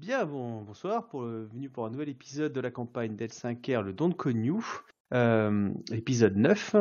Bien, 0.00 0.24
bon, 0.26 0.62
bonsoir, 0.62 1.08
pour, 1.08 1.22
euh, 1.22 1.48
venu 1.52 1.68
pour 1.68 1.84
un 1.84 1.90
nouvel 1.90 2.08
épisode 2.08 2.52
de 2.52 2.60
la 2.60 2.70
campagne 2.70 3.16
d'L5R, 3.16 3.82
le 3.82 3.92
Don 3.92 4.08
de 4.08 4.14
Cognou, 4.14 4.64
euh, 5.12 5.70
épisode 5.92 6.36
9. 6.36 6.76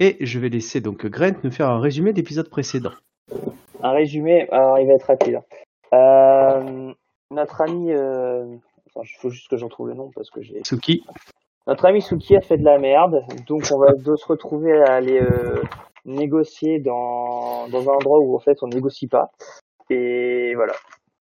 Et 0.00 0.16
je 0.20 0.40
vais 0.40 0.48
laisser 0.48 0.80
donc 0.80 1.06
Grant 1.06 1.36
nous 1.44 1.52
faire 1.52 1.70
un 1.70 1.78
résumé 1.78 2.10
de 2.10 2.16
l'épisode 2.16 2.50
précédent. 2.50 2.90
Un 3.84 3.92
résumé, 3.92 4.48
alors 4.50 4.80
il 4.80 4.88
va 4.88 4.94
être 4.94 5.06
rapide. 5.06 5.40
Euh, 5.94 6.92
notre 7.30 7.60
ami, 7.60 7.92
euh... 7.92 8.56
il 8.96 9.16
faut 9.20 9.30
juste 9.30 9.48
que 9.48 9.56
j'en 9.56 9.68
trouve 9.68 9.86
le 9.86 9.94
nom 9.94 10.10
parce 10.12 10.30
que 10.30 10.42
j'ai. 10.42 10.60
Suki, 10.64 11.04
Notre 11.68 11.84
ami 11.84 12.02
Suki 12.02 12.34
a 12.34 12.40
fait 12.40 12.58
de 12.58 12.64
la 12.64 12.80
merde, 12.80 13.22
donc 13.46 13.62
on 13.72 13.78
va 13.78 13.92
de 13.92 14.16
se 14.16 14.26
retrouver 14.26 14.76
à 14.82 14.94
aller 14.94 15.22
négocier 16.04 16.80
dans, 16.80 17.68
dans 17.68 17.88
un 17.88 17.94
endroit 17.94 18.18
où 18.18 18.34
en 18.34 18.40
fait 18.40 18.58
on 18.64 18.66
négocie 18.66 19.06
pas. 19.06 19.30
Et 19.88 20.54
voilà. 20.56 20.74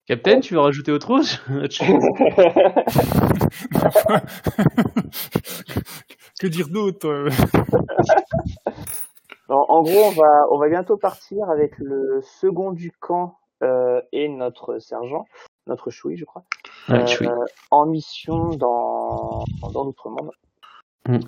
Captain, 0.08 0.40
tu 0.40 0.54
veux 0.54 0.60
rajouter 0.60 0.92
autre 0.92 1.08
chose? 1.08 1.40
Que 6.40 6.48
dire 6.48 6.68
d'autre? 6.68 7.27
En, 9.48 9.84
gros, 9.84 10.05
on 10.08 10.12
va, 10.12 10.48
on 10.49 10.58
va 10.58 10.70
bientôt 10.70 10.98
partir 10.98 11.52
avec 11.52 11.77
le 11.77 12.20
second 12.23 12.72
du 12.72 12.91
camp 12.91 13.38
euh, 13.62 14.02
et 14.12 14.27
notre 14.27 14.80
sergent, 14.80 15.26
notre 15.68 15.91
choui, 15.91 16.18
je 16.18 16.26
crois, 16.26 16.44
Ouais, 16.90 17.05
euh, 17.22 17.46
en 17.70 17.85
mission 17.85 18.49
dans, 18.49 19.44
dans 19.72 19.84
l'outre-monde. 19.84 20.32
Mm. 21.08 21.20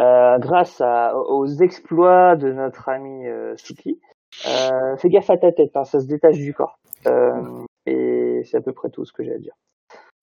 Euh, 0.00 0.38
grâce 0.38 0.80
à, 0.80 1.16
aux 1.16 1.46
exploits 1.46 2.34
de 2.34 2.52
notre 2.52 2.88
ami 2.88 3.28
euh, 3.28 3.54
Suki. 3.56 4.00
Euh, 4.46 4.96
fais 4.96 5.08
gaffe 5.08 5.30
à 5.30 5.36
ta 5.36 5.52
tête, 5.52 5.76
hein, 5.76 5.84
ça 5.84 6.00
se 6.00 6.06
détache 6.06 6.38
du 6.38 6.54
corps. 6.54 6.78
Euh, 7.06 7.64
et 7.90 8.44
c'est 8.44 8.56
à 8.56 8.60
peu 8.60 8.72
près 8.72 8.90
tout 8.90 9.04
ce 9.04 9.12
que 9.12 9.22
j'ai 9.24 9.34
à 9.34 9.38
dire. 9.38 9.54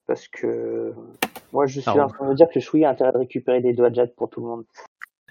Parce 0.06 0.28
que 0.28 0.94
moi, 1.52 1.66
je 1.66 1.80
suis 1.82 1.90
Ah, 1.90 2.06
en 2.06 2.08
train 2.08 2.26
de 2.26 2.32
me 2.32 2.36
dire 2.36 2.48
que 2.54 2.60
Choui 2.60 2.86
a 2.86 2.90
intérêt 2.92 3.12
de 3.12 3.18
récupérer 3.18 3.62
des 3.62 3.74
doigts 3.74 3.90
de 3.90 3.96
jade 3.96 4.14
pour 4.16 4.30
tout 4.30 4.42
le 4.42 4.48
monde. 4.48 4.66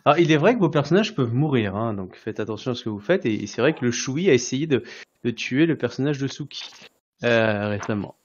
Alors, 0.05 0.19
il 0.19 0.31
est 0.31 0.37
vrai 0.37 0.55
que 0.55 0.61
vos 0.61 0.71
personnages 0.71 1.15
peuvent 1.15 1.35
mourir, 1.35 1.75
hein, 1.75 1.95
donc 1.95 2.15
faites 2.17 2.39
attention 2.41 2.73
à 2.73 2.75
ce 2.75 2.85
que 2.85 2.91
vous 2.91 3.01
faites. 3.01 3.27
Et, 3.27 3.43
et 3.43 3.47
c'est 3.47 3.61
vrai 3.61 3.75
que 3.75 3.85
le 3.85 3.91
Shui 3.91 4.29
a 4.31 4.35
essayé 4.35 4.67
de, 4.67 4.85
de 5.25 5.31
tuer 5.31 5.67
le 5.67 5.77
personnage 5.77 6.19
de 6.19 6.27
Suki 6.29 6.71
euh, 7.25 7.69
récemment. 7.69 8.17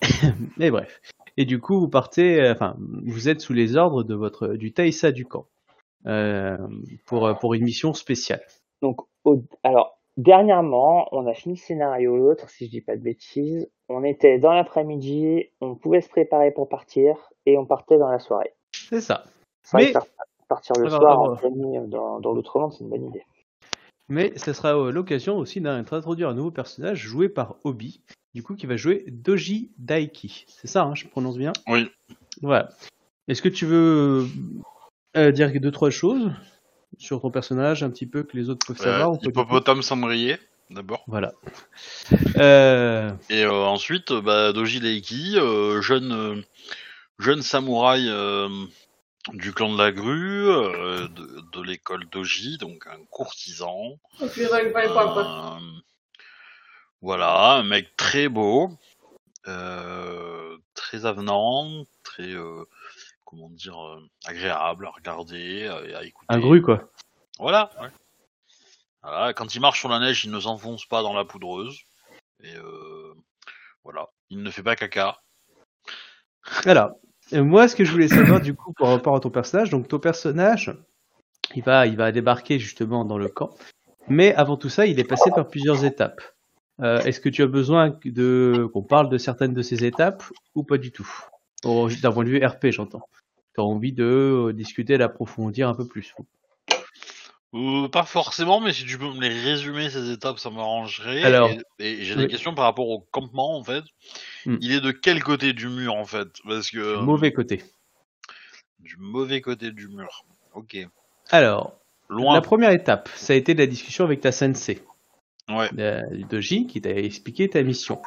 Mais 0.58 0.70
bref. 0.70 1.00
Et 1.36 1.44
du 1.46 1.60
coup, 1.60 1.80
vous 1.80 1.88
partez, 1.88 2.40
euh, 2.42 2.52
enfin, 2.52 2.76
vous 2.78 3.28
êtes 3.28 3.40
sous 3.40 3.54
les 3.54 3.76
ordres 3.76 4.02
de 4.02 4.14
votre 4.14 4.48
du 4.48 4.72
Taïsa 4.72 5.12
du 5.12 5.24
camp 5.24 5.46
euh, 6.06 6.58
pour 7.06 7.38
pour 7.38 7.54
une 7.54 7.62
mission 7.64 7.94
spéciale. 7.94 8.42
Donc, 8.82 9.00
au- 9.24 9.42
alors, 9.62 9.98
dernièrement, 10.16 11.08
on 11.12 11.26
a 11.26 11.34
fini 11.34 11.54
le 11.54 11.60
scénario 11.60 12.16
l'autre, 12.16 12.48
si 12.50 12.66
je 12.66 12.70
dis 12.70 12.80
pas 12.80 12.96
de 12.96 13.02
bêtises. 13.02 13.68
On 13.88 14.04
était 14.04 14.38
dans 14.38 14.52
l'après-midi, 14.52 15.46
on 15.60 15.74
pouvait 15.74 16.00
se 16.00 16.08
préparer 16.08 16.50
pour 16.50 16.68
partir, 16.68 17.16
et 17.46 17.58
on 17.58 17.66
partait 17.66 17.98
dans 17.98 18.08
la 18.08 18.18
soirée. 18.18 18.52
C'est 18.72 19.00
ça. 19.00 19.24
C'est 19.62 19.76
vrai 19.76 19.86
Mais- 19.86 19.92
que 19.92 19.98
partir 20.48 20.76
le 20.78 20.86
Alors, 20.86 21.00
soir 21.00 21.20
en 21.44 21.50
nuit 21.50 21.88
dans, 21.88 22.20
dans 22.20 22.32
l'outre-monde, 22.32 22.72
c'est 22.72 22.84
une 22.84 22.90
bonne 22.90 23.06
idée. 23.06 23.24
Mais 24.08 24.36
ce 24.36 24.52
sera 24.52 24.76
euh, 24.76 24.90
l'occasion 24.90 25.38
aussi 25.38 25.60
d'introduire 25.60 26.28
un 26.28 26.34
nouveau 26.34 26.50
personnage 26.50 26.98
joué 26.98 27.28
par 27.30 27.56
Obi, 27.64 28.02
du 28.34 28.42
coup 28.42 28.54
qui 28.54 28.66
va 28.66 28.76
jouer 28.76 29.04
Doji 29.08 29.72
Daiki. 29.78 30.44
C'est 30.48 30.66
ça, 30.68 30.82
hein, 30.82 30.94
je 30.94 31.06
prononce 31.06 31.38
bien? 31.38 31.52
Oui. 31.68 31.88
Voilà. 32.42 32.68
Est-ce 33.28 33.40
que 33.40 33.48
tu 33.48 33.64
veux 33.64 34.26
euh, 35.16 35.32
dire 35.32 35.50
deux 35.58 35.70
trois 35.70 35.90
choses? 35.90 36.30
Sur 37.02 37.20
ton 37.20 37.30
personnage, 37.30 37.82
un 37.82 37.90
petit 37.90 38.06
peu 38.06 38.22
que 38.22 38.36
les 38.36 38.48
autres 38.48 38.66
peuvent 38.66 38.78
savoir 38.78 39.12
Euh, 39.12 39.18
hippopotame 39.22 39.82
cendrier, 39.82 40.38
d'abord. 40.70 41.04
Voilà. 41.06 41.32
Euh, 42.38 43.10
Et 43.30 43.44
euh, 43.44 43.52
ensuite, 43.52 44.10
euh, 44.10 44.20
bah, 44.20 44.52
Doji 44.52 44.80
Leiki, 44.80 45.36
euh, 45.36 45.82
jeune, 45.82 46.42
jeune 47.18 47.42
samouraï 47.42 48.06
euh, 48.08 48.48
du 49.34 49.52
clan 49.52 49.72
de 49.72 49.78
la 49.78 49.92
grue, 49.92 50.48
euh, 50.48 51.08
de, 51.08 51.42
de 51.52 51.62
l'école 51.62 52.06
Doji, 52.10 52.58
donc 52.58 52.86
un 52.86 53.04
courtisan. 53.10 53.98
Euh, 54.20 55.58
voilà, 57.00 57.54
un 57.54 57.62
mec 57.64 57.96
très 57.96 58.28
beau, 58.28 58.70
euh, 59.48 60.56
très 60.74 61.04
avenant, 61.04 61.84
très, 62.04 62.32
euh, 62.32 62.64
comment 63.24 63.48
dire, 63.50 63.78
euh, 63.84 64.00
agréable 64.26 64.86
à 64.86 64.90
regarder 64.90 65.64
euh, 65.64 65.88
et 65.88 65.94
à 65.94 66.04
écouter. 66.04 66.26
un 66.28 66.38
gru 66.38 66.62
quoi. 66.62 66.91
Voilà. 67.38 67.70
ouais. 67.80 67.88
Voilà, 69.02 69.32
quand 69.32 69.54
il 69.54 69.60
marche 69.60 69.80
sur 69.80 69.88
la 69.88 69.98
neige, 69.98 70.24
il 70.24 70.30
ne 70.30 70.38
s'enfonce 70.38 70.86
pas 70.86 71.02
dans 71.02 71.12
la 71.12 71.24
poudreuse. 71.24 71.80
Et 72.40 72.54
euh, 72.54 73.14
voilà, 73.84 74.08
il 74.30 74.42
ne 74.42 74.50
fait 74.50 74.62
pas 74.62 74.76
caca. 74.76 75.18
Alors, 76.64 76.92
euh, 77.32 77.42
moi, 77.42 77.68
ce 77.68 77.76
que 77.76 77.84
je 77.84 77.92
voulais 77.92 78.08
savoir 78.08 78.40
du 78.40 78.54
coup 78.54 78.72
par 78.72 78.88
rapport 78.88 79.16
à 79.16 79.20
ton 79.20 79.30
personnage, 79.30 79.70
donc 79.70 79.88
ton 79.88 79.98
personnage, 79.98 80.76
il 81.54 81.62
va, 81.62 81.86
il 81.86 81.96
va 81.96 82.12
débarquer 82.12 82.58
justement 82.58 83.04
dans 83.04 83.18
le 83.18 83.28
camp, 83.28 83.50
mais 84.08 84.34
avant 84.34 84.56
tout 84.56 84.68
ça, 84.68 84.86
il 84.86 84.98
est 85.00 85.04
passé 85.04 85.30
par 85.30 85.48
plusieurs 85.48 85.84
étapes. 85.84 86.20
Euh, 86.80 87.00
Est-ce 87.00 87.20
que 87.20 87.28
tu 87.28 87.42
as 87.42 87.46
besoin 87.46 87.96
de 88.04 88.68
qu'on 88.72 88.82
parle 88.82 89.08
de 89.08 89.18
certaines 89.18 89.54
de 89.54 89.62
ces 89.62 89.84
étapes 89.84 90.24
ou 90.54 90.64
pas 90.64 90.78
du 90.78 90.90
tout? 90.90 91.08
D'un 91.64 92.12
point 92.12 92.24
de 92.24 92.28
vue 92.28 92.44
RP, 92.44 92.70
j'entends. 92.70 93.08
Tu 93.54 93.60
as 93.60 93.64
envie 93.64 93.92
de 93.92 94.52
discuter, 94.54 94.98
d'approfondir 94.98 95.68
un 95.68 95.74
peu 95.74 95.86
plus. 95.86 96.14
Euh, 97.54 97.88
pas 97.88 98.04
forcément, 98.04 98.60
mais 98.60 98.72
si 98.72 98.86
tu 98.86 98.96
peux 98.96 99.12
me 99.12 99.20
les 99.20 99.28
résumer 99.28 99.90
ces 99.90 100.10
étapes, 100.10 100.38
ça 100.38 100.48
m'arrangerait. 100.48 101.22
Alors, 101.22 101.50
et, 101.78 101.92
et 102.00 102.04
j'ai 102.04 102.16
des 102.16 102.26
questions 102.26 102.54
par 102.54 102.64
rapport 102.64 102.88
au 102.88 103.00
campement 103.10 103.58
en 103.58 103.62
fait. 103.62 103.84
Hmm. 104.46 104.56
Il 104.62 104.72
est 104.72 104.80
de 104.80 104.90
quel 104.90 105.22
côté 105.22 105.52
du 105.52 105.68
mur 105.68 105.94
en 105.94 106.06
fait? 106.06 106.28
Parce 106.48 106.70
que 106.70 106.78
euh, 106.78 107.00
Mauvais 107.02 107.32
côté. 107.32 107.62
du 108.80 108.96
mauvais 108.98 109.40
côté 109.42 109.70
du 109.70 109.88
mur. 109.88 110.24
Ok. 110.54 110.76
Alors, 111.30 111.74
Loin. 112.08 112.34
la 112.34 112.40
première 112.40 112.70
étape, 112.70 113.08
ça 113.16 113.34
a 113.34 113.36
été 113.36 113.52
la 113.54 113.66
discussion 113.66 114.04
avec 114.04 114.20
ta 114.22 114.32
sensei, 114.32 114.82
Ouais. 115.50 115.68
euh, 115.78 116.00
Doji, 116.30 116.66
qui 116.66 116.80
t'a 116.80 116.90
expliqué 116.90 117.48
ta 117.50 117.62
mission. 117.62 118.00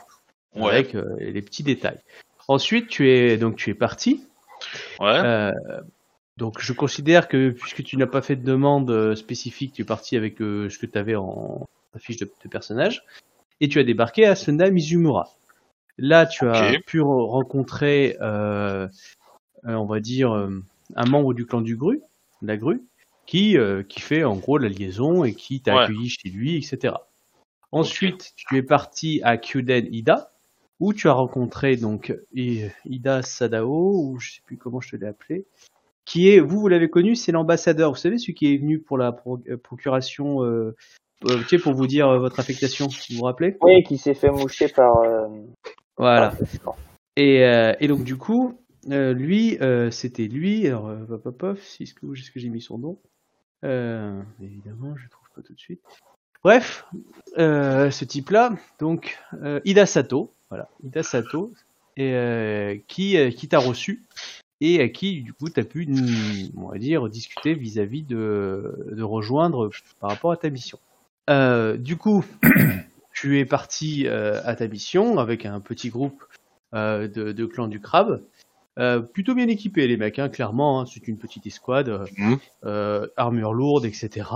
Ouais. 0.55 0.71
avec 0.71 0.95
euh, 0.95 1.03
les 1.19 1.41
petits 1.41 1.63
détails. 1.63 1.99
Ensuite, 2.47 2.87
tu 2.87 3.11
es 3.11 3.37
donc 3.37 3.57
tu 3.57 3.69
es 3.69 3.73
parti. 3.73 4.23
Ouais. 4.99 5.07
Euh, 5.09 5.51
donc 6.37 6.59
je 6.59 6.73
considère 6.73 7.27
que 7.27 7.49
puisque 7.51 7.83
tu 7.83 7.97
n'as 7.97 8.07
pas 8.07 8.21
fait 8.21 8.35
de 8.35 8.43
demande 8.43 8.89
euh, 8.91 9.15
spécifique, 9.15 9.73
tu 9.73 9.81
es 9.83 9.85
parti 9.85 10.17
avec 10.17 10.41
euh, 10.41 10.69
ce 10.69 10.77
que 10.77 10.85
tu 10.85 10.97
avais 10.97 11.15
en 11.15 11.65
ta 11.93 11.99
fiche 11.99 12.17
de, 12.17 12.25
de 12.43 12.49
personnage 12.49 13.03
et 13.61 13.69
tu 13.69 13.79
as 13.79 13.83
débarqué 13.83 14.25
à 14.25 14.35
Sena 14.35 14.69
Mizumura. 14.69 15.29
Là, 15.97 16.25
tu 16.25 16.45
as 16.45 16.73
pu 16.85 16.99
re- 16.99 17.25
rencontrer, 17.29 18.17
euh, 18.19 18.87
on 19.63 19.85
va 19.85 20.01
dire, 20.01 20.31
un 20.95 21.05
membre 21.05 21.33
du 21.33 21.45
clan 21.45 21.61
du 21.61 21.77
Gru, 21.77 22.01
de 22.41 22.47
la 22.47 22.57
Grue, 22.57 22.81
qui 23.25 23.57
euh, 23.57 23.81
qui 23.81 24.01
fait 24.01 24.25
en 24.25 24.35
gros 24.35 24.57
la 24.57 24.67
liaison 24.67 25.23
et 25.23 25.33
qui 25.33 25.61
t'a 25.61 25.73
Ouais. 25.73 25.83
accueilli 25.83 26.09
chez 26.09 26.29
lui, 26.29 26.57
etc. 26.57 26.95
Ensuite, 27.71 28.33
tu 28.35 28.57
es 28.57 28.61
parti 28.61 29.21
à 29.23 29.37
Kyuden 29.37 29.87
Ida, 29.89 30.31
où 30.81 30.93
tu 30.93 31.07
as 31.07 31.13
rencontré 31.13 31.77
donc 31.77 32.13
Ida 32.33 33.21
Sadao, 33.21 34.01
ou 34.03 34.19
je 34.19 34.33
sais 34.33 34.41
plus 34.45 34.57
comment 34.57 34.81
je 34.81 34.91
te 34.91 34.95
l'ai 34.97 35.07
appelé, 35.07 35.45
qui 36.05 36.29
est, 36.29 36.39
vous, 36.39 36.59
vous 36.59 36.67
l'avez 36.67 36.89
connu, 36.89 37.15
c'est 37.15 37.31
l'ambassadeur. 37.31 37.91
Vous 37.91 37.97
savez, 37.97 38.17
celui 38.17 38.35
qui 38.35 38.53
est 38.53 38.57
venu 38.57 38.79
pour 38.79 38.97
la 38.97 39.11
pro- 39.11 39.41
euh, 39.49 39.57
procuration, 39.57 40.43
euh, 40.43 40.75
euh, 41.25 41.39
tu 41.39 41.47
sais, 41.47 41.57
pour 41.57 41.73
vous 41.73 41.87
dire 41.87 42.07
euh, 42.07 42.19
votre 42.19 42.39
affectation, 42.39 42.87
vous 42.87 43.17
vous 43.17 43.23
rappelez? 43.23 43.57
Oui, 43.61 43.83
qui 43.83 43.97
s'est 43.97 44.13
fait 44.13 44.29
moucher 44.29 44.67
par. 44.69 44.93
Voilà. 45.97 46.35
par- 46.63 46.77
Et, 47.17 47.41
et 47.79 47.87
donc 47.87 48.03
du 48.03 48.17
coup, 48.17 48.59
lui, 48.87 49.57
c'était 49.91 50.27
lui. 50.27 50.67
Alors, 50.67 50.91
pop, 51.07 51.23
pop, 51.23 51.37
pop, 51.37 51.57
si, 51.59 51.83
est-ce 51.83 51.93
que, 51.93 52.05
que 52.05 52.39
j'ai 52.39 52.49
mis 52.49 52.61
son 52.61 52.77
nom? 52.77 52.99
Évidemment, 53.63 54.95
je 54.95 55.03
le 55.03 55.09
trouve 55.09 55.29
pas 55.35 55.41
tout 55.41 55.53
de 55.53 55.59
suite. 55.59 55.81
Bref, 56.43 56.85
ce 57.35 58.05
type-là, 58.05 58.55
donc 58.77 59.17
Ida 59.63 59.85
Sato, 59.87 60.33
voilà, 60.49 60.69
Ida 60.83 61.01
Sato, 61.01 61.51
et, 61.97 62.83
qui, 62.87 63.17
qui 63.31 63.47
t'a 63.47 63.57
reçu 63.59 64.03
et 64.61 64.81
à 64.81 64.89
qui 64.89 65.21
du 65.21 65.33
coup 65.33 65.49
t'as 65.49 65.63
pu, 65.63 65.85
mm, 65.87 66.51
on 66.57 66.69
va 66.69 66.77
dire, 66.77 67.09
discuter 67.09 67.53
vis-à-vis 67.53 68.03
de, 68.03 68.87
de 68.91 69.03
rejoindre 69.03 69.69
par 69.99 70.11
rapport 70.11 70.31
à 70.31 70.37
ta 70.37 70.49
mission. 70.49 70.79
Euh, 71.29 71.77
du 71.77 71.97
coup, 71.97 72.23
tu 73.13 73.39
es 73.39 73.45
parti 73.45 74.07
euh, 74.07 74.41
à 74.45 74.55
ta 74.55 74.67
mission 74.67 75.17
avec 75.19 75.45
un 75.45 75.59
petit 75.59 75.89
groupe 75.89 76.23
euh, 76.73 77.07
de, 77.07 77.31
de 77.31 77.45
clan 77.45 77.67
du 77.67 77.79
crabe. 77.79 78.21
Plutôt 79.13 79.35
bien 79.35 79.47
équipés 79.47 79.87
les 79.87 79.95
mecs, 79.95 80.19
hein, 80.19 80.27
clairement, 80.27 80.81
hein, 80.81 80.85
c'est 80.85 81.07
une 81.07 81.17
petite 81.17 81.47
escouade, 81.47 82.05
euh, 82.65 83.07
armure 83.15 83.53
lourde, 83.53 83.85
etc. 83.85 84.27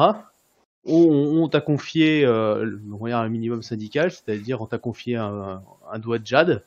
On, 0.86 1.42
on 1.44 1.50
t'a 1.50 1.60
confié 1.60 2.22
le- 2.24 2.82
on 2.98 3.06
un 3.06 3.28
minimum 3.28 3.62
syndical, 3.62 4.12
c'est-à-dire 4.12 4.62
on 4.62 4.66
t'a 4.66 4.78
confié 4.78 5.18
un, 5.18 5.62
un 5.92 6.00
doigt 6.00 6.20
de 6.20 6.26
jade 6.26 6.64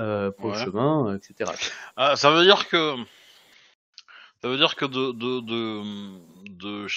euh, 0.00 0.30
pour 0.30 0.46
Ouais. 0.46 0.58
le 0.58 0.64
chemin, 0.64 1.16
etc. 1.16 1.52
Ah, 1.96 2.16
ça 2.16 2.30
veut 2.30 2.44
dire 2.44 2.68
que 2.68 2.96
ça 4.42 4.48
veut 4.48 4.56
dire 4.56 4.74
que 4.74 4.86
de 4.86 5.12
de 5.12 5.40
de, 6.48 6.88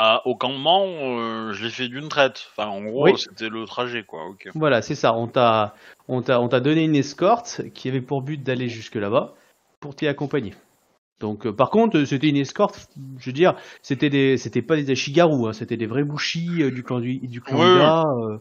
à, 0.00 0.24
au 0.26 0.36
campement, 0.36 0.84
euh, 0.86 1.52
je 1.52 1.64
l'ai 1.64 1.70
fait 1.70 1.88
d'une 1.88 2.08
traite. 2.08 2.46
Enfin, 2.52 2.68
en 2.68 2.82
gros, 2.82 3.04
Oui. 3.04 3.18
c'était 3.18 3.48
le 3.48 3.64
trajet, 3.64 4.04
quoi. 4.04 4.26
Ok. 4.28 4.48
Voilà, 4.54 4.80
c'est 4.80 4.94
ça. 4.94 5.12
On 5.12 5.26
t'a 5.26 5.74
on 6.06 6.22
t'a 6.22 6.40
on 6.40 6.48
t'a 6.48 6.60
donné 6.60 6.84
une 6.84 6.94
escorte 6.94 7.62
qui 7.74 7.88
avait 7.88 8.00
pour 8.00 8.22
but 8.22 8.40
d'aller 8.42 8.68
jusque 8.68 8.94
là-bas 8.94 9.34
pour 9.80 9.96
t'y 9.96 10.06
accompagner. 10.06 10.54
Donc, 11.18 11.46
euh, 11.46 11.52
par 11.52 11.70
contre, 11.70 12.04
c'était 12.04 12.28
une 12.28 12.36
escorte. 12.36 12.88
Je 13.18 13.26
veux 13.26 13.32
dire, 13.32 13.56
c'était 13.82 14.08
des, 14.08 14.36
c'était 14.36 14.62
pas 14.62 14.76
des 14.76 14.88
Ashigaru, 14.92 15.48
hein, 15.48 15.52
c'était 15.52 15.76
des 15.76 15.86
vrais 15.86 16.04
bouchis 16.04 16.62
euh, 16.62 16.70
du 16.70 16.84
clan 16.84 17.00
du, 17.00 17.18
du 17.18 17.40
clan 17.40 17.58
Ouais, 17.58 17.74
Ida, 17.74 18.04
euh, 18.04 18.38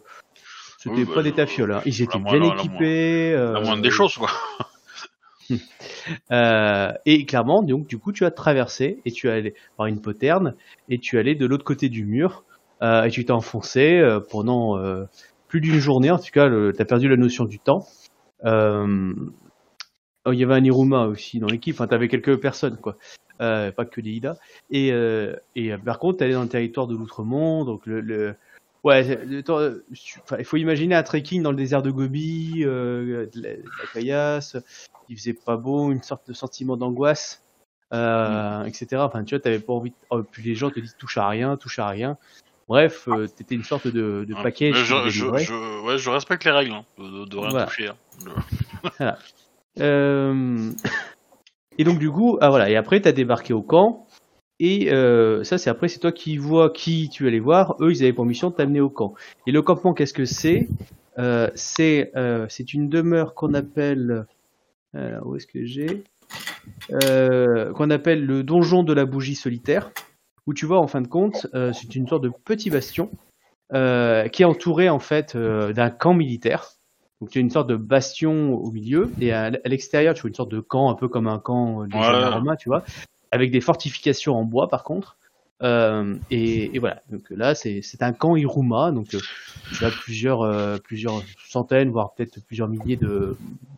c'était 0.77 0.95
Oui, 0.95 1.05
pas 1.05 1.15
bah, 1.15 1.23
des 1.23 1.33
tafioles. 1.33 1.71
hein. 1.73 1.81
Ils 1.85 2.01
étaient 2.01 2.17
la 2.17 2.23
bien 2.23 2.39
la 2.39 2.55
équipés. 2.55 3.33
La 3.33 3.39
euh, 3.39 3.61
moindre 3.63 3.81
des 3.81 3.89
choses, 3.89 4.15
quoi. 4.17 4.29
euh, 6.31 6.91
et 7.05 7.25
clairement, 7.25 7.63
donc, 7.63 7.87
du 7.87 7.97
coup, 7.97 8.11
tu 8.11 8.25
as 8.25 8.31
traversé 8.31 8.99
et 9.05 9.11
tu 9.11 9.29
allé 9.29 9.55
par 9.77 9.87
une 9.87 10.01
poterne 10.01 10.55
et 10.89 10.99
tu 10.99 11.17
allé 11.17 11.35
de 11.35 11.45
l'autre 11.45 11.63
côté 11.63 11.89
du 11.89 12.05
mur 12.05 12.43
euh, 12.83 13.03
et 13.03 13.09
tu 13.09 13.25
t'es 13.25 13.31
enfoncé 13.31 13.97
euh, 13.97 14.19
pendant 14.19 14.77
euh, 14.77 15.05
plus 15.47 15.61
d'une 15.61 15.79
journée. 15.79 16.11
En 16.11 16.19
tout 16.19 16.31
cas, 16.31 16.47
tu 16.49 16.81
as 16.81 16.85
perdu 16.85 17.07
la 17.09 17.17
notion 17.17 17.45
du 17.45 17.59
temps. 17.59 17.85
Euh, 18.45 19.13
oh, 20.25 20.31
il 20.31 20.39
y 20.39 20.43
avait 20.43 20.55
un 20.55 20.63
Iruma 20.63 21.07
aussi 21.07 21.39
dans 21.39 21.47
l'équipe. 21.47 21.75
Enfin, 21.75 21.87
tu 21.87 21.95
avais 21.95 22.07
quelques 22.07 22.39
personnes, 22.39 22.77
quoi. 22.77 22.97
Euh, 23.41 23.71
pas 23.71 23.85
que 23.85 24.01
des 24.01 24.11
Ida. 24.11 24.35
Et, 24.71 24.91
euh, 24.91 25.35
et 25.55 25.71
euh, 25.71 25.77
par 25.77 25.99
contre, 25.99 26.17
tu 26.17 26.23
allé 26.23 26.33
dans 26.33 26.41
le 26.41 26.49
territoire 26.49 26.87
de 26.87 26.95
l'Outremont. 26.95 27.65
Donc, 27.65 27.85
le. 27.85 28.01
le... 28.01 28.35
Ouais, 28.83 29.19
euh, 29.49 29.81
il 30.37 30.45
faut 30.45 30.57
imaginer 30.57 30.95
un 30.95 31.03
trekking 31.03 31.41
dans 31.41 31.51
le 31.51 31.57
désert 31.57 31.81
de 31.81 31.91
Gobi, 31.91 32.63
euh, 32.63 33.27
de, 33.33 33.41
la, 33.41 33.55
de 33.55 33.63
la 33.63 33.87
caillasse, 33.93 34.57
il 35.09 35.17
faisait 35.17 35.33
pas 35.33 35.57
beau, 35.57 35.91
une 35.91 36.03
sorte 36.03 36.27
de 36.27 36.33
sentiment 36.33 36.77
d'angoisse, 36.77 37.43
euh, 37.93 38.63
etc. 38.63 39.03
Enfin, 39.03 39.23
tu 39.23 39.35
vois, 39.35 39.41
t'avais 39.41 39.59
pas 39.59 39.73
envie. 39.73 39.89
de- 39.91 39.95
oh, 40.11 40.23
puis 40.23 40.43
les 40.43 40.55
gens 40.55 40.69
te 40.69 40.79
disent 40.79 40.95
touche 40.97 41.17
à 41.17 41.27
rien, 41.27 41.57
touche 41.57 41.79
à 41.79 41.87
rien. 41.87 42.17
Bref, 42.67 43.07
euh, 43.07 43.27
t'étais 43.27 43.55
une 43.55 43.63
sorte 43.63 43.87
de, 43.87 44.25
de 44.27 44.49
qui 44.51 44.73
je, 44.73 45.83
ouais, 45.85 45.97
je 45.97 46.09
respecte 46.09 46.43
les 46.43 46.51
règles, 46.51 46.73
hein, 46.73 46.85
de, 46.97 47.37
rien 47.37 47.49
Voilà. 47.49 47.65
toucher. 47.65 47.89
hein. 48.99 50.75
Et 51.77 51.83
donc 51.83 51.99
du 51.99 52.11
coup, 52.11 52.37
ah 52.41 52.49
voilà. 52.49 52.69
Et 52.69 52.75
après, 52.75 52.99
t'as 53.01 53.11
débarqué 53.11 53.53
au 53.53 53.61
camp. 53.61 54.06
Et 54.59 54.91
euh, 54.91 55.43
ça, 55.43 55.57
c'est 55.57 55.69
après, 55.69 55.87
c'est 55.87 55.99
toi 55.99 56.11
qui 56.11 56.37
vois 56.37 56.71
qui 56.71 57.09
tu 57.09 57.27
allais 57.27 57.39
voir. 57.39 57.75
Eux, 57.79 57.91
ils 57.91 58.03
avaient 58.03 58.13
pour 58.13 58.25
mission 58.25 58.49
de 58.49 58.55
t'amener 58.55 58.79
au 58.79 58.89
camp. 58.89 59.13
Et 59.45 59.51
le 59.51 59.61
campement, 59.61 59.93
qu'est-ce 59.93 60.13
que 60.13 60.25
c'est? 60.25 60.67
Euh, 61.19 61.49
C'est 61.55 62.11
euh, 62.15 62.47
c'est 62.49 62.73
une 62.73 62.89
demeure 62.89 63.35
qu'on 63.35 63.53
appelle. 63.53 64.25
Alors, 64.93 65.27
où 65.27 65.35
est-ce 65.35 65.47
que 65.47 65.65
j'ai? 65.65 66.03
Euh, 66.91 67.71
Qu'on 67.73 67.89
appelle 67.91 68.25
le 68.25 68.43
donjon 68.43 68.83
de 68.83 68.93
la 68.93 69.05
bougie 69.05 69.35
solitaire. 69.35 69.91
Où 70.47 70.53
tu 70.53 70.65
vois, 70.65 70.79
en 70.79 70.87
fin 70.87 71.01
de 71.01 71.07
compte, 71.07 71.47
euh, 71.53 71.73
c'est 71.73 71.93
une 71.95 72.07
sorte 72.07 72.23
de 72.23 72.29
petit 72.29 72.69
bastion 72.69 73.11
euh, 73.73 74.27
qui 74.29 74.43
est 74.43 74.45
entouré 74.45 74.89
en 74.89 74.99
fait 74.99 75.35
d'un 75.35 75.89
camp 75.89 76.13
militaire. 76.13 76.69
Donc 77.19 77.31
tu 77.31 77.39
as 77.39 77.41
une 77.41 77.49
sorte 77.49 77.67
de 77.67 77.75
bastion 77.75 78.53
au 78.53 78.71
milieu 78.71 79.11
et 79.19 79.33
à, 79.33 79.49
l'extérieur 79.65 80.13
tu 80.13 80.21
vois 80.21 80.29
une 80.29 80.35
sorte 80.35 80.51
de 80.51 80.59
camp 80.59 80.89
un 80.89 80.93
peu 80.93 81.07
comme 81.07 81.27
un 81.27 81.39
camp 81.39 81.83
des 81.85 81.97
Ouais. 81.97 82.29
Romains, 82.29 82.55
tu 82.55 82.69
vois, 82.69 82.83
avec 83.31 83.51
des 83.51 83.61
fortifications 83.61 84.35
en 84.35 84.43
bois 84.43 84.67
par 84.67 84.83
contre. 84.83 85.17
Euh, 85.63 86.15
et, 86.29 86.75
et 86.75 86.79
voilà. 86.79 87.01
Donc 87.09 87.23
là 87.31 87.55
c'est 87.55 87.81
un 88.01 88.13
camp 88.13 88.35
Iruma, 88.35 88.91
donc 88.91 89.15
euh, 89.15 89.89
plusieurs 90.03 90.41
euh, 90.43 90.77
plusieurs 90.77 91.23
centaines 91.47 91.89
voire 91.89 92.13
peut-être 92.13 92.43
plusieurs 92.45 92.67
milliers 92.67 92.97
de 92.97 93.35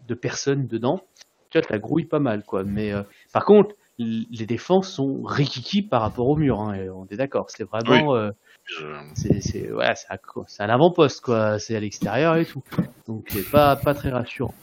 de 0.07 0.13
personnes 0.13 0.67
dedans. 0.67 1.01
Tu 1.49 1.57
vois, 1.59 1.67
ça 1.67 1.79
grouille 1.79 2.05
pas 2.05 2.19
mal 2.19 2.43
quoi. 2.43 2.63
Mais 2.63 2.91
euh, 2.91 3.03
par 3.33 3.45
contre 3.45 3.75
les 3.97 4.45
défenses 4.45 4.89
sont 4.89 5.23
rikiki 5.23 5.81
par 5.81 6.01
rapport 6.01 6.27
au 6.27 6.35
mur. 6.37 6.61
Hein, 6.61 6.87
on 6.93 7.05
est 7.07 7.17
d'accord. 7.17 7.49
C'est 7.49 7.63
vraiment 7.65 8.15
euh, 8.15 8.31
Je- 8.65 8.85
c'est 9.15 9.71
ouais, 9.71 9.93
c'est 10.47 10.63
à 10.63 10.67
l'avant-poste 10.67 11.21
quoi, 11.21 11.59
c'est 11.59 11.75
à 11.75 11.79
l'extérieur 11.79 12.35
et 12.37 12.45
tout. 12.45 12.63
Donc 13.07 13.25
c'est 13.29 13.49
pas 13.49 13.75
pas 13.77 13.93
très 13.93 14.09
rassurant. 14.09 14.53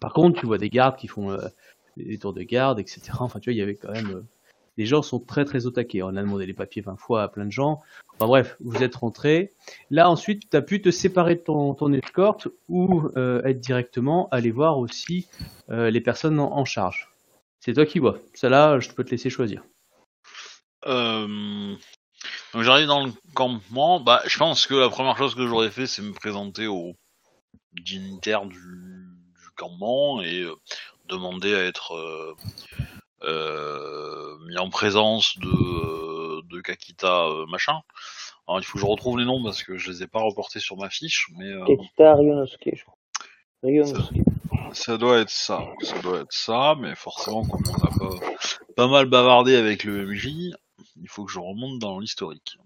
Par 0.00 0.12
contre, 0.12 0.40
tu 0.40 0.46
vois 0.46 0.58
des 0.58 0.68
gardes 0.70 0.96
qui 0.96 1.08
font 1.08 1.30
euh, 1.30 1.38
des 2.04 2.18
tours 2.18 2.32
de 2.32 2.42
garde, 2.42 2.78
etc. 2.80 3.00
Enfin, 3.20 3.40
tu 3.40 3.50
vois, 3.50 3.54
il 3.54 3.58
y 3.58 3.62
avait 3.62 3.76
quand 3.76 3.92
même 3.92 4.10
euh, 4.10 4.22
les 4.76 4.86
gens 4.86 5.02
sont 5.02 5.20
très 5.20 5.44
très 5.44 5.66
au 5.66 5.70
taquet. 5.70 6.02
On 6.02 6.08
a 6.08 6.22
demandé 6.22 6.46
les 6.46 6.54
papiers 6.54 6.82
20 6.82 6.96
fois 6.96 7.22
à 7.22 7.28
plein 7.28 7.44
de 7.44 7.52
gens. 7.52 7.82
Enfin 8.14 8.26
bref, 8.26 8.56
vous 8.60 8.82
êtes 8.82 8.96
rentrés. 8.96 9.52
Là 9.90 10.08
ensuite, 10.08 10.48
tu 10.50 10.56
as 10.56 10.62
pu 10.62 10.80
te 10.80 10.90
séparer 10.90 11.34
de 11.36 11.40
ton, 11.40 11.74
ton 11.74 11.92
escorte 11.92 12.48
ou 12.68 13.08
euh, 13.16 13.42
être 13.44 13.60
directement 13.60 14.28
aller 14.30 14.50
voir 14.50 14.78
aussi 14.78 15.26
euh, 15.70 15.90
les 15.90 16.00
personnes 16.00 16.38
en, 16.38 16.64
charge. 16.64 17.08
C'est 17.58 17.74
toi 17.74 17.84
qui 17.84 17.98
vois. 17.98 18.18
Ça 18.34 18.48
là, 18.48 18.78
je 18.80 18.90
peux 18.90 19.04
te 19.04 19.10
laisser 19.10 19.28
choisir. 19.30 19.62
Donc 22.52 22.62
j'arrive 22.62 22.86
dans 22.86 23.04
le 23.04 23.12
campement. 23.34 24.00
Bah, 24.00 24.22
je 24.26 24.38
pense 24.38 24.66
que 24.66 24.74
la 24.74 24.88
première 24.88 25.16
chose 25.16 25.34
que 25.34 25.46
j'aurais 25.46 25.70
fait, 25.70 25.86
c'est 25.86 26.02
me 26.02 26.12
présenter 26.12 26.66
aux 26.66 26.94
dignitaires 27.72 28.46
du, 28.46 28.56
campement 29.56 30.22
et 30.22 30.46
demander 31.10 31.54
à 31.54 31.64
être 31.64 31.94
euh, 31.94 32.34
euh, 33.22 34.38
mis 34.46 34.58
en 34.58 34.70
présence 34.70 35.36
de, 35.38 35.48
euh, 35.48 36.42
de 36.50 36.60
Kakita 36.60 37.26
euh, 37.26 37.46
machin. 37.46 37.80
Alors 38.46 38.60
il 38.60 38.64
faut 38.64 38.74
que 38.74 38.80
je 38.80 38.86
retrouve 38.86 39.18
les 39.18 39.24
noms 39.24 39.42
parce 39.42 39.62
que 39.62 39.76
je 39.76 39.90
les 39.90 40.02
ai 40.02 40.06
pas 40.06 40.20
reportés 40.20 40.60
sur 40.60 40.76
ma 40.76 40.90
fiche, 40.90 41.28
mais 41.36 41.46
euh, 41.46 41.64
Kekita 41.66 42.14
Ryonosuke, 42.14 42.70
je 42.74 42.82
crois. 42.82 42.96
Ryonosuke. 43.62 44.22
ça 44.72 44.96
doit 44.96 45.18
être 45.18 45.30
ça. 45.30 45.64
Ça 45.82 45.98
doit 46.00 46.20
être 46.20 46.32
ça, 46.32 46.74
mais 46.78 46.94
forcément 46.94 47.44
comme 47.46 47.62
on 47.68 47.84
a 47.84 47.98
pas, 47.98 48.26
pas 48.76 48.88
mal 48.88 49.06
bavardé 49.06 49.56
avec 49.56 49.84
le 49.84 50.06
MJ, 50.06 50.52
il 50.96 51.08
faut 51.08 51.24
que 51.24 51.32
je 51.32 51.38
remonte 51.38 51.78
dans 51.78 51.98
l'historique. 51.98 52.56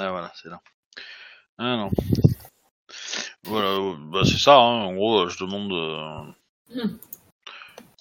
Ah 0.00 0.10
voilà, 0.10 0.32
c'est 0.34 0.48
là. 0.48 0.60
Ah 1.58 1.76
non. 1.76 1.90
Voilà, 3.44 3.78
bah 4.10 4.22
c'est 4.24 4.38
ça. 4.38 4.56
Hein. 4.56 4.84
En 4.84 4.94
gros, 4.94 5.20
euh, 5.20 5.28
je 5.28 5.38
demande 5.38 5.72
euh, 5.72 6.32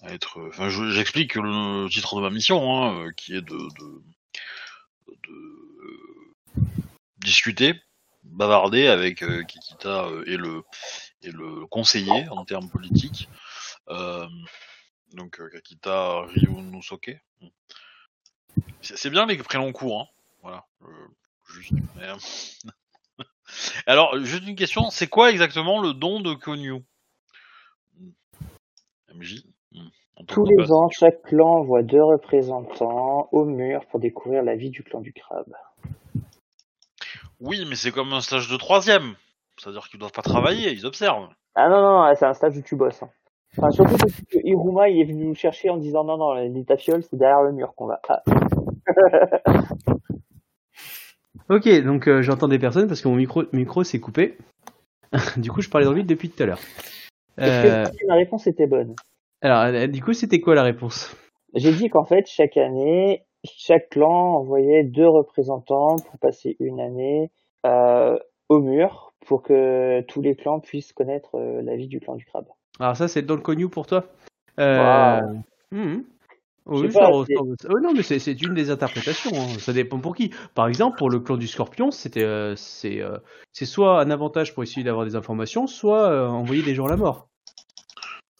à 0.01 0.13
être. 0.13 0.39
euh, 0.39 0.49
Enfin, 0.49 0.69
je- 0.69 0.89
j'explique 0.91 1.35
le 1.35 1.87
titre 1.89 2.15
de 2.15 2.21
ma 2.21 2.29
mission, 2.29 2.83
hein, 2.83 3.11
qui 3.15 3.33
est 3.35 3.41
de, 3.41 3.57
de, 3.57 4.01
de 5.07 6.63
discuter, 7.17 7.73
bavarder 8.23 8.87
avec 8.87 9.23
Kikita 9.47 10.07
et 10.25 10.37
le 10.37 10.63
et 11.21 11.31
le 11.31 11.65
conseiller 11.67 12.27
en 12.29 12.45
termes 12.45 12.69
politiques. 12.69 13.29
Euh, 13.89 14.27
donc 15.13 15.39
Kakita 15.51 16.21
Ryunosuke. 16.27 17.19
C'est 18.81 18.97
c'est 18.97 19.09
bien 19.09 19.25
les 19.25 19.37
prénoms 19.37 19.71
courts, 19.73 20.01
hein. 20.01 20.07
Voilà. 20.41 20.65
euh, 20.83 21.07
juste. 21.53 21.71
mais, 21.95 22.03
euh, 22.09 22.15
Alors, 23.87 24.17
juste 24.19 24.47
une 24.47 24.55
question, 24.55 24.89
c'est 24.89 25.07
quoi 25.07 25.31
exactement 25.31 25.81
le 25.81 25.93
don 25.93 26.19
de 26.21 26.33
Konyu? 26.33 26.83
MJ 29.13 29.43
Hmm. 29.73 30.25
Tous 30.27 30.45
les 30.45 30.71
ans, 30.71 30.87
chaque 30.89 31.23
clan 31.23 31.55
envoie 31.61 31.81
deux 31.81 32.03
représentants 32.03 33.27
au 33.31 33.45
mur 33.45 33.85
pour 33.87 33.99
découvrir 33.99 34.43
la 34.43 34.55
vie 34.55 34.69
du 34.69 34.83
clan 34.83 35.01
du 35.01 35.13
crabe. 35.13 35.51
Oui, 37.39 37.65
mais 37.67 37.75
c'est 37.75 37.91
comme 37.91 38.13
un 38.13 38.21
stage 38.21 38.49
de 38.49 38.57
troisième. 38.57 39.15
C'est-à-dire 39.57 39.87
qu'ils 39.89 39.99
doivent 39.99 40.11
pas 40.11 40.21
travailler, 40.21 40.71
ils 40.71 40.85
observent. 40.85 41.29
Ah 41.55 41.69
non, 41.69 41.81
non, 41.81 42.07
non, 42.07 42.13
c'est 42.15 42.25
un 42.25 42.33
stage 42.33 42.57
où 42.57 42.61
tu 42.61 42.75
bosses. 42.75 43.01
hein. 43.03 43.09
Enfin, 43.57 43.69
surtout 43.71 43.95
que 43.95 44.37
Iruma 44.43 44.89
il 44.89 45.01
est 45.01 45.05
venu 45.05 45.25
nous 45.25 45.35
chercher 45.35 45.69
en 45.69 45.77
disant 45.77 46.03
non, 46.03 46.17
non, 46.17 46.33
les 46.33 46.65
tafioles, 46.65 47.03
c'est 47.03 47.17
derrière 47.17 47.41
le 47.41 47.51
mur 47.51 47.73
qu'on 47.75 47.85
va. 47.85 47.99
Ah, 48.09 48.23
Ok, 51.49 51.67
donc 51.83 52.07
euh, 52.07 52.21
j'entends 52.21 52.47
des 52.47 52.59
personnes 52.59 52.87
parce 52.87 53.01
que 53.01 53.07
mon 53.07 53.15
micro, 53.15 53.43
micro 53.51 53.83
s'est 53.83 53.99
coupé. 53.99 54.37
du 55.37 55.51
coup, 55.51 55.61
je 55.61 55.69
parlais 55.69 55.85
dans 55.85 55.91
le 55.91 55.97
vide 55.97 56.07
depuis 56.07 56.29
tout 56.29 56.41
à 56.43 56.45
l'heure. 56.45 56.59
Euh, 57.39 57.85
que 57.85 58.07
ma 58.07 58.15
réponse 58.15 58.47
était 58.47 58.67
bonne? 58.67 58.95
alors, 59.41 59.63
euh, 59.63 59.87
du 59.87 60.03
coup, 60.03 60.13
c'était 60.13 60.39
quoi 60.39 60.55
la 60.55 60.63
réponse? 60.63 61.15
J'ai 61.53 61.73
dit 61.73 61.89
qu'en 61.89 62.05
fait, 62.05 62.27
chaque 62.27 62.57
année, 62.57 63.25
chaque 63.43 63.89
clan 63.89 64.35
envoyait 64.35 64.83
deux 64.83 65.07
représentants 65.07 65.97
pour 65.97 66.19
passer 66.19 66.55
une 66.59 66.79
année 66.79 67.31
euh, 67.65 68.17
au 68.49 68.59
mur 68.59 69.13
pour 69.25 69.41
que 69.41 70.01
tous 70.01 70.21
les 70.21 70.35
clans 70.35 70.59
puissent 70.59 70.93
connaître 70.93 71.35
euh, 71.35 71.61
la 71.61 71.75
vie 71.75 71.87
du 71.87 71.99
clan 71.99 72.15
du 72.15 72.25
crabe. 72.25 72.47
Alors 72.79 72.95
ça, 72.95 73.07
c'est 73.07 73.21
dans 73.21 73.35
le 73.35 73.41
connu 73.41 73.69
pour 73.69 73.85
toi 73.85 74.05
euh... 74.59 75.21
Mhm. 75.71 76.03
Oui, 76.65 76.91
ça 76.91 77.09
oh, 77.11 77.25
non, 77.81 77.93
mais 77.93 78.03
c'est 78.03 78.41
une 78.41 78.53
des 78.53 78.69
interprétations. 78.69 79.31
hein. 79.33 79.59
Ça 79.59 79.73
dépend 79.73 79.99
pour 79.99 80.15
qui. 80.15 80.31
Par 80.55 80.67
exemple, 80.67 80.97
pour 80.97 81.09
le 81.09 81.19
clan 81.19 81.35
du 81.35 81.47
Scorpion, 81.47 81.91
c'était 81.91 82.23
euh, 82.23 82.55
c'est 82.55 83.01
euh, 83.01 83.17
c'est 83.51 83.65
soit 83.65 83.99
un 83.99 84.09
avantage 84.09 84.53
pour 84.53 84.63
essayer 84.63 84.83
d'avoir 84.83 85.05
des 85.05 85.15
informations, 85.15 85.67
soit 85.67 86.09
euh, 86.09 86.27
envoyer 86.27 86.63
des 86.63 86.73
gens 86.73 86.85
à 86.85 86.89
la 86.89 86.97
mort 86.97 87.27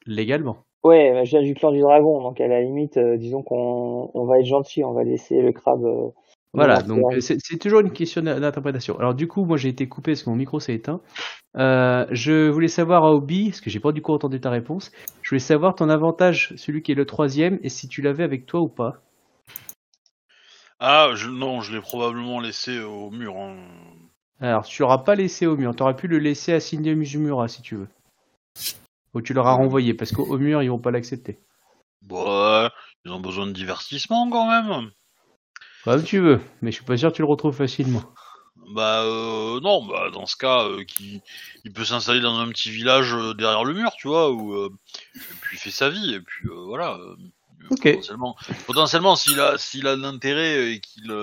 légalement. 0.06 0.58
Ouais, 0.84 1.22
je 1.26 1.30
viens 1.32 1.42
du 1.42 1.54
clan 1.54 1.72
du 1.72 1.80
dragon, 1.80 2.22
donc 2.22 2.42
à 2.42 2.48
la 2.48 2.62
limite, 2.62 2.98
euh, 2.98 3.16
disons 3.16 3.42
qu'on 3.42 4.12
on 4.14 4.26
va 4.26 4.40
être 4.40 4.46
gentil, 4.46 4.84
on 4.84 4.92
va 4.92 5.04
laisser 5.04 5.42
le 5.42 5.52
crabe. 5.52 6.14
Voilà, 6.54 6.84
donc 6.84 7.12
euh, 7.14 7.20
c'est 7.20 7.58
toujours 7.60 7.80
une 7.80 7.92
question 7.92 8.22
d'in- 8.22 8.40
d'interprétation. 8.40 8.98
Alors 9.00 9.16
du 9.16 9.28
coup, 9.28 9.44
moi 9.46 9.58
j'ai 9.58 9.70
été 9.70 9.88
coupé 9.90 10.12
parce 10.12 10.24
que 10.24 10.30
mon 10.30 10.36
micro 10.36 10.60
s'est 10.60 10.76
éteint. 10.76 11.02
Euh, 11.58 12.06
je 12.12 12.50
voulais 12.50 12.68
savoir 12.68 13.06
à 13.06 13.14
Obi, 13.14 13.50
parce 13.50 13.62
que 13.62 13.70
j'ai 13.72 13.80
pas 13.80 13.92
du 13.92 14.02
coup 14.04 14.14
entendu 14.14 14.40
ta 14.42 14.52
réponse, 14.52 14.92
je 15.24 15.30
voulais 15.30 15.40
savoir 15.40 15.76
ton 15.76 15.90
avantage, 15.90 16.54
celui 16.58 16.84
qui 16.84 16.92
est 16.94 16.96
le 16.96 17.06
troisième, 17.08 17.60
et 17.64 17.70
si 17.70 17.88
tu 17.88 18.02
l'avais 18.04 18.24
avec 18.24 18.46
toi 18.48 18.62
ou 18.62 18.70
pas. 18.70 19.02
Ah, 20.80 21.10
je, 21.16 21.30
non, 21.30 21.62
je 21.62 21.74
l'ai 21.74 21.82
probablement 21.82 22.40
laissé 22.40 22.80
au 22.80 23.10
mur. 23.10 23.36
hein. 23.38 23.58
Alors, 24.40 24.66
tu 24.66 24.84
l'auras 24.84 25.00
pas 25.00 25.16
laissé 25.16 25.48
au 25.48 25.58
mur. 25.58 25.76
Tu 25.76 25.82
aurais 25.82 25.96
pu 25.96 26.08
le 26.08 26.20
laisser 26.20 26.54
à 26.54 26.60
Cindy 26.60 26.94
Mizumura 26.94 27.48
si 27.48 27.64
tu 27.64 27.76
veux. 27.76 27.88
Ou 29.16 29.22
tu 29.22 29.34
l'auras 29.34 29.54
renvoyé 29.54 29.96
parce 29.96 30.12
qu'au 30.12 30.38
mur, 30.38 30.62
ils 30.62 30.70
vont 30.70 30.78
pas 30.78 30.92
l'accepter. 30.92 31.40
Ouais, 32.08 32.70
ils 33.04 33.12
ont 33.12 33.20
besoin 33.20 33.48
de 33.48 33.52
divertissement 33.52 34.30
quand 34.30 34.48
même. 34.48 34.92
Comme 35.84 36.04
tu 36.04 36.20
veux, 36.20 36.40
mais 36.62 36.72
je 36.72 36.78
suis 36.78 36.86
pas 36.86 36.98
sûr 36.98 37.12
que 37.12 37.16
tu 37.16 37.22
le 37.22 37.28
retrouves 37.28 37.56
facilement. 37.56 38.04
Bah 38.74 39.04
euh, 39.04 39.60
non, 39.60 39.86
bah 39.86 40.10
dans 40.12 40.26
ce 40.26 40.38
cas, 40.38 40.64
euh, 40.64 40.84
qui, 40.84 41.22
il 41.66 41.74
peut 41.74 41.84
s'installer 41.84 42.22
dans 42.22 42.40
un 42.40 42.48
petit 42.50 42.72
village 42.72 43.14
euh, 43.14 43.34
derrière 43.34 43.64
le 43.64 43.74
mur, 43.74 43.92
tu 43.98 44.08
vois, 44.08 44.32
où 44.32 44.66
et 44.66 44.70
puis 45.42 45.58
il 45.58 45.60
fait 45.60 45.72
sa 45.72 45.90
vie, 45.90 46.14
et 46.14 46.22
puis 46.22 46.48
voilà. 46.68 46.98
Ok. 47.70 47.84
Potentiellement, 47.84 48.36
potentiellement 48.66 49.16
s'il 49.16 49.40
a 49.40 49.58
s'il 49.58 49.88
a 49.88 49.96
de 49.96 50.02
l'intérêt 50.02 50.74
et 50.74 50.80
qu'il 50.80 51.14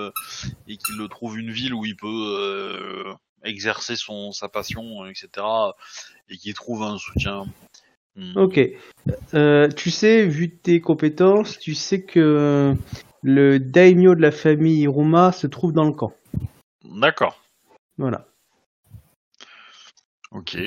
et 0.67 0.77
qu'il 0.77 1.07
trouve 1.09 1.37
une 1.37 1.51
ville 1.51 1.73
où 1.73 1.85
il 1.85 1.95
peut 1.95 3.05
exercer 3.43 3.95
son 3.95 4.31
sa 4.31 4.49
passion, 4.49 5.05
etc. 5.05 5.29
et 6.29 6.37
qu'il 6.37 6.53
trouve 6.53 6.83
un 6.83 6.97
soutien. 6.97 7.45
hmm, 8.15 8.37
Ok. 8.37 8.59
Tu 9.75 9.91
sais, 9.91 10.25
vu 10.25 10.55
tes 10.57 10.81
compétences, 10.81 11.59
tu 11.59 11.75
sais 11.75 12.03
que 12.03 12.75
le 13.21 13.59
daimyo 13.59 14.15
de 14.15 14.21
la 14.21 14.31
famille 14.31 14.81
Iruma 14.81 15.31
se 15.31 15.47
trouve 15.47 15.73
dans 15.73 15.85
le 15.85 15.93
camp. 15.93 16.13
D'accord. 16.83 17.41
Voilà. 17.97 18.25
Ok. 20.31 20.57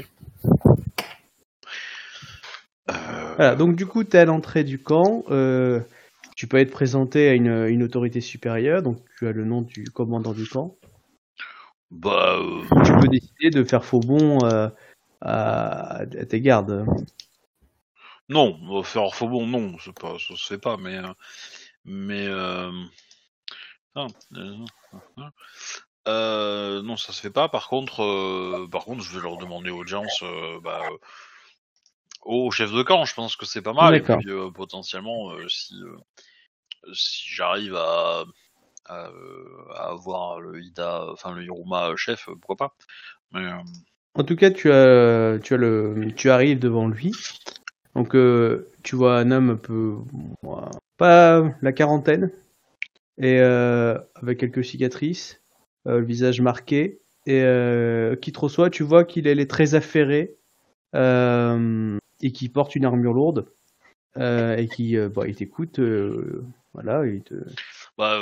Euh, 2.91 3.35
Voilà, 3.37 3.57
donc 3.57 3.77
du 3.77 3.87
coup, 3.87 4.05
tu 4.05 4.17
es 4.17 4.21
à 4.21 4.25
l'entrée 4.25 4.63
du 4.65 4.79
camp. 4.81 5.25
euh, 5.31 5.81
tu 6.37 6.47
peux 6.47 6.59
être 6.59 6.71
présenté 6.71 7.29
à 7.29 7.35
une, 7.35 7.67
une 7.69 7.83
autorité 7.83 8.21
supérieure, 8.21 8.83
donc 8.83 8.99
tu 9.19 9.27
as 9.27 9.33
le 9.33 9.45
nom 9.45 9.63
du 9.63 9.85
commandant 9.85 10.33
du 10.33 10.47
camp. 10.47 10.77
bah 11.91 12.37
euh, 12.39 12.63
Tu 12.85 12.93
peux 12.93 13.09
décider 13.09 13.51
de 13.51 13.65
faire 13.65 13.85
faux 13.85 14.01
bond 14.01 14.45
euh, 14.45 14.69
à, 15.21 15.99
à 15.99 16.07
tes 16.07 16.41
gardes. 16.41 16.87
Non, 18.29 18.83
faire 18.83 19.15
faux 19.15 19.29
bon, 19.29 19.47
non, 19.47 19.77
pas, 20.01 20.17
ça 20.19 20.35
se 20.37 20.47
fait 20.47 20.59
pas, 20.59 20.77
mais, 20.77 20.99
mais, 21.85 22.27
euh, 22.27 22.71
ah, 23.95 24.07
euh, 24.37 24.57
euh, 26.09 26.83
non, 26.83 26.97
ça 26.97 27.13
se 27.13 27.21
fait 27.21 27.31
pas. 27.31 27.49
Par 27.49 27.69
contre, 27.69 28.67
par 28.71 28.85
contre, 28.85 29.03
je 29.03 29.17
vais 29.17 29.23
leur 29.23 29.37
demander 29.37 29.71
audience, 29.71 30.25
bah, 30.63 30.83
au 32.23 32.51
chef 32.51 32.73
de 32.73 32.83
camp. 32.83 33.05
Je 33.05 33.15
pense 33.15 33.37
que 33.37 33.47
c'est 33.47 33.63
pas 33.63 33.73
mal. 33.73 33.95
Et 33.97 34.01
puis 34.01 34.31
potentiellement, 34.55 35.33
si, 35.49 35.75
si 36.93 37.25
j'arrive 37.35 37.77
à, 37.77 38.25
à, 38.87 39.11
à 39.75 39.89
avoir 39.91 40.41
le 40.41 40.63
Ida, 40.63 41.07
enfin 41.13 41.33
le 41.33 41.45
Hiruma 41.45 41.95
chef, 41.97 42.27
pourquoi 42.41 42.57
pas. 42.57 42.77
Mais 43.33 43.51
En 44.15 44.25
tout 44.25 44.37
cas, 44.37 44.51
tu 44.51 44.73
as, 44.73 45.39
tu 45.43 45.55
as 45.55 45.59
le, 45.59 46.13
tu 46.17 46.31
arrives 46.31 46.59
devant 46.59 46.89
lui. 46.89 47.13
Donc, 47.95 48.15
euh, 48.15 48.69
tu 48.83 48.97
vois 48.97 49.19
un 49.19 49.31
homme 49.31 49.51
un 49.51 49.57
peu, 49.57 49.97
pas 50.97 51.45
la 51.63 51.73
quarantaine, 51.73 52.31
et 53.19 53.39
euh, 53.39 53.99
avec 54.17 54.39
quelques 54.39 54.65
cicatrices, 54.65 55.41
euh, 55.87 56.01
le 56.01 56.05
visage 56.05 56.41
marqué, 56.41 57.01
et 57.27 57.41
qui 58.21 58.33
te 58.33 58.39
reçoit. 58.39 58.69
Tu 58.69 58.83
vois 58.83 59.05
qu'il 59.05 59.27
est 59.27 59.51
très 59.51 59.75
affairé 59.75 60.37
et 60.95 62.33
qui 62.33 62.49
porte 62.49 62.77
une 62.77 62.85
armure 62.85 63.15
lourde 63.15 63.47
et 64.17 64.69
qui, 64.69 64.97
bah, 65.09 65.27
il 65.27 65.35
t'écoute, 65.35 65.81
voilà, 66.75 67.07
il 67.07 67.23
te. 67.23 67.35
Bah, 67.97 68.21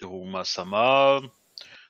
Hiruma 0.00 0.42
Sama. 0.44 1.20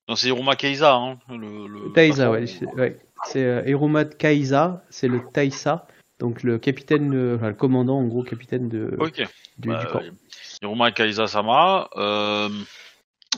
Non, 0.07 0.17
c'est 0.17 0.29
Hiruma 0.29 0.57
Keiza, 0.57 0.95
hein, 0.95 1.19
le, 1.31 1.67
le 1.67 1.89
ouais, 1.89 2.47
ouais. 2.77 2.99
C'est, 3.27 3.43
euh, 3.45 4.05
Kaisa, 4.19 4.85
c'est 4.91 5.09
le 5.09 5.21
Taïsa, 5.21 5.87
donc 6.19 6.43
le 6.43 6.59
capitaine, 6.59 7.11
de- 7.11 7.35
enfin, 7.37 7.49
le 7.49 7.55
commandant, 7.55 7.99
en 7.99 8.07
gros, 8.07 8.23
capitaine 8.23 8.69
de, 8.69 8.97
du, 9.59 9.69
Bah, 9.69 9.85
du 9.85 9.87
camp. 9.93 10.01
euh, 10.03 10.11
Hiruma 10.63 10.93
Keiza 10.93 11.27
Sama. 11.27 11.89
Euh, 11.97 12.49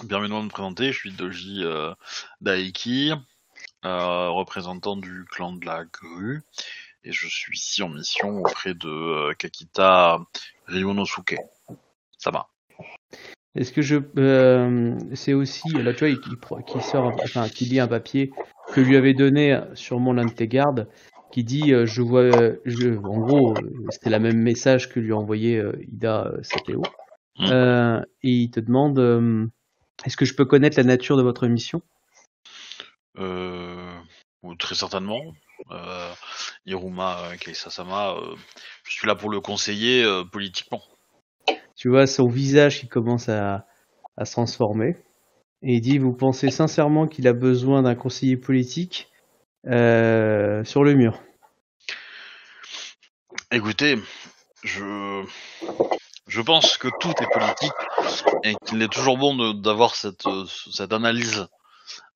bienvenue 0.04 0.34
de 0.34 0.44
me 0.44 0.48
présenter. 0.48 0.92
Je 0.92 0.98
suis 0.98 1.12
Doji 1.12 1.62
euh, 1.64 1.94
Daiki, 2.40 3.12
euh, 3.84 4.28
représentant 4.30 4.96
du 4.96 5.24
clan 5.30 5.52
de 5.52 5.64
la 5.64 5.84
grue, 5.84 6.42
et 7.04 7.12
je 7.12 7.28
suis 7.28 7.56
ici 7.56 7.82
en 7.82 7.88
mission 7.88 8.38
auprès 8.40 8.74
de 8.74 8.88
euh, 8.88 9.34
Kakita 9.34 10.18
Ryonosuke. 10.66 11.36
Sama. 12.18 12.48
Est-ce 13.56 13.72
que 13.72 13.82
je, 13.82 13.96
euh, 14.18 14.98
c'est 15.14 15.32
aussi, 15.32 15.68
là, 15.70 15.94
tu 15.94 16.06
vois, 16.06 16.62
qui 16.62 16.80
sort, 16.80 17.16
enfin, 17.24 17.48
qui 17.48 17.64
lit 17.64 17.80
un 17.80 17.88
papier 17.88 18.32
que 18.72 18.80
lui 18.80 18.96
avait 18.96 19.14
donné 19.14 19.58
sûrement 19.74 20.12
l'un 20.12 20.26
de 20.26 20.32
tes 20.32 20.48
gardes, 20.48 20.88
qui 21.32 21.44
dit, 21.44 21.72
euh, 21.72 21.86
je 21.86 22.02
vois, 22.02 22.30
je, 22.64 22.96
en 22.96 23.18
gros, 23.18 23.56
euh, 23.56 23.86
c'était 23.90 24.10
le 24.10 24.18
même 24.18 24.38
message 24.38 24.88
que 24.88 25.00
lui 25.00 25.12
a 25.12 25.16
envoyé 25.16 25.58
euh, 25.58 25.72
Ida 25.92 26.32
Sateo. 26.42 26.82
Mm. 27.38 28.02
Et 28.22 28.30
il 28.30 28.50
te 28.50 28.60
demande, 28.60 29.50
est-ce 30.04 30.16
que 30.16 30.24
je 30.24 30.34
peux 30.34 30.44
connaître 30.44 30.78
la 30.78 30.84
nature 30.84 31.16
de 31.16 31.22
votre 31.22 31.46
mission? 31.46 31.82
Euh, 33.18 33.92
très 34.58 34.74
certainement. 34.74 35.20
Euh, 35.70 36.12
Hiruma 36.66 37.18
euh, 37.20 37.36
Keisa 37.36 37.70
Sama, 37.70 38.12
euh, 38.12 38.36
je 38.84 38.92
suis 38.92 39.06
là 39.06 39.14
pour 39.14 39.30
le 39.30 39.40
conseiller 39.40 40.04
politiquement. 40.30 40.82
Tu 41.86 41.90
vois 41.90 42.08
son 42.08 42.26
visage 42.26 42.80
qui 42.80 42.88
commence 42.88 43.28
à, 43.28 43.64
à 44.16 44.24
se 44.24 44.32
transformer. 44.32 44.96
Et 45.62 45.74
il 45.74 45.80
dit, 45.80 45.98
vous 45.98 46.14
pensez 46.14 46.50
sincèrement 46.50 47.06
qu'il 47.06 47.28
a 47.28 47.32
besoin 47.32 47.82
d'un 47.82 47.94
conseiller 47.94 48.36
politique 48.36 49.08
euh, 49.68 50.64
sur 50.64 50.82
le 50.82 50.94
mur? 50.94 51.22
Écoutez, 53.52 53.94
je 54.64 55.22
je 56.26 56.40
pense 56.40 56.76
que 56.76 56.88
tout 56.98 57.12
est 57.20 57.32
politique 57.32 57.72
et 58.42 58.56
qu'il 58.66 58.82
est 58.82 58.92
toujours 58.92 59.16
bon 59.16 59.52
d'avoir 59.54 59.94
cette 59.94 60.26
cette 60.72 60.92
analyse, 60.92 61.46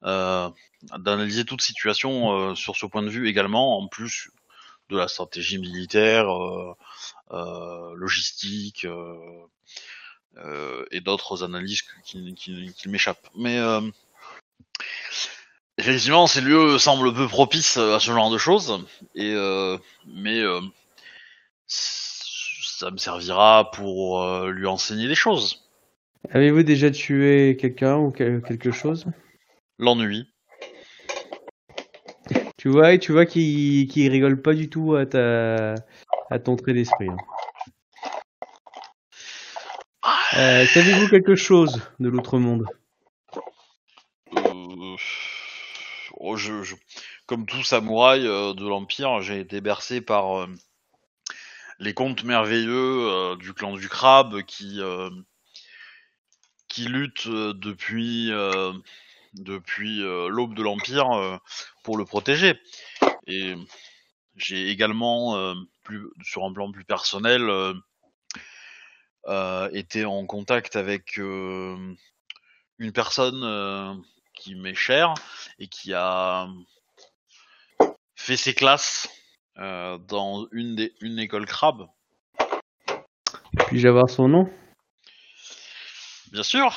euh, 0.03 0.50
d'analyser 0.99 1.45
toute 1.45 1.62
situation 1.62 2.33
euh, 2.33 2.55
sur 2.57 2.75
ce 2.75 2.87
point 2.87 3.05
de 3.05 3.09
vue 3.09 3.29
également, 3.29 3.79
en 3.79 3.87
plus 3.87 4.31
de 4.89 4.97
la 4.97 5.07
stratégie 5.07 5.59
militaire, 5.59 6.27
logistique 7.31 8.85
euh, 8.85 9.17
euh, 10.39 10.85
et 10.91 11.01
d'autres 11.01 11.45
analyses 11.45 11.83
qui, 12.05 12.35
qui, 12.35 12.73
qui 12.73 12.89
m'échappent. 12.89 13.29
Mais 13.37 13.59
euh, 13.59 13.81
effectivement, 15.79 16.27
ces 16.27 16.41
lieux 16.41 16.79
semblent 16.79 17.13
peu 17.15 17.27
propices 17.29 17.77
à 17.77 18.01
ce 18.01 18.11
genre 18.11 18.31
de 18.31 18.39
choses, 18.39 18.85
et 19.15 19.33
euh, 19.35 19.77
mais 20.07 20.41
euh, 20.41 20.61
ça 21.67 22.91
me 22.91 22.97
servira 22.97 23.71
pour 23.71 24.23
euh, 24.23 24.51
lui 24.51 24.67
enseigner 24.67 25.09
des 25.09 25.15
choses. 25.15 25.67
Avez-vous 26.31 26.63
déjà 26.63 26.91
tué 26.91 27.57
quelqu'un 27.59 27.97
ou 27.97 28.11
quel- 28.11 28.43
quelque 28.43 28.71
chose? 28.71 29.07
L'ennui. 29.79 30.29
Tu 32.59 32.69
vois, 32.69 32.93
et 32.93 32.99
tu 32.99 33.13
vois 33.13 33.25
qu'il 33.25 33.89
qu'il 33.89 34.11
rigole 34.11 34.43
pas 34.43 34.53
du 34.53 34.69
tout 34.69 34.95
à 34.95 35.07
ta 35.07 35.75
à 36.31 36.39
ton 36.39 36.57
trait 36.57 36.73
d'esprit. 36.73 37.09
hein. 37.09 37.17
Euh, 40.37 40.65
Savez-vous 40.67 41.09
quelque 41.09 41.35
chose 41.35 41.83
de 41.99 42.09
l'autre 42.09 42.39
monde? 42.39 42.65
Euh, 44.37 44.97
oh, 46.19 46.37
comme 47.27 47.47
tout 47.47 47.65
samouraï 47.65 48.27
euh, 48.27 48.55
de 48.55 48.67
l'Empire, 48.67 49.21
j'ai 49.23 49.41
été 49.41 49.61
bercé 49.61 50.01
par 50.01 50.47
les 51.81 51.95
contes 51.95 52.23
merveilleux 52.23 53.37
du 53.37 53.53
clan 53.55 53.75
du 53.75 53.89
crabe 53.89 54.43
qui, 54.43 54.81
qui 56.69 56.85
luttent 56.85 57.27
euh, 57.27 57.53
depuis, 57.53 58.31
depuis 59.35 59.99
l'aube 59.99 60.55
de 60.55 60.63
l'Empire 60.63 61.41
pour 61.83 61.99
le 61.99 62.05
protéger. 62.05 62.55
Et 63.27 63.55
j'ai 64.37 64.71
également, 64.71 65.55
plus, 65.91 66.09
sur 66.23 66.45
un 66.45 66.53
plan 66.53 66.71
plus 66.71 66.85
personnel, 66.85 67.49
euh, 67.49 67.75
euh, 69.27 69.69
été 69.73 70.05
en 70.05 70.25
contact 70.27 70.77
avec 70.77 71.19
euh, 71.19 71.95
une 72.79 72.93
personne 72.93 74.05
qui 74.35 74.55
m'est 74.55 74.75
chère 74.75 75.15
et 75.59 75.67
qui 75.67 75.93
a 75.95 76.49
fait 78.15 78.37
ses 78.37 78.55
classes 78.55 79.09
dans 79.57 80.47
une 80.53 80.77
des 80.77 80.95
une 81.01 81.19
école 81.19 81.45
crabe. 81.45 81.87
Puis-je 83.67 83.89
avoir 83.89 84.09
son 84.09 84.29
nom? 84.29 84.51
Bien 86.33 86.45
sûr, 86.45 86.73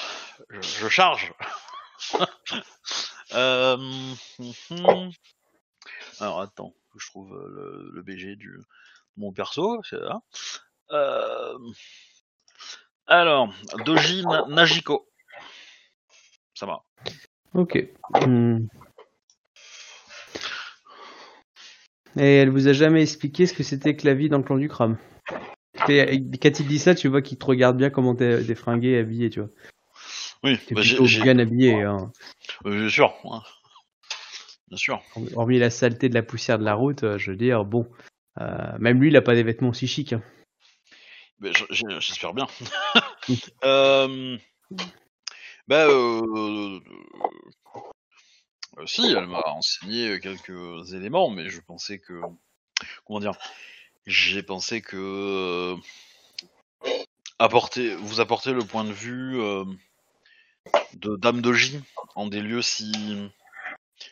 je, 0.50 0.62
je 0.62 0.89
charge. 0.89 1.32
euh, 3.34 3.77
mhm. 4.39 5.12
Alors 6.20 6.41
attends, 6.41 6.74
je 6.98 7.08
trouve 7.08 7.34
le, 7.34 7.89
le 7.93 8.01
BG 8.01 8.36
du 8.36 8.60
mon 9.17 9.32
perso, 9.32 9.82
c'est 9.84 10.00
là. 10.00 10.22
Euh, 10.91 11.58
alors, 13.08 13.53
Doji 13.86 14.25
Na- 14.25 14.46
Najiko. 14.48 15.08
Ça 16.53 16.65
va. 16.65 16.84
Ok. 17.53 17.77
Hmm. 18.25 18.60
Et 22.15 22.36
elle 22.38 22.50
vous 22.50 22.67
a 22.67 22.74
jamais 22.74 23.01
expliqué 23.01 23.48
ce 23.48 23.53
que 23.53 23.63
c'était 23.63 23.96
que 23.96 24.05
la 24.05 24.13
vie 24.13 24.29
dans 24.29 24.38
le 24.38 24.43
clan 24.43 24.58
du. 24.58 24.70
Et 25.89 26.22
Quand 26.41 26.60
il 26.60 26.67
dit 26.67 26.79
ça, 26.79 26.93
tu 26.93 27.08
vois 27.08 27.22
qu'il 27.22 27.38
te 27.38 27.46
regarde 27.46 27.77
bien 27.77 27.89
comment 27.89 28.15
t'es 28.15 28.43
t'es 28.43 28.55
fringué, 28.55 29.00
habillé, 29.00 29.29
tu 29.29 29.39
vois. 29.39 29.50
Oui, 30.43 30.60
T'es 30.67 30.75
bah, 30.75 30.82
plutôt 30.82 31.05
bien 31.05 31.39
habillé, 31.39 31.82
hein. 31.82 32.12
euh, 32.65 32.79
bien 32.79 32.89
sûr. 32.89 33.13
ouais. 33.25 33.39
Bien 34.67 34.77
sûr. 34.77 35.01
Hormis 35.36 35.60
la 35.60 35.70
saleté 35.70 36.10
de 36.10 36.13
la 36.13 36.24
poussière 36.24 36.60
de 36.60 36.63
la 36.63 36.74
route, 36.75 37.03
euh, 37.03 37.17
je 37.17 37.32
veux 37.32 37.38
dire, 37.38 37.65
bon. 37.65 37.88
Euh, 38.39 38.77
même 38.79 38.99
lui, 39.01 39.09
il 39.09 39.17
a 39.17 39.21
pas 39.21 39.35
des 39.35 39.43
vêtements 39.43 39.69
aussi 39.69 39.87
chics. 39.87 40.13
hein. 40.13 40.23
J'espère 41.41 42.33
bien. 42.33 42.47
euh, 43.63 44.37
bah, 45.67 45.85
euh, 45.87 46.79
si, 48.85 49.11
elle 49.11 49.27
m'a 49.27 49.43
enseigné 49.47 50.19
quelques 50.19 50.93
éléments, 50.93 51.29
mais 51.29 51.49
je 51.49 51.61
pensais 51.61 51.99
que. 51.99 52.21
Comment 53.05 53.19
dire 53.19 53.37
J'ai 54.05 54.43
pensé 54.43 54.81
que. 54.81 55.75
apporter, 57.39 57.95
vous 57.95 58.19
apporter 58.19 58.53
le 58.53 58.63
point 58.63 58.83
de 58.83 58.93
vue 58.93 59.39
euh, 59.41 59.65
de 60.93 61.15
Dame 61.17 61.41
Doji 61.41 61.81
en 62.15 62.27
des 62.27 62.41
lieux 62.41 62.61
si 62.61 62.91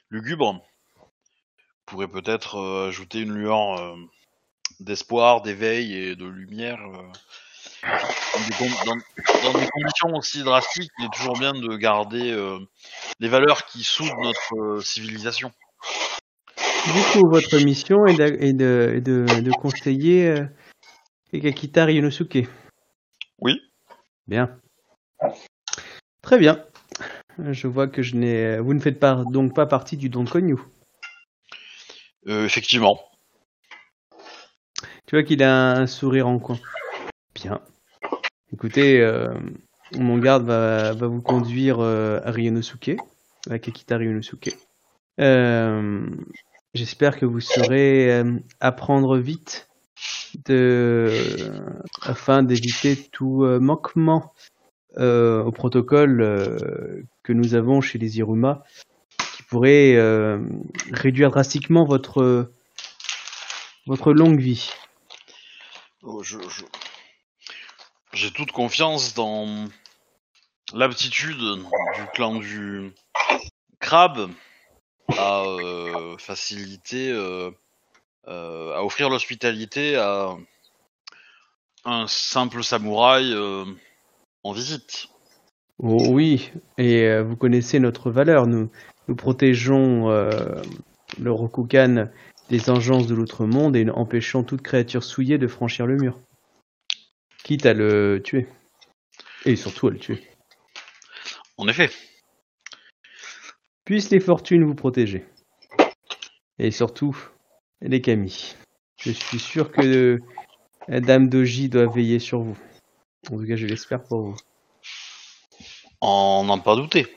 lugubres 0.09 0.61
pourrait 1.91 2.07
peut-être 2.07 2.55
euh, 2.55 2.87
ajouter 2.87 3.19
une 3.19 3.33
lueur 3.33 3.77
euh, 3.77 3.95
d'espoir, 4.79 5.41
d'éveil 5.41 5.93
et 5.93 6.15
de 6.15 6.25
lumière. 6.25 6.79
euh, 6.79 7.03
dans, 7.83 8.47
des 8.47 8.53
con- 8.53 8.85
dans- 8.85 9.51
dans 9.51 9.59
des 9.59 9.67
conditions 9.67 10.15
aussi 10.15 10.41
drastiques, 10.43 10.91
il 10.99 11.05
est 11.05 11.13
toujours 11.13 11.37
bien 11.37 11.51
de 11.51 11.75
garder 11.75 12.31
euh, 12.31 12.59
les 13.19 13.27
valeurs 13.27 13.65
qui 13.65 13.83
soudent 13.83 14.15
notre 14.21 14.55
euh, 14.55 14.81
civilisation. 14.81 15.51
Du 16.85 17.01
coup, 17.11 17.27
votre 17.29 17.57
mission 17.59 18.05
est 18.05 18.15
de, 18.15 18.23
est 18.23 18.53
de, 18.53 18.93
est 18.95 19.01
de, 19.01 19.25
de 19.41 19.51
conseiller 19.51 20.27
euh, 20.27 20.45
Ekakita 21.33 21.85
Ryunosuke. 21.85 22.47
Oui. 23.39 23.59
Bien. 24.27 24.57
Très 26.21 26.37
bien. 26.37 26.63
Je 27.37 27.67
vois 27.67 27.87
que 27.87 28.01
je 28.01 28.15
n'ai. 28.15 28.59
Vous 28.59 28.73
ne 28.73 28.79
faites 28.79 28.99
pas, 28.99 29.23
donc 29.25 29.53
pas 29.53 29.65
partie 29.65 29.97
du 29.97 30.09
Don 30.09 30.25
Konyu. 30.25 30.57
Euh, 32.27 32.45
effectivement. 32.45 32.99
Tu 35.05 35.15
vois 35.15 35.23
qu'il 35.23 35.41
a 35.43 35.71
un 35.71 35.87
sourire 35.87 36.27
en 36.27 36.39
coin. 36.39 36.59
Bien. 37.33 37.61
Écoutez, 38.53 39.01
euh, 39.01 39.33
mon 39.97 40.17
garde 40.17 40.45
va, 40.45 40.93
vous 40.93 41.21
conduire 41.21 41.79
euh, 41.79 42.19
à 42.23 42.31
Ryunosuke, 42.31 42.97
à 43.49 43.59
Kakita 43.59 43.97
Ryunosuke. 43.97 44.55
J'espère 46.73 47.17
que 47.17 47.25
vous 47.25 47.41
saurez 47.41 48.23
apprendre 48.61 49.17
vite 49.17 49.67
afin 52.01 52.43
d'éviter 52.43 52.95
tout 53.11 53.43
manquement 53.59 54.33
au 54.97 55.51
protocole 55.51 57.05
que 57.23 57.33
nous 57.33 57.55
avons 57.55 57.81
chez 57.81 57.99
les 57.99 58.19
Iruma, 58.19 58.63
pourrait 59.51 59.95
euh, 59.95 60.39
réduire 60.91 61.29
drastiquement 61.29 61.83
votre, 61.83 62.51
votre 63.85 64.13
longue 64.13 64.39
vie. 64.39 64.71
Oh, 66.03 66.23
je- 66.23 66.39
je- 66.49 66.63
J'ai 68.13 68.31
toute 68.31 68.51
confiance 68.51 69.13
dans 69.13 69.67
l'aptitude 70.73 71.37
du 71.37 72.05
clan 72.13 72.35
du 72.35 72.91
crabe 73.79 74.29
à 75.17 75.43
euh, 75.43 76.17
faciliter, 76.17 77.09
euh, 77.11 77.51
euh, 78.27 78.73
à 78.75 78.83
offrir 78.83 79.09
l'hospitalité 79.09 79.97
à 79.97 80.29
un 81.83 82.07
simple 82.07 82.63
samouraï 82.63 83.33
en 84.43 84.51
visite. 84.53 85.07
Oh, 85.79 86.07
oui, 86.09 86.51
et 86.77 87.19
vous 87.21 87.35
connaissez 87.35 87.79
notre 87.79 88.11
valeur. 88.11 88.45
Nous, 88.45 88.69
nous 89.07 89.15
protégeons 89.15 90.09
euh, 90.09 90.61
le 91.19 91.31
Rokugan 91.31 92.09
des 92.49 92.69
engences 92.69 93.07
de 93.07 93.15
l'autre 93.15 93.45
monde 93.45 93.75
et 93.75 93.89
empêchons 93.89 94.43
toute 94.43 94.61
créature 94.61 95.03
souillée 95.03 95.37
de 95.37 95.47
franchir 95.47 95.85
le 95.85 95.95
mur. 95.95 96.19
Quitte 97.43 97.65
à 97.65 97.73
le 97.73 98.21
tuer. 98.23 98.47
Et 99.45 99.55
surtout 99.55 99.87
à 99.87 99.91
le 99.91 99.97
tuer. 99.97 100.21
En 101.57 101.67
effet. 101.67 101.89
Puissent 103.85 104.11
les 104.11 104.19
fortunes 104.19 104.63
vous 104.63 104.75
protéger. 104.75 105.25
Et 106.59 106.71
surtout, 106.71 107.17
les 107.81 108.01
Kami. 108.01 108.55
Je 108.97 109.11
suis 109.11 109.39
sûr 109.39 109.71
que 109.71 110.19
euh, 110.89 110.99
Dame 110.99 111.29
Doji 111.29 111.69
doit 111.69 111.87
veiller 111.87 112.19
sur 112.19 112.41
vous. 112.41 112.57
En 113.31 113.37
tout 113.37 113.47
cas, 113.47 113.55
je 113.55 113.65
l'espère 113.65 114.03
pour 114.03 114.21
vous. 114.21 114.35
En 116.01 116.43
n'en 116.43 116.59
pas 116.59 116.75
douter. 116.75 117.07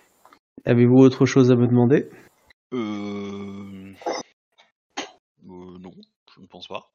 Avez-vous 0.64 0.98
autre 0.98 1.26
chose 1.26 1.50
à 1.50 1.56
me 1.56 1.66
demander? 1.66 2.08
Euh... 2.72 3.92
euh, 4.88 5.78
non, 5.80 5.92
je 6.34 6.40
ne 6.40 6.46
pense 6.46 6.68
pas. 6.68 6.90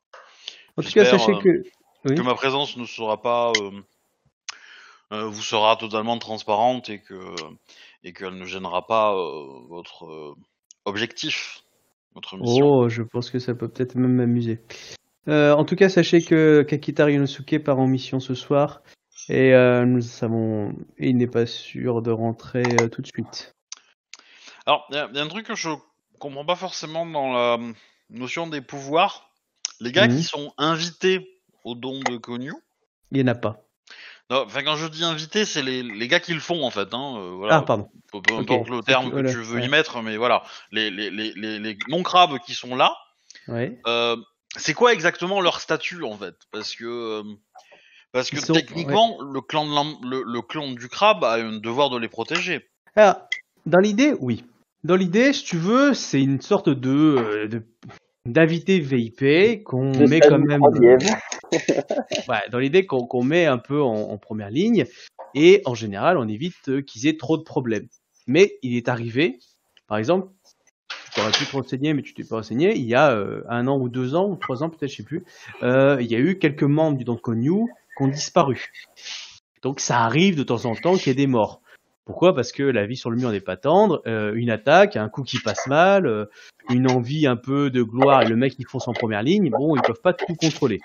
En 0.77 0.81
tout 0.81 0.91
cas, 0.91 1.05
sachez 1.05 1.33
euh, 1.33 1.39
que... 1.39 1.49
Oui. 2.05 2.15
Que 2.15 2.21
ma 2.21 2.33
présence 2.33 2.77
ne 2.77 2.85
sera 2.85 3.21
pas, 3.21 3.51
euh, 3.59 3.71
euh, 5.11 5.25
vous 5.25 5.41
sera 5.41 5.75
totalement 5.75 6.17
transparente 6.17 6.89
et 6.89 7.01
que 7.01 7.35
et 8.05 8.13
qu'elle 8.13 8.37
ne 8.37 8.45
gênera 8.45 8.87
pas 8.87 9.13
euh, 9.13 9.67
votre 9.67 10.05
euh, 10.05 10.33
objectif, 10.85 11.61
votre 12.15 12.37
mission. 12.37 12.65
Oh, 12.65 12.87
je 12.87 13.03
pense 13.03 13.29
que 13.29 13.37
ça 13.37 13.53
peut 13.53 13.67
peut-être 13.67 13.95
même 13.95 14.13
m'amuser. 14.13 14.61
En 15.27 15.65
tout 15.65 15.75
cas, 15.75 15.89
sachez 15.89 16.21
que 16.21 16.63
Kakita 16.63 17.03
Ryunosuke 17.03 17.61
part 17.63 17.79
en 17.79 17.87
mission 17.87 18.21
ce 18.21 18.33
soir 18.33 18.81
et 19.29 19.53
euh, 19.53 19.85
nous 19.85 20.01
savons, 20.01 20.73
il 20.97 21.17
n'est 21.17 21.27
pas 21.27 21.45
sûr 21.45 22.01
de 22.01 22.11
rentrer 22.11 22.75
euh, 22.75 22.89
tout 22.89 23.01
de 23.01 23.07
suite. 23.07 23.55
Alors, 24.65 24.85
il 24.89 24.95
y, 24.95 24.99
a- 24.99 25.09
y 25.13 25.19
a 25.19 25.21
un 25.23 25.27
truc 25.27 25.45
que 25.47 25.55
je 25.55 25.69
comprends 26.19 26.45
pas 26.45 26.55
forcément 26.55 27.05
dans 27.05 27.31
la 27.33 27.57
notion 28.09 28.47
des 28.47 28.61
pouvoirs. 28.61 29.29
Les 29.79 29.91
gars 29.91 30.07
Mhm. 30.07 30.17
qui 30.17 30.23
sont 30.23 30.53
invités 30.57 31.41
au 31.63 31.75
don 31.75 31.99
de 31.99 32.17
Konyu. 32.17 32.53
Il 33.11 33.17
n'y 33.23 33.29
en 33.29 33.31
a 33.33 33.35
pas. 33.35 33.63
Non, 34.29 34.43
Enfin, 34.45 34.61
quand 34.63 34.75
je 34.75 34.85
dis 34.87 35.03
invités, 35.03 35.45
c'est 35.45 35.63
les, 35.63 35.81
les 35.81 36.07
gars 36.07 36.19
qui 36.19 36.33
le 36.33 36.39
font 36.39 36.63
en 36.63 36.69
fait. 36.69 36.93
Hein, 36.93 37.15
euh, 37.17 37.31
voilà. 37.35 37.55
Ah, 37.57 37.61
pardon. 37.63 37.89
peu, 38.11 38.21
peu 38.21 38.33
importe 38.33 38.69
le 38.69 38.77
C'est 38.79 38.91
terme 38.91 39.09
que- 39.11 39.31
tu 39.31 39.37
veux 39.37 39.61
y 39.61 39.67
mettre, 39.69 40.01
mais 40.01 40.17
voilà, 40.17 40.43
les, 40.71 40.91
les, 40.91 41.77
non-crabes 41.87 42.37
qui 42.45 42.53
sont 42.53 42.75
là, 42.75 42.95
Ouais. 43.47 43.79
euh, 43.87 44.15
c'est 44.55 44.73
quoi 44.75 44.93
exactement 44.93 45.41
leur 45.41 45.59
statut 45.61 46.03
en 46.03 46.15
fait? 46.17 46.35
Parce 46.51 46.75
que 46.75 46.85
euh, 46.85 47.23
parce 48.11 48.29
que 48.29 48.39
sont- 48.39 48.53
techniquement, 48.53 49.17
le 49.21 49.41
clan 49.41 49.65
de 49.67 49.73
l'am- 49.73 49.97
le, 50.03 50.23
le 50.25 50.41
clan 50.41 50.71
du 50.71 50.87
crabe 50.87 51.23
a 51.23 51.35
un 51.35 51.57
devoir 51.59 51.89
de 51.89 51.97
les 51.97 52.07
protéger. 52.07 52.67
Alors, 52.95 53.15
dans 53.65 53.79
l'idée, 53.79 54.13
oui. 54.19 54.43
Dans 54.83 54.95
l'idée, 54.95 55.33
si 55.33 55.43
tu 55.43 55.57
veux, 55.57 55.93
c'est 55.93 56.21
une 56.21 56.41
sorte 56.41 56.69
de, 56.69 56.89
euh, 56.89 57.47
de 57.47 57.63
d'invité 58.25 58.79
VIP 58.79 59.63
qu'on 59.63 60.07
met 60.07 60.19
quand 60.19 60.39
même. 60.39 60.61
Ouais, 62.27 62.41
dans 62.51 62.59
l'idée 62.59 62.85
qu'on 62.85 63.23
met 63.23 63.45
un 63.45 63.57
peu 63.57 63.81
en, 63.81 63.93
en 64.11 64.17
première 64.17 64.49
ligne, 64.49 64.85
et 65.33 65.61
en 65.65 65.75
général, 65.75 66.17
on 66.17 66.27
évite 66.27 66.69
euh, 66.69 66.81
qu'ils 66.81 67.07
aient 67.07 67.17
trop 67.17 67.37
de 67.37 67.43
problèmes. 67.43 67.87
Mais 68.27 68.57
il 68.61 68.75
est 68.75 68.87
arrivé, 68.87 69.39
par 69.87 69.97
exemple, 69.97 70.27
tu 71.05 71.11
t'aurais 71.15 71.31
pu 71.31 71.45
te 71.45 71.51
renseigner, 71.51 71.93
mais 71.93 72.03
tu 72.03 72.13
t'es 72.13 72.23
pas 72.23 72.37
renseigné, 72.37 72.75
il 72.75 72.85
y 72.85 72.93
a 72.95 73.11
euh, 73.11 73.41
un 73.49 73.67
an 73.67 73.79
ou 73.79 73.89
deux 73.89 74.15
ans, 74.15 74.29
ou 74.29 74.35
trois 74.35 74.63
ans 74.63 74.69
peut-être, 74.69 74.91
je 74.91 74.97
sais 74.97 75.03
plus, 75.03 75.23
euh, 75.63 75.97
il 75.99 76.07
y 76.07 76.15
a 76.15 76.19
eu 76.19 76.37
quelques 76.37 76.63
membres 76.63 76.97
du 76.97 77.03
Don 77.03 77.17
Konyu 77.17 77.65
disparu. 78.07 78.71
Donc 79.61 79.79
ça 79.79 79.99
arrive 80.01 80.35
de 80.37 80.43
temps 80.43 80.65
en 80.65 80.75
temps 80.75 80.95
qu'il 80.95 81.07
y 81.07 81.09
ait 81.11 81.15
des 81.15 81.27
morts. 81.27 81.61
Pourquoi? 82.05 82.33
Parce 82.33 82.51
que 82.51 82.63
la 82.63 82.87
vie 82.87 82.97
sur 82.97 83.11
le 83.11 83.17
mur 83.17 83.29
n'est 83.29 83.39
pas 83.39 83.55
tendre, 83.55 84.01
euh, 84.07 84.33
une 84.33 84.49
attaque, 84.49 84.95
un 84.95 85.09
coup 85.09 85.21
qui 85.21 85.37
passe 85.39 85.67
mal, 85.67 86.07
euh, 86.07 86.25
une 86.71 86.89
envie 86.89 87.27
un 87.27 87.35
peu 87.35 87.69
de 87.69 87.83
gloire, 87.83 88.23
et 88.23 88.25
le 88.25 88.35
mec 88.35 88.55
qui 88.55 88.63
fonce 88.63 88.87
en 88.87 88.93
première 88.93 89.21
ligne, 89.21 89.51
bon, 89.51 89.75
ils 89.75 89.81
peuvent 89.83 90.01
pas 90.01 90.13
tout 90.13 90.33
contrôler. 90.35 90.79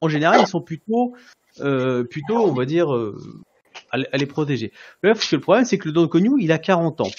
En 0.00 0.08
général, 0.08 0.40
ils 0.40 0.46
sont 0.46 0.62
plutôt, 0.62 1.14
euh, 1.60 2.02
plutôt, 2.04 2.38
on 2.38 2.54
va 2.54 2.64
dire, 2.64 2.88
à, 3.90 4.16
les- 4.16 4.26
protéger. 4.26 4.72
Le 5.02 5.12
problème, 5.38 5.66
c'est 5.66 5.76
que 5.76 5.86
le 5.88 5.92
Don 5.92 6.08
Konyu, 6.08 6.36
il 6.40 6.50
a 6.50 6.58
40 6.58 7.02
ans. 7.02 7.10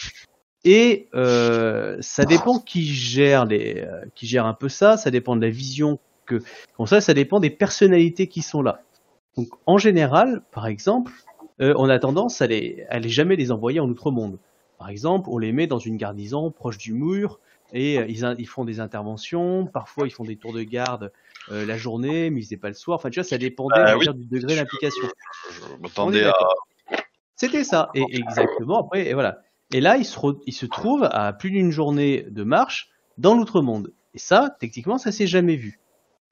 Et 0.64 1.08
ça 1.14 2.26
dépend 2.26 2.58
qui 2.58 2.84
gère 2.86 3.46
les, 3.46 3.86
qui 4.16 4.26
gère 4.26 4.48
un 4.48 4.56
peu 4.56 4.70
ça. 4.70 4.98
Ça 4.98 5.12
dépend 5.12 5.36
de 5.36 5.42
la 5.42 5.52
vision 5.52 6.00
que, 6.26 6.42
comme 6.78 6.88
ça, 6.88 7.00
ça 7.00 7.14
dépend 7.14 7.40
des 7.40 7.52
personnalités 7.52 8.26
qui 8.28 8.42
sont 8.42 8.64
là. 8.64 8.82
Donc, 9.38 9.48
en 9.66 9.78
général, 9.78 10.42
par 10.52 10.68
exemple, 10.68 11.12
euh, 11.62 11.74
on 11.78 11.90
a 11.90 12.00
tendance 12.00 12.42
à 12.42 12.48
les, 12.48 12.86
à 12.90 13.00
les 13.00 13.10
jamais 13.10 13.36
les 13.36 13.52
envoyer 13.52 13.80
en 13.80 13.90
outre-monde. 13.90 14.40
Par 14.78 14.90
exemple, 14.90 15.30
on 15.30 15.38
les 15.38 15.52
met 15.52 15.68
dans 15.68 15.80
une 15.80 15.98
garnison 15.98 16.52
proche 16.52 16.78
du 16.78 16.94
mur 16.94 17.40
et 17.74 18.00
euh, 18.00 18.06
ils, 18.08 18.36
ils 18.38 18.48
font 18.48 18.66
des 18.66 18.80
interventions. 18.80 19.68
Parfois, 19.68 20.08
ils 20.08 20.12
font 20.12 20.24
des 20.24 20.38
tours 20.38 20.54
de 20.54 20.64
garde 20.64 21.12
euh, 21.52 21.66
la 21.66 21.78
journée, 21.78 22.30
mais 22.30 22.40
ils 22.42 22.44
faisaient 22.44 22.58
pas 22.58 22.70
le 22.70 22.74
soir. 22.74 22.98
Enfin, 22.98 23.10
tu 23.10 23.20
vois, 23.20 23.28
ça 23.28 23.38
dépendait 23.38 23.76
Ah 23.84 23.98
oui. 23.98 24.06
dire, 24.06 24.14
du 24.14 24.26
degré 24.26 24.56
d'implication. 24.56 25.08
Je 25.52 25.66
est 25.66 25.82
m'attendais 25.82 26.26
à. 26.26 26.34
C'était 27.36 27.64
ça, 27.64 27.90
et 27.96 28.04
exactement. 28.18 28.82
Après, 28.82 29.08
et 29.08 29.14
voilà. 29.14 29.40
Et 29.72 29.82
là, 29.82 29.98
il 29.98 30.06
se, 30.06 30.18
re- 30.18 30.42
il 30.46 30.54
se 30.54 30.66
trouve 30.66 31.08
à 31.12 31.32
plus 31.32 31.52
d'une 31.52 31.72
journée 31.72 32.26
de 32.30 32.44
marche 32.44 32.90
dans 33.18 33.36
l'outre-monde. 33.36 33.94
Et 34.14 34.18
ça, 34.20 34.56
techniquement, 34.60 34.98
ça 34.98 35.12
s'est 35.12 35.28
jamais 35.28 35.56
vu. 35.56 35.80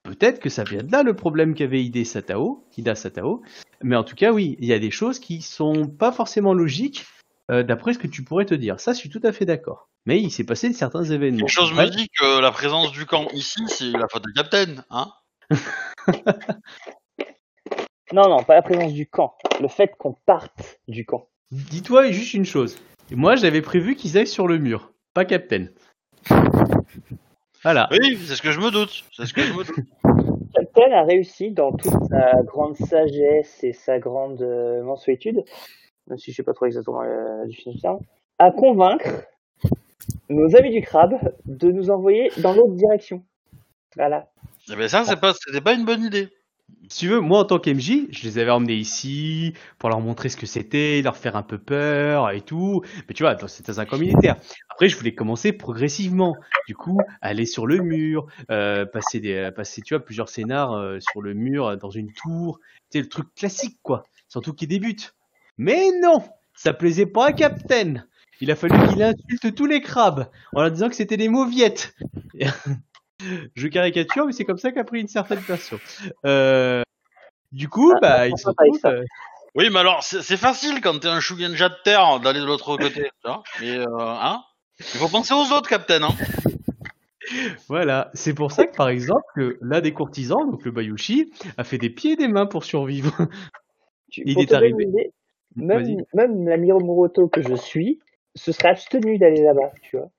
Peut-être 0.08 0.40
que 0.40 0.48
ça 0.50 0.64
vient 0.64 0.84
de 0.84 0.92
là 0.92 1.04
le 1.04 1.14
problème 1.14 1.54
qu'avait 1.54 1.84
Ida 1.84 2.06
Satao, 2.06 2.66
Ida 2.78 2.96
Satao. 2.96 3.42
Mais 3.84 3.98
en 3.98 4.06
tout 4.06 4.16
cas, 4.16 4.32
oui, 4.32 4.56
il 4.60 4.66
y 4.66 4.72
a 4.72 4.80
des 4.80 4.90
choses 4.90 5.20
qui 5.20 5.42
sont 5.42 5.86
pas 5.86 6.14
forcément 6.14 6.54
logiques 6.54 7.06
euh, 7.52 7.62
d'après 7.62 7.92
ce 7.92 8.00
que 8.00 8.08
tu 8.08 8.24
pourrais 8.24 8.46
te 8.46 8.54
dire. 8.56 8.80
Ça, 8.80 8.94
je 8.94 9.00
suis 9.00 9.10
tout 9.10 9.20
à 9.24 9.34
fait 9.34 9.44
d'accord. 9.44 9.90
Mais 10.06 10.22
il 10.22 10.32
s'est 10.32 10.46
passé 10.46 10.72
certains 10.72 11.04
événements. 11.04 11.40
Quelque 11.40 11.52
chose 11.52 11.74
me 11.74 11.86
dit 11.90 12.08
que 12.18 12.40
la 12.40 12.52
présence 12.52 12.94
du 12.94 13.06
camp 13.06 13.28
ici, 13.34 13.60
c'est 13.68 13.92
la 13.92 14.08
faute 14.10 14.24
du 14.24 14.32
capitaine, 14.32 14.86
hein? 14.90 15.12
Non, 18.14 18.30
non, 18.30 18.42
pas 18.42 18.56
la 18.56 18.62
présence 18.62 18.94
du 18.94 19.06
camp. 19.06 19.36
Le 19.60 19.68
fait 19.68 19.92
qu'on 19.98 20.14
parte 20.14 20.80
du 20.88 21.06
camp. 21.06 21.28
Dis-toi 21.52 22.10
juste 22.12 22.34
une 22.34 22.46
chose. 22.46 22.78
Moi, 23.12 23.36
j'avais 23.36 23.62
prévu 23.62 23.96
qu'ils 23.96 24.18
aillent 24.18 24.26
sur 24.26 24.48
le 24.48 24.58
mur, 24.60 24.94
pas 25.14 25.26
Captain. 25.26 25.68
Voilà. 27.64 27.90
Oui, 27.92 28.18
c'est 28.26 28.36
ce 28.36 28.42
que 28.42 28.52
je 28.52 28.60
me 28.60 28.72
doute. 28.72 29.04
C'est 29.14 29.26
ce 29.26 29.34
que 29.34 29.42
je 29.42 29.54
me 29.54 29.64
doute. 29.64 29.76
Captain 30.56 30.92
a 30.92 31.04
réussi 31.04 31.52
dans 31.52 31.72
toute 31.72 31.92
sa 32.10 32.32
grande 32.44 32.76
sagesse 32.78 33.64
et 33.64 33.74
sa 33.74 34.00
grande 34.00 34.42
euh, 34.42 34.84
mensuétude, 34.84 35.44
même 36.08 36.18
si 36.18 36.32
je 36.32 36.38
sais 36.38 36.44
pas 36.44 36.54
trop 36.54 36.66
exactement 36.66 37.02
définition 37.46 37.72
du 37.72 37.80
terme, 37.80 38.00
à 38.40 38.52
convaincre 38.52 39.28
nos 40.30 40.56
amis 40.56 40.72
du 40.72 40.82
crabe 40.82 41.16
de 41.46 41.72
nous 41.72 41.90
envoyer 41.90 42.32
dans 42.38 42.54
l'autre 42.54 42.76
direction. 42.76 43.24
Voilà. 43.96 44.30
Eh 44.72 44.76
ben 44.76 44.88
ça, 44.88 45.04
c'est 45.06 45.20
pas, 45.20 45.34
c'était 45.34 45.62
pas 45.62 45.74
une 45.74 45.86
bonne 45.86 46.04
idée. 46.04 46.30
Si 46.90 47.00
tu 47.00 47.08
veux, 47.10 47.20
moi 47.20 47.40
en 47.40 47.46
tant 47.46 47.60
qu'MJ, 47.60 48.08
je 48.12 48.24
les 48.24 48.38
avais 48.38 48.52
emmenés 48.52 48.76
ici 48.76 49.54
pour 49.78 49.90
leur 49.90 50.00
montrer 50.00 50.30
ce 50.30 50.38
que 50.38 50.46
c'était, 50.46 51.02
leur 51.02 51.18
faire 51.18 51.36
un 51.36 51.44
peu 51.44 51.58
peur 51.58 52.32
et 52.32 52.42
tout. 52.42 52.82
Mais 53.08 53.14
tu 53.14 53.24
vois, 53.24 53.36
c'était 53.48 53.80
un 53.80 53.86
camp 53.86 53.98
militaire. 53.98 54.38
Après, 54.70 54.88
je 54.88 54.98
voulais 54.98 55.14
commencer 55.14 55.52
progressivement. 55.52 56.36
Du 56.68 56.76
coup, 56.76 56.98
aller 57.22 57.46
sur 57.46 57.68
le 57.68 57.80
mur, 57.80 58.28
euh, 58.52 58.86
passer 58.86 59.20
des, 59.20 59.50
passer, 59.54 59.82
tu 59.82 59.96
vois, 59.96 60.04
plusieurs 60.04 60.30
scénars 60.30 60.74
euh, 60.74 61.00
sur 61.00 61.22
le 61.22 61.34
mur, 61.34 61.68
euh, 61.68 61.76
dans 61.76 61.90
une 61.90 62.14
tour. 62.14 62.60
C'est 62.90 63.02
le 63.02 63.10
truc 63.10 63.34
classique, 63.36 63.80
quoi. 63.84 64.06
Surtout 64.30 64.54
qui 64.54 64.68
débute. 64.68 65.14
Mais 65.58 65.90
non, 66.02 66.24
ça 66.54 66.74
plaisait 66.74 67.06
pas 67.06 67.28
à 67.28 67.34
Captain. 67.34 68.06
Il 68.40 68.52
a 68.52 68.56
fallu 68.56 68.78
qu'il 68.88 69.02
insulte 69.02 69.56
tous 69.56 69.66
les 69.66 69.82
crabes 69.82 70.30
en 70.54 70.62
leur 70.62 70.72
disant 70.72 70.90
que 70.90 70.96
c'était 70.96 71.18
des 71.18 71.30
mauviettes. 71.30 71.96
Je 73.56 73.68
caricature, 73.68 74.26
mais 74.26 74.32
c'est 74.32 74.46
comme 74.46 74.58
ça 74.58 74.72
qu'a 74.72 74.84
pris 74.84 75.02
une 75.02 75.08
certaine 75.08 75.40
version. 75.40 75.80
Euh, 76.26 76.84
du 77.52 77.68
coup, 77.70 77.92
Ah, 77.96 78.00
bah, 78.02 78.28
ils 78.28 78.38
se 78.38 78.48
euh, 78.86 79.04
Oui, 79.56 79.70
mais 79.72 79.80
alors, 79.80 80.04
c'est 80.04 80.38
facile 80.38 80.82
quand 80.82 81.00
t'es 81.00 81.08
un 81.08 81.20
Shugenja 81.20 81.70
de 81.70 81.76
terre 81.84 82.20
d'aller 82.20 82.40
de 82.40 82.46
l'autre 82.46 82.78
côté. 82.78 83.10
Mais, 83.60 83.78
euh, 83.78 83.86
hein 83.98 84.44
Il 84.80 84.86
faut 84.86 85.10
penser 85.10 85.34
aux 85.34 85.52
autres, 85.56 85.70
Captain, 85.70 86.04
hein 86.04 86.16
Voilà, 87.68 88.10
c'est 88.14 88.34
pour 88.34 88.52
ça 88.52 88.66
que 88.66 88.76
par 88.76 88.90
exemple, 88.90 89.58
l'un 89.62 89.82
des 89.82 89.94
courtisans, 89.94 90.50
donc 90.50 90.64
le 90.64 90.72
Bayushi, 90.72 91.34
a 91.58 91.64
fait 91.64 91.78
des 91.78 91.90
pieds 91.90 92.14
et 92.14 92.16
des 92.16 92.28
mains 92.28 92.46
pour 92.46 92.64
survivre. 92.64 93.14
Tu- 94.12 94.24
Il 94.26 94.36
pour 94.36 94.44
est 94.44 94.54
arrivé. 94.54 94.86
idée, 94.86 95.12
même, 95.56 96.04
même 96.14 96.48
la 96.48 96.58
Miromoto 96.58 97.28
que 97.28 97.42
je 97.42 97.56
suis 97.56 98.00
se 98.36 98.52
serait 98.52 98.70
abstenu 98.70 99.18
d'aller 99.18 99.42
là-bas, 99.42 99.72
tu 99.82 99.98
vois. 99.98 100.10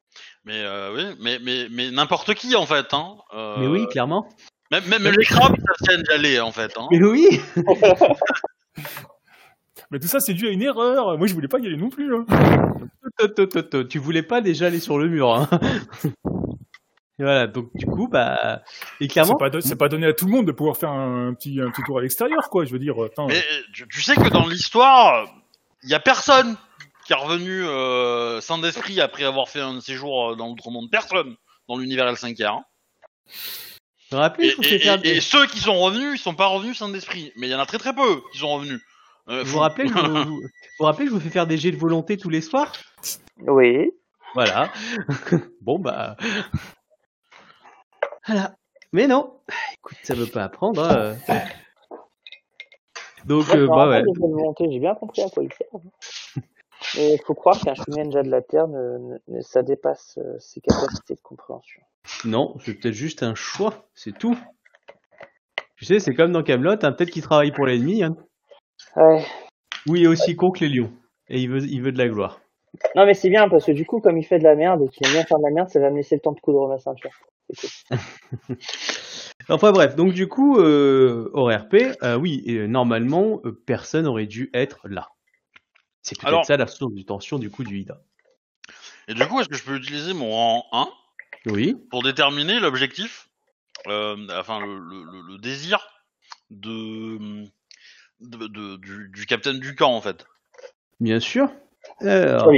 Mais 0.48 0.62
euh, 0.64 0.94
oui, 0.94 1.02
mais, 1.20 1.38
mais, 1.42 1.66
mais 1.70 1.90
n'importe 1.90 2.32
qui, 2.32 2.56
en 2.56 2.64
fait, 2.64 2.94
hein 2.94 3.16
Euh, 3.34 3.56
Mais 3.58 3.66
oui, 3.66 3.86
clairement. 3.88 4.26
Même, 4.70 4.82
même 4.88 5.04
les 5.04 5.24
crabes, 5.26 5.54
ça 5.54 5.72
tiennent 5.84 6.02
d'y 6.02 6.10
aller, 6.10 6.40
en 6.40 6.52
fait, 6.52 6.72
hein 6.78 6.86
Mais 6.90 7.02
oui, 7.04 7.38
Mais 9.90 9.98
tout 9.98 10.06
ça, 10.06 10.20
c'est 10.20 10.32
dû 10.32 10.48
à 10.48 10.50
une 10.50 10.62
erreur. 10.62 11.18
Moi, 11.18 11.26
je 11.26 11.34
voulais 11.34 11.48
pas 11.48 11.58
y 11.58 11.66
aller 11.66 11.76
non 11.76 11.90
plus. 11.90 12.14
hein. 12.16 12.24
Tu 13.90 13.98
voulais 13.98 14.22
pas 14.22 14.40
déjà 14.40 14.68
aller 14.68 14.80
sur 14.80 14.98
le 14.98 15.08
mur. 15.08 15.34
Hein. 15.34 15.48
Et 17.18 17.24
voilà, 17.24 17.46
donc 17.46 17.68
du 17.74 17.84
coup, 17.84 18.08
bah, 18.08 18.62
et 19.00 19.08
clairement, 19.08 19.36
C'est 19.60 19.76
pas, 19.76 19.88
donné 19.90 20.06
à 20.06 20.14
tout 20.14 20.24
le 20.24 20.30
monde 20.30 20.46
de 20.46 20.52
pouvoir 20.52 20.78
faire 20.78 20.90
un, 20.92 21.34
petit, 21.34 21.60
un 21.60 21.70
petit 21.70 21.82
tour 21.82 21.98
à 21.98 22.00
l'extérieur, 22.02 22.48
quoi. 22.48 22.64
Je 22.64 22.72
veux 22.72 22.78
dire, 22.78 22.94
attends, 23.04 23.26
Mais 23.26 23.42
tu, 23.74 23.86
tu 23.86 24.00
sais 24.00 24.14
que 24.14 24.30
dans 24.30 24.46
l'histoire, 24.46 25.26
il 25.82 25.90
y 25.90 25.94
a 25.94 26.00
personne 26.00 26.56
qui 27.08 27.14
est 27.14 27.16
revenu 27.16 27.64
euh, 27.64 28.38
sans 28.42 28.58
d'esprit 28.58 29.00
après 29.00 29.24
avoir 29.24 29.48
fait 29.48 29.60
un 29.62 29.80
séjour 29.80 30.32
euh, 30.32 30.36
dans 30.36 30.48
l'outre-monde. 30.48 30.90
Personne 30.90 31.36
dans 31.66 31.78
l'univers 31.78 32.12
L5R. 32.12 32.44
hein. 32.48 32.64
je 34.10 34.14
me 34.16 34.20
rappelle, 34.20 34.44
Et, 34.44 34.74
et- 34.74 34.86
et- 34.86 34.98
des- 34.98 35.08
et 35.16 35.20
ceux 35.22 35.46
qui 35.46 35.58
sont 35.58 35.78
revenus, 35.78 36.20
ils 36.20 36.22
sont 36.22 36.34
pas 36.34 36.48
revenus 36.48 36.76
sans 36.76 36.90
d'esprit. 36.90 37.32
Mais 37.36 37.46
il 37.46 37.50
y 37.50 37.54
en 37.54 37.60
a 37.60 37.64
très 37.64 37.78
très 37.78 37.94
peu 37.94 38.20
qui 38.30 38.38
sont 38.38 38.50
revenus. 38.50 38.82
Euh, 39.30 39.42
vous 39.42 39.52
vous 39.52 39.58
rappelez, 39.58 39.88
je 39.88 39.94
vous, 39.94 40.00
vous- 40.24 40.24
vous 40.42 40.48
vous 40.80 40.84
rappelez, 40.84 41.06
je 41.06 41.10
vous 41.12 41.20
fais 41.20 41.30
faire 41.30 41.46
des 41.46 41.56
jets 41.56 41.70
de 41.72 41.78
volonté 41.78 42.18
tous 42.18 42.28
les 42.28 42.42
soirs? 42.42 42.72
Oui. 43.38 43.90
Voilà. 44.34 44.70
bon 45.62 45.78
bah, 45.78 46.14
voilà. 48.26 48.54
Mais 48.92 49.06
non, 49.06 49.40
écoute, 49.78 49.96
ça 50.02 50.12
veut 50.14 50.26
pas 50.26 50.44
apprendre. 50.44 50.82
hein. 50.84 51.16
Donc, 53.24 53.44
je 53.46 53.56
euh, 53.58 53.66
bah 53.66 53.88
ouais. 53.88 54.02
j'ai 54.70 54.78
bien 54.78 54.94
compris 54.94 55.22
à 55.22 55.28
quoi 55.28 55.42
ils 55.42 55.52
servent. 55.52 55.82
Mais 56.96 57.14
il 57.14 57.20
faut 57.24 57.34
croire 57.34 57.58
qu'un 57.60 57.74
ninja 57.88 58.22
de 58.22 58.30
la 58.30 58.42
Terre, 58.42 58.68
ne, 58.68 58.98
ne- 58.98 59.18
ne- 59.28 59.40
ça 59.42 59.62
dépasse 59.62 60.18
euh, 60.18 60.38
ses 60.38 60.60
capacités 60.60 61.14
de 61.14 61.20
compréhension. 61.20 61.82
Non, 62.24 62.56
c'est 62.64 62.74
peut-être 62.74 62.94
juste 62.94 63.22
un 63.22 63.34
choix, 63.34 63.88
c'est 63.94 64.16
tout. 64.16 64.36
Tu 65.76 65.84
sais, 65.84 66.00
c'est 66.00 66.14
comme 66.14 66.32
dans 66.32 66.42
Camelot, 66.42 66.72
hein, 66.82 66.92
peut-être 66.92 67.10
qu'il 67.10 67.22
travaille 67.22 67.52
pour 67.52 67.66
l'ennemi. 67.66 68.02
Hein. 68.02 68.16
Ouais. 68.96 69.24
Oui, 69.86 70.00
il 70.00 70.04
est 70.04 70.08
aussi 70.08 70.34
con 70.34 70.50
que 70.50 70.60
les 70.64 70.68
lions. 70.70 70.92
Et 71.28 71.40
il 71.40 71.50
veut, 71.50 71.62
il 71.62 71.82
veut 71.82 71.92
de 71.92 71.98
la 71.98 72.08
gloire. 72.08 72.40
Non, 72.94 73.06
mais 73.06 73.14
c'est 73.14 73.30
bien 73.30 73.48
parce 73.48 73.64
que 73.64 73.72
du 73.72 73.84
coup, 73.86 74.00
comme 74.00 74.18
il 74.18 74.24
fait 74.24 74.38
de 74.38 74.44
la 74.44 74.54
merde 74.54 74.82
et 74.82 74.88
qu'il 74.88 75.06
aime 75.06 75.12
bien 75.12 75.24
faire 75.24 75.38
de 75.38 75.44
la 75.44 75.50
merde, 75.50 75.68
ça 75.68 75.80
va 75.80 75.90
me 75.90 75.96
laisser 75.96 76.14
le 76.16 76.20
temps 76.20 76.32
de 76.32 76.40
coudre 76.40 76.68
ma 76.68 76.78
ceinture. 76.78 77.10
C'est 77.50 77.68
cool. 77.88 77.98
Enfin 79.50 79.72
bref, 79.72 79.96
donc 79.96 80.12
du 80.12 80.28
coup, 80.28 80.58
euh, 80.58 81.30
RP, 81.34 81.76
euh, 82.02 82.18
oui, 82.18 82.44
euh, 82.48 82.66
normalement, 82.66 83.40
euh, 83.46 83.52
personne 83.64 84.06
aurait 84.06 84.26
dû 84.26 84.50
être 84.52 84.86
là. 84.86 85.08
C'est 86.08 86.16
peut-être 86.18 86.28
Alors- 86.28 86.44
ça 86.46 86.56
la 86.56 86.66
source 86.66 86.94
du 86.94 87.04
tension 87.04 87.38
du 87.38 87.50
coup 87.50 87.64
du 87.64 87.78
Ida. 87.80 88.00
Et 89.08 89.14
du 89.14 89.24
coup, 89.26 89.40
est-ce 89.40 89.48
que 89.48 89.56
je 89.56 89.62
peux 89.64 89.76
utiliser 89.76 90.12
mon 90.14 90.30
rang 90.30 90.66
1 90.72 90.88
Oui, 91.52 91.76
pour 91.90 92.02
déterminer 92.02 92.60
l'objectif, 92.60 93.28
euh, 93.86 94.16
enfin 94.38 94.60
le, 94.60 94.78
le- 94.78 95.04
le- 95.04 95.32
le 95.32 95.38
désir 95.38 95.78
de, 96.50 97.18
de- 98.20 98.46
de- 98.46 98.76
du, 98.76 99.08
du 99.12 99.26
capitaine 99.26 99.60
du 99.60 99.74
camp 99.74 99.92
en 99.94 100.00
fait? 100.00 100.26
bien 101.00 101.20
sûr. 101.20 101.50
Alors. 102.00 102.50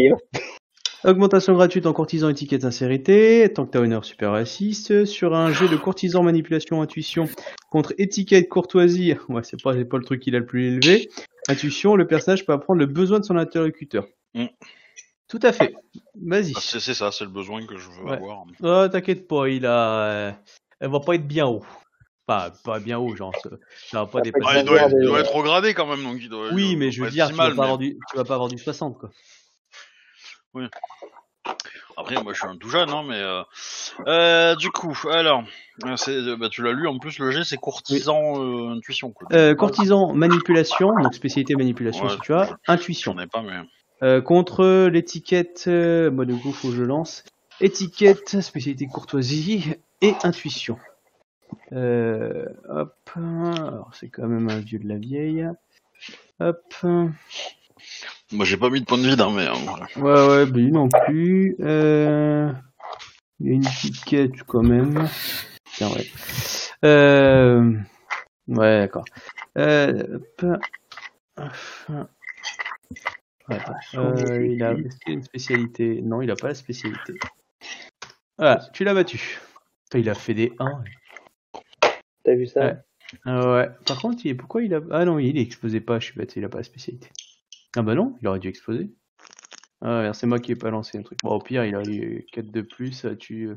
Augmentation 1.03 1.55
gratuite 1.55 1.87
en 1.87 1.95
courtisan 1.95 2.29
étiquette 2.29 2.61
sincérité, 2.63 3.51
tant 3.55 3.65
que 3.65 3.71
t'as 3.71 3.79
honneur 3.81 4.05
supérieur 4.05 4.35
à 4.37 4.45
6, 4.45 5.05
sur 5.05 5.35
un 5.35 5.51
jeu 5.51 5.67
de 5.67 5.77
courtisan 5.77 6.23
manipulation 6.23 6.83
intuition 6.83 7.27
contre 7.71 7.95
étiquette 7.97 8.51
courtoisie, 8.51 9.15
ouais 9.31 9.43
c'est 9.43 9.63
pas, 9.63 9.73
c'est 9.73 9.87
pas 9.87 9.97
le 9.97 10.05
truc 10.05 10.21
qu'il 10.21 10.37
a 10.37 10.41
le 10.41 10.45
plus 10.47 10.67
élevé, 10.75 11.09
intuition, 11.51 11.97
le 11.97 12.07
personnage 12.07 12.45
peut 12.47 12.53
apprendre 12.53 12.79
le 12.81 12.87
besoin 12.87 13.21
de 13.21 13.25
son 13.25 13.37
interlocuteur. 13.37 14.07
Mm. 14.35 14.47
Tout 15.29 15.41
à 15.43 15.53
fait, 15.53 15.75
vas-y. 16.21 16.53
Ah, 16.57 16.61
C'est 16.61 16.95
ça, 16.95 17.13
c'est 17.13 17.25
le 17.25 17.31
besoin 17.31 17.65
que 17.67 17.77
je 17.77 17.89
veux 17.89 18.05
Ouais. 18.05 18.17
avoir. 18.17 18.45
Oh, 18.63 18.89
t'inquiète 18.89 19.29
pas, 19.29 19.49
il 19.49 19.65
a... 19.67 20.03
euh, 20.05 20.33
elle 20.81 20.91
va 20.91 21.01
pas 21.01 21.15
être 21.15 21.27
bien 21.27 21.47
haut. 21.47 21.65
Pas, 22.27 22.53
pas 22.65 22.79
bien 22.81 22.99
haut, 22.99 23.15
genre, 23.17 23.35
ça, 23.91 24.01
va 24.01 24.07
pas 24.07 24.21
dépasser... 24.21 24.47
Ah, 24.49 24.59
il, 24.61 24.65
doit, 24.65 24.81
il 24.89 25.07
doit 25.07 25.21
être 25.21 25.35
regradé 25.35 25.75
quand 25.75 25.87
même, 25.87 26.03
donc 26.03 26.19
il 26.21 26.29
doit. 26.29 26.53
Oui, 26.53 26.71
il 26.73 26.79
mais 26.79 26.91
je 26.91 27.03
veux 27.03 27.11
dire, 27.11 27.27
si 27.27 27.33
tu, 27.33 27.37
mal, 27.39 27.51
vas 27.51 27.57
pas 27.57 27.63
mais- 27.63 27.65
avoir 27.65 27.79
du, 27.79 27.99
tu 28.11 28.17
vas 28.17 28.25
pas 28.25 28.35
avoir 28.35 28.49
du 28.49 28.59
60, 28.59 28.99
quoi. 28.99 29.11
Après, 32.01 32.23
moi, 32.23 32.33
je 32.33 32.39
suis 32.39 32.49
un 32.49 32.57
tout 32.57 32.71
jeune, 32.71 32.89
hein, 32.91 33.05
mais 33.07 33.21
euh, 33.21 33.43
euh, 34.07 34.57
du 34.57 34.71
coup, 34.71 34.99
alors, 35.11 35.45
euh, 35.85 35.97
c'est, 35.97 36.37
bah, 36.37 36.49
tu 36.49 36.63
l'as 36.63 36.73
lu 36.73 36.89
en 36.89 36.99
plus, 36.99 37.19
le 37.19 37.31
G, 37.31 37.45
c'est 37.45 37.59
courtisan 37.59 38.43
euh, 38.43 38.77
intuition. 38.77 39.11
Quoi. 39.11 39.29
Euh, 39.33 39.55
courtisan 39.55 40.15
manipulation, 40.15 40.93
donc 41.03 41.15
spécialité 41.15 41.55
manipulation 41.57 42.05
Ouais, 42.05 42.11
si 42.13 42.21
tu 42.21 42.33
as, 42.33 42.57
intuition. 42.69 43.13
J'en 43.15 43.23
ai 43.23 43.27
pas, 43.27 43.43
mais 43.43 43.53
Euh, 44.03 44.23
contre 44.23 44.89
l'étiquette, 44.89 45.65
euh, 45.67 46.11
mode 46.11 46.31
go, 46.31 46.53
faut 46.53 46.69
que 46.69 46.75
je 46.75 46.85
lance. 46.85 47.23
Étiquette, 47.61 48.41
spécialité 48.41 48.87
courtoisie 48.87 49.75
et 50.01 50.15
intuition. 50.23 50.79
Euh, 51.73 52.47
hop, 52.69 52.97
alors 53.15 53.91
c'est 53.93 54.09
quand 54.09 54.27
même 54.27 54.49
un 54.49 54.61
vieux 54.61 54.79
de 54.79 54.89
la 54.89 54.97
vieille. 54.97 55.47
Hop, 56.41 56.75
moi, 58.33 58.45
j'ai 58.45 58.57
pas 58.57 58.71
mis 58.71 58.81
de 58.81 58.85
point 58.85 58.99
de 58.99 59.09
vide, 59.09 59.21
hein, 59.21 59.33
mais 59.35 59.47
voilà. 59.97 60.29
ouais, 60.29 60.47
ben 60.47 60.57
lui 60.57 60.71
non 60.71 60.89
plus. 60.89 61.57
Euh, 61.61 62.53
il 63.41 63.47
y 63.47 63.51
a 63.51 63.55
une 63.55 63.67
étiquette 63.67 64.43
quand 64.47 64.63
même. 64.63 65.09
Tiens 65.75 65.91
ouais. 65.91 66.07
Euh, 66.85 67.73
ouais 68.49 68.81
d'accord. 68.81 69.05
Euh. 69.59 70.19
Ouais, 73.49 73.59
euh, 73.95 74.47
il 74.47 74.63
a 74.63 74.73
est-ce 74.75 74.99
qu'il 74.99 75.13
a 75.13 75.15
une 75.15 75.23
spécialité. 75.25 76.01
Non, 76.03 76.23
il 76.23 76.31
a 76.31 76.37
pas 76.37 76.49
la 76.49 76.55
spécialité. 76.55 77.15
Voilà, 78.39 78.65
tu 78.73 78.85
l'as 78.85 78.95
battu. 78.95 79.41
Il 79.95 80.09
a 80.09 80.15
fait 80.15 80.35
des 80.35 80.53
1. 80.61 80.85
T'as 82.23 82.35
vu 82.35 82.47
ça? 82.47 82.65
Ouais. 82.65 82.77
Ah 83.25 83.53
ouais. 83.53 83.69
Par 83.87 84.01
contre, 84.01 84.25
il, 84.25 84.37
pourquoi 84.37 84.63
il 84.63 84.73
a. 84.73 84.81
Ah 84.93 85.05
non, 85.05 85.19
il 85.19 85.37
explosait 85.37 85.81
pas, 85.81 85.99
je 85.99 86.07
suis 86.07 86.15
bête, 86.15 86.37
il 86.37 86.45
a 86.45 86.49
pas 86.49 86.59
la 86.59 86.65
spécialité. 86.65 87.09
Ah 87.77 87.83
bah 87.83 87.95
non, 87.95 88.17
il 88.21 88.29
aurait 88.29 88.39
dû 88.39 88.49
exploser. 88.49 88.91
Ah, 89.81 90.13
c'est 90.13 90.27
moi 90.27 90.41
qui 90.41 90.53
ai 90.53 90.57
pas 90.57 90.71
lancé 90.71 90.99
un 90.99 91.03
truc. 91.03 91.19
Bon, 91.23 91.31
au 91.31 91.39
pire, 91.41 91.65
il 91.65 91.75
a 91.75 91.83
eu 91.83 92.27
4 92.33 92.51
de 92.51 92.61
plus. 92.61 93.07
Tu. 93.19 93.49
euh, 93.49 93.57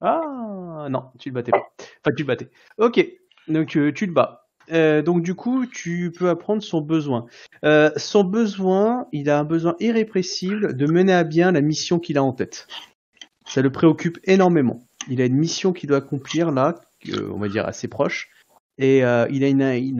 Ah 0.00 0.86
non, 0.90 1.10
tu 1.18 1.30
le 1.30 1.34
battais 1.34 1.50
pas. 1.50 1.66
Enfin, 1.78 2.14
tu 2.16 2.22
le 2.22 2.26
battais. 2.26 2.50
Ok, 2.78 3.04
donc 3.48 3.76
euh, 3.76 3.92
tu 3.92 4.06
le 4.06 4.12
bats. 4.12 4.48
Euh, 4.72 5.02
donc 5.02 5.22
du 5.22 5.34
coup, 5.34 5.66
tu 5.66 6.12
peux 6.16 6.28
apprendre 6.28 6.62
son 6.62 6.80
besoin. 6.80 7.26
Euh, 7.64 7.90
son 7.96 8.24
besoin, 8.24 9.08
il 9.12 9.28
a 9.28 9.38
un 9.38 9.44
besoin 9.44 9.74
irrépressible 9.80 10.76
de 10.76 10.86
mener 10.86 11.12
à 11.12 11.24
bien 11.24 11.52
la 11.52 11.60
mission 11.60 11.98
qu'il 11.98 12.16
a 12.18 12.22
en 12.22 12.32
tête. 12.32 12.66
Ça 13.46 13.60
le 13.60 13.70
préoccupe 13.70 14.18
énormément. 14.24 14.86
Il 15.08 15.20
a 15.20 15.26
une 15.26 15.36
mission 15.36 15.72
qu'il 15.72 15.88
doit 15.88 15.98
accomplir 15.98 16.50
là, 16.50 16.76
euh, 17.10 17.30
on 17.34 17.38
va 17.38 17.48
dire 17.48 17.66
assez 17.66 17.88
proche, 17.88 18.30
et 18.78 19.04
euh, 19.04 19.26
il, 19.30 19.44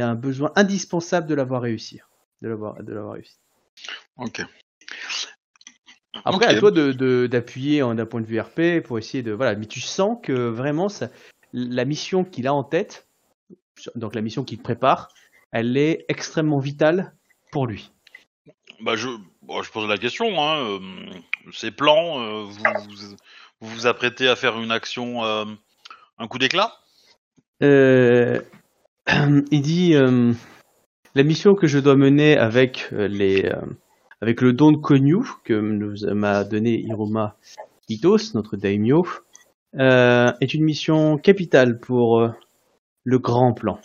a 0.01 0.09
un 0.09 0.15
besoin 0.15 0.51
indispensable 0.57 1.27
de 1.27 1.35
l'avoir 1.35 1.61
réussi. 1.61 2.01
De 2.44 2.50
l'avoir, 2.50 2.83
de 2.83 2.92
l'avoir 2.92 3.14
réussi. 3.14 3.38
Ok. 4.18 4.42
Après, 6.26 6.46
Ok. 6.46 6.52
à 6.52 6.59
toi 6.61 6.70
de, 6.70 6.92
de- 6.92 7.26
d'appuyer 7.26 7.83
en- 7.83 7.94
d'un 7.94 8.04
point 8.04 8.20
de 8.20 8.26
vue 8.26 8.38
RP 8.38 8.83
pour 8.85 8.98
essayer 8.98 9.22
de 9.22 9.33
voilà. 9.33 9.54
Mais 9.54 9.64
tu 9.64 9.80
sens 9.80 10.18
que 10.22 10.33
vraiment 10.33 10.90
ça, 10.90 11.09
la 11.54 11.87
mission 11.87 12.22
qu'il 12.22 12.46
a 12.46 12.52
en 12.52 12.62
tête, 12.62 13.09
donc 13.94 14.14
la 14.14 14.20
mission 14.20 14.44
qu'il 14.44 14.61
prépare, 14.61 15.09
elle 15.52 15.74
est 15.78 16.04
extrêmement 16.09 16.59
vitale 16.59 17.14
pour 17.50 17.66
lui. 17.66 17.90
Bah 18.80 18.94
je, 18.94 19.09
bon, 19.40 19.62
je 19.62 19.70
pose 19.70 19.88
la 19.88 19.96
question. 19.96 20.38
Hein, 20.42 20.68
euh, 20.68 20.80
ces 21.50 21.70
plans, 21.70 22.20
euh, 22.20 22.42
vous, 22.42 22.62
vous 22.88 23.16
vous 23.61 23.68
vous 23.68 23.87
apprêtez 23.87 24.28
à 24.28 24.37
faire 24.37 24.61
une 24.61 24.70
action, 24.70 25.24
euh, 25.24 25.46
un 26.18 26.28
coup 26.28 26.37
d'éclat? 26.38 26.74
Il 27.62 28.42
dit 29.62 29.94
la 31.14 31.22
mission 31.22 31.55
que 31.55 31.66
je 31.66 31.79
dois 31.79 31.96
mener 31.96 32.37
avec 32.37 32.88
euh, 32.92 33.09
les 33.09 33.44
euh, 33.44 33.61
avec 34.20 34.40
le 34.40 34.53
don 34.53 34.72
de 34.72 34.79
Konyu 34.79 35.22
que 35.44 35.53
nous 35.53 35.94
m'a 36.14 36.44
donné 36.44 36.81
Hiroma 36.81 37.37
Itos, 37.88 38.33
notre 38.35 38.57
daimyo, 38.57 39.07
euh, 39.74 40.33
est 40.40 40.55
une 40.55 40.64
mission 40.64 41.18
capitale 41.18 41.79
pour 41.79 42.20
euh, 42.20 42.31
le 43.03 43.18
grand 43.18 43.53
plan. 43.53 43.79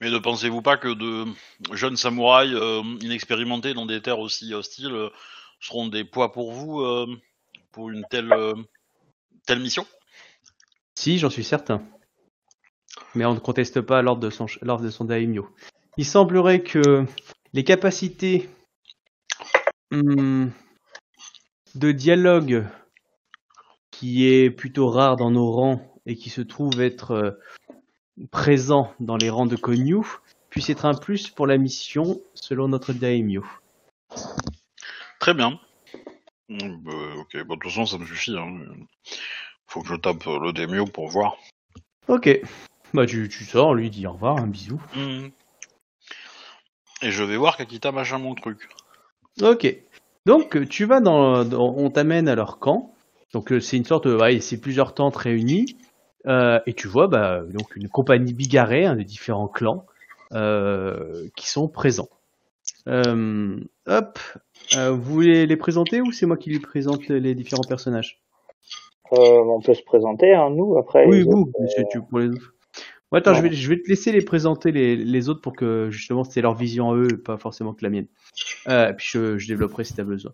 Mais 0.00 0.10
ne 0.10 0.18
pensez-vous 0.18 0.62
pas 0.62 0.76
que 0.76 0.88
de 0.88 1.24
jeunes 1.72 1.96
samouraïs 1.96 2.52
euh, 2.54 2.82
inexpérimentés 3.00 3.72
dans 3.72 3.86
des 3.86 4.02
terres 4.02 4.18
aussi 4.18 4.52
hostiles 4.52 5.10
seront 5.60 5.86
des 5.86 6.04
poids 6.04 6.32
pour 6.32 6.52
vous 6.52 6.84
pour 7.70 7.90
une 7.90 8.04
telle 8.10 8.34
telle 9.46 9.60
mission? 9.60 9.86
Si, 10.96 11.18
j'en 11.18 11.30
suis 11.30 11.44
certain. 11.44 11.82
Mais 13.14 13.24
on 13.24 13.34
ne 13.34 13.38
conteste 13.38 13.80
pas 13.80 14.02
l'ordre 14.02 14.22
de 14.22 14.30
son, 14.30 14.46
l'ordre 14.62 14.84
de 14.84 14.90
son 14.90 15.04
daimyo. 15.04 15.48
Il 15.96 16.04
semblerait 16.04 16.62
que 16.62 17.04
les 17.52 17.64
capacités 17.64 18.48
hum, 19.92 20.50
de 21.74 21.92
dialogue 21.92 22.66
qui 23.90 24.26
est 24.26 24.50
plutôt 24.50 24.88
rare 24.88 25.16
dans 25.16 25.30
nos 25.30 25.50
rangs 25.50 25.80
et 26.06 26.16
qui 26.16 26.30
se 26.30 26.40
trouve 26.40 26.80
être 26.80 27.12
euh, 27.12 27.30
présent 28.30 28.92
dans 29.00 29.16
les 29.16 29.30
rangs 29.30 29.46
de 29.46 29.56
Konyu 29.56 30.02
puisse 30.50 30.70
être 30.70 30.84
un 30.84 30.94
plus 30.94 31.30
pour 31.30 31.46
la 31.46 31.58
mission 31.58 32.20
selon 32.34 32.68
notre 32.68 32.92
daimyo. 32.92 33.44
Très 35.18 35.34
bien. 35.34 35.58
Mm, 36.48 36.76
bah, 36.82 36.92
ok, 37.18 37.44
bon, 37.44 37.54
de 37.54 37.60
toute 37.60 37.70
façon 37.70 37.86
ça 37.86 37.98
me 37.98 38.06
suffit. 38.06 38.36
Hein. 38.36 38.60
Faut 39.66 39.82
que 39.82 39.88
je 39.88 39.96
tape 39.96 40.26
euh, 40.26 40.38
le 40.38 40.52
démio 40.52 40.84
pour 40.84 41.08
voir. 41.08 41.36
Ok. 42.08 42.28
Bah 42.94 43.06
tu, 43.06 43.28
tu 43.28 43.44
sors, 43.44 43.74
lui 43.74 43.90
dit 43.90 44.06
au 44.06 44.12
revoir, 44.12 44.38
un 44.38 44.46
bisou. 44.46 44.80
Et 47.02 47.10
je 47.10 47.22
vais 47.24 47.36
voir 47.36 47.56
Kakita 47.56 47.92
machin 47.92 48.18
mon 48.18 48.34
truc. 48.34 48.68
Ok. 49.42 49.76
Donc 50.26 50.68
tu 50.68 50.84
vas 50.84 51.00
dans, 51.00 51.44
dans- 51.44 51.74
on 51.76 51.90
t'amène 51.90 52.28
à 52.28 52.34
leur 52.34 52.58
camp. 52.60 52.94
Donc 53.32 53.52
euh, 53.52 53.60
c'est 53.60 53.76
une 53.76 53.84
sorte, 53.84 54.06
de- 54.06 54.16
ouais, 54.16 54.40
c'est 54.40 54.60
plusieurs 54.60 54.94
tentes 54.94 55.16
réunies 55.16 55.76
Euh, 56.26 56.58
et 56.64 56.72
tu 56.72 56.88
vois 56.88 57.06
bah 57.06 57.42
donc 57.52 57.76
une 57.76 57.90
compagnie 57.90 58.32
bigarrée 58.32 58.86
hein, 58.86 58.96
de 58.96 59.02
différents 59.02 59.46
clans 59.48 59.84
euh, 60.32 61.28
qui 61.36 61.50
sont 61.50 61.68
présents. 61.68 62.08
Euh, 62.88 63.60
hop, 63.86 64.18
Euh, 64.74 64.90
vous 64.92 65.02
voulez 65.02 65.44
les 65.46 65.56
présenter 65.58 66.00
ou 66.00 66.12
c'est 66.12 66.24
moi 66.24 66.38
qui 66.38 66.48
les 66.48 66.60
présente 66.60 67.06
les 67.08 67.34
différents 67.34 67.68
personnages? 67.68 68.22
Euh, 69.12 69.18
on 69.18 69.60
peut 69.60 69.74
se 69.74 69.82
présenter, 69.82 70.32
hein, 70.34 70.48
nous, 70.48 70.78
après. 70.78 71.06
Oui, 71.06 71.18
les 71.18 71.26
autres, 71.26 71.50
monsieur, 71.60 71.84
tu 71.90 72.00
pour 72.00 72.20
les 72.20 72.28
autres. 72.30 72.53
Ouais, 73.14 73.20
attends, 73.20 73.34
je 73.34 73.42
vais, 73.42 73.52
je 73.52 73.68
vais 73.68 73.80
te 73.80 73.88
laisser 73.88 74.10
les 74.10 74.22
présenter 74.22 74.72
les, 74.72 74.96
les 74.96 75.28
autres 75.28 75.40
pour 75.40 75.54
que 75.54 75.88
justement 75.88 76.24
c'est 76.24 76.40
leur 76.40 76.56
vision 76.56 76.90
à 76.90 76.96
eux, 76.96 77.16
pas 77.24 77.36
forcément 77.38 77.72
que 77.72 77.84
la 77.84 77.90
mienne. 77.90 78.08
Euh, 78.66 78.92
puis 78.92 79.06
je, 79.12 79.38
je 79.38 79.46
développerai 79.46 79.84
si 79.84 79.94
t'as 79.94 80.02
besoin. 80.02 80.32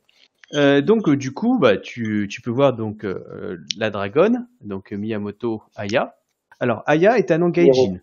Euh, 0.55 0.81
donc 0.81 1.07
euh, 1.07 1.15
du 1.15 1.35
coup, 1.35 1.59
bah 1.59 1.77
tu, 1.77 2.27
tu 2.31 2.41
peux 2.41 2.51
voir 2.51 2.73
donc 2.73 3.05
euh, 3.05 3.59
la 3.77 3.91
dragonne, 3.91 4.49
donc 4.63 4.93
Miyamoto 4.93 5.63
Aya. 5.77 6.17
Alors 6.59 6.83
Aya 6.87 7.19
est 7.19 7.31
un 7.31 7.37
nom 7.37 7.51
gaijin. 7.51 8.01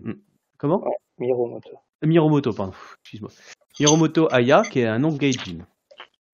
Hmm. 0.00 0.14
Comment? 0.56 0.82
Miromoto. 1.18 1.68
Miromoto, 2.02 2.54
pardon, 2.54 2.72
excuse-moi. 3.02 3.30
Miromoto 3.78 4.32
Aya, 4.32 4.62
qui 4.62 4.80
est 4.80 4.86
un 4.86 4.98
nom 4.98 5.12
gaijin. 5.14 5.66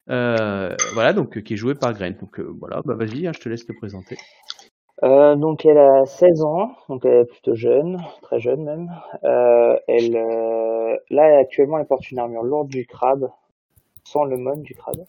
Euh, 0.08 0.76
voilà, 0.94 1.12
donc 1.12 1.42
qui 1.42 1.54
est 1.54 1.56
joué 1.56 1.74
par 1.74 1.94
Gren. 1.94 2.16
Donc 2.20 2.38
voilà, 2.38 2.80
bah 2.84 2.94
vas-y, 2.94 3.26
hein, 3.26 3.32
je 3.34 3.40
te 3.40 3.48
laisse 3.48 3.66
te 3.66 3.72
présenter. 3.72 4.18
Euh, 5.02 5.34
donc 5.34 5.66
elle 5.66 5.78
a 5.78 6.06
16 6.06 6.42
ans, 6.44 6.76
donc 6.88 7.04
elle 7.04 7.22
est 7.22 7.24
plutôt 7.24 7.54
jeune, 7.54 8.00
très 8.22 8.38
jeune 8.38 8.62
même. 8.62 8.90
Euh, 9.24 9.76
elle, 9.88 10.16
euh, 10.16 10.96
là 11.10 11.38
actuellement 11.38 11.78
elle 11.78 11.86
porte 11.86 12.10
une 12.10 12.20
armure 12.20 12.44
lourde 12.44 12.68
du 12.68 12.86
crabe, 12.86 13.30
sans 14.04 14.24
le 14.24 14.36
mon 14.36 14.56
du 14.56 14.74
crabe. 14.74 15.04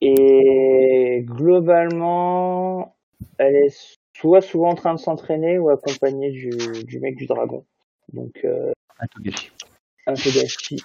Et 0.00 1.22
globalement, 1.24 2.94
elle 3.38 3.56
est 3.56 3.96
soit 4.16 4.40
souvent 4.40 4.70
en 4.70 4.74
train 4.74 4.94
de 4.94 5.00
s'entraîner 5.00 5.58
ou 5.58 5.68
accompagnée 5.70 6.30
du, 6.30 6.50
du 6.84 7.00
mec 7.00 7.16
du 7.16 7.26
dragon. 7.26 7.64
Donc 8.12 8.40
euh, 8.44 8.72
À 8.98 9.08
Togashi. 9.08 9.50
un 10.06 10.14
peu 10.14 10.30
gâchis. 10.30 10.82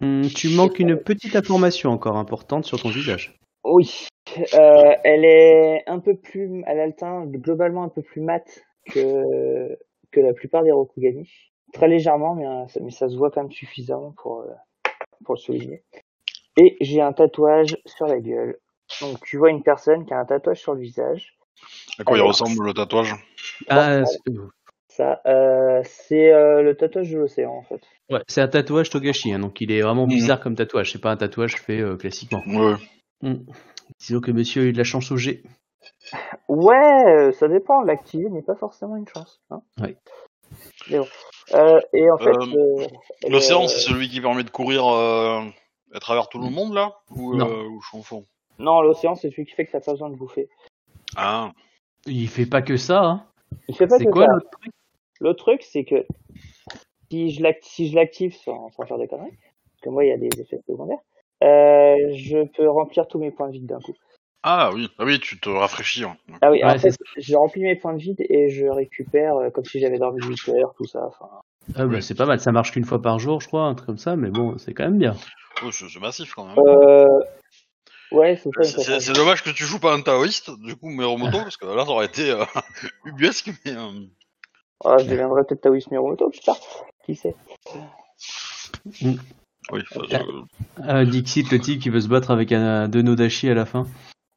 Hmm, 0.00 0.26
tu 0.34 0.50
manques 0.50 0.78
une 0.80 0.96
petite 0.98 1.34
information 1.34 1.90
encore 1.90 2.18
importante 2.18 2.66
sur 2.66 2.80
ton 2.80 2.90
visage. 2.90 3.38
Oui, 3.64 4.06
euh, 4.54 4.94
elle 5.04 5.24
est 5.24 5.82
un 5.86 5.98
peu 5.98 6.16
plus, 6.16 6.62
elle 6.66 6.80
a 6.80 6.86
le 6.86 6.92
teint 6.94 7.26
globalement 7.26 7.82
un 7.82 7.88
peu 7.88 8.02
plus 8.02 8.20
mat 8.20 8.44
que 8.92 9.78
que 10.10 10.20
la 10.20 10.32
plupart 10.32 10.62
des 10.62 10.72
Rokugani. 10.72 11.30
Très 11.72 11.88
légèrement, 11.88 12.34
mais, 12.34 12.46
euh, 12.46 12.66
ça- 12.68 12.80
mais 12.82 12.90
ça 12.90 13.08
se 13.08 13.16
voit 13.16 13.30
quand 13.30 13.42
même 13.42 13.52
suffisamment 13.52 14.12
pour 14.12 14.40
euh, 14.42 14.52
pour 15.24 15.34
le 15.34 15.40
souligner. 15.40 15.82
Et 16.56 16.76
j'ai 16.80 17.00
un 17.00 17.12
tatouage 17.12 17.78
sur 17.86 18.06
la 18.06 18.20
gueule. 18.20 18.58
Donc 19.00 19.20
tu 19.24 19.38
vois 19.38 19.50
une 19.50 19.62
personne 19.62 20.04
qui 20.04 20.12
a 20.12 20.18
un 20.18 20.24
tatouage 20.26 20.60
sur 20.60 20.74
le 20.74 20.80
visage. 20.80 21.38
À 21.98 22.04
quoi 22.04 22.18
il 22.18 22.22
ressemble 22.22 22.64
le 22.64 22.74
tatouage? 22.74 23.14
Ah, 23.68 24.04
c'est 24.04 24.32
Ça, 24.88 25.22
euh, 25.26 25.82
c'est 25.84 26.32
euh, 26.32 26.62
le 26.62 26.76
tatouage 26.76 27.10
de 27.10 27.18
l'océan 27.18 27.52
en 27.52 27.62
fait. 27.62 27.80
ouais, 28.10 28.20
c'est 28.28 28.42
un 28.42 28.48
tatouage 28.48 28.90
Togashi, 28.90 29.32
hein, 29.32 29.38
donc 29.38 29.60
il 29.60 29.72
est 29.72 29.80
vraiment 29.80 30.06
Mhm. 30.06 30.12
bizarre 30.14 30.40
comme 30.40 30.54
tatouage. 30.54 30.92
C'est 30.92 31.00
pas 31.00 31.10
un 31.12 31.16
tatouage 31.16 31.56
fait 31.56 31.80
euh, 31.80 31.96
classiquement. 31.96 32.42
Ouais. 32.46 32.74
Hmm. 33.22 33.36
Disons 34.00 34.20
que 34.20 34.30
monsieur 34.30 34.62
a 34.62 34.64
eu 34.66 34.72
de 34.72 34.78
la 34.78 34.84
chance 34.84 35.10
au 35.12 35.16
G. 35.16 35.42
Ouais, 36.48 37.04
euh, 37.06 37.32
ça 37.32 37.48
dépend. 37.48 37.82
L'activer 37.82 38.28
n'est 38.30 38.42
pas 38.42 38.56
forcément 38.56 38.96
une 38.96 39.08
chance. 39.08 39.40
Hein 39.50 39.62
Oui. 39.80 39.96
Mais 40.90 40.98
bon. 40.98 41.06
Euh, 41.54 41.80
et 41.92 42.10
en 42.10 42.18
fait, 42.18 42.30
Euh, 42.30 42.56
euh, 42.56 42.86
L'océan, 43.28 43.64
euh, 43.64 43.68
c'est 43.68 43.80
celui 43.80 44.08
qui 44.08 44.20
permet 44.20 44.44
de 44.44 44.50
courir 44.50 44.86
euh, 44.86 45.40
à 45.92 46.00
travers 46.00 46.28
tout 46.28 46.38
le 46.38 46.50
monde 46.50 46.74
là? 46.74 47.00
Ou, 47.10 47.34
Non. 47.36 47.48
euh, 47.48 47.68
ou 47.68 47.80
je 47.80 47.90
confonds? 47.90 48.26
Non, 48.58 48.80
l'océan, 48.82 49.14
c'est 49.14 49.30
celui 49.30 49.44
qui 49.46 49.54
fait 49.54 49.66
que 49.66 49.72
t'as 49.72 49.80
pas 49.80 49.92
besoin 49.92 50.10
de 50.10 50.16
bouffer. 50.16 50.48
Ah, 51.16 51.52
Il 52.06 52.28
fait 52.28 52.46
pas 52.46 52.62
que 52.62 52.76
ça. 52.76 53.02
Hein. 53.02 53.26
Il 53.68 53.76
fait 53.76 53.86
pas 53.86 53.98
C'est 53.98 54.04
que 54.06 54.10
quoi 54.10 54.26
ça. 54.26 54.32
l'autre 54.32 54.50
truc? 54.50 54.72
L'autre 55.20 55.44
truc, 55.44 55.62
c'est 55.62 55.84
que 55.84 56.06
si 57.10 57.30
je 57.30 57.42
l'act- 57.42 57.64
si 57.64 57.90
l'active 57.90 58.34
sans, 58.36 58.70
sans 58.70 58.86
faire 58.86 58.98
des 58.98 59.08
conneries, 59.08 59.30
parce 59.30 59.80
que 59.82 59.90
moi, 59.90 60.04
il 60.04 60.08
y 60.08 60.12
a 60.12 60.16
des 60.16 60.28
effets 60.40 60.60
secondaires, 60.66 60.98
je 61.42 62.46
peux 62.56 62.68
remplir 62.68 63.06
tous 63.08 63.18
mes 63.18 63.30
points 63.30 63.48
de 63.48 63.52
vide 63.52 63.66
d'un 63.66 63.80
coup. 63.80 63.94
ah 64.42 64.70
oui, 64.74 64.88
ah 64.98 65.04
oui, 65.04 65.18
tu 65.20 65.38
te 65.40 65.48
rafraîchis. 65.48 66.04
hein. 66.04 66.16
Ah 66.40 66.50
oui, 66.50 66.62
Ouais, 66.62 66.72
en 66.74 66.78
fait, 66.78 66.94
je 67.16 67.36
remplis 67.36 67.62
mes 67.62 67.76
points 67.76 67.94
de 67.94 67.98
vide 68.02 68.20
et 68.28 68.48
je 68.48 68.66
récupère 68.66 69.36
euh, 69.36 69.50
comme 69.50 69.64
si 69.64 69.80
j'avais 69.80 69.98
dormi 69.98 70.20
8 70.26 70.48
heures, 70.50 70.74
tout 70.76 70.86
ça. 70.86 71.08
Ah, 71.76 71.86
bah, 71.86 72.00
c'est 72.00 72.14
pas 72.16 72.26
mal. 72.26 72.40
Ça 72.40 72.52
marche 72.52 72.72
qu'une 72.72 72.84
fois 72.84 73.00
par 73.00 73.18
jour, 73.18 73.40
je 73.40 73.46
crois, 73.48 73.62
un 73.64 73.74
truc 73.74 73.86
comme 73.86 73.98
ça. 73.98 74.16
Mais 74.16 74.30
bon, 74.30 74.58
c'est 74.58 74.74
quand 74.74 74.84
même 74.84 74.98
bien. 74.98 75.14
Oh, 75.64 75.70
c'est 75.70 76.00
massif 76.00 76.34
quand 76.34 76.46
même. 76.46 76.58
euh, 76.58 77.20
ouais, 78.10 78.36
c'est 78.36 79.12
dommage 79.12 79.42
que 79.44 79.50
tu 79.50 79.64
joues 79.64 79.78
pas 79.78 79.94
un 79.94 80.02
taoïste, 80.02 80.50
du 80.60 80.74
coup, 80.76 80.88
Meromoto, 80.90 81.38
parce 81.42 81.56
que 81.56 81.66
là, 81.66 81.84
ça 81.84 81.90
aurait 81.90 82.06
été 82.06 82.30
euh, 82.30 82.44
ubuesque, 83.04 83.50
mais... 83.64 83.72
euh, 83.76 83.90
Ah, 84.84 84.96
je 84.98 85.04
deviendrai 85.06 85.44
peut-être 85.44 85.60
Taoïs 85.62 85.88
Miromoto 85.90 86.28
plus 86.30 86.40
tard. 86.40 86.58
Qui 87.04 87.14
sait 87.14 87.36
oui, 89.70 89.80
enfin, 89.94 90.04
je- 90.10 90.82
Euh, 90.88 91.04
Dixit, 91.04 91.50
le 91.52 91.58
type 91.60 91.80
qui 91.80 91.90
veut 91.90 92.00
se 92.00 92.08
battre 92.08 92.30
avec 92.30 92.50
un 92.52 92.88
deux 92.88 93.02
Nodashi 93.02 93.48
à 93.48 93.54
la 93.54 93.66
fin. 93.66 93.86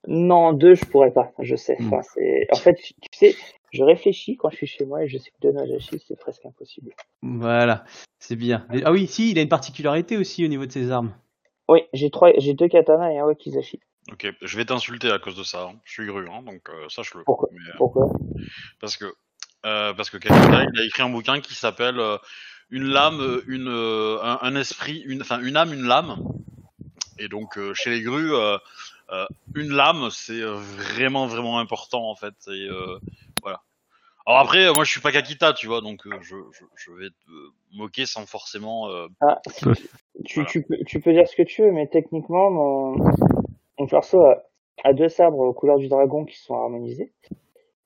Non, 0.07 0.53
deux, 0.53 0.75
je 0.75 0.85
pourrais 0.85 1.11
pas, 1.11 1.31
je 1.39 1.55
sais. 1.55 1.77
Mm. 1.79 1.87
Enfin, 1.87 2.01
c'est... 2.13 2.47
En 2.51 2.57
fait, 2.57 2.75
tu 2.75 2.93
sais, 3.13 3.35
Je 3.73 3.83
réfléchis 3.83 4.37
quand 4.37 4.49
je 4.51 4.57
suis 4.57 4.67
chez 4.67 4.85
moi 4.85 5.03
et 5.03 5.07
je 5.09 5.17
sais 5.17 5.31
que 5.31 5.35
deux 5.41 5.51
Nagashi, 5.51 6.01
c'est 6.07 6.17
presque 6.17 6.45
impossible. 6.45 6.91
Voilà, 7.21 7.83
c'est 8.19 8.35
bien. 8.35 8.65
Ah 8.85 8.91
oui, 8.91 9.07
si, 9.07 9.31
il 9.31 9.39
a 9.39 9.41
une 9.41 9.49
particularité 9.49 10.15
aussi 10.17 10.45
au 10.45 10.47
niveau 10.47 10.65
de 10.65 10.71
ses 10.71 10.91
armes. 10.91 11.13
Oui, 11.67 11.81
j'ai 11.91 12.09
trois, 12.11 12.31
j'ai 12.37 12.53
deux 12.53 12.67
katanas 12.67 13.11
et 13.11 13.17
un 13.17 13.25
wakizashi. 13.25 13.79
Ok, 14.11 14.31
je 14.39 14.57
vais 14.57 14.65
t'insulter 14.65 15.09
à 15.11 15.17
cause 15.17 15.35
de 15.35 15.43
ça. 15.43 15.63
hein. 15.63 15.75
Je 15.83 15.91
suis 15.93 16.05
gru, 16.05 16.27
hein, 16.29 16.43
donc 16.43 16.61
euh, 16.69 16.87
sache-le. 16.89 17.23
Pourquoi 17.25 17.49
Mais, 17.51 17.57
euh, 17.69 17.73
Pourquoi 17.77 18.07
Parce 18.79 18.97
que 18.97 19.05
euh, 19.65 19.93
parce 19.95 20.11
que 20.11 20.17
il 20.23 20.79
a 20.79 20.85
écrit 20.85 21.01
un 21.01 21.09
bouquin 21.09 21.41
qui 21.41 21.55
s'appelle 21.55 21.99
euh, 21.99 22.17
Une 22.71 22.85
lame, 22.85 23.21
euh, 23.21 23.43
une 23.47 23.67
euh, 23.67 24.17
un, 24.23 24.39
un 24.41 24.55
esprit, 24.55 24.99
une 25.05 25.21
enfin 25.21 25.39
une 25.41 25.55
âme, 25.55 25.73
une 25.73 25.85
lame. 25.85 26.17
Et 27.19 27.27
donc 27.27 27.57
euh, 27.57 27.73
chez 27.73 27.89
les 27.91 28.01
grues, 28.01 28.33
euh, 28.33 28.57
euh, 29.11 29.25
une 29.55 29.71
lame, 29.71 30.09
c'est 30.11 30.41
vraiment 30.41 31.27
vraiment 31.27 31.59
important 31.59 32.09
en 32.09 32.15
fait. 32.15 32.33
Et 32.47 32.67
euh, 32.69 32.97
voilà. 33.43 33.61
Alors 34.25 34.39
après, 34.41 34.73
moi 34.73 34.83
je 34.83 34.91
suis 34.91 35.01
pas 35.01 35.11
Kakita, 35.11 35.53
tu 35.53 35.67
vois, 35.67 35.81
donc 35.81 36.07
euh, 36.07 36.17
je, 36.21 36.35
je, 36.51 36.65
je 36.75 36.91
vais 36.91 37.09
te 37.09 37.31
moquer 37.73 38.05
sans 38.07 38.25
forcément. 38.25 38.89
euh, 38.89 39.07
Ah, 39.21 39.39
si 39.47 39.65
tu, 40.25 40.39
Voilà. 40.39 40.49
tu, 40.49 40.63
peux, 40.63 40.77
tu 40.87 40.99
peux 40.99 41.13
dire 41.13 41.27
ce 41.27 41.35
que 41.35 41.43
tu 41.43 41.61
veux, 41.61 41.71
mais 41.71 41.87
techniquement, 41.87 42.49
mon, 42.49 42.95
mon 43.77 43.87
perso 43.87 44.19
a, 44.21 44.41
a 44.83 44.93
deux 44.93 45.09
sabres 45.09 45.39
aux 45.39 45.53
couleurs 45.53 45.77
du 45.77 45.87
dragon 45.87 46.25
qui 46.25 46.39
sont 46.39 46.55
harmonisés. 46.55 47.13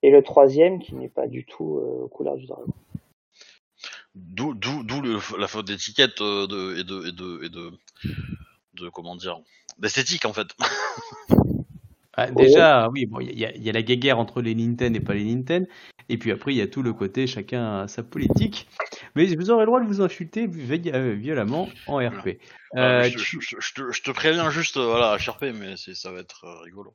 Et 0.01 0.11
le 0.11 0.23
troisième 0.23 0.79
qui 0.79 0.95
n'est 0.95 1.09
pas 1.09 1.27
du 1.27 1.45
tout 1.45 1.77
euh, 1.79 2.03
aux 2.05 2.07
couleurs 2.07 2.37
du 2.37 2.45
dragon. 2.47 2.71
D'où, 4.15 4.53
la 5.37 5.47
faute 5.47 5.67
d'étiquette 5.67 6.21
euh, 6.21 6.47
de, 6.47 6.77
et 6.79 6.83
de, 6.83 7.07
et 7.07 7.11
de, 7.11 7.43
et 7.45 7.49
de, 7.49 7.71
de 8.73 8.89
comment 8.89 9.15
dire, 9.15 9.39
d'esthétique 9.77 10.25
en 10.25 10.33
fait. 10.33 10.47
Ah, 12.13 12.29
déjà, 12.31 12.89
oui, 12.89 13.05
bon, 13.05 13.21
il 13.21 13.37
y, 13.39 13.45
a- 13.45 13.55
il 13.55 13.63
y 13.63 13.69
a 13.69 13.71
la 13.71 13.81
guéguerre 13.81 14.19
entre 14.19 14.41
les 14.41 14.53
Nintendo 14.53 14.97
et 14.99 15.01
pas 15.01 15.13
les 15.13 15.23
Nintendo. 15.23 15.67
Et 16.09 16.17
puis 16.17 16.31
après, 16.31 16.53
il 16.53 16.57
y 16.57 16.61
a 16.61 16.67
tout 16.67 16.81
le 16.81 16.91
côté, 16.91 17.27
chacun 17.27 17.81
a 17.83 17.87
sa 17.87 18.03
politique. 18.03 18.67
Mais 19.15 19.33
vous 19.35 19.51
aurez 19.51 19.61
le 19.61 19.67
droit 19.67 19.79
de 19.79 19.85
vous 19.85 20.01
insulter 20.01 20.49
euh, 20.93 21.13
violemment 21.13 21.69
en 21.87 21.97
RP. 22.05 22.27
Euh, 22.75 22.77
Euh, 22.77 23.03
je, 23.03 23.13
te- 23.13 23.19
tu 23.23 23.39
je, 23.41 23.55
je 23.59 23.73
te, 23.73 23.91
je 23.93 24.01
te 24.01 24.11
préviens 24.11 24.49
juste, 24.49 24.77
voilà, 24.77 25.17
Sharpé, 25.17 25.53
mais 25.53 25.77
ça 25.77 26.11
va 26.11 26.19
être 26.19 26.45
rigolo. 26.65 26.93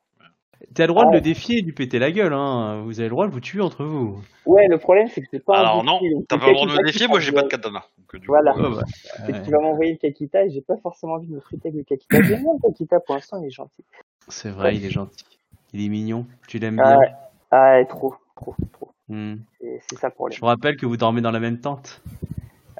As 0.78 0.80
le 0.82 0.86
droit 0.88 1.04
de 1.04 1.10
Ah. 1.10 1.14
le 1.14 1.20
défier 1.20 1.58
et 1.58 1.60
de 1.60 1.66
lui 1.66 1.72
péter 1.72 1.98
la 1.98 2.10
gueule. 2.10 2.32
Hein. 2.32 2.82
Vous 2.84 3.00
avez 3.00 3.08
le 3.08 3.10
droit 3.14 3.26
de 3.26 3.32
vous 3.32 3.40
tuer 3.40 3.60
entre 3.60 3.84
vous. 3.84 4.20
Ouais, 4.46 4.66
le 4.68 4.78
problème 4.78 5.08
c'est 5.08 5.20
que 5.20 5.26
c'est 5.30 5.44
pas 5.44 5.56
un 5.58 5.60
Alors 5.60 5.84
non, 5.84 6.00
t'as 6.28 6.38
pas 6.38 6.48
le 6.48 6.52
droit 6.54 6.66
de 6.66 6.72
me 6.72 6.76
Kakita 6.76 6.92
défier, 6.92 7.08
moi 7.08 7.20
j'ai 7.20 7.32
pas 7.32 7.42
de 7.42 7.48
katana. 7.48 7.84
Donc, 7.98 8.20
du 8.20 8.26
Voilà. 8.26 8.52
coup, 8.52 8.60
euh, 8.60 8.70
bah, 8.76 8.82
C'est 8.86 9.32
ouais. 9.32 9.40
que 9.40 9.44
tu 9.44 9.50
vas 9.50 9.60
m'envoyer 9.60 9.92
le 9.92 9.98
Kakita 9.98 10.44
et 10.44 10.50
j'ai 10.50 10.60
pas 10.62 10.76
forcément 10.78 11.14
envie 11.14 11.26
de 11.28 11.34
me 11.34 11.40
friter 11.40 11.68
avec 11.68 11.78
le 11.78 11.84
Kakita. 11.84 12.22
J'aime 12.22 12.42
bien 12.42 12.52
le 12.62 12.68
Kakita 12.68 13.00
pour 13.00 13.14
l'instant, 13.14 13.40
il 13.42 13.46
est 13.46 13.50
gentil. 13.50 13.84
C'est 14.28 14.50
vrai, 14.50 14.76
il 14.76 14.84
est 14.84 14.90
gentil. 14.90 15.24
Il 15.72 15.84
est 15.84 15.88
mignon. 15.88 16.26
Tu 16.48 16.58
l'aimes 16.58 16.80
Ah 16.82 16.90
bien. 16.90 16.98
ouais, 16.98 17.12
ah, 17.50 17.72
ouais, 17.78 17.84
trop, 17.86 18.14
trop, 18.36 18.54
trop. 18.72 18.90
Hmm. 19.08 19.34
Et 19.60 19.80
c'est 19.88 19.98
ça 19.98 20.08
le 20.08 20.14
problème. 20.14 20.34
Je 20.36 20.40
vous 20.40 20.46
rappelle 20.46 20.76
que 20.76 20.86
vous 20.86 20.96
dormez 20.96 21.20
dans 21.20 21.30
la 21.30 21.40
même 21.40 21.60
tente. 21.60 22.00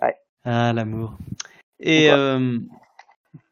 Ouais. 0.00 0.14
Ah, 0.44 0.72
l'amour. 0.72 1.14
Et, 1.80 2.06
Pourquoi 2.08 2.18
euh, 2.24 2.58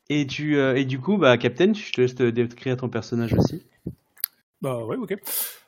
et, 0.08 0.26
tu, 0.26 0.56
euh, 0.56 0.76
et 0.76 0.84
du 0.84 1.00
coup, 1.00 1.16
bah, 1.18 1.36
Captain, 1.38 1.72
je 1.74 1.90
te 1.92 2.00
laisse 2.00 2.14
te 2.14 2.28
décrire 2.30 2.76
ton 2.76 2.88
personnage 2.88 3.32
aussi. 3.34 3.66
Bah 4.62 4.84
ouais, 4.84 4.96
ok. 4.96 5.14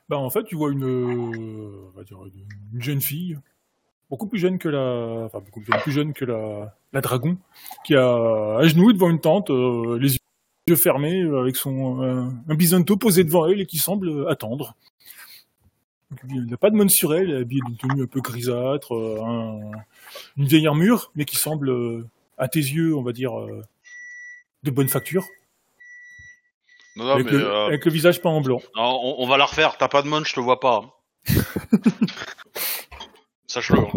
Bah 0.08 0.18
en 0.18 0.30
fait, 0.30 0.44
tu 0.44 0.54
vois 0.56 0.70
une, 0.70 0.84
euh, 0.84 1.90
on 1.94 1.96
va 1.98 2.04
dire 2.04 2.18
une, 2.26 2.46
une 2.74 2.82
jeune 2.82 3.00
fille, 3.00 3.38
beaucoup 4.10 4.26
plus 4.28 4.38
jeune 4.38 4.58
que 4.58 4.68
la, 4.68 5.24
enfin 5.26 5.40
beaucoup 5.40 5.60
plus 5.62 5.92
jeune, 5.92 6.12
que 6.14 6.24
la, 6.26 6.76
la 6.92 7.00
dragon, 7.02 7.38
qui 7.84 7.96
a 7.96 8.56
agenouillé 8.58 8.94
devant 8.94 9.10
une 9.10 9.20
tente, 9.20 9.50
euh, 9.50 9.98
les 10.00 10.16
yeux 10.68 10.76
fermés, 10.76 11.22
euh, 11.22 11.40
avec 11.40 11.56
son 11.56 12.02
un 12.48 12.54
bisonto 12.56 12.96
posé 12.96 13.24
devant 13.24 13.46
elle 13.46 13.60
et 13.62 13.66
qui 13.66 13.78
semble 13.78 14.28
attendre. 14.28 14.76
Il 16.28 16.46
n'a 16.46 16.56
pas 16.56 16.70
de 16.70 16.76
mone 16.76 16.88
sur 16.88 17.14
elle, 17.14 17.30
elle 17.30 17.36
est 17.38 17.40
habillée 17.42 17.62
d'une 17.66 17.76
tenue 17.76 18.02
un 18.02 18.06
peu 18.06 18.20
grisâtre, 18.20 18.92
un- 18.94 19.70
une 20.36 20.46
vieille 20.46 20.66
armure, 20.66 21.10
mais 21.16 21.24
qui 21.24 21.36
semble, 21.36 21.72
à 22.38 22.48
tes 22.48 22.60
yeux, 22.60 22.94
on 22.96 23.02
va 23.02 23.12
dire, 23.12 23.32
de 24.62 24.70
bonne 24.70 24.88
facture, 24.88 25.26
non, 26.96 27.04
non, 27.04 27.10
avec, 27.12 27.26
mais 27.26 27.32
le, 27.32 27.46
euh, 27.46 27.66
avec 27.66 27.84
le 27.84 27.90
visage 27.90 28.20
peint 28.22 28.30
en 28.30 28.40
blanc. 28.40 28.60
non, 28.76 29.00
on, 29.02 29.16
on 29.22 29.26
va 29.26 29.36
la 29.36 29.44
refaire. 29.46 29.76
T'as 29.78 29.88
pas 29.88 30.02
de 30.02 30.08
mon, 30.08 30.22
je 30.24 30.34
te 30.34 30.40
vois 30.40 30.60
pas. 30.60 30.82
hein. 30.84 30.90
Sache-le. 33.46 33.78
hein. 33.80 33.90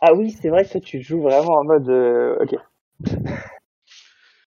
Ah 0.00 0.14
oui, 0.14 0.30
c'est 0.40 0.48
vrai 0.48 0.64
que 0.64 0.70
toi, 0.72 0.80
tu 0.80 1.02
joues 1.02 1.22
vraiment 1.22 1.54
en 1.58 1.64
mode. 1.64 1.88
euh, 1.88 2.36
ok. 2.40 2.54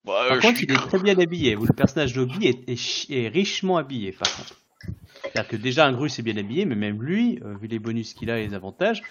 bah, 0.05 0.25
euh, 0.25 0.29
Par 0.29 0.37
je 0.37 0.41
contre, 0.41 0.57
suis- 0.59 0.67
il 0.69 0.73
est 0.75 0.77
très 0.89 0.99
bien 0.99 1.19
habillé. 1.19 1.55
Vous, 1.55 1.67
Le 1.67 1.73
personnage 1.73 2.13
d'Obi 2.13 2.47
est, 2.47 2.69
est, 2.69 3.29
richement 3.29 3.77
habillé, 3.77 4.13
par 4.13 4.29
contre. 4.35 4.55
C'est-à-dire 5.23 5.49
que 5.49 5.57
déjà, 5.57 5.87
un 5.87 5.93
Grus 5.93 6.19
est 6.19 6.23
bien 6.23 6.37
habillé, 6.37 6.65
mais 6.65 6.75
même 6.75 7.03
lui, 7.03 7.39
euh, 7.45 7.55
vu 7.61 7.69
les 7.69 7.79
bonus 7.79 8.15
qu'il 8.15 8.31
a 8.31 8.39
et 8.39 8.47
les 8.49 8.55
avantages, 8.55 9.03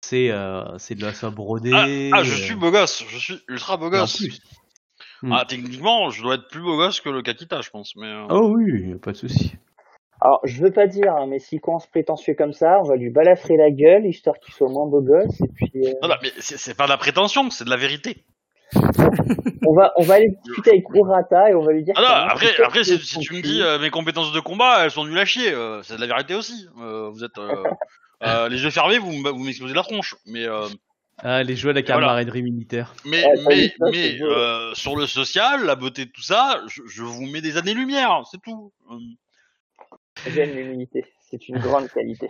c'est 0.00 0.30
euh, 0.30 0.78
c'est 0.78 0.94
de 0.94 1.02
la 1.02 1.12
soie 1.12 1.30
brodée. 1.30 2.10
Ah, 2.12 2.18
ah, 2.18 2.22
je 2.22 2.32
euh, 2.32 2.36
suis 2.36 2.54
beau 2.54 2.70
gosse, 2.70 3.04
je 3.08 3.18
suis 3.18 3.40
ultra 3.48 3.76
beau 3.76 3.86
et 3.92 3.96
en 3.98 4.02
gosse. 4.02 4.16
plus. 4.18 4.40
Hmm. 5.24 5.32
Ah, 5.32 5.46
techniquement, 5.48 6.10
je 6.10 6.22
dois 6.22 6.34
être 6.34 6.48
plus 6.48 6.60
beau 6.60 6.76
gosse 6.76 7.00
que 7.00 7.08
le 7.08 7.22
Kakita, 7.22 7.62
je 7.62 7.70
pense. 7.70 7.96
Mais 7.96 8.08
euh, 8.08 8.26
Oh 8.28 8.52
oui, 8.54 8.90
y 8.90 8.92
a 8.92 8.98
pas 8.98 9.12
de 9.12 9.16
souci. 9.16 9.54
Alors, 10.20 10.40
je 10.44 10.62
veux 10.62 10.70
pas 10.70 10.86
dire, 10.86 11.14
hein, 11.16 11.26
mais 11.26 11.38
s'il 11.38 11.62
commence 11.62 11.86
prétentieux 11.86 12.34
comme 12.36 12.52
ça, 12.52 12.78
on 12.84 12.88
va 12.88 12.96
lui 12.96 13.08
balafrer 13.08 13.56
la 13.56 13.70
gueule, 13.70 14.04
histoire 14.04 14.38
qu'il 14.38 14.52
soit 14.52 14.68
moins 14.68 14.86
beau 14.86 15.00
gosse, 15.00 15.40
et 15.40 15.48
puis 15.54 15.70
euh, 15.76 15.92
non, 16.02 16.08
non, 16.08 16.14
mais 16.22 16.28
c'est 16.40 16.76
pas 16.76 16.84
de 16.84 16.90
la 16.90 16.98
prétention, 16.98 17.48
c'est 17.48 17.64
de 17.64 17.70
la 17.70 17.78
vérité. 17.78 18.22
on 19.66 19.74
va 19.74 19.92
on 19.96 20.02
va 20.02 20.14
aller 20.14 20.28
discuter 20.44 20.70
avec 20.72 20.84
Urata 20.94 21.50
et 21.50 21.54
on 21.54 21.62
va 21.62 21.72
lui 21.72 21.84
dire. 21.84 21.94
Ah 21.96 22.02
non, 22.02 22.32
après, 22.32 22.48
après, 22.62 22.84
si, 22.84 22.98
si 22.98 23.18
tu 23.20 23.32
me 23.32 23.40
dis 23.40 23.62
euh, 23.62 23.78
mes 23.78 23.88
compétences 23.88 24.32
de 24.32 24.40
combat, 24.40 24.84
elles 24.84 24.90
sont 24.90 25.06
nulles 25.06 25.18
à 25.18 25.24
chier, 25.24 25.52
euh, 25.52 25.82
c'est 25.82 25.96
de 25.96 26.00
la 26.02 26.06
vérité 26.06 26.34
aussi. 26.34 26.68
Euh, 26.82 27.08
vous 27.08 27.24
êtes 27.24 27.38
euh, 27.38 27.64
euh, 28.22 28.50
les 28.50 28.62
yeux 28.62 28.70
fermés, 28.70 28.98
vous, 28.98 29.10
vous 29.10 29.44
m'explosez 29.44 29.74
la 29.74 29.82
tronche. 29.82 30.16
Mais 30.26 30.44
euh, 30.44 30.66
Ah, 31.18 31.42
les 31.42 31.56
joueurs 31.56 31.74
de 31.74 31.80
la 31.80 31.86
Voilà. 31.86 32.00
camaraderie 32.06 32.42
militaire. 32.42 32.94
mais 33.04 33.24
Ouais, 33.24 33.36
ça, 33.36 33.42
mais 33.48 33.68
ça, 33.68 33.74
c'est 33.86 33.90
mais 33.92 34.18
beau. 34.18 34.24
euh, 34.30 34.74
sur 34.74 34.96
le 34.96 35.06
social, 35.06 35.64
la 35.64 35.76
beauté, 35.76 36.10
tout 36.10 36.22
ça, 36.22 36.60
je, 36.68 36.82
je 36.86 37.02
vous 37.02 37.26
mets 37.26 37.40
des 37.40 37.56
années 37.56 37.74
lumière, 37.74 38.22
c'est 38.30 38.40
tout. 38.42 38.72
Euh, 38.90 38.96
J'aime 40.26 40.54
l'humilité, 40.54 41.04
c'est 41.30 41.48
une 41.48 41.58
grande 41.58 41.88
qualité. 41.90 42.28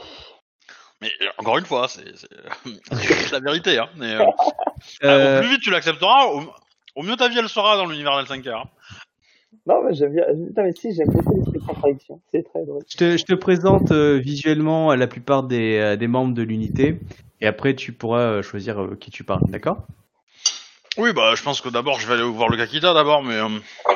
Mais 1.01 1.11
euh, 1.23 1.29
encore 1.39 1.59
une 1.59 1.65
fois, 1.67 1.89
c'est 1.89 2.05
la 3.33 3.41
vérité. 3.41 3.79
Hein, 3.79 3.89
mais, 3.97 4.15
euh, 4.15 4.25
Euh, 5.03 5.39
Au 5.39 5.41
plus 5.41 5.51
vite 5.51 5.61
tu 5.63 5.71
l'accepteras, 5.71 6.27
au, 6.27 6.53
au 6.97 7.03
mieux 7.03 7.17
ta 7.17 7.29
vie 7.29 7.39
elle 7.39 7.49
sera 7.49 7.77
dans 7.79 7.87
l'univers 7.87 8.13
d'L5R. 8.23 8.51
hein. 8.55 8.65
Non, 9.67 9.83
mais 9.83 9.95
j'aime 9.95 10.13
bien. 10.13 10.25
Putain, 10.47 10.63
mais 10.65 10.73
si, 10.73 10.95
j'aime 10.95 11.09
beaucoup 11.09 11.35
les 11.35 11.43
trucs 11.43 11.65
contradictions. 11.65 12.21
C'est 12.33 12.43
très 12.43 12.65
drôle. 12.65 12.83
je, 12.87 12.97
te, 12.97 13.17
je 13.17 13.25
te 13.25 13.35
présente 13.35 13.93
euh, 13.93 14.19
visuellement 14.19 14.95
la 14.95 15.07
plupart 15.07 15.43
des, 15.45 15.79
euh, 15.79 15.97
des 15.97 16.07
membres 16.07 16.35
de 16.35 16.43
l'unité, 16.43 17.01
et 17.41 17.47
après 17.47 17.75
tu 17.75 17.93
pourras 17.93 18.21
euh, 18.21 18.43
choisir 18.43 18.83
euh, 18.83 18.97
qui 18.97 19.11
tu 19.11 19.25
parles, 19.25 19.43
d'accord? 19.49 19.89
Oui, 20.99 21.13
bah 21.13 21.35
je 21.35 21.43
pense 21.43 21.61
que 21.61 21.69
d'abord 21.71 21.99
je 21.99 22.07
vais 22.07 22.15
aller 22.15 22.23
voir 22.23 22.49
le 22.49 22.57
Kakita 22.57 22.95
d'abord, 22.95 23.23
mais 23.25 23.35
euh, 23.35 23.49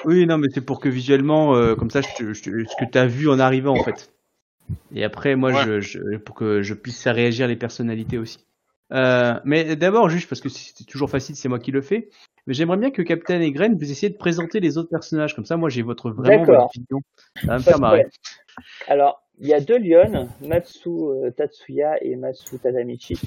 Oui, 0.05 0.27
non, 0.27 0.39
mais 0.39 0.49
c'est 0.53 0.65
pour 0.65 0.81
que 0.81 0.89
visuellement, 0.89 1.55
euh, 1.55 1.75
comme 1.77 1.91
ça, 1.91 2.01
je 2.01 2.09
te- 2.17 2.33
je 2.33 2.43
te- 2.43 2.65
ce 2.65 2.77
que 2.77 2.91
tu 2.91 2.99
as 2.99 3.07
vu 3.07 3.29
en 3.29 3.39
arrivant, 3.39 3.75
en 3.75 3.83
fait. 3.85 4.11
Et 4.95 5.05
après, 5.05 5.37
moi, 5.37 5.53
Ouais. 5.53 5.65
je, 5.65 5.81
je- 5.81 6.17
pour 6.17 6.35
que 6.35 6.63
je 6.63 6.75
puisse 6.75 7.03
faire 7.03 7.15
réagir 7.15 7.47
les 7.47 7.57
personnalités 7.57 8.17
aussi. 8.19 8.39
Euh, 8.93 9.35
mais 9.45 9.77
d'abord, 9.77 10.09
juste 10.09 10.29
parce 10.31 10.41
que 10.41 10.49
c'est 10.49 10.85
toujours 10.87 11.11
facile, 11.11 11.37
c'est 11.37 11.49
moi 11.49 11.59
qui 11.59 11.73
le 11.73 11.83
fais. 11.83 12.09
Mais 12.49 12.55
j'aimerais 12.55 12.79
bien 12.79 12.91
que 12.91 13.03
Captain 13.03 13.43
et 13.43 13.53
Gren, 13.53 13.77
vous 13.77 13.91
essayiez 13.91 14.09
de 14.09 14.17
présenter 14.17 14.59
les 14.59 14.79
autres 14.79 14.89
personnages. 14.89 15.37
Comme 15.37 15.45
ça, 15.45 15.59
moi, 15.59 15.69
j'ai 15.69 15.83
votre 15.83 16.11
vraiment 16.11 16.45
votre 16.45 16.71
vision. 16.73 17.01
Ça 17.43 17.47
va 17.47 17.59
me 17.59 17.63
faire 17.63 17.79
marrer. 17.79 18.07
Alors, 18.87 19.23
il 19.39 19.49
y 19.49 19.53
a 19.53 19.61
deux 19.61 19.77
lions, 19.77 20.31
Matsu 20.41 20.89
euh, 20.89 21.31
Tatsuya 21.31 22.03
et 22.03 22.17
Matsu 22.17 22.59
Tadamichi. 22.59 23.21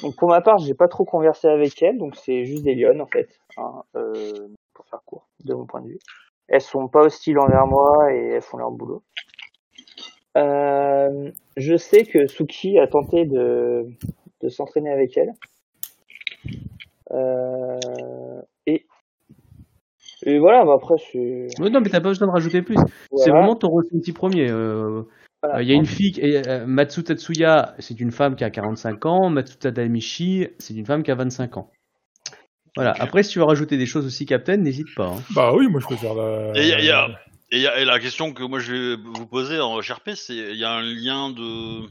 Donc 0.00 0.16
pour 0.16 0.30
ma 0.30 0.40
part, 0.40 0.56
j'ai 0.56 0.72
pas 0.72 0.88
trop 0.88 1.04
conversé 1.04 1.48
avec 1.48 1.82
elles, 1.82 1.98
donc 1.98 2.16
c'est 2.16 2.46
juste 2.46 2.64
des 2.64 2.74
lions 2.74 2.98
en 2.98 3.06
fait, 3.06 3.28
hein, 3.58 3.82
euh, 3.94 4.48
pour 4.72 4.86
faire 4.86 5.02
court, 5.04 5.28
de 5.44 5.52
mon 5.52 5.66
point 5.66 5.82
de 5.82 5.88
vue. 5.88 5.98
Elles 6.48 6.62
sont 6.62 6.88
pas 6.88 7.02
hostiles 7.02 7.38
envers 7.38 7.66
moi 7.66 8.10
et 8.12 8.30
elles 8.30 8.42
font 8.42 8.56
leur 8.56 8.70
boulot. 8.70 9.02
Euh, 10.38 11.30
je 11.58 11.76
sais 11.76 12.04
que 12.04 12.26
Suki 12.26 12.78
a 12.78 12.86
tenté 12.88 13.26
de, 13.26 13.86
de 14.40 14.48
s'entraîner 14.48 14.90
avec 14.90 15.16
elle. 15.18 15.34
Euh, 17.12 18.40
et, 18.66 18.86
et 20.24 20.38
voilà, 20.38 20.64
bah 20.64 20.74
après 20.76 20.94
c'est. 21.12 21.48
Ouais, 21.60 21.70
non, 21.70 21.80
mais 21.80 21.88
t'as 21.90 22.00
pas 22.00 22.08
besoin 22.08 22.26
de 22.28 22.32
rajouter 22.32 22.62
plus. 22.62 22.76
C'est 23.16 23.30
vraiment 23.30 23.56
ton 23.56 23.68
ressenti 23.68 24.12
premier. 24.12 24.50
euh, 24.50 25.02
Voilà. 25.42 25.62
Il 25.62 25.68
y 25.68 25.72
a 25.72 25.74
une 25.74 25.86
fille, 25.86 26.12
qui- 26.12 26.22
euh, 26.22 26.64
Matsu 26.66 27.02
Tatsuya, 27.02 27.74
c'est 27.80 27.98
une 28.00 28.12
femme 28.12 28.36
qui 28.36 28.44
a 28.44 28.50
45 28.50 29.04
ans. 29.06 29.28
Matsu 29.28 29.56
Tadamichi, 29.56 30.46
c'est 30.58 30.74
une 30.74 30.86
femme 30.86 31.02
qui 31.02 31.10
a 31.10 31.14
25 31.16 31.56
ans. 31.56 31.70
Voilà. 32.76 32.94
Après, 32.98 33.22
si 33.22 33.32
tu 33.32 33.38
veux 33.40 33.44
rajouter 33.44 33.76
des 33.76 33.84
choses 33.86 34.06
aussi, 34.06 34.24
Captain, 34.24 34.56
n'hésite 34.56 34.94
pas. 34.94 35.08
hein. 35.08 35.22
Bah 35.34 35.52
oui, 35.54 35.68
moi 35.68 35.80
je 35.80 35.88
peux 35.88 35.96
faire 35.96 36.14
la. 36.14 36.52
Et 36.54 36.68
y 36.68 36.72
a- 36.72 36.80
y 36.80 36.90
a- 36.90 37.08
Et, 37.54 37.60
y 37.60 37.66
a- 37.66 37.78
et 37.80 37.84
la 37.84 38.00
question 38.00 38.32
que 38.32 38.42
moi 38.44 38.60
je 38.60 38.72
vais 38.72 38.96
vous 38.96 39.26
poser 39.26 39.60
en 39.60 39.78
HRP, 39.78 40.14
c'est 40.14 40.34
il 40.34 40.56
y 40.56 40.64
a 40.64 40.70
un 40.72 40.80
lien 40.80 41.28
de 41.28 41.82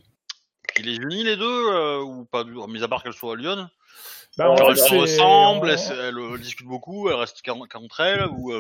qui 0.76 0.82
les 0.82 0.96
unit 0.96 1.24
les 1.24 1.36
deux 1.36 1.46
euh, 1.72 2.02
ou 2.02 2.26
pas 2.26 2.44
du 2.44 2.54
mis 2.68 2.82
à 2.82 2.88
part 2.88 3.04
qu'elles 3.04 3.14
soient 3.14 3.36
Lyon? 3.38 3.68
Bah, 4.38 4.56
Genre, 4.56 4.72
elles 4.72 4.78
se 4.78 4.96
ressemblent, 4.96 5.70
elles, 5.70 5.80
elles, 5.92 6.18
euh, 6.18 6.38
discutent 6.38 6.68
beaucoup, 6.68 7.10
elles 7.10 7.16
restent 7.16 7.42
qu'en- 7.44 7.66
qu'entre 7.68 8.00
elles 8.00 8.26
ou 8.28 8.52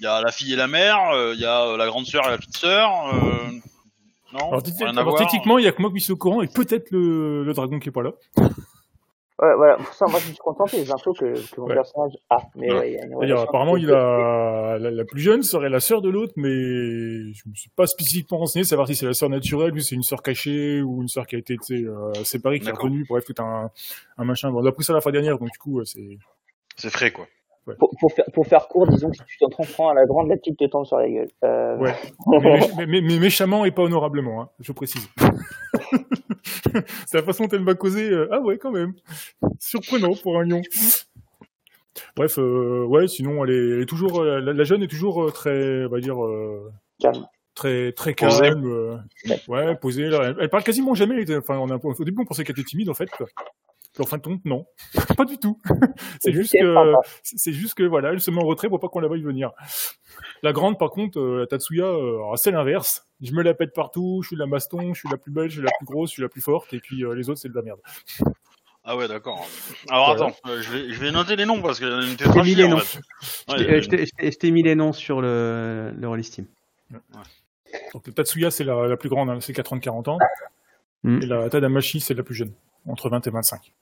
il 0.00 0.04
y 0.04 0.06
a 0.06 0.20
la 0.20 0.30
fille 0.32 0.52
et 0.52 0.56
la 0.56 0.66
mère, 0.68 0.98
il 1.34 1.40
y 1.40 1.44
a 1.46 1.62
euh, 1.66 1.76
la 1.76 1.86
grande 1.86 2.06
sœur 2.06 2.26
et 2.26 2.30
la 2.30 2.38
petite 2.38 2.56
sœur. 2.56 2.90
euh, 3.14 3.50
Non 4.32 4.48
Alors, 4.48 4.62
t- 4.62 4.70
Rien 4.78 4.88
à 4.88 5.00
alors, 5.00 5.10
voir 5.10 5.16
techniquement, 5.22 5.58
il 5.58 5.64
y 5.64 5.68
a 5.68 5.72
que 5.72 5.80
moi 5.82 5.90
qui 5.92 6.00
suis 6.00 6.12
au 6.12 6.16
courant 6.16 6.40
et 6.42 6.46
peut-être 6.48 6.90
le, 6.90 7.44
le 7.44 7.52
dragon 7.54 7.78
qui 7.78 7.88
est 7.88 7.92
pas 7.92 8.02
là. 8.02 8.12
Ouais, 9.42 9.54
voilà, 9.56 9.76
pour 9.76 9.92
ça, 9.92 10.06
moi 10.06 10.20
je 10.20 10.28
me 10.28 10.32
suis 10.34 10.38
contenté 10.38 10.76
des 10.84 10.92
infos 10.92 11.12
que, 11.14 11.34
que 11.52 11.60
mon 11.60 11.66
Ouais. 11.66 11.74
personnage 11.74 12.12
a. 12.30 12.36
Mais 12.54 12.70
Ouais. 12.72 12.78
ouais, 12.78 12.90
il 12.90 12.94
y 12.94 12.96
a 12.98 13.04
une 13.04 13.10
C'est-à-dire, 13.10 13.18
relation 13.36 13.48
apparemment, 13.48 13.76
il 13.76 13.90
a 13.92 14.78
la, 14.78 14.90
la 14.92 15.04
plus 15.04 15.20
jeune 15.20 15.42
serait 15.42 15.68
la 15.68 15.80
sœur 15.80 16.00
de 16.00 16.08
l'autre, 16.10 16.32
mais 16.36 16.48
je 16.48 17.48
me 17.48 17.54
suis 17.54 17.70
pas 17.70 17.86
spécifiquement 17.88 18.38
renseigné 18.38 18.64
savoir 18.64 18.86
si 18.86 18.94
c'est 18.94 19.04
la 19.06 19.14
sœur 19.14 19.28
naturelle, 19.30 19.72
ou 19.74 19.78
si 19.80 19.88
c'est 19.88 19.94
une 19.96 20.04
sœur 20.04 20.22
cachée 20.22 20.80
ou 20.80 21.02
une 21.02 21.08
sœur 21.08 21.26
qui 21.26 21.34
a 21.34 21.38
été 21.40 21.56
euh, 21.72 22.12
séparée, 22.24 22.60
qui 22.60 22.68
est 22.68 22.72
revenue. 22.72 23.04
Bref, 23.08 23.24
tout 23.24 23.34
un, 23.42 23.68
un 24.16 24.24
machin. 24.24 24.52
Bon, 24.52 24.62
on 24.62 24.64
a 24.64 24.68
appris 24.68 24.84
ça 24.84 24.92
la 24.92 25.00
fois 25.00 25.10
dernière, 25.12 25.38
donc 25.38 25.50
du 25.50 25.58
coup, 25.58 25.84
c'est. 25.84 26.18
C'est 26.76 26.90
frais, 26.90 27.10
quoi. 27.10 27.26
Pour, 27.78 27.90
pour, 28.00 28.12
faire, 28.12 28.24
pour 28.34 28.46
faire 28.46 28.66
court, 28.68 28.88
disons 28.88 29.10
que 29.10 29.16
si 29.16 29.22
tu 29.24 29.38
t'en 29.38 29.48
prends 29.48 29.88
à 29.90 29.94
la 29.94 30.04
grande, 30.04 30.28
la 30.28 30.36
petite 30.36 30.58
te 30.58 30.64
tombe 30.64 30.84
sur 30.84 30.96
la 30.98 31.08
gueule. 31.08 31.28
Euh, 31.44 31.76
Ouais. 31.78 31.94
Mais, 32.26 32.38
méch- 32.38 32.70
mais- 32.76 32.86
mais- 32.86 33.00
mais 33.00 33.18
méchamment 33.20 33.64
et 33.64 33.70
pas 33.70 33.82
honorablement, 33.82 34.42
hein, 34.42 34.48
je 34.60 34.72
précise. 34.72 35.08
c'est 37.06 37.14
la 37.18 37.22
façon 37.22 37.44
dont 37.44 37.56
elle 37.56 37.62
m'a 37.62 37.74
causé. 37.74 38.08
euh, 38.10 38.28
ah 38.32 38.40
ouais, 38.40 38.58
quand 38.58 38.70
même. 38.72 38.94
Surprenant 39.60 40.12
pour 40.22 40.38
un 40.38 40.44
lion. 40.44 40.62
Bref, 42.16 42.38
euh, 42.38 42.84
ouais, 42.86 43.06
sinon, 43.06 43.44
elle 43.44 43.50
est, 43.50 43.68
elle 43.76 43.82
est 43.82 43.86
toujours, 43.86 44.22
la, 44.24 44.40
la 44.40 44.64
jeune 44.64 44.82
est 44.82 44.88
toujours 44.88 45.22
euh, 45.24 45.30
très, 45.30 45.84
on 45.84 45.88
va 45.88 46.00
dire, 46.00 46.22
euh, 46.24 46.70
Calme. 47.00 47.26
très, 47.54 47.92
très 47.92 48.14
Posée. 48.14 48.40
calme. 48.40 48.64
euh, 48.66 48.96
ouais, 49.48 49.76
posée. 49.76 50.04
Elle, 50.04 50.36
elle 50.40 50.48
parle 50.48 50.64
quasiment 50.64 50.94
jamais. 50.94 51.24
Enfin, 51.36 51.58
on 51.58 51.68
a, 51.70 51.76
au 51.76 52.04
début, 52.04 52.22
on 52.22 52.24
pensait 52.24 52.44
qu'elle 52.44 52.58
était 52.58 52.68
timide, 52.68 52.88
en 52.90 52.94
fait. 52.94 53.08
En 53.98 54.04
fin 54.06 54.16
de 54.16 54.22
compte, 54.22 54.44
non, 54.46 54.64
pas 55.16 55.24
du 55.26 55.36
tout. 55.38 55.58
c'est 56.20 56.32
juste 56.32 56.52
que, 56.52 56.92
c'est 57.22 57.52
juste 57.52 57.74
que 57.74 57.82
voilà, 57.82 58.10
elle 58.12 58.20
se 58.20 58.30
met 58.30 58.42
en 58.42 58.46
retrait 58.46 58.68
pour 58.68 58.80
pas 58.80 58.88
qu'on 58.88 59.00
la 59.00 59.08
veuille 59.08 59.22
venir. 59.22 59.50
La 60.42 60.52
grande, 60.52 60.78
par 60.78 60.90
contre, 60.90 61.18
euh, 61.20 61.40
la 61.40 61.46
Tatsuya, 61.46 61.84
euh, 61.84 62.18
c'est 62.36 62.50
l'inverse. 62.52 63.06
Je 63.20 63.32
me 63.32 63.42
la 63.42 63.52
pète 63.54 63.74
partout, 63.74 64.20
je 64.22 64.28
suis 64.28 64.36
la 64.36 64.46
baston, 64.46 64.94
je 64.94 65.00
suis 65.00 65.08
la 65.10 65.18
plus 65.18 65.30
belle, 65.30 65.48
je 65.50 65.56
suis 65.56 65.62
la 65.62 65.70
plus 65.78 65.84
grosse, 65.86 66.08
je 66.10 66.14
suis 66.14 66.22
la 66.22 66.28
plus 66.30 66.40
forte, 66.40 66.72
et 66.72 66.80
puis 66.80 67.04
euh, 67.04 67.14
les 67.14 67.28
autres, 67.28 67.38
c'est 67.40 67.48
de 67.50 67.54
la 67.54 67.62
merde. 67.62 67.80
Ah 68.84 68.96
ouais, 68.96 69.06
d'accord. 69.06 69.46
Alors 69.90 70.16
Voilà. 70.16 70.24
attends, 70.34 70.36
euh, 70.50 70.60
je, 70.60 70.72
vais, 70.72 70.92
je 70.92 70.98
vais 71.00 71.12
noter 71.12 71.36
les 71.36 71.44
noms 71.46 71.62
parce 71.62 71.78
Je 71.78 72.16
t'ai 72.16 72.42
mis 72.42 72.56
les 72.56 72.64
en 72.64 72.70
noms. 72.70 72.78
fait. 72.78 72.98
Je 73.46 73.52
Ouais, 73.52 73.58
t'ai- 73.86 74.00
euh, 74.26 74.30
je 74.42 74.50
mis 74.50 74.64
les 74.64 74.74
noms 74.74 74.92
sur 74.92 75.20
le, 75.20 75.92
le 75.96 76.08
Roll 76.08 76.24
Steam. 76.24 76.46
Donc 77.94 78.06
la 78.08 78.12
Tatsuya, 78.12 78.50
c'est 78.50 78.64
la, 78.64 78.88
la 78.88 78.96
plus 78.96 79.08
grande, 79.08 79.30
hein, 79.30 79.38
c'est 79.40 79.52
40-40 79.52 80.08
ans, 80.10 80.18
Mm. 81.04 81.22
et 81.22 81.26
la 81.26 81.48
Tadamashi, 81.48 82.00
c'est 82.00 82.14
la 82.14 82.24
plus 82.24 82.34
jeune, 82.34 82.52
entre 82.88 83.08
20 83.08 83.24
et 83.24 83.30
25. 83.30 83.72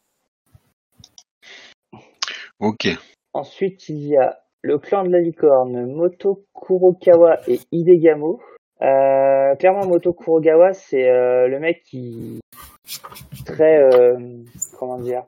Ok. 2.60 2.88
Ensuite, 3.32 3.88
il 3.88 4.06
y 4.06 4.16
a 4.16 4.38
le 4.62 4.78
clan 4.78 5.04
de 5.04 5.10
la 5.10 5.20
licorne, 5.20 5.86
Moto 5.86 6.44
Kurokawa 6.54 7.38
et 7.48 7.60
Hidegamo. 7.72 8.40
Euh, 8.82 9.54
clairement, 9.56 9.86
Moto 9.86 10.12
Kurokawa, 10.12 10.72
c'est 10.72 11.08
euh, 11.08 11.48
le 11.48 11.58
mec 11.58 11.82
qui 11.84 12.40
très 13.46 13.78
euh, 13.78 14.18
comment 14.78 14.98
dire 14.98 15.24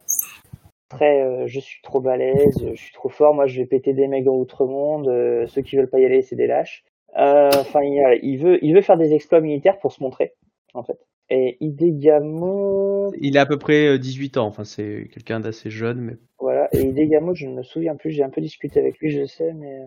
très 0.88 1.22
euh, 1.22 1.46
je 1.46 1.60
suis 1.60 1.80
trop 1.82 2.00
balèze, 2.00 2.58
je 2.74 2.74
suis 2.74 2.92
trop 2.92 3.08
fort, 3.08 3.34
moi 3.34 3.46
je 3.46 3.60
vais 3.60 3.66
péter 3.66 3.94
des 3.94 4.08
mecs 4.08 4.24
dans 4.24 4.36
l'outre-monde, 4.36 5.08
euh, 5.08 5.46
ceux 5.46 5.62
qui 5.62 5.76
veulent 5.76 5.88
pas 5.90 6.00
y 6.00 6.04
aller, 6.04 6.22
c'est 6.22 6.36
des 6.36 6.46
lâches. 6.46 6.84
Enfin, 7.14 7.80
il, 7.82 8.18
il 8.22 8.36
veut 8.38 8.58
il 8.64 8.74
veut 8.74 8.82
faire 8.82 8.96
des 8.96 9.12
exploits 9.14 9.40
militaires 9.40 9.78
pour 9.78 9.92
se 9.92 10.02
montrer 10.02 10.34
en 10.74 10.82
fait. 10.82 10.98
Et 11.34 11.56
Hidegamo, 11.60 13.10
Il 13.18 13.38
a 13.38 13.42
à 13.42 13.46
peu 13.46 13.56
près 13.56 13.86
euh, 13.94 13.98
18 13.98 14.36
ans, 14.36 14.46
enfin 14.46 14.64
c'est 14.64 15.08
quelqu'un 15.14 15.40
d'assez 15.40 15.70
jeune, 15.70 15.98
mais 15.98 16.16
voilà, 16.38 16.68
et 16.74 16.82
Hidegamo, 16.82 17.34
je 17.34 17.46
ne 17.46 17.54
me 17.54 17.62
souviens 17.62 17.96
plus, 17.96 18.10
j'ai 18.10 18.22
un 18.22 18.28
peu 18.28 18.42
discuté 18.42 18.78
avec 18.80 18.98
lui, 18.98 19.10
je 19.10 19.24
sais, 19.24 19.54
mais 19.54 19.80
euh, 19.80 19.86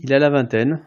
il 0.00 0.12
a 0.12 0.20
la 0.20 0.30
vingtaine, 0.30 0.80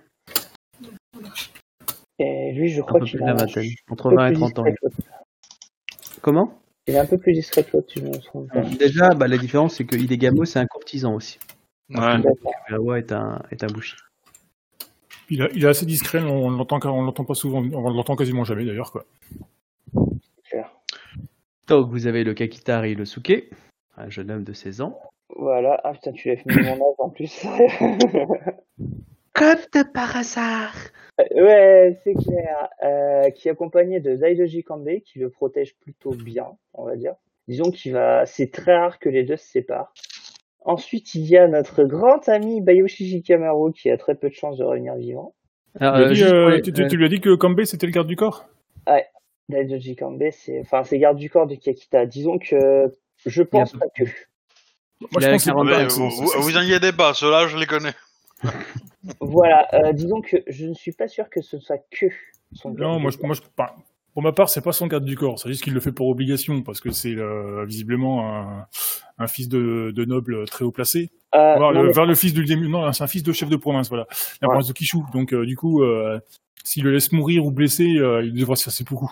Et 2.17 2.53
lui, 2.53 2.69
je 2.69 2.81
crois 2.81 3.01
qu'il 3.01 3.19
de 3.19 3.23
a 3.23 3.27
la 3.27 3.31
un 3.33 3.35
vingtaine, 3.35 3.65
entre 3.89 4.09
peu 4.09 4.15
20 4.15 4.27
et 4.27 4.31
plus 4.31 4.39
30 4.39 4.59
ans. 4.59 4.65
Comment? 6.21 6.53
Il 6.87 6.95
est 6.95 6.99
un 6.99 7.05
peu 7.05 7.17
plus 7.17 7.33
discret 7.33 7.65
que 7.65 7.75
l'autre, 7.75 7.91
je 7.93 8.01
me 8.01 8.17
trompe. 8.19 8.49
Déjà, 8.79 9.09
bah, 9.15 9.27
la 9.27 9.37
différence 9.37 9.75
c'est 9.75 9.85
que 9.85 9.97
Hidegamo 9.97 10.45
c'est 10.45 10.59
un 10.59 10.65
courtisan 10.65 11.13
aussi. 11.13 11.39
Ouais. 11.89 11.97
Est 12.99 13.11
un, 13.11 13.41
est 13.51 13.63
un 13.63 13.67
bushi. 13.67 13.95
Il, 15.29 15.41
a- 15.41 15.49
il 15.53 15.65
est 15.65 15.67
assez 15.67 15.85
discret, 15.85 16.21
on 16.21 16.49
l'entend, 16.49 16.79
on 16.85 17.01
l'entend 17.01 17.25
pas 17.25 17.33
souvent, 17.33 17.59
on 17.59 17.89
l'entend 17.89 18.15
quasiment 18.15 18.45
jamais 18.45 18.63
d'ailleurs, 18.65 18.91
quoi. 18.93 19.05
Donc 21.67 21.89
vous 21.89 22.07
avez 22.07 22.23
le 22.23 22.33
Kakitari 22.33 22.91
et 22.91 22.95
le 22.95 23.05
Suke, 23.05 23.49
un 23.97 24.09
jeune 24.09 24.31
homme 24.31 24.43
de 24.43 24.53
16 24.53 24.81
ans. 24.81 24.99
Voilà. 25.35 25.79
Ah 25.83 25.93
putain, 25.93 26.11
tu 26.11 26.29
l'as 26.29 26.35
fait 26.37 26.49
mon 26.49 26.73
âge 26.73 26.95
en 26.99 27.09
plus. 27.09 27.43
Comme 29.33 29.57
de 29.73 29.91
par 29.91 30.15
hasard 30.15 30.75
ouais, 31.35 31.99
c'est 32.03 32.13
clair. 32.13 32.69
Euh, 32.83 33.29
qui 33.31 33.47
est 33.47 33.51
accompagné 33.51 33.99
de 33.99 34.15
Daidoji 34.15 34.63
Kanbei, 34.63 35.01
qui 35.01 35.19
le 35.19 35.29
protège 35.29 35.75
plutôt 35.79 36.11
bien, 36.11 36.47
on 36.73 36.85
va 36.85 36.95
dire. 36.95 37.15
Disons 37.47 37.71
qu'il 37.71 37.93
va, 37.93 38.25
c'est 38.25 38.51
très 38.51 38.75
rare 38.77 38.99
que 38.99 39.09
les 39.09 39.23
deux 39.23 39.37
se 39.37 39.47
séparent. 39.47 39.93
Ensuite, 40.65 41.13
il 41.15 41.25
y 41.25 41.35
a 41.37 41.47
notre 41.47 41.83
grand 41.83 42.29
ami 42.29 42.61
Bayoshi 42.61 43.09
Shikamaru, 43.09 43.73
qui 43.73 43.89
a 43.89 43.97
très 43.97 44.15
peu 44.15 44.29
de 44.29 44.33
chances 44.33 44.57
de 44.57 44.63
revenir 44.63 44.95
vivant. 44.95 45.33
Alors, 45.79 45.95
Tu 46.07 46.13
lui 46.15 46.23
as 46.23 46.27
euh, 46.27 46.51
dit, 46.51 46.57
euh, 46.57 46.61
tu, 46.61 46.73
tu- 46.73 46.87
tu 46.87 46.97
lui 46.97 47.05
as 47.05 47.09
dit 47.09 47.19
que 47.19 47.35
Kambe, 47.35 47.63
c'était 47.65 47.85
le 47.87 47.91
garde 47.91 48.07
du 48.07 48.15
corps? 48.15 48.45
Daidoji 49.49 49.95
Kanbei, 49.95 50.31
c'est, 50.31 50.59
enfin, 50.61 50.83
c'est 50.83 50.97
garde 50.99 51.17
du 51.17 51.29
corps 51.29 51.47
de 51.47 51.55
Kakita. 51.55 52.05
Disons 52.05 52.39
que, 52.39 52.91
je 53.25 53.43
pense 53.43 53.73
pas 53.73 53.85
que. 53.95 54.03
Moi, 54.03 55.09
je 55.19 55.27
pense 55.27 55.31
que 55.33 55.37
c'est 55.39 55.49
40 55.51 55.65
Mais 55.67 55.73
ans, 55.73 55.87
pas- 55.87 56.39
vous, 56.39 56.57
inquiétez 56.57 56.91
pas, 56.93 57.13
ceux-là, 57.13 57.47
je 57.47 57.57
les 57.57 57.65
connais. 57.65 57.93
Voilà, 59.19 59.67
euh, 59.73 59.91
disons 59.91 60.21
que 60.21 60.37
je 60.47 60.65
ne 60.65 60.73
suis 60.73 60.93
pas 60.93 61.09
sûr 61.09 61.29
que 61.29 61.41
ce 61.41 61.59
soit 61.59 61.77
que 61.91 62.05
son 62.53 62.69
Non, 62.69 62.75
garde 62.75 63.01
moi, 63.01 63.11
du 63.11 63.17
je, 63.17 63.25
moi 63.25 63.35
je- 63.35 63.41
enfin, 63.57 63.71
pour 64.13 64.23
ma 64.23 64.31
part, 64.31 64.47
c'est 64.47 64.61
pas 64.61 64.71
son 64.71 64.87
garde 64.87 65.03
du 65.03 65.17
corps. 65.17 65.37
C'est 65.39 65.49
juste 65.49 65.61
qu'il 65.63 65.73
le 65.73 65.81
fait 65.81 65.91
pour 65.91 66.07
obligation, 66.07 66.61
parce 66.61 66.79
que 66.79 66.89
c'est 66.91 67.15
euh, 67.15 67.65
visiblement 67.65 68.25
un, 68.33 68.67
un 69.17 69.27
fils 69.27 69.49
de, 69.49 69.91
de 69.93 70.05
noble 70.05 70.45
très 70.45 70.63
haut 70.63 70.71
placé. 70.71 71.11
Euh, 71.35 71.55
Voir 71.57 71.73
non, 71.73 71.81
le, 71.81 71.87
mais- 71.87 71.93
vers 71.93 72.05
le 72.05 72.15
fils 72.15 72.33
du 72.33 72.45
non, 72.69 72.93
c'est 72.93 73.03
un 73.03 73.07
fils 73.07 73.23
de 73.23 73.33
chef 73.33 73.49
de 73.49 73.57
province, 73.57 73.89
voilà, 73.89 74.07
la 74.41 74.47
Ouais. 74.47 74.53
province 74.53 74.67
de 74.69 74.73
Kishu. 74.73 74.99
Donc, 75.11 75.33
euh, 75.33 75.45
du 75.45 75.57
coup, 75.57 75.83
euh, 75.83 76.17
s'il 76.63 76.83
le 76.83 76.91
laisse 76.91 77.11
mourir 77.11 77.45
ou 77.45 77.51
blessé, 77.51 77.97
euh, 77.97 78.23
il 78.23 78.33
devra 78.33 78.55
se 78.55 78.69
faire 78.69 78.85
beaucoup. 78.89 79.11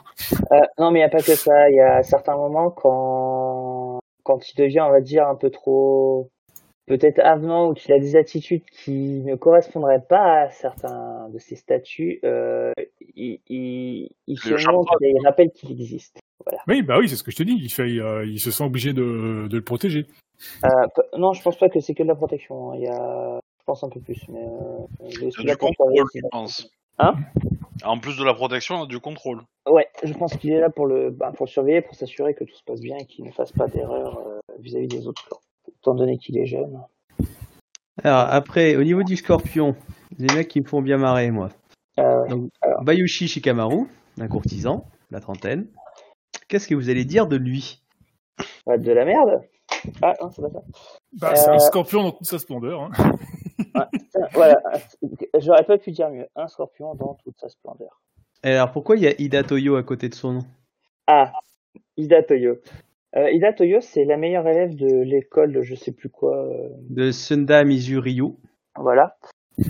euh, 0.52 0.60
non, 0.80 0.92
mais 0.92 1.00
il 1.00 1.02
n'y 1.02 1.06
a 1.06 1.10
pas 1.10 1.22
que 1.22 1.36
ça. 1.36 1.70
Il 1.70 1.76
y 1.76 1.80
a 1.80 2.02
certains 2.04 2.36
moments 2.36 2.72
quand, 2.72 4.00
quand 4.24 4.50
il 4.50 4.58
devient, 4.58 4.82
on 4.82 4.92
va 4.92 5.02
dire, 5.02 5.28
un 5.28 5.36
peu 5.36 5.50
trop, 5.50 6.30
peut-être 6.88 7.20
avenant 7.20 7.70
ou 7.70 7.74
qu'il 7.74 7.94
a 7.94 8.00
des 8.00 8.16
attitudes 8.16 8.64
qui 8.72 9.22
ne 9.26 9.36
correspondraient 9.36 10.04
pas 10.08 10.44
à 10.44 10.50
certains 10.50 11.30
de 11.30 11.40
ses 11.40 11.56
statuts, 11.56 12.20
euh, 12.24 12.72
il, 13.16 13.40
il, 13.48 14.10
il 14.28 14.40
Le 14.50 14.58
se 14.58 14.72
montre 14.72 14.96
et 15.02 15.14
il 15.16 15.26
rappelle 15.26 15.52
qu'il 15.52 15.72
existe. 15.72 16.20
Oui, 16.68 16.82
bah 16.82 16.98
oui, 17.00 17.08
c'est 17.08 17.16
ce 17.16 17.24
que 17.24 17.32
je 17.32 17.38
te 17.38 17.44
dis. 17.44 17.58
Il 17.62 17.70
fait, 17.72 17.84
euh, 17.84 18.26
il 18.26 18.40
se 18.40 18.50
sent 18.50 18.64
obligé 18.64 18.94
de, 18.94 19.48
de 19.48 19.58
le 19.58 19.64
protéger. 19.64 20.08
Euh, 20.66 20.70
non, 21.18 21.34
je 21.34 21.42
pense 21.44 21.58
pas 21.58 21.70
que 21.70 21.80
c'est 21.80 21.94
que 21.94 22.02
de 22.04 22.08
la 22.08 22.16
protection. 22.16 22.72
hein. 22.72 22.76
Il 22.78 22.84
y 22.84 22.88
a, 22.88 23.40
je 23.60 23.64
pense 23.66 23.84
un 23.84 23.90
peu 23.90 24.00
plus, 24.00 24.20
mais 24.30 24.40
euh, 24.44 25.08
je 25.10 25.20
C'est 25.20 25.32
suis 25.32 25.42
du 25.44 25.48
d'accord 25.48 25.70
contrôle, 25.70 26.04
je 26.16 26.22
pense. 26.32 26.72
Hein 27.00 27.16
En 27.84 27.98
plus 28.00 28.18
de 28.18 28.24
la 28.24 28.34
protection, 28.34 28.86
du 28.86 29.00
contrôle. 29.00 29.42
Ouais, 29.70 29.88
je 30.04 30.14
pense 30.14 30.36
qu'il 30.38 30.52
est 30.52 30.60
là 30.60 30.70
pour 30.70 30.86
le, 30.88 31.10
bah, 31.10 31.32
pour 31.36 31.46
le 31.46 31.52
surveiller, 31.52 31.82
pour 31.82 31.96
s'assurer 31.96 32.34
que 32.34 32.44
tout 32.44 32.56
se 32.56 32.64
passe 32.64 32.82
bien 32.82 32.98
et 32.98 33.06
qu'il 33.06 33.26
ne 33.26 33.32
fasse 33.32 33.52
pas 33.52 33.68
d'erreur 33.68 34.20
euh, 34.20 34.40
vis-à-vis 34.60 34.88
des 34.88 35.08
autres 35.08 35.26
clans. 35.28 35.40
Étant 35.68 35.96
donné 35.96 36.18
qu'il 36.18 36.38
est 36.38 36.46
jeune. 36.46 36.80
Alors 38.04 38.20
après, 38.30 38.76
au 38.76 38.84
niveau 38.84 39.04
du 39.04 39.16
scorpion, 39.16 39.76
des 40.18 40.34
mecs 40.34 40.48
qui 40.48 40.62
me 40.62 40.66
font 40.68 40.82
bien 40.82 40.98
marrer, 40.98 41.32
moi. 41.32 41.50
Euh, 42.00 42.28
Donc, 42.28 42.50
Bayushi 42.84 43.28
Shikamaru, 43.28 43.88
un 44.20 44.28
courtisan, 44.28 44.86
la 45.12 45.20
trentaine. 45.20 45.68
Qu'est-ce 46.48 46.68
que 46.68 46.76
vous 46.76 46.90
allez 46.90 47.06
dire 47.06 47.28
de 47.28 47.36
lui? 47.36 47.82
Ouais, 48.66 48.78
de 48.78 48.92
la 48.92 49.06
merde. 49.06 49.42
Ah 50.02 50.14
non, 50.22 50.30
c'est 50.32 50.42
pas 50.42 50.50
ça. 50.50 50.62
Bah, 51.14 51.36
C'est 51.36 51.50
Euh, 51.50 51.54
un 51.54 51.60
scorpion 51.60 52.04
dans 52.04 52.12
toute 52.12 52.28
sa 52.28 52.40
splendeur. 52.40 52.82
Hein. 52.82 52.92
Voilà, 54.34 54.62
j'aurais 55.40 55.66
pas 55.66 55.78
pu 55.78 55.92
dire 55.92 56.10
mieux. 56.10 56.28
Un 56.36 56.48
scorpion 56.48 56.96
dans 56.96 57.16
toute 57.24 57.38
sa 57.40 57.50
splendeur. 57.50 58.02
Et 58.44 58.50
Alors 58.52 58.72
pourquoi 58.72 58.96
il 58.98 59.04
y 59.04 59.08
a 59.08 59.14
Ida 59.20 59.44
Toyo 59.44 59.76
à 59.76 59.84
côté 59.84 60.10
de 60.10 60.16
son 60.16 60.34
nom? 60.34 60.42
Ah, 61.08 61.32
Ida 61.98 62.24
Toyo. 62.24 62.58
Euh, 63.16 63.30
Ida 63.32 63.54
Toyo, 63.54 63.82
c'est 63.82 64.06
la 64.06 64.18
meilleure 64.18 64.48
élève 64.48 64.76
de 64.76 65.04
l'école 65.04 65.52
de 65.52 65.62
je 65.62 65.76
sais 65.76 65.92
plus 65.92 66.10
quoi. 66.10 66.36
euh, 66.48 66.70
De 66.90 67.12
Sunda 67.12 67.64
Mizuryu. 67.64 68.36
voilà, 68.78 69.18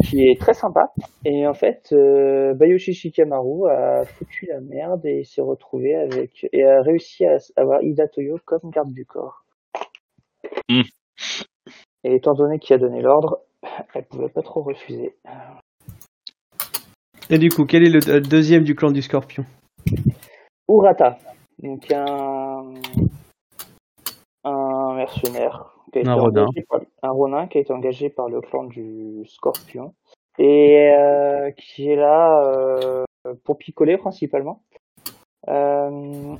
qui 0.05 0.23
est 0.27 0.39
très 0.39 0.53
sympa. 0.53 0.91
Et 1.25 1.47
en 1.47 1.53
fait, 1.55 1.89
euh, 1.91 2.53
Bayoshi 2.53 2.93
Shikamaru 2.93 3.67
a 3.69 4.05
foutu 4.05 4.45
la 4.45 4.61
merde 4.61 5.05
et 5.05 5.23
s'est 5.23 5.41
retrouvé 5.41 5.95
avec 5.95 6.47
et 6.53 6.63
a 6.63 6.81
réussi 6.83 7.25
à 7.25 7.37
avoir 7.55 7.81
Ida 7.81 8.07
Toyo 8.07 8.37
comme 8.45 8.69
garde 8.71 8.93
du 8.93 9.05
corps. 9.05 9.43
Hmm. 10.69 10.81
Et 12.03 12.15
étant 12.15 12.33
donné 12.33 12.59
qu'il 12.59 12.75
a 12.75 12.79
donné 12.79 13.01
l'ordre, 13.01 13.41
elle 13.93 14.05
pouvait 14.05 14.29
pas 14.29 14.41
trop 14.41 14.61
refuser. 14.63 15.15
Et 17.29 17.37
du 17.37 17.49
coup, 17.49 17.65
quel 17.65 17.83
est 17.83 17.89
le 17.89 17.99
le 17.99 18.21
deuxième 18.21 18.63
du 18.63 18.75
clan 18.75 18.91
du 18.91 19.01
scorpion 19.01 19.45
Urata, 20.69 21.17
donc 21.59 21.91
un 21.91 22.73
un 24.43 24.95
mercenaire, 24.95 25.75
qui 25.91 25.99
a 25.99 26.01
été 26.01 26.09
Un 26.09 26.15
rodin. 26.15 26.47
par- 26.69 26.81
un 27.03 27.11
ronin 27.11 27.47
qui 27.47 27.57
a 27.57 27.61
été 27.61 27.71
engagé 27.73 28.09
par 28.09 28.27
le 28.29 28.41
clan 28.41 28.63
du 28.63 29.23
Scorpion 29.27 29.93
et 30.39 30.89
euh, 30.91 31.51
qui 31.51 31.89
est 31.89 31.95
là 31.95 32.43
euh, 32.47 33.03
pour 33.43 33.57
picoler 33.57 33.97
principalement. 33.97 34.61
euh, 35.47 36.35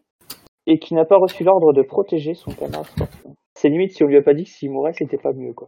et 0.67 0.77
qui 0.79 0.93
n'a 0.93 1.05
pas 1.05 1.17
reçu 1.17 1.43
l'ordre 1.43 1.73
de 1.73 1.81
protéger 1.81 2.33
son 2.35 2.51
camarade 2.51 2.85
Scorpion. 2.87 3.35
C'est 3.55 3.69
limite 3.69 3.91
si 3.91 4.03
on 4.03 4.07
lui 4.07 4.17
a 4.17 4.21
pas 4.21 4.33
dit 4.33 4.43
que 4.45 4.49
s'il 4.49 4.71
mourait, 4.71 4.93
c'était 4.93 5.17
pas 5.17 5.33
mieux, 5.33 5.53
quoi. 5.53 5.67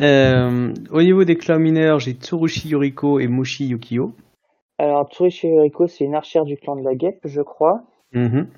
Euh, 0.00 0.74
au 0.90 1.02
niveau 1.02 1.24
des 1.24 1.36
clans 1.36 1.58
mineurs, 1.58 2.00
j'ai 2.00 2.12
Tsurushi 2.12 2.68
Yoriko 2.68 3.18
et 3.18 3.28
Moshi 3.28 3.66
Yukio. 3.66 4.12
Alors, 4.78 5.08
Tsurushi 5.08 5.48
Yoriko, 5.48 5.86
c'est 5.86 6.04
une 6.04 6.14
archère 6.14 6.44
du 6.44 6.56
clan 6.56 6.76
de 6.76 6.84
la 6.84 6.94
guêpe, 6.94 7.20
je 7.24 7.40
crois. 7.40 7.82
Mhm. 8.12 8.48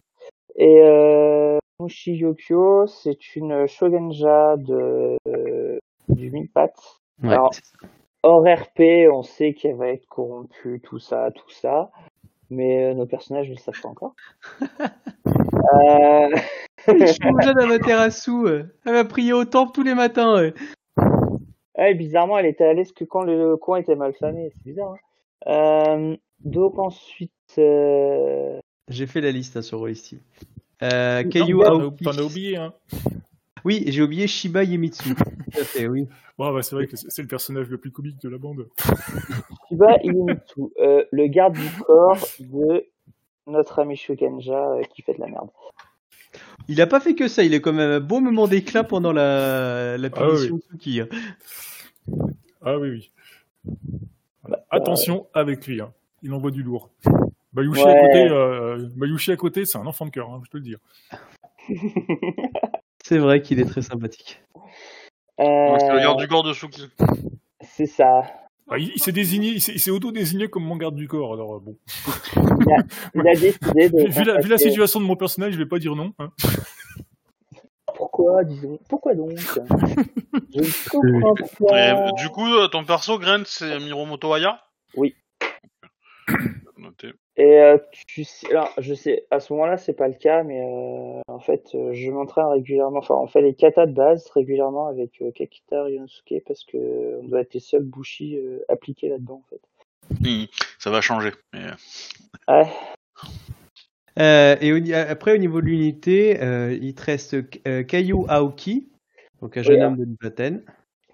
Et 0.57 0.83
euh, 0.83 1.59
Mushi 1.81 2.17
Yokyo, 2.17 2.87
c'est 2.89 3.37
une 3.37 3.69
shogunja 3.69 4.57
de, 4.57 5.17
du 6.09 6.51
pattes. 6.53 7.01
Ouais, 7.23 7.33
Alors-. 7.33 7.53
Hors 8.25 8.43
RP, 8.43 9.09
on 9.13 9.23
sait 9.23 9.55
qu'elle 9.55 9.77
va 9.77 9.89
être 9.91 10.07
corrompue, 10.07 10.81
tout 10.83 10.99
ça, 10.99 11.31
tout 11.33 11.51
ça. 11.51 11.91
Mais 12.51 12.87
euh, 12.91 12.95
nos 12.95 13.07
personnages 13.07 13.47
ne 13.49 13.53
le 13.55 13.59
savent 13.59 13.81
pas 13.81 13.89
encore. 13.89 14.15
euh, 14.61 16.29
Je 16.89 17.07
suis 17.07 17.43
jeune 17.43 17.61
Amaterasu. 17.61 18.47
euh. 18.47 18.65
Elle 18.85 18.95
va 18.95 19.05
prier 19.05 19.33
au 19.33 19.45
temple 19.45 19.71
tous 19.73 19.85
les 19.85 19.95
matins. 19.95 20.51
Ouais. 21.79 21.95
bizarrement, 21.95 22.39
elle 22.39 22.47
était 22.47 22.65
à 22.65 22.73
l'aise 22.75 22.93
que 22.93 23.05
quand 23.05 23.23
le 23.23 23.57
coin 23.57 23.79
était 23.79 23.97
mal 23.97 24.13
famé. 24.15 24.51
C'est 24.55 24.65
bizarre. 24.65 24.95
Hein 25.47 25.53
euh, 26.13 26.17
donc 26.45 26.79
ensuite, 26.79 27.33
euh, 27.59 28.59
J'ai 28.89 29.07
fait 29.07 29.21
la 29.21 29.31
liste 29.31 29.57
hein, 29.57 29.63
sur 29.63 29.79
Rollistim. 29.79 30.19
Euh, 30.83 31.25
Keiyu 31.25 31.59
T'en 31.59 31.63
as- 31.65 31.83
Aoki. 31.83 32.05
t'en 32.05 32.13
as 32.19 32.23
oublié, 32.23 32.57
hein. 32.57 32.73
Oui, 33.65 33.83
j'ai 33.89 34.03
oublié 34.03 34.27
Shiba 34.29 34.63
Yemitsu. 34.63 35.15
Tout 35.53 35.61
à 35.61 35.65
fait, 35.65 35.89
oui. 35.89 36.07
Bon, 36.39 36.53
bah, 36.53 36.63
c'est 36.63 36.77
vrai 36.77 36.87
que 36.87 36.95
c'est 36.97 37.23
le 37.23 37.29
personnage 37.29 37.69
le 37.69 37.79
plus 37.79 37.91
comique 37.91 38.21
de 38.23 38.29
la 38.29 38.39
bande. 38.39 38.69
Shiba 39.69 39.97
Inumitsu, 40.05 40.61
euh, 40.79 41.05
le 41.11 41.27
garde 41.27 41.55
du 41.55 41.83
corps 41.85 42.25
de 42.39 42.87
notre 43.49 43.81
ami 43.81 43.97
Shogunja 43.97 44.73
euh, 44.75 44.83
qui 44.83 45.03
fait 45.03 45.15
de 45.15 45.21
la 45.21 45.27
merde. 45.27 45.49
Il 46.69 46.81
a 46.83 46.87
pas 46.87 47.01
fait 47.01 47.15
que 47.15 47.29
ça, 47.29 47.43
il 47.43 47.55
a 47.55 47.61
quand 47.61 47.73
même 47.73 47.91
un 47.91 48.01
beau 48.01 48.21
moment 48.21 48.47
d'éclat 48.47 48.85
pendant 48.85 49.13
la, 49.13 49.97
la 49.97 50.09
Ah 50.17 50.27
oui. 50.29 50.35
punition 50.37 50.57
de 50.57 50.63
Suki. 50.71 51.01
hein. 51.01 51.09
Ah 52.63 52.79
oui, 52.79 52.91
oui. 52.91 53.13
Bah, 54.49 54.59
Attention 54.71 55.27
avec 55.35 55.67
lui, 55.67 55.81
hein. 55.81 55.93
il 56.23 56.33
envoie 56.33 56.51
du 56.51 56.63
lourd. 56.63 56.91
Bayushi 57.55 57.83
Ouais. 57.83 57.91
à 57.91 58.01
côté, 58.01 58.29
euh, 58.31 58.89
Bayushi 58.97 59.33
à 59.33 59.37
côté, 59.37 59.65
c'est 59.65 59.79
un 59.79 59.87
enfant 59.87 60.05
de 60.07 60.11
cœur, 60.11 60.31
hein, 60.31 60.41
je 60.45 60.51
te 60.51 60.57
le 60.59 60.63
dis. 60.63 60.77
C'est 63.05 63.19
vrai 63.19 63.41
qu'il 63.41 63.59
est 63.61 63.65
très 63.65 63.81
sympathique. 63.81 64.43
Euh, 65.41 65.77
C'est 65.79 65.93
le 65.93 66.17
du 66.17 66.29
corps 66.29 66.43
de 66.43 66.53
Suki. 66.53 66.89
c'est 67.63 67.87
ça. 67.87 68.23
Ah, 68.71 68.79
il 68.79 68.93
il 68.95 69.03
s'est 69.03 69.13
désigné, 69.13 69.49
il 69.51 69.61
s'est 69.63 69.73
il 69.73 69.81
s'est 69.81 69.91
auto-désigné 69.91 70.49
comme 70.49 70.65
mon 70.65 70.77
garde 70.77 70.95
du 70.95 71.09
corps, 71.09 71.33
alors 71.33 71.57
euh, 71.57 71.61
bon. 71.61 71.77
Il 73.15 73.27
a 73.27 73.35
décidé 73.35 73.89
de. 73.89 74.09
Vu 74.11 74.25
la, 74.25 74.39
vu 74.41 74.49
la 74.49 74.59
situation 74.59 75.01
de 75.01 75.05
mon 75.07 75.17
personnage, 75.17 75.53
je 75.55 75.59
vais 75.59 75.67
pas 75.67 75.79
dire 75.79 75.95
non. 75.97 76.13
hein. 76.19 76.31
Pourquoi, 77.97 78.45
disons 78.45 78.79
Pourquoi 78.89 79.15
donc? 79.15 79.31
Je 80.55 80.61
ne 80.61 80.89
comprends 80.91 81.35
Et, 81.77 81.93
pas. 81.95 82.13
du 82.13 82.29
coup, 82.29 82.47
euh, 82.47 82.69
ton 82.69 82.85
perso, 82.85 83.19
Grant, 83.19 83.43
c'est 83.47 83.79
Miromoto 83.81 84.33
Aya? 84.33 84.61
Oui. 84.95 85.15
Noté. 86.89 87.13
Et 87.37 87.61
euh, 87.61 87.79
tu 88.07 88.25
sais, 88.25 88.51
alors, 88.51 88.73
je 88.79 88.95
sais, 88.95 89.27
à 89.31 89.39
ce 89.41 89.53
moment-là, 89.53 89.77
c'est 89.77 89.93
pas 89.93 90.09
le 90.09 90.15
cas, 90.15 90.43
mais 90.43 90.61
euh, 90.61 91.21
en 91.29 91.39
fait, 91.39 91.71
euh, 91.75 91.93
je 91.93 92.11
m'entraîne 92.11 92.47
régulièrement. 92.47 92.99
Enfin, 92.99 93.15
on 93.15 93.27
fait 93.27 93.43
les 93.43 93.55
katas 93.55 93.87
de 93.87 93.93
base 93.93 94.29
régulièrement 94.31 94.87
avec 94.89 95.23
euh, 95.23 95.31
Kakita 95.31 95.85
Ryonosuke 95.85 96.43
parce 96.47 96.65
que 96.65 97.19
on 97.23 97.29
doit 97.29 97.41
être 97.43 97.55
les 97.55 97.61
seuls 97.61 97.85
bushi 97.85 98.37
euh, 98.37 98.59
appliqués 98.69 99.09
là-dedans, 99.09 99.43
en 99.45 99.49
fait. 99.51 99.61
Hmm, 100.21 100.47
Ça 100.79 100.91
va 100.91 101.01
changer. 101.01 101.31
mais, 101.53 101.61
Ouais. 102.49 102.67
Euh, 104.19 104.57
et 104.61 104.73
au 104.73 104.95
après, 104.95 105.35
au 105.35 105.39
niveau 105.39 105.61
de 105.61 105.67
l'unité, 105.67 106.43
euh, 106.43 106.77
il 106.81 106.95
te 106.95 107.03
reste 107.05 107.37
euh, 107.67 107.85
Keiyu 107.85 108.25
Aoki, 108.29 108.89
donc 109.41 109.57
un 109.57 109.63
jeune 109.63 109.77
Oui, 109.77 109.85
homme 109.85 109.97
de 109.97 110.05
Nipaten. 110.07 110.65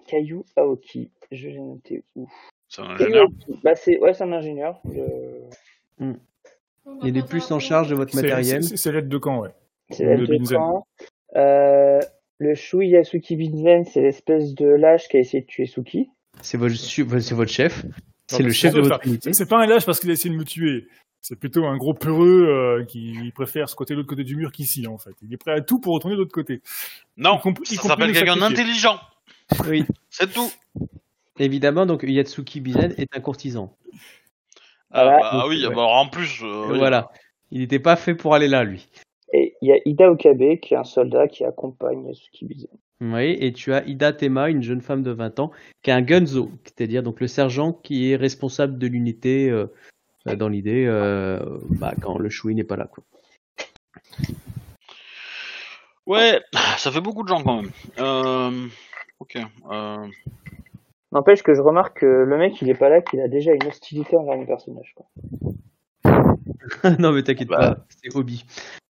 Kayu 0.07 0.43
Aoki, 0.55 1.11
je 1.31 1.49
l'ai 1.49 1.59
noté 1.59 2.03
où 2.15 2.27
C'est 2.75 2.81
un 2.81 2.89
ingénieur. 2.89 3.27
Bah, 3.63 3.75
c'est 3.75 3.97
ouais, 3.99 4.13
c'est 4.13 4.23
un 4.23 4.33
ingénieur. 4.33 4.81
Je- 4.85 6.11
Il 7.03 7.17
est 7.17 7.27
plus 7.27 7.49
en 7.51 7.59
charge 7.59 7.89
de 7.89 7.95
votre 7.95 8.15
matériel. 8.15 8.63
C'est 8.63 8.91
l'aide 8.91 9.07
de 9.07 9.17
camp, 9.17 9.39
ouais. 9.41 9.49
C'est 9.91 10.03
Le 10.03 10.15
l'aide 10.15 10.21
de 10.21 10.37
Binzen. 10.37 10.57
camp. 10.57 10.87
Euh, 11.35 11.99
le 12.37 12.55
Shui 12.55 12.89
Yasuki 12.89 13.35
Binzen, 13.37 13.85
c'est 13.85 14.01
l'espèce 14.01 14.53
de 14.55 14.67
lâche 14.67 15.07
qui 15.07 15.17
a 15.17 15.19
essayé 15.21 15.41
de 15.41 15.47
tuer 15.47 15.67
Suki. 15.67 16.09
C'est 16.41 16.57
votre, 16.57 16.75
chef. 16.75 17.85
C'est 18.27 18.43
le 18.43 18.51
chef 18.51 18.73
de 18.73 18.81
votre 18.81 19.05
unité. 19.07 19.31
C'est 19.33 19.45
pas 19.47 19.61
un 19.63 19.67
lâche 19.67 19.85
parce 19.85 19.99
qu'il 19.99 20.09
a 20.09 20.13
essayé 20.13 20.33
de 20.33 20.39
me 20.39 20.43
tuer. 20.43 20.87
C'est 21.21 21.39
plutôt 21.39 21.65
un 21.65 21.77
gros 21.77 21.93
peureux 21.93 22.45
euh, 22.47 22.85
qui 22.85 23.31
préfère 23.33 23.69
ce 23.69 23.75
côté 23.75 23.95
l'autre 23.95 24.09
côté 24.09 24.23
du 24.23 24.35
mur 24.35 24.51
qu'ici, 24.51 24.85
en 24.85 24.97
fait. 24.97 25.13
Il 25.23 25.33
est 25.33 25.37
prêt 25.37 25.53
à 25.53 25.61
tout 25.61 25.79
pour 25.79 25.93
retourner 25.93 26.15
de 26.15 26.19
l'autre 26.19 26.33
côté. 26.33 26.61
Non, 27.17 27.39
y 27.71 27.75
ça 27.75 27.87
s'appelle 27.87 28.11
quelqu'un 28.11 28.35
d'intelligent. 28.37 28.99
Oui, 29.67 29.85
C'est 30.09 30.31
tout. 30.31 30.51
Évidemment, 31.39 31.85
donc 31.85 32.03
Yatsuki 32.03 32.61
Bizen 32.61 32.93
est 32.97 33.15
un 33.15 33.19
courtisan. 33.21 33.75
Ah, 34.91 35.03
Voilà. 35.03 35.19
bah, 35.19 35.29
ah 35.31 35.47
oui, 35.47 35.57
Ouais. 35.65 35.67
bah, 35.75 35.81
alors, 35.83 35.95
en 35.97 36.07
plus. 36.07 36.41
euh, 36.43 36.67
oui. 36.71 36.77
Voilà. 36.77 37.09
Il 37.51 37.59
n'était 37.59 37.79
pas 37.79 37.95
fait 37.95 38.15
pour 38.15 38.33
aller 38.35 38.47
là, 38.47 38.63
lui. 38.63 38.87
Et 39.33 39.55
il 39.61 39.67
y 39.69 39.71
a 39.73 39.77
Ida 39.85 40.09
Okabe, 40.11 40.59
qui 40.61 40.73
est 40.73 40.77
un 40.77 40.83
soldat 40.83 41.27
qui 41.27 41.43
accompagne 41.43 42.05
Yasuki 42.07 42.45
Binzen. 42.45 42.69
Oui, 43.01 43.35
et 43.39 43.51
tu 43.51 43.73
as 43.73 43.83
Ida 43.85 44.13
Tema, 44.13 44.49
une 44.49 44.63
jeune 44.63 44.81
femme 44.81 45.03
de 45.03 45.11
20 45.11 45.39
ans, 45.39 45.51
qui 45.83 45.89
est 45.89 45.93
un 45.93 46.01
gunzo, 46.01 46.49
c'est-à-dire 46.63 47.03
donc 47.03 47.19
le 47.19 47.27
sergent 47.27 47.73
qui 47.73 48.11
est 48.11 48.15
responsable 48.15 48.77
de 48.77 48.87
l'unité 48.87 49.49
euh, 49.49 49.65
euh, 50.27 50.35
dans 50.37 50.47
l'idée 50.47 50.85
euh, 50.87 51.39
bah, 51.71 51.93
quand 52.01 52.17
le 52.17 52.29
Shui 52.29 52.55
n'est 52.55 52.63
pas 52.63 52.77
là. 52.77 52.87
Quoi. 52.87 53.03
Ouais, 56.05 56.41
ça 56.77 56.91
fait 56.91 57.01
beaucoup 57.01 57.23
de 57.23 57.27
gens 57.27 57.43
quand 57.43 57.61
même. 57.63 57.71
Euh, 57.99 58.67
ok. 59.19 59.37
N'empêche 61.11 61.43
que 61.43 61.53
je 61.53 61.61
remarque 61.61 61.99
que 61.99 62.05
le 62.05 62.37
mec, 62.37 62.61
il 62.61 62.69
est 62.69 62.77
pas 62.77 62.89
là, 62.89 63.01
qu'il 63.01 63.21
a 63.21 63.27
déjà 63.27 63.53
une 63.53 63.67
hostilité 63.67 64.17
envers 64.17 64.37
mes 64.37 64.45
personnages. 64.45 64.95
Quoi. 64.95 65.05
non 66.99 67.11
mais 67.11 67.23
t'inquiète 67.23 67.47
Bah. 67.47 67.57
pas, 67.57 67.85
c'est 67.89 68.15
Obi. 68.15 68.45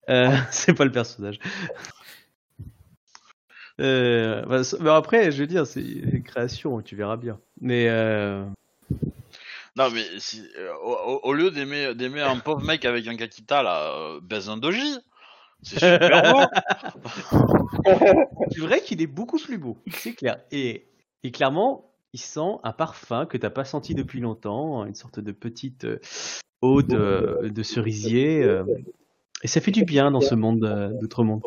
Euh, 0.09 0.31
c'est 0.51 0.73
pas 0.73 0.85
le 0.85 0.91
personnage. 0.91 1.39
Euh, 3.81 4.43
bah, 4.45 4.61
bah, 4.79 4.95
après, 4.95 5.31
je 5.31 5.39
veux 5.39 5.47
dire, 5.47 5.65
c'est 5.65 5.81
une 5.81 6.23
création, 6.23 6.81
tu 6.81 6.95
verras 6.95 7.17
bien. 7.17 7.39
Mais 7.59 7.87
euh, 7.89 8.45
Non, 9.75 9.89
mais 9.91 10.03
si, 10.19 10.47
euh, 10.57 10.71
au, 11.23 11.33
lieu 11.33 11.49
d'aimer 11.49 11.95
d'aimer 11.95 12.21
un 12.21 12.37
pauvre 12.37 12.63
mec 12.63 12.85
avec 12.85 13.07
un 13.07 13.15
kakita, 13.15 13.63
là, 13.63 13.93
euh, 13.95 14.19
baise 14.21 14.49
un 14.49 14.57
doji. 14.57 14.99
C'est 15.63 15.79
super 15.79 16.33
beau. 16.33 16.41
c'est 18.51 18.59
vrai 18.59 18.81
qu'il 18.81 19.01
est 19.01 19.07
beaucoup 19.07 19.39
plus 19.39 19.57
beau, 19.57 19.77
c'est 19.91 20.13
clair. 20.13 20.37
Et, 20.51 20.89
et 21.23 21.31
clairement, 21.31 21.92
il 22.13 22.19
sent 22.19 22.57
un 22.63 22.71
parfum 22.71 23.25
que 23.25 23.37
t'as 23.37 23.49
pas 23.49 23.65
senti 23.65 23.95
depuis 23.95 24.19
longtemps, 24.19 24.85
une 24.85 24.95
sorte 24.95 25.19
de 25.19 25.31
petite 25.31 25.85
euh, 25.85 25.99
eau 26.61 26.81
de, 26.81 27.49
de 27.49 27.63
cerisier. 27.63 28.43
euh, 28.43 28.63
et 29.41 29.47
ça 29.47 29.59
fait 29.59 29.71
du 29.71 29.83
bien 29.83 30.11
dans 30.11 30.21
ce 30.21 30.35
monde 30.35 30.63
euh, 30.63 30.89
d'outre-monde. 31.01 31.41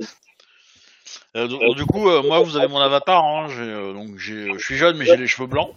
Euh, 1.36 1.46
du, 1.48 1.56
du 1.76 1.86
coup, 1.86 2.08
euh, 2.08 2.22
moi, 2.22 2.40
vous 2.40 2.56
avez 2.56 2.68
mon 2.68 2.78
avatar. 2.78 3.24
Hein, 3.24 3.48
euh, 3.58 3.92
donc, 3.94 4.16
je 4.16 4.58
suis 4.58 4.76
jeune, 4.76 4.96
mais 4.98 5.04
j'ai 5.04 5.16
les 5.16 5.26
cheveux 5.26 5.46
blancs. 5.46 5.74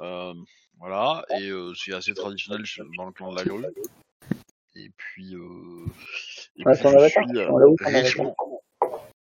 Euh, 0.00 0.34
voilà, 0.78 1.24
et 1.38 1.48
euh, 1.48 1.72
c'est 1.74 1.94
assez 1.94 2.12
traditionnel 2.12 2.62
dans 2.98 3.06
le 3.06 3.12
clan 3.12 3.32
de 3.32 3.36
la 3.38 3.44
grue. 3.44 3.64
Et 4.74 4.90
puis, 4.96 5.34
euh, 5.34 5.86
et 6.56 6.64
Ouais, 6.66 6.74
puis 6.74 6.82
je 6.82 6.88
avatar, 6.88 7.08
suis 7.08 7.38
euh, 7.38 7.48
on 7.50 7.60
où, 7.66 7.76
son 7.82 7.88
richement 7.88 8.36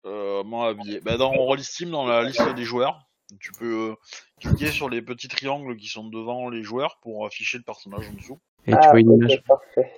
euh, 0.05 0.45
moi 0.45 0.69
habillé. 0.69 1.01
Bah, 1.01 1.17
dans 1.17 1.33
Team, 1.57 1.91
dans 1.91 2.07
la 2.07 2.23
liste 2.23 2.55
des 2.55 2.65
joueurs, 2.65 3.08
tu 3.41 3.53
peux 3.53 3.91
euh, 3.91 3.95
cliquer 4.41 4.71
sur 4.71 4.89
les 4.89 5.03
petits 5.03 5.29
triangles 5.29 5.77
qui 5.77 5.89
sont 5.89 6.09
devant 6.09 6.49
les 6.49 6.63
joueurs 6.63 6.99
pour 7.03 7.27
afficher 7.27 7.59
le 7.59 7.65
personnage 7.65 8.09
en 8.09 8.15
dessous. 8.15 8.39
Et 8.67 8.73
tu 8.73 8.79
ah, 8.81 8.91
vois 8.91 9.01
une 9.01 9.13
image. 9.13 9.43
parfait. 9.45 9.93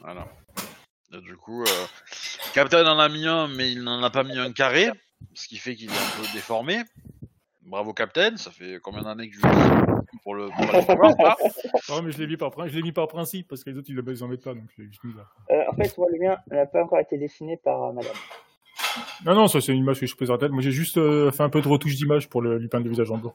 Voilà. 0.00 0.26
Et 1.12 1.20
du 1.20 1.36
coup, 1.36 1.62
euh, 1.62 1.86
Captain 2.54 2.86
en 2.86 2.98
a 2.98 3.08
mis 3.08 3.26
un, 3.26 3.48
mais 3.48 3.70
il 3.72 3.82
n'en 3.82 4.02
a 4.02 4.10
pas 4.10 4.24
mis 4.24 4.38
un 4.38 4.52
carré, 4.52 4.88
ce 5.34 5.48
qui 5.48 5.56
fait 5.56 5.74
qu'il 5.74 5.90
est 5.90 5.94
un 5.94 6.20
peu 6.20 6.26
déformé. 6.34 6.82
Bravo 7.62 7.92
Captain, 7.92 8.36
ça 8.36 8.50
fait 8.50 8.78
combien 8.82 9.02
d'années 9.02 9.28
que 9.28 9.36
je 9.36 9.40
pour 10.22 10.34
le 10.34 10.48
pour 10.48 10.64
ça 10.70 11.36
Non, 11.88 12.02
mais 12.02 12.12
je 12.12 12.18
l'ai 12.18 12.26
mis 12.26 12.36
par, 12.36 12.52
mis 12.58 12.92
principe 12.92 13.48
parce 13.48 13.62
que 13.62 13.70
les 13.70 13.78
autres 13.78 13.88
ils 13.90 13.96
les 13.96 14.22
en 14.22 14.28
mettent 14.28 14.42
pas, 14.42 14.54
donc 14.54 14.64
je 14.76 14.82
l'ai 14.82 14.88
juste 14.88 15.04
mis 15.04 15.14
là. 15.14 15.24
Euh, 15.50 15.64
en 15.70 15.74
fait, 15.74 15.96
moi, 15.98 16.08
le 16.10 16.18
mien 16.18 16.36
n'a 16.50 16.66
pas 16.66 16.82
encore 16.82 16.98
été 16.98 17.18
dessiné 17.18 17.56
par 17.56 17.82
euh, 17.84 17.92
madame. 17.92 18.12
Non, 19.24 19.34
non, 19.34 19.46
ça 19.48 19.60
c'est 19.60 19.72
une 19.72 19.78
image 19.80 20.00
que 20.00 20.06
je 20.06 20.14
présente. 20.16 20.42
Moi 20.44 20.62
j'ai 20.62 20.70
juste 20.72 20.98
euh, 20.98 21.30
fait 21.30 21.42
un 21.42 21.48
peu 21.50 21.60
de 21.60 21.68
retouche 21.68 21.94
d'image 21.96 22.28
pour 22.28 22.42
le, 22.42 22.58
lui 22.58 22.68
peindre 22.68 22.84
le 22.84 22.90
visage 22.90 23.10
en 23.10 23.18
blanc. 23.18 23.34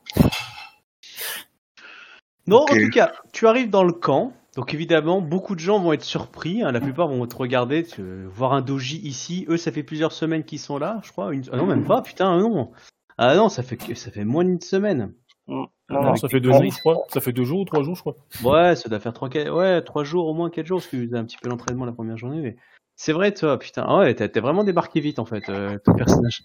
Non, 2.47 2.63
en 2.63 2.65
tout 2.65 2.89
cas, 2.91 3.11
tu 3.33 3.47
arrives 3.47 3.69
dans 3.69 3.83
le 3.83 3.93
camp. 3.93 4.33
Donc 4.55 4.73
évidemment, 4.73 5.21
beaucoup 5.21 5.55
de 5.55 5.61
gens 5.61 5.79
vont 5.79 5.93
être 5.93 6.03
surpris. 6.03 6.61
hein, 6.61 6.71
La 6.71 6.81
plupart 6.81 7.07
vont 7.07 7.25
te 7.25 7.35
regarder, 7.35 7.83
tu- 7.83 8.25
voir 8.25 8.51
un 8.53 8.61
doji 8.61 8.97
ici. 8.97 9.45
Eux, 9.47 9.55
ça 9.57 9.71
fait 9.71 9.83
plusieurs 9.83 10.11
semaines 10.11 10.43
qu'ils 10.43 10.59
sont 10.59 10.77
là, 10.77 10.99
je 11.03 11.11
crois. 11.11 11.33
Une... 11.33 11.43
Ah 11.53 11.57
non, 11.57 11.65
même 11.65 11.85
pas. 11.85 12.01
Putain, 12.01 12.37
non. 12.39 12.71
Ah 13.17 13.35
non, 13.35 13.47
ça 13.47 13.63
fait 13.63 13.77
que 13.77 13.93
ça 13.95 14.11
fait 14.11 14.25
moins 14.25 14.43
d'une 14.43 14.59
semaine. 14.59 15.13
Mm. 15.47 15.63
Non, 15.89 16.01
Non, 16.03 16.15
ça 16.15 16.27
fait 16.27 16.39
deux 16.41 16.49
Ah 16.51 16.61
jours, 16.61 16.71
je 16.71 16.79
crois. 16.79 16.97
Ça 17.09 17.21
fait 17.21 17.31
deux 17.31 17.43
jours 17.45 17.61
ou 17.61 17.65
trois 17.65 17.83
jours, 17.83 17.95
je 17.95 18.01
crois. 18.01 18.15
Ouais, 18.43 18.75
ça 18.75 18.89
doit 18.89 18.99
faire 18.99 19.13
3, 19.13 19.29
ouais, 19.29 19.81
trois 19.83 20.03
jours, 20.03 20.25
au 20.27 20.33
moins 20.33 20.49
4 20.49 20.65
jours, 20.65 20.79
parce 20.79 20.87
que 20.87 20.97
j'ai 21.07 21.15
un 21.15 21.23
petit 21.25 21.37
peu 21.41 21.47
l'entraînement 21.49 21.85
la 21.85 21.91
première 21.93 22.17
journée. 22.17 22.41
Mais... 22.41 22.55
C'est 23.03 23.13
vrai, 23.13 23.33
toi, 23.33 23.57
putain. 23.57 23.83
Ah 23.87 23.97
ouais, 23.97 24.13
t'as 24.13 24.27
vraiment 24.39 24.63
débarqué 24.63 24.99
vite, 24.99 25.17
en 25.17 25.25
fait, 25.25 25.49
euh, 25.49 25.75
ton 25.83 25.95
personnage. 25.95 26.43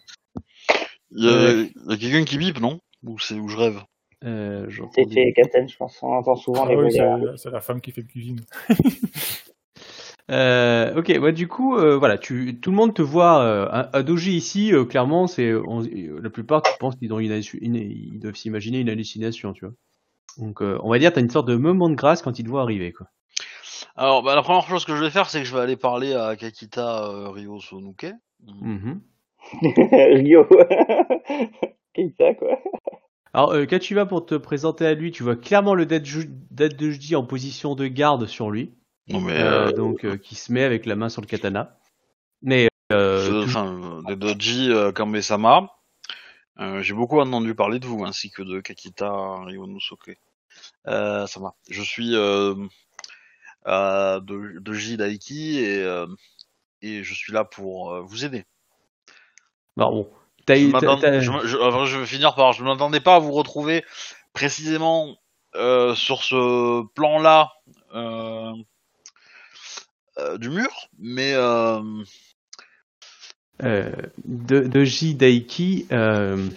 Il 1.11 1.23
y 1.23 1.29
a, 1.29 1.33
Ouais. 1.33 1.71
a 1.91 1.97
quelqu'un 1.99 2.25
qui 2.25 2.39
bip, 2.39 2.59
non? 2.61 2.81
Ou 3.05 3.19
c'est 3.19 3.35
où 3.35 3.47
je 3.47 3.59
rêve? 3.59 3.83
Euh, 4.25 4.67
fait 4.95 5.35
Captain, 5.37 5.67
je 5.67 5.77
pense. 5.77 6.03
On 6.03 6.15
entend 6.15 6.35
souvent 6.35 6.65
Ah 6.65 6.71
les 6.71 6.77
oui, 6.77 6.97
bruits 6.97 7.37
c'est 7.37 7.51
la 7.51 7.61
femme 7.61 7.83
qui 7.83 7.91
fait 7.93 8.01
le 8.01 8.07
cuisine. 8.07 8.41
Euh, 10.29 10.93
ok, 10.97 11.13
ouais, 11.21 11.33
du 11.33 11.47
coup, 11.47 11.77
euh, 11.77 11.97
voilà, 11.97 12.19
tu, 12.19 12.59
tout 12.61 12.71
le 12.71 12.77
monde 12.77 12.93
te 12.93 13.01
voit 13.03 13.43
euh, 13.45 13.69
à, 13.71 13.97
à 13.97 14.03
Doji 14.03 14.33
ici. 14.37 14.73
euh, 14.75 14.85
clairement, 14.85 15.29
c'est 15.29 15.53
la 15.53 16.31
plupart 16.31 16.63
tu 16.63 16.73
penses 16.81 16.97
qu'ils 16.97 17.13
ont 17.13 17.21
une, 17.21 17.31
halluci- 17.31 17.59
une- 17.61 17.77
ils 17.77 18.19
doivent 18.19 18.35
s'imaginer 18.35 18.81
une 18.81 18.89
hallucination, 18.89 19.53
tu 19.53 19.67
vois. 19.67 19.75
Donc, 20.39 20.63
euh, 20.63 20.79
on 20.83 20.91
va 20.91 20.99
dire, 20.99 21.13
t'as 21.13 21.21
une 21.21 21.31
sorte 21.31 21.49
de 21.49 21.57
moment 21.57 21.89
de 21.89 21.95
grâce 21.95 22.23
quand 22.23 22.41
ils 22.41 22.45
te 22.45 22.49
voient 22.49 22.63
arriver, 22.63 22.93
quoi. 22.93 23.07
Alors, 23.97 24.23
bah, 24.23 24.35
la 24.35 24.43
première 24.43 24.67
chose 24.69 24.85
que 24.85 24.95
je 24.95 25.03
vais 25.03 25.11
faire, 25.11 25.29
c'est 25.31 25.41
que 25.41 25.47
je 25.47 25.55
vais 25.55 25.61
aller 25.63 25.77
parler 25.77 26.15
à 26.15 26.37
Kakita 26.37 27.05
euh, 27.09 27.31
Ryo 27.31 27.61
Sonuke. 27.61 28.13
Mhm. 28.47 29.01
Rio. 29.63 30.47
Keita, 31.95 32.35
quoi. 32.35 32.59
Alors, 33.33 33.53
euh, 33.53 33.67
quand 33.67 33.79
tu 33.79 33.95
vas 33.95 34.07
pour 34.07 34.27
te 34.27 34.35
présenter 34.35 34.87
à 34.87 34.95
lui, 34.95 35.13
tu 35.13 35.23
vois 35.23 35.37
clairement 35.37 35.75
le 35.75 35.87
date 35.87 36.05
de 36.51 36.69
Doji 36.69 37.17
en 37.17 37.25
position 37.25 37.75
de 37.75 37.87
garde 37.87 38.27
sur 38.27 38.51
lui, 38.51 38.75
Non, 39.09 39.21
mais. 39.21 39.41
euh, 39.41 39.69
euh, 39.69 39.73
donc 39.73 40.05
euh, 40.05 40.17
qui 40.17 40.35
se 40.35 40.53
met 40.53 40.63
avec 40.63 40.87
la 40.87 40.97
main 40.97 41.09
sur 41.09 41.21
le 41.23 41.27
katana. 41.27 41.79
Mais 42.43 42.69
euh, 42.93 43.45
Enfin, 43.45 43.67
euh, 43.67 44.03
des 44.09 44.17
Doji 44.17 44.71
euh, 44.71 44.93
Kambe-sama. 44.93 45.71
Euh, 46.59 46.81
J'ai 46.83 46.95
beaucoup 46.95 47.21
entendu 47.21 47.55
parler 47.55 47.79
de 47.79 47.87
vous, 47.87 48.05
ainsi 48.05 48.31
que 48.31 48.43
de 48.43 48.61
Kakita 48.61 49.11
Ryonosuke. 49.45 50.17
Euh, 50.87 51.27
ça 51.27 51.41
va. 51.41 51.55
Je 51.69 51.83
suis 51.83 52.15
euh, 52.15 52.55
euh, 53.67 54.21
de, 54.21 54.59
Daiki 54.97 55.59
et, 55.59 55.83
euh, 55.83 56.07
et 56.83 57.03
je 57.03 57.15
suis 57.15 57.33
là 57.33 57.45
pour 57.45 57.93
euh, 57.93 58.01
vous 58.03 58.25
aider. 58.25 58.45
bon, 59.77 60.09
t'as 60.47 60.57
Je 60.57 60.61
eu- 60.61 60.73
t'as- 60.73 60.81
m'attends- 60.81 61.01
t'as- 61.01 61.21
je, 61.21 61.31
me- 61.31 61.47
je- 61.47 61.59
enfin, 61.59 61.85
je 61.85 61.99
vais 61.99 62.07
finir 62.07 62.35
par. 62.35 62.53
Je 62.53 62.63
ne 62.63 62.69
m'attendais 62.69 63.01
pas 63.01 63.17
à 63.17 63.19
vous 63.19 63.33
retrouver 63.33 63.85
précisément 64.33 65.17
sur 65.95 66.23
ce 66.23 66.85
plan-là 66.95 67.53
du 70.39 70.51
mur, 70.51 70.89
mais 70.99 71.33
euh, 71.35 71.81
de, 74.25 74.61
de 74.61 74.85
J. 74.85 75.15
Daiki, 75.15 75.87
euh, 75.93 76.49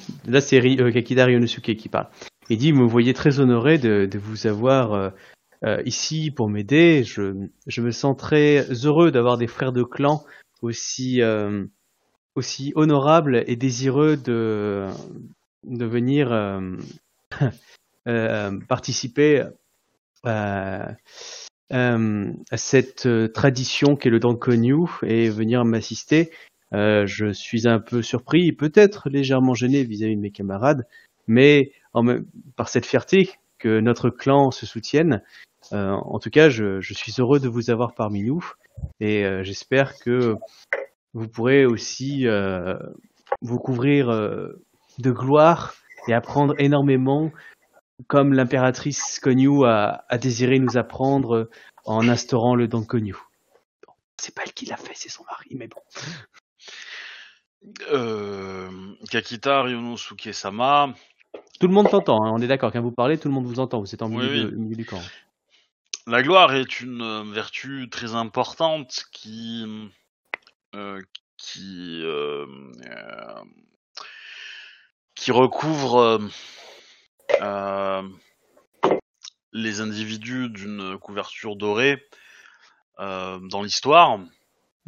c'est 0.41 0.59
Ri- 0.59 0.79
euh, 0.79 0.91
Kakida 0.91 1.25
Ryonosuke 1.25 1.75
qui 1.75 1.89
parle. 1.89 2.07
Il 2.49 2.57
dit, 2.57 2.71
vous 2.71 2.81
me 2.81 2.87
voyez 2.87 3.13
très 3.13 3.39
honoré 3.39 3.77
de, 3.77 4.07
de 4.09 4.19
vous 4.19 4.47
avoir 4.47 4.93
euh, 5.65 5.81
ici 5.85 6.31
pour 6.31 6.49
m'aider. 6.49 7.03
Je, 7.03 7.47
je 7.67 7.81
me 7.81 7.91
sens 7.91 8.15
très 8.17 8.61
heureux 8.85 9.11
d'avoir 9.11 9.37
des 9.37 9.47
frères 9.47 9.73
de 9.73 9.83
clan 9.83 10.23
aussi, 10.61 11.21
euh, 11.21 11.65
aussi 12.35 12.71
honorables 12.75 13.43
et 13.47 13.55
désireux 13.55 14.17
de, 14.17 14.87
de 15.63 15.85
venir 15.85 16.31
euh, 16.31 16.77
euh, 18.07 18.59
participer 18.67 19.43
à, 20.23 20.95
euh, 21.71 22.31
à 22.51 22.57
cette 22.57 23.07
tradition 23.33 23.95
qu'est 23.95 24.09
le 24.09 24.19
Dankonyu 24.19 24.87
et 25.03 25.29
venir 25.29 25.65
m'assister. 25.65 26.31
Euh, 26.73 27.05
je 27.07 27.31
suis 27.31 27.67
un 27.67 27.79
peu 27.79 28.01
surpris, 28.01 28.51
peut-être 28.51 29.09
légèrement 29.09 29.53
gêné 29.53 29.83
vis-à-vis 29.83 30.15
de 30.15 30.21
mes 30.21 30.31
camarades, 30.31 30.87
mais 31.27 31.71
en 31.93 32.05
par 32.55 32.69
cette 32.69 32.85
fierté 32.85 33.31
que 33.57 33.79
notre 33.79 34.09
clan 34.09 34.51
se 34.51 34.65
soutienne. 34.65 35.21
Euh, 35.73 35.91
en 35.91 36.19
tout 36.19 36.29
cas, 36.29 36.49
je, 36.49 36.79
je 36.81 36.93
suis 36.93 37.13
heureux 37.19 37.39
de 37.39 37.47
vous 37.47 37.69
avoir 37.69 37.93
parmi 37.93 38.23
nous 38.23 38.43
et 38.99 39.25
euh, 39.25 39.43
j'espère 39.43 39.97
que 39.99 40.35
vous 41.13 41.27
pourrez 41.27 41.65
aussi 41.65 42.27
euh, 42.27 42.77
vous 43.41 43.59
couvrir 43.59 44.07
de 44.09 45.11
gloire 45.11 45.75
et 46.07 46.13
apprendre 46.13 46.55
énormément 46.57 47.31
comme 48.07 48.33
l'impératrice 48.33 49.19
Konyu 49.19 49.65
a, 49.65 50.05
a 50.07 50.17
désiré 50.17 50.57
nous 50.59 50.77
apprendre 50.77 51.49
en 51.85 52.07
instaurant 52.07 52.55
le 52.55 52.67
Dankonyu. 52.67 53.15
Bon, 53.85 53.93
c'est 54.17 54.33
pas 54.33 54.43
elle 54.45 54.53
qui 54.53 54.65
l'a 54.65 54.77
fait, 54.77 54.93
c'est 54.95 55.09
son 55.09 55.23
mari, 55.25 55.49
mais 55.55 55.67
bon. 55.67 55.81
Kakita 59.09 59.63
Ryonosuke 59.63 60.33
Sama. 60.33 60.93
Tout 61.59 61.67
le 61.67 61.73
monde 61.73 61.89
t'entend, 61.89 62.23
hein, 62.25 62.31
on 62.33 62.39
est 62.41 62.47
d'accord. 62.47 62.71
Quand 62.71 62.81
vous 62.81 62.91
parlez, 62.91 63.17
tout 63.17 63.27
le 63.27 63.33
monde 63.33 63.45
vous 63.45 63.59
entend. 63.59 63.79
Vous 63.81 63.93
êtes 63.93 64.01
en 64.01 64.09
milieu, 64.09 64.29
Oui, 64.29 64.39
de- 64.43 64.47
oui. 64.47 64.53
au 64.55 64.59
milieu 64.59 64.75
du 64.75 64.85
camp. 64.85 65.01
La 66.07 66.23
gloire 66.23 66.53
est 66.53 66.79
une 66.79 67.01
euh, 67.01 67.23
vertu 67.23 67.89
très 67.89 68.15
importante 68.15 69.05
qui 69.11 69.65
euh, 70.75 71.01
qui 71.37 72.01
euh, 72.03 72.45
euh, 72.85 73.43
qui 75.15 75.31
recouvre 75.31 76.19
les 79.51 79.81
individus 79.81 80.49
d'une 80.49 80.97
couverture 80.97 81.55
dorée 81.55 82.07
euh, 82.99 83.39
dans 83.39 83.63
l'histoire. 83.63 84.19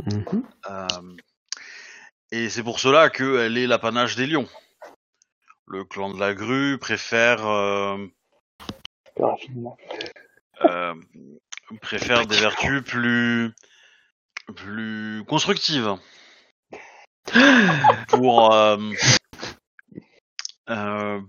Mhm. 0.05 0.43
Euh, 0.69 0.87
et 2.31 2.49
c'est 2.49 2.63
pour 2.63 2.79
cela 2.79 3.09
qu'elle 3.09 3.57
est 3.57 3.67
l'apanage 3.67 4.15
des 4.15 4.27
lions. 4.27 4.47
Le 5.67 5.83
clan 5.85 6.13
de 6.13 6.19
la 6.19 6.33
grue 6.33 6.77
préfère 6.77 7.45
euh, 10.65 10.93
préfère 11.81 12.25
des 12.27 12.37
vertus 12.37 12.83
plus 12.83 13.53
plus 14.55 15.23
constructives 15.27 15.95
pour 18.09 18.53
euh, 18.53 18.77
euh, 20.69 21.21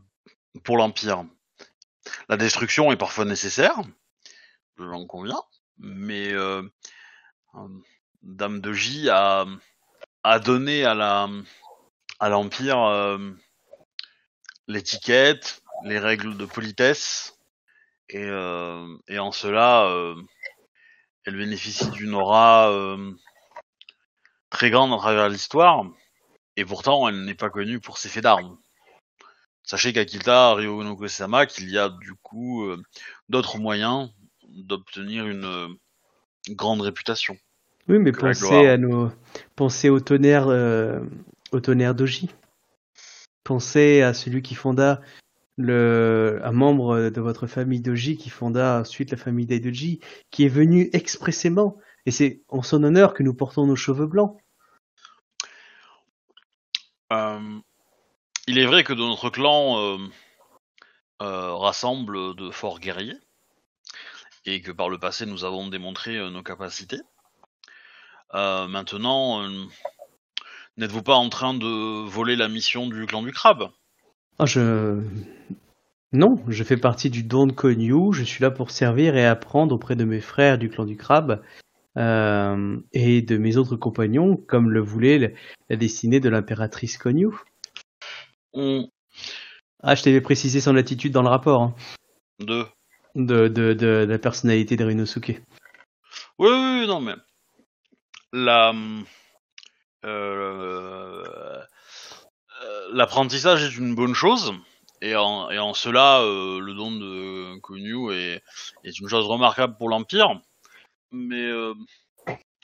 pour 0.65 0.77
l'empire. 0.77 1.25
La 2.29 2.37
destruction 2.37 2.93
est 2.93 2.97
parfois 2.97 3.25
nécessaire, 3.25 3.77
j'en 4.79 5.07
conviens, 5.07 5.43
mais 5.79 6.33
Dame 8.23 8.61
de 8.61 8.73
J 8.73 9.09
a 9.11 9.47
a 10.25 10.39
donné 10.39 10.85
à 10.85 10.95
la 10.95 11.29
à 12.19 12.29
l'empire 12.29 13.19
l'étiquette, 14.67 15.63
les 15.85 15.99
règles 15.99 16.37
de 16.37 16.47
politesse 16.47 17.39
et, 18.13 18.25
euh, 18.25 18.87
et 19.09 19.19
en 19.19 19.33
cela, 19.33 19.87
euh, 19.87 20.15
elle 21.25 21.37
bénéficie 21.37 21.91
d'une 21.91 22.15
aura 22.15 22.71
euh, 22.71 23.13
très 24.51 24.71
grande 24.71 24.93
à 24.93 24.99
travers 24.99 25.29
l'histoire, 25.29 25.85
et 26.57 26.65
pourtant 26.65 27.09
elle 27.09 27.25
n'est 27.25 27.35
pas 27.35 27.51
connue 27.51 27.81
pour 27.81 27.99
ses 27.99 28.09
faits 28.09 28.23
d'armes. 28.23 28.59
Sachez 29.65 29.93
qu'Akita 29.93 30.55
Ryonoko-sama, 30.55 31.47
qu'il 31.47 31.71
y 31.71 31.79
a 31.79 31.89
du 31.89 32.15
coup 32.15 32.65
euh, 32.65 32.83
d'autres 33.29 33.59
moyens 33.59 34.11
d'obtenir 34.49 35.27
une 35.27 35.45
euh, 35.45 35.69
grande 36.51 36.83
réputation. 36.83 37.37
Oui, 37.89 37.99
mais 37.99 38.13
pensez 38.13 38.67
à 38.67 38.77
nos, 38.77 39.11
pensez 39.57 39.89
au 39.89 40.01
tonnerre, 40.01 40.49
euh, 40.49 41.01
au 41.53 41.61
tonnerre 41.61 41.95
Doji. 41.95 42.29
Pensez 43.45 44.03
à 44.03 44.15
celui 44.15 44.43
qui 44.43 44.55
fonda 44.55 45.01
le, 45.57 46.41
un 46.45 46.53
membre 46.53 47.11
de 47.11 47.21
votre 47.21 47.47
famille 47.47 47.81
Doji 47.81 48.17
qui 48.17 48.31
fonda 48.31 48.81
ensuite 48.81 49.11
la 49.11 49.17
famille 49.17 49.47
Daidoji, 49.47 50.01
qui 50.31 50.45
est 50.45 50.49
venu 50.49 50.89
expressément. 50.93 51.77
Et 52.07 52.11
c'est 52.11 52.43
en 52.49 52.63
son 52.63 52.83
honneur 52.85 53.15
que 53.15 53.23
nous 53.23 53.35
portons 53.35 53.67
nos 53.67 53.77
cheveux 53.77 54.07
blancs. 54.07 54.37
Euh, 57.13 57.61
il 58.47 58.59
est 58.59 58.67
vrai 58.67 58.85
que 58.85 58.93
de 58.93 58.99
notre 58.99 59.29
clan 59.31 59.79
euh, 59.79 59.99
euh, 61.21 61.55
rassemble 61.55 62.35
de 62.35 62.51
forts 62.51 62.81
guerriers 62.81 63.19
et 64.47 64.63
que 64.63 64.73
par 64.73 64.89
le 64.89 64.99
passé 64.99 65.27
nous 65.27 65.45
avons 65.45 65.69
démontré 65.69 66.19
nos 66.31 66.43
capacités. 66.43 67.01
Maintenant, 68.33 69.47
n'êtes-vous 70.79 71.03
pas 71.03 71.15
en 71.15 71.29
train 71.29 71.53
de 71.53 72.09
voler 72.09 72.35
la 72.35 72.49
mission 72.49 72.89
du 72.89 73.07
clan 73.07 73.23
du 73.23 73.31
crabe? 73.31 73.71
Ah, 74.39 74.47
je... 74.47 75.03
Non, 76.13 76.43
je 76.49 76.63
fais 76.63 76.77
partie 76.77 77.09
du 77.09 77.23
Don 77.23 77.49
Konyu, 77.49 78.13
je 78.13 78.23
suis 78.23 78.43
là 78.43 78.51
pour 78.51 78.71
servir 78.71 79.17
et 79.17 79.25
apprendre 79.25 79.75
auprès 79.75 79.97
de 79.97 80.05
mes 80.05 80.21
frères 80.21 80.59
du 80.59 80.69
clan 80.69 80.85
du 80.85 80.97
crabe 80.97 81.43
euh, 81.97 82.79
et 82.93 83.23
de 83.23 83.39
mes 83.39 83.57
autres 83.57 83.77
compagnons, 83.77 84.37
comme 84.37 84.71
le 84.71 84.81
voulait 84.81 85.19
la, 85.19 85.29
la 85.71 85.77
destinée 85.77 86.21
de 86.21 86.29
l'impératrice 86.29 86.99
Konyu. 86.99 87.31
On... 88.53 88.91
Ah, 89.83 89.95
je 89.95 90.03
t'avais 90.03 90.21
précisé 90.21 90.61
son 90.61 90.77
attitude 90.77 91.13
dans 91.13 91.23
le 91.23 91.29
rapport 91.29 91.63
hein, 91.63 91.75
De... 92.41 92.67
de, 93.15 93.49
de, 93.49 93.73
de 93.73 94.07
la 94.09 94.19
personnalité 94.19 94.77
de 94.77 94.85
Rinosuke. 94.85 95.43
Oui, 96.39 96.49
oui, 96.51 96.81
oui, 96.81 96.87
non, 96.87 97.01
mais... 97.01 97.15
La... 98.35 98.75
euh, 100.05 101.25
L'apprentissage 102.93 103.65
est 103.65 103.77
une 103.77 103.95
bonne 103.95 104.15
chose, 104.15 104.53
et, 105.03 105.17
en, 105.17 105.75
cela, 105.75 106.21
euh, 106.21 106.61
le 106.61 106.75
don 106.75 106.93
de 106.93 107.59
Konyu 107.59 108.13
est, 108.13 108.41
une 108.85 109.09
chose 109.09 109.27
remarquable 109.27 109.77
pour 109.77 109.89
l'Empire. 109.89 110.41
Mais 111.11 111.43
euh, 111.43 111.75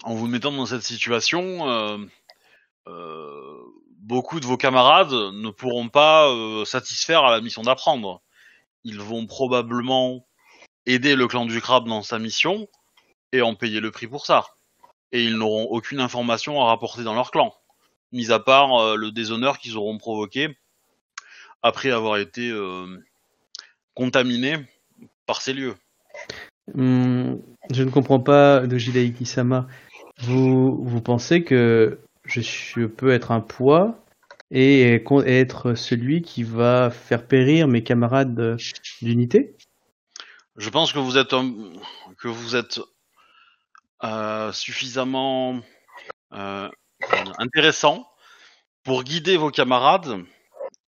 en 0.04 0.14
vous 0.14 0.28
mettant 0.28 0.52
dans 0.52 0.66
cette 0.66 0.82
situation, 0.82 1.68
euh, 2.86 3.58
beaucoup 4.02 4.38
de 4.38 4.46
vos 4.46 4.56
camarades 4.56 5.12
ne 5.12 5.50
pourront 5.50 5.88
pas 5.88 6.32
satisfaire 6.64 7.24
à 7.24 7.32
la 7.32 7.40
mission 7.40 7.62
d'apprendre. 7.62 8.22
Ils 8.84 9.00
vont 9.00 9.26
probablement 9.26 10.24
aider 10.86 11.16
le 11.16 11.26
clan 11.26 11.44
du 11.44 11.60
crabe 11.60 11.88
dans 11.88 12.02
sa 12.02 12.20
mission 12.20 12.68
et 13.32 13.42
en 13.42 13.56
payer 13.56 13.80
le 13.80 13.90
prix 13.90 14.06
pour 14.06 14.26
ça. 14.26 14.46
Et 15.10 15.24
ils 15.24 15.36
n'auront 15.36 15.64
aucune 15.64 16.00
information 16.00 16.62
à 16.62 16.66
rapporter 16.66 17.02
dans 17.02 17.14
leur 17.14 17.32
clan, 17.32 17.52
mis 18.12 18.32
à 18.32 18.38
part 18.38 18.74
euh, 18.76 18.96
le 18.96 19.10
déshonneur 19.10 19.58
qu'ils 19.58 19.76
auront 19.76 19.98
provoqué 19.98 20.56
après 21.62 21.90
avoir 21.90 22.16
été 22.16 22.50
euh, 22.50 22.86
contaminés 23.94 24.56
par 25.26 25.42
ces 25.42 25.52
lieux. 25.52 25.74
Hum, 26.74 27.42
je 27.70 27.82
ne 27.82 27.90
comprends 27.90 28.20
pas 28.20 28.66
de 28.66 28.78
Jidaiki-sama. 28.78 29.66
Vous, 30.20 30.84
vous 30.84 31.00
pensez 31.00 31.44
que 31.44 31.98
je, 32.24 32.40
suis- 32.40 32.82
je 32.82 32.86
peux 32.86 33.10
être 33.10 33.30
un 33.30 33.40
poids 33.40 34.04
et 34.50 35.00
être 35.26 35.74
celui 35.74 36.22
qui 36.22 36.42
va 36.42 36.90
faire 36.90 37.26
périr 37.26 37.68
mes 37.68 37.82
camarades 37.82 38.34
de- 38.34 38.56
d'unité? 39.02 39.56
Je 40.56 40.70
pense 40.70 40.92
que 40.92 40.98
vous 40.98 41.18
êtes 41.18 41.32
un- 41.32 41.54
que 42.18 42.28
vous 42.28 42.56
êtes 42.56 42.80
euh, 44.04 44.52
suffisamment 44.52 45.60
euh, 46.32 46.68
intéressant 47.38 48.08
pour 48.84 49.04
guider 49.04 49.36
vos 49.36 49.50
camarades 49.50 50.24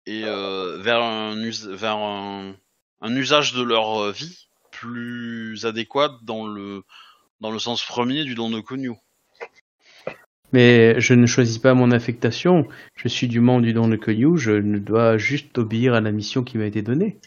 et 0.05 0.23
euh, 0.25 0.77
vers 0.81 1.01
un 1.01 3.15
usage 3.15 3.53
de 3.53 3.63
leur 3.63 4.01
euh, 4.01 4.11
vie 4.11 4.47
plus 4.71 5.65
adéquat 5.65 6.17
dans 6.23 6.47
le 6.47 6.83
dans 7.41 7.51
le 7.51 7.59
sens 7.59 7.85
premier 7.85 8.23
du 8.23 8.35
don 8.35 8.49
de 8.49 8.59
Konyu. 8.59 8.93
Mais 10.51 10.99
je 10.99 11.13
ne 11.13 11.25
choisis 11.25 11.59
pas 11.59 11.73
mon 11.73 11.91
affectation. 11.91 12.67
Je 12.95 13.07
suis 13.07 13.27
du 13.27 13.39
monde 13.39 13.63
du 13.63 13.73
don 13.73 13.87
de 13.87 13.95
Konyu. 13.95 14.37
Je 14.37 14.51
ne 14.51 14.79
dois 14.79 15.17
juste 15.17 15.57
obéir 15.57 15.93
à 15.93 16.01
la 16.01 16.11
mission 16.11 16.43
qui 16.43 16.57
m'a 16.57 16.65
été 16.65 16.81
donnée. 16.81 17.19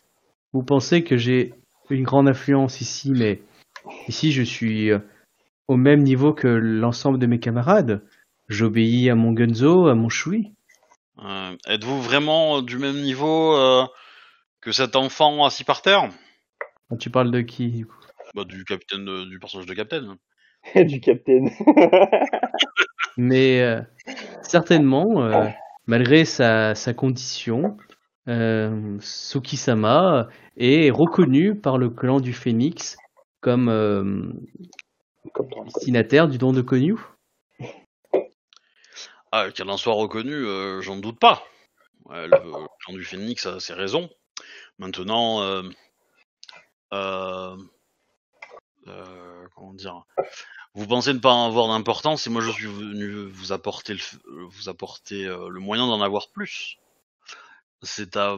Vous 0.53 0.63
pensez 0.63 1.05
que 1.05 1.17
j'ai 1.17 1.55
une 1.89 2.05
grande 2.05 2.29
influence 2.29 2.81
ici, 2.81 3.13
mais 3.13 3.43
ici 4.09 4.33
je 4.33 4.43
suis 4.43 4.91
euh, 4.91 4.99
au 5.69 5.77
même 5.77 6.03
niveau 6.03 6.33
que 6.33 6.49
l'ensemble 6.49 7.19
de 7.19 7.27
mes 7.27 7.39
camarades. 7.39 8.03
J'obéis 8.53 9.09
à 9.09 9.15
mon 9.15 9.33
Gunzo, 9.33 9.87
à 9.87 9.95
mon 9.95 10.11
Shui. 10.11 10.53
Euh, 11.25 11.57
Êtes-vous 11.67 12.03
vraiment 12.03 12.61
du 12.61 12.77
même 12.79 13.01
niveau 13.01 13.57
euh, 13.57 13.87
que 14.61 14.73
cet 14.73 14.95
enfant 14.95 15.45
assis 15.47 15.65
par 15.65 15.81
terre? 15.81 16.11
Ah, 16.91 16.97
Tu 16.97 17.09
parles 17.09 17.31
de 17.31 17.41
qui 17.41 17.69
du 17.71 17.87
coup? 17.87 17.97
Bah, 18.35 18.45
Du 18.45 18.65
capitaine, 18.65 19.07
de- 19.07 19.25
du 19.25 19.39
personnage 19.39 19.67
de 19.67 19.73
capitaine. 19.75 20.17
du 20.77 21.01
capitaine. 21.01 21.51
Mais 23.17 23.63
euh, 23.63 23.81
certainement, 24.43 25.23
euh, 25.23 25.47
malgré 25.87 26.27
sa, 26.27 26.75
sa 26.75 26.93
condition, 26.93 27.79
euh, 28.29 28.99
Tsukisama 28.99 30.29
est 30.59 30.91
reconnu 30.91 31.55
par 31.55 31.79
le 31.79 31.89
clan 31.89 32.21
du 32.21 32.35
Phénix 32.35 32.97
comme 33.41 33.69
euh, 33.71 34.31
destinataire 35.65 36.29
du 36.29 36.37
don 36.37 36.53
de 36.53 36.61
Konyu. 36.61 36.97
Ah, 39.35 39.51
qu'elle 39.51 39.71
en 39.71 39.79
soit 39.79 39.95
reconnue, 39.95 40.47
euh, 40.47 40.83
j'en 40.83 40.97
doute 40.97 41.19
pas. 41.19 41.43
Ouais, 42.05 42.27
le 42.27 42.39
clan 42.85 42.93
du 42.93 43.03
Phénix 43.03 43.47
a 43.47 43.61
ses 43.61 43.73
raisons. 43.73 44.11
Maintenant, 44.79 45.41
euh, 45.41 45.63
euh, 46.93 47.57
euh, 48.89 49.47
comment 49.55 49.73
dire 49.73 50.03
Vous 50.75 50.87
pensez 50.87 51.15
ne 51.15 51.19
pas 51.19 51.47
avoir 51.47 51.69
d'importance 51.69 52.27
et 52.27 52.31
moi 52.31 52.43
je 52.43 52.51
suis 52.51 52.67
venu 52.67 53.31
vous 53.31 53.53
apporter 53.53 53.95
le, 53.95 54.01
euh, 54.27 54.47
vous 54.51 54.69
apporter 54.69 55.25
euh, 55.25 55.49
le 55.49 55.61
moyen 55.61 55.87
d'en 55.87 56.03
avoir 56.03 56.29
plus. 56.29 56.77
C'est 57.81 58.19
à 58.19 58.37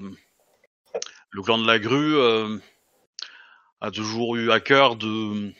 le 1.30 1.42
clan 1.42 1.58
de 1.58 1.66
la 1.66 1.80
grue 1.80 2.14
euh, 2.14 2.56
a 3.80 3.90
toujours 3.90 4.36
eu 4.36 4.52
à 4.52 4.60
cœur 4.60 4.94
de 4.94 5.52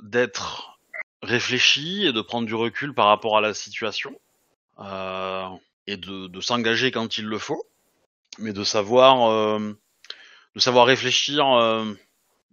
d'être 0.00 0.79
réfléchi 1.22 2.06
et 2.06 2.12
de 2.12 2.20
prendre 2.20 2.46
du 2.46 2.54
recul 2.54 2.94
par 2.94 3.06
rapport 3.06 3.36
à 3.36 3.40
la 3.40 3.54
situation 3.54 4.18
euh, 4.78 5.48
et 5.86 5.96
de, 5.96 6.26
de 6.28 6.40
s'engager 6.40 6.90
quand 6.90 7.18
il 7.18 7.26
le 7.26 7.38
faut, 7.38 7.64
mais 8.38 8.52
de 8.52 8.64
savoir 8.64 9.30
euh, 9.30 9.72
de 10.54 10.60
savoir 10.60 10.86
réfléchir 10.86 11.46
euh, 11.46 11.92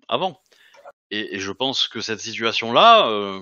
avant. 0.07 0.41
Et, 1.11 1.35
et 1.35 1.39
je 1.39 1.51
pense 1.51 1.87
que 1.87 2.01
cette 2.01 2.19
situation-là, 2.19 3.07
euh, 3.07 3.39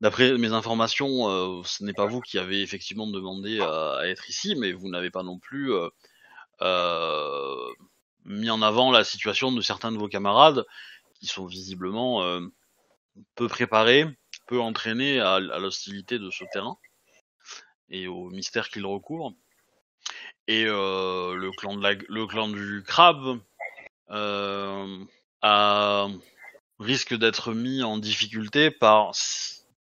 d'après 0.00 0.38
mes 0.38 0.52
informations, 0.52 1.28
euh, 1.28 1.62
ce 1.64 1.82
n'est 1.84 1.92
pas 1.92 2.06
vous 2.06 2.20
qui 2.20 2.38
avez 2.38 2.62
effectivement 2.62 3.08
demandé 3.08 3.60
à, 3.60 3.96
à 3.98 4.06
être 4.06 4.30
ici, 4.30 4.54
mais 4.56 4.72
vous 4.72 4.88
n'avez 4.88 5.10
pas 5.10 5.22
non 5.22 5.38
plus 5.38 5.72
mis 8.26 8.50
en 8.50 8.62
avant 8.62 8.92
la 8.92 9.02
situation 9.02 9.50
de 9.50 9.60
certains 9.60 9.90
de 9.92 9.96
vos 9.98 10.08
camarades 10.08 10.64
qui 11.18 11.26
sont 11.26 11.46
visiblement 11.46 12.22
peu 13.34 13.48
préparés, 13.48 14.06
peu 14.46 14.60
entraînés 14.60 15.20
à, 15.20 15.38
l'hostilité 15.38 16.18
de 16.18 16.30
ce 16.30 16.44
terrain 16.52 16.76
et 17.88 18.06
au 18.06 18.30
mystère 18.30 18.68
qu'il 18.68 18.86
recouvre. 18.86 19.32
Et 20.46 20.64
euh, 20.66 21.34
le 21.34 22.26
clan 22.26 22.48
du 22.48 22.82
crabe 22.86 23.40
euh, 24.10 25.04
risque 26.78 27.14
d'être 27.14 27.52
mis 27.52 27.82
en 27.82 27.98
difficulté 27.98 28.66
euh, 28.66 28.70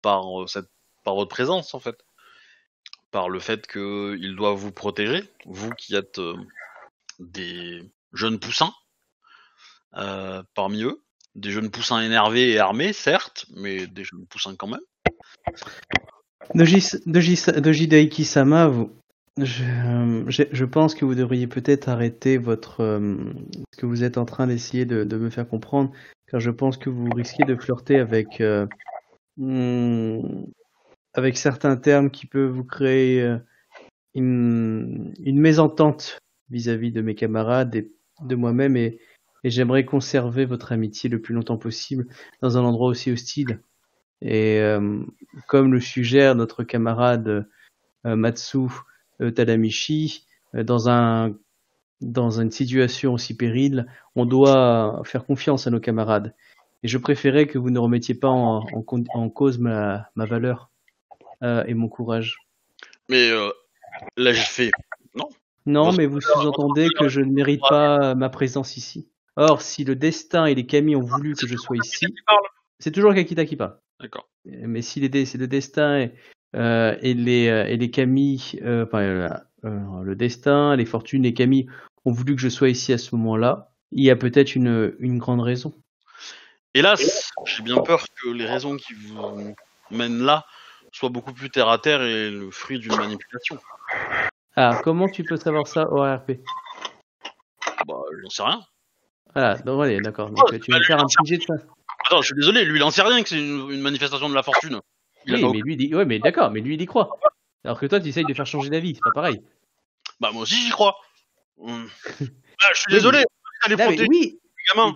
par 0.01 0.35
votre 1.05 1.29
présence 1.29 1.73
en 1.73 1.79
fait, 1.79 2.03
par 3.11 3.29
le 3.29 3.39
fait 3.39 3.67
qu'il 3.67 4.35
doit 4.35 4.53
vous 4.53 4.71
protéger, 4.71 5.23
vous 5.45 5.71
qui 5.71 5.95
êtes 5.95 6.19
des 7.19 7.81
jeunes 8.13 8.39
poussins 8.39 8.73
parmi 10.53 10.83
eux, 10.83 11.01
des 11.37 11.51
jeunes 11.51 11.69
poussins 11.69 12.01
énervés 12.01 12.51
et 12.51 12.59
armés 12.59 12.91
certes, 12.91 13.45
mais 13.55 13.87
des 13.87 14.03
jeunes 14.03 14.25
poussins 14.27 14.55
quand 14.55 14.67
même. 14.67 14.79
Doji, 16.55 16.83
Doji, 17.05 17.39
Doji 17.57 17.87
Daiki-sama, 17.87 18.67
vous, 18.67 18.91
je, 19.37 20.65
pense 20.65 20.95
que 20.95 21.05
vous 21.05 21.15
devriez 21.15 21.47
peut-être 21.47 21.89
arrêter 21.89 22.37
votre 22.37 22.81
euh, 22.81 23.15
ce 23.71 23.77
que 23.77 23.85
vous 23.85 24.03
êtes 24.03 24.17
en 24.17 24.25
train 24.25 24.47
d'essayer 24.47 24.85
de, 24.85 25.03
me 25.17 25.29
faire 25.29 25.47
comprendre, 25.47 25.91
car 26.27 26.39
je 26.39 26.51
pense 26.51 26.77
que 26.77 26.89
vous 26.89 27.09
risquez 27.09 27.43
de 27.43 27.55
flirter 27.55 27.97
avec 27.97 28.41
euh, 28.41 28.65
hmm, 29.37 30.45
avec 31.13 31.37
certains 31.37 31.77
termes 31.77 32.09
qui 32.09 32.25
peuvent 32.25 32.51
vous 32.51 32.63
créer 32.63 33.21
euh, 33.21 33.37
une, 34.15 35.13
une 35.19 35.39
mésentente 35.39 36.19
vis-à-vis 36.49 36.91
de 36.91 37.01
mes 37.01 37.15
camarades 37.15 37.75
et 37.75 37.91
de 38.21 38.35
moi-même, 38.35 38.75
et, 38.75 38.99
et 39.47 39.49
j'aimerais 39.49 39.85
conserver 39.85 40.43
votre 40.43 40.73
amitié 40.73 41.09
le 41.09 41.21
plus 41.21 41.33
longtemps 41.33 41.55
possible 41.57 42.05
dans 42.41 42.57
un 42.57 42.63
endroit 42.65 42.89
aussi 42.89 43.11
hostile. 43.11 43.61
Et 44.21 44.59
euh, 44.59 44.99
comme 45.47 45.71
le 45.71 45.79
suggère 45.79 46.35
notre 46.35 46.65
camarade 46.65 47.47
euh, 48.05 48.15
Matsu 48.17 48.67
euh, 49.21 49.31
Tadamichi, 49.31 50.25
dans 50.53 50.89
un 50.89 51.33
dans 52.01 52.41
une 52.41 52.51
situation 52.51 53.13
aussi 53.13 53.37
périle, 53.37 53.87
on 54.15 54.25
doit 54.25 55.01
faire 55.05 55.25
confiance 55.25 55.65
à 55.65 55.71
nos 55.71 55.79
camarades. 55.79 56.35
Et 56.83 56.89
je 56.89 56.97
préférais 56.97 57.47
que 57.47 57.57
vous 57.57 57.69
ne 57.69 57.79
remettiez 57.79 58.15
pas 58.15 58.27
en, 58.27 58.57
en, 58.57 58.81
con- 58.81 59.05
en 59.13 59.29
cause 59.29 59.59
ma, 59.59 60.09
ma 60.15 60.25
valeur 60.25 60.69
euh, 61.41 61.63
et 61.67 61.73
mon 61.73 61.87
courage. 61.87 62.37
Mais 63.07 63.31
là 64.17 64.33
j'ai 64.33 64.41
fait 64.41 64.71
Non, 65.65 65.91
ce 65.91 65.97
mais 65.97 66.05
vous 66.05 66.19
sous-entendez 66.19 66.89
que 66.99 67.07
je 67.07 67.21
ne 67.21 67.31
mérite 67.31 67.61
pas 67.69 68.13
ma 68.13 68.27
présence 68.27 68.75
ici. 68.75 69.07
Or, 69.37 69.61
si 69.61 69.83
le 69.83 69.95
destin 69.95 70.47
et 70.47 70.55
les 70.55 70.65
Kami 70.65 70.95
ont 70.95 71.01
voulu 71.01 71.35
que 71.35 71.45
je 71.45 71.55
sois 71.55 71.77
ici, 71.77 72.07
c'est 72.79 72.91
toujours 72.91 73.13
Kakita 73.13 73.45
qui 73.45 73.55
parle. 73.55 73.77
D'accord. 73.99 74.27
Mais 74.45 74.81
si 74.81 74.99
les 74.99 75.25
c'est 75.25 75.37
le 75.37 75.47
destin 75.47 75.99
et, 75.99 76.11
euh, 76.55 76.97
et 77.01 77.13
les 77.13 77.47
euh, 77.47 77.65
et 77.65 77.77
les 77.77 77.91
Kami, 77.91 78.57
euh, 78.63 78.85
enfin 78.85 79.01
euh, 79.01 80.03
le 80.03 80.15
destin, 80.15 80.75
les 80.75 80.85
fortunes, 80.85 81.21
les 81.21 81.35
Kami 81.35 81.67
ont 82.05 82.11
voulu 82.11 82.35
que 82.35 82.41
je 82.41 82.49
sois 82.49 82.69
ici 82.69 82.93
à 82.93 82.97
ce 82.97 83.15
moment-là, 83.15 83.71
il 83.91 84.03
y 84.03 84.09
a 84.09 84.15
peut-être 84.15 84.55
une 84.55 84.95
une 84.99 85.19
grande 85.19 85.41
raison. 85.41 85.73
Hélas, 86.73 87.31
j'ai 87.45 87.63
bien 87.63 87.77
peur 87.81 88.05
que 88.21 88.29
les 88.29 88.45
raisons 88.45 88.75
qui 88.75 88.93
vous 88.93 89.55
mènent 89.91 90.23
là 90.23 90.45
soient 90.91 91.09
beaucoup 91.09 91.33
plus 91.33 91.51
terre 91.51 91.69
à 91.69 91.77
terre 91.77 92.01
et 92.01 92.31
le 92.31 92.49
fruit 92.49 92.79
d'une 92.79 92.95
manipulation. 92.95 93.59
Ah, 94.55 94.81
comment 94.83 95.07
tu 95.07 95.23
peux 95.23 95.37
savoir 95.37 95.67
ça 95.67 95.91
au 95.91 96.01
RP 96.01 96.39
Bah, 97.87 98.01
j'en 98.23 98.29
sais 98.29 98.43
rien. 98.43 98.65
Voilà, 99.37 99.55
donc 99.59 99.83
allez, 99.83 99.99
d'accord. 100.01 100.29
Donc, 100.31 100.39
Oh, 100.51 100.57
tu 100.57 100.71
vas 100.71 100.79
me 100.79 100.83
faire 100.83 100.99
un 100.99 101.05
petit 101.05 101.25
jet 101.25 101.37
de 101.37 101.43
ça. 101.43 101.53
Attends, 102.05 102.21
je 102.21 102.27
suis 102.27 102.35
désolé, 102.35 102.65
lui 102.65 102.79
il 102.79 102.83
en 102.83 102.89
sait 102.89 103.03
rien 103.03 103.21
que 103.21 103.29
c'est 103.29 103.37
une, 103.37 103.69
une 103.69 103.81
manifestation 103.81 104.29
de 104.29 104.33
la 104.33 104.41
fortune. 104.41 104.79
Il 105.27 105.35
Oui, 105.35 105.45
mais 105.51 105.59
lui, 105.59 105.73
il 105.73 105.77
dit, 105.77 105.93
ouais, 105.93 106.05
mais 106.05 106.17
d'accord, 106.19 106.49
mais 106.49 106.59
lui, 106.61 106.73
il 106.73 106.81
y 106.81 106.85
croit. 106.87 107.09
Alors 107.63 107.79
que 107.79 107.85
toi, 107.85 107.99
tu 107.99 108.07
essayes 108.07 108.23
de 108.25 108.33
faire 108.33 108.47
changer 108.47 108.69
d'avis, 108.69 108.95
c'est 108.95 109.01
pas 109.03 109.11
pareil. 109.11 109.41
Bah 110.19 110.31
moi 110.33 110.41
aussi 110.43 110.55
j'y 110.55 110.71
crois. 110.71 110.95
Hum. 111.59 111.87
Ah, 112.21 112.67
je 112.73 112.79
suis 112.81 112.91
désolé, 112.93 113.23
mais 113.67 113.75
oui, 114.07 114.39
Euh, 114.77 114.91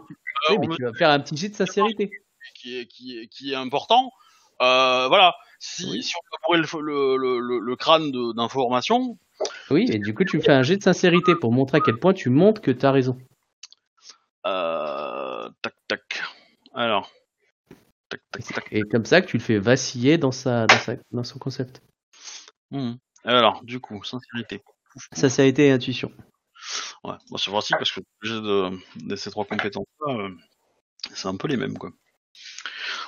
mais 0.59 0.67
on 0.67 0.75
tu 0.75 0.83
vas 0.83 0.93
faire 0.93 1.09
un 1.09 1.19
petit 1.19 1.35
jet 1.35 1.49
de 1.49 1.55
sincérité. 1.55 2.11
qui 2.55 2.77
est, 2.77 2.85
qui 2.85 3.17
est, 3.17 3.27
qui 3.27 3.51
est 3.51 3.55
important. 3.55 4.11
Euh, 4.61 5.07
voilà, 5.07 5.33
si, 5.59 5.89
Oui. 5.89 6.03
si 6.03 6.13
on 6.15 6.19
peut 6.29 6.37
bourrer 6.45 6.81
le, 6.83 7.17
le, 7.17 7.39
le, 7.39 7.59
le, 7.59 7.75
crâne 7.75 8.11
d'informations, 8.35 9.17
Oui, 9.71 9.87
et 9.91 9.97
du 9.97 10.13
coup, 10.13 10.23
tu 10.23 10.39
fais 10.39 10.51
un 10.51 10.61
jet 10.61 10.77
de 10.77 10.83
sincérité 10.83 11.33
pour 11.35 11.51
montrer 11.51 11.77
à 11.77 11.81
quel 11.81 11.97
point 11.97 12.13
tu 12.13 12.29
montres 12.29 12.61
que 12.61 12.69
tu 12.71 12.85
as 12.85 12.91
raison. 12.91 13.17
Euh, 14.45 15.49
tac 15.61 15.73
tac. 15.87 16.23
Alors, 16.73 17.11
tac 18.09 18.21
tac 18.31 18.43
tac. 18.53 18.67
Et 18.71 18.81
comme 18.83 19.05
ça 19.05 19.21
que 19.21 19.27
tu 19.27 19.37
le 19.37 19.43
fais 19.43 19.57
vaciller 19.59 20.17
dans, 20.17 20.31
sa, 20.31 20.67
dans, 20.67 20.77
sa, 20.77 20.95
dans 21.11 21.23
son 21.23 21.39
concept. 21.39 21.81
Hum. 22.71 22.97
Alors, 23.23 23.63
du 23.63 23.79
coup, 23.79 24.03
sincérité. 24.03 24.61
Sincérité 25.13 25.67
et 25.67 25.71
intuition. 25.71 26.11
Ouais, 27.03 27.15
bon, 27.29 27.37
c'est 27.37 27.51
facile 27.51 27.77
parce 27.77 27.91
que 27.91 28.01
j'ai 28.21 28.35
de, 28.35 28.69
de 29.07 29.15
ces 29.15 29.31
trois 29.31 29.45
compétences-là, 29.45 30.13
euh, 30.13 30.29
c'est 31.13 31.27
un 31.27 31.35
peu 31.35 31.47
les 31.47 31.57
mêmes, 31.57 31.77
quoi. 31.77 31.91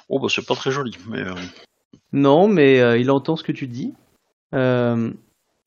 Oh, 0.09 0.19
bah, 0.19 0.27
c'est 0.29 0.45
pas 0.45 0.55
très 0.55 0.71
joli, 0.71 0.97
mais. 1.07 1.21
euh, 1.21 1.35
Non, 2.11 2.47
mais 2.47 2.79
euh, 2.79 2.97
il 2.97 3.11
entend 3.11 3.35
ce 3.35 3.43
que 3.43 3.51
tu 3.51 3.67
dis. 3.67 3.93
Euh, 4.53 5.11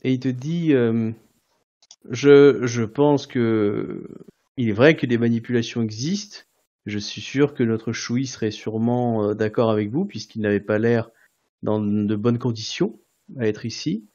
et 0.03 0.13
il 0.13 0.21
te 0.21 0.29
dit 0.29 0.73
euh, 0.73 1.11
je, 2.11 2.67
je 2.67 2.83
pense 2.85 3.27
que 3.27 4.07
il 4.57 4.69
est 4.69 4.73
vrai 4.73 4.97
que 4.97 5.07
des 5.07 5.19
manipulations 5.19 5.83
existent. 5.83 6.39
Je 6.87 6.99
suis 6.99 7.21
sûr 7.21 7.55
que 7.55 7.65
notre 7.65 7.93
Choui 7.93 8.27
serait 8.27 8.51
sûrement 8.51 9.31
euh, 9.31 9.35
d'accord 9.35 9.71
avec 9.71 9.91
vous, 9.91 10.05
puisqu'il 10.05 10.41
n'avait 10.41 10.61
pas 10.61 10.79
l'air 10.79 11.11
dans 11.63 11.81
de 11.81 12.17
bonnes 12.17 12.39
conditions 12.39 12.99
à 13.39 13.47
être 13.47 13.67
ici. 13.67 14.09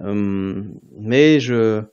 Euh, 0.00 0.62
mais 0.98 1.38
je, 1.38 1.84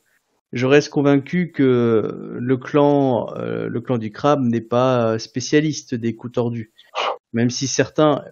reste 0.54 0.90
convaincu 0.90 1.52
que 1.52 2.38
le 2.40 2.58
clan, 2.58 3.34
euh, 3.36 3.68
le 3.68 3.82
clan 3.82 3.98
du 3.98 4.12
crabe 4.12 4.42
n'est 4.42 4.62
pas 4.62 5.20
spécialiste 5.20 5.96
des 5.96 6.16
coups 6.16 6.34
tordus. 6.34 6.72
Même 7.34 7.50
si 7.50 7.68
certains 7.68 8.24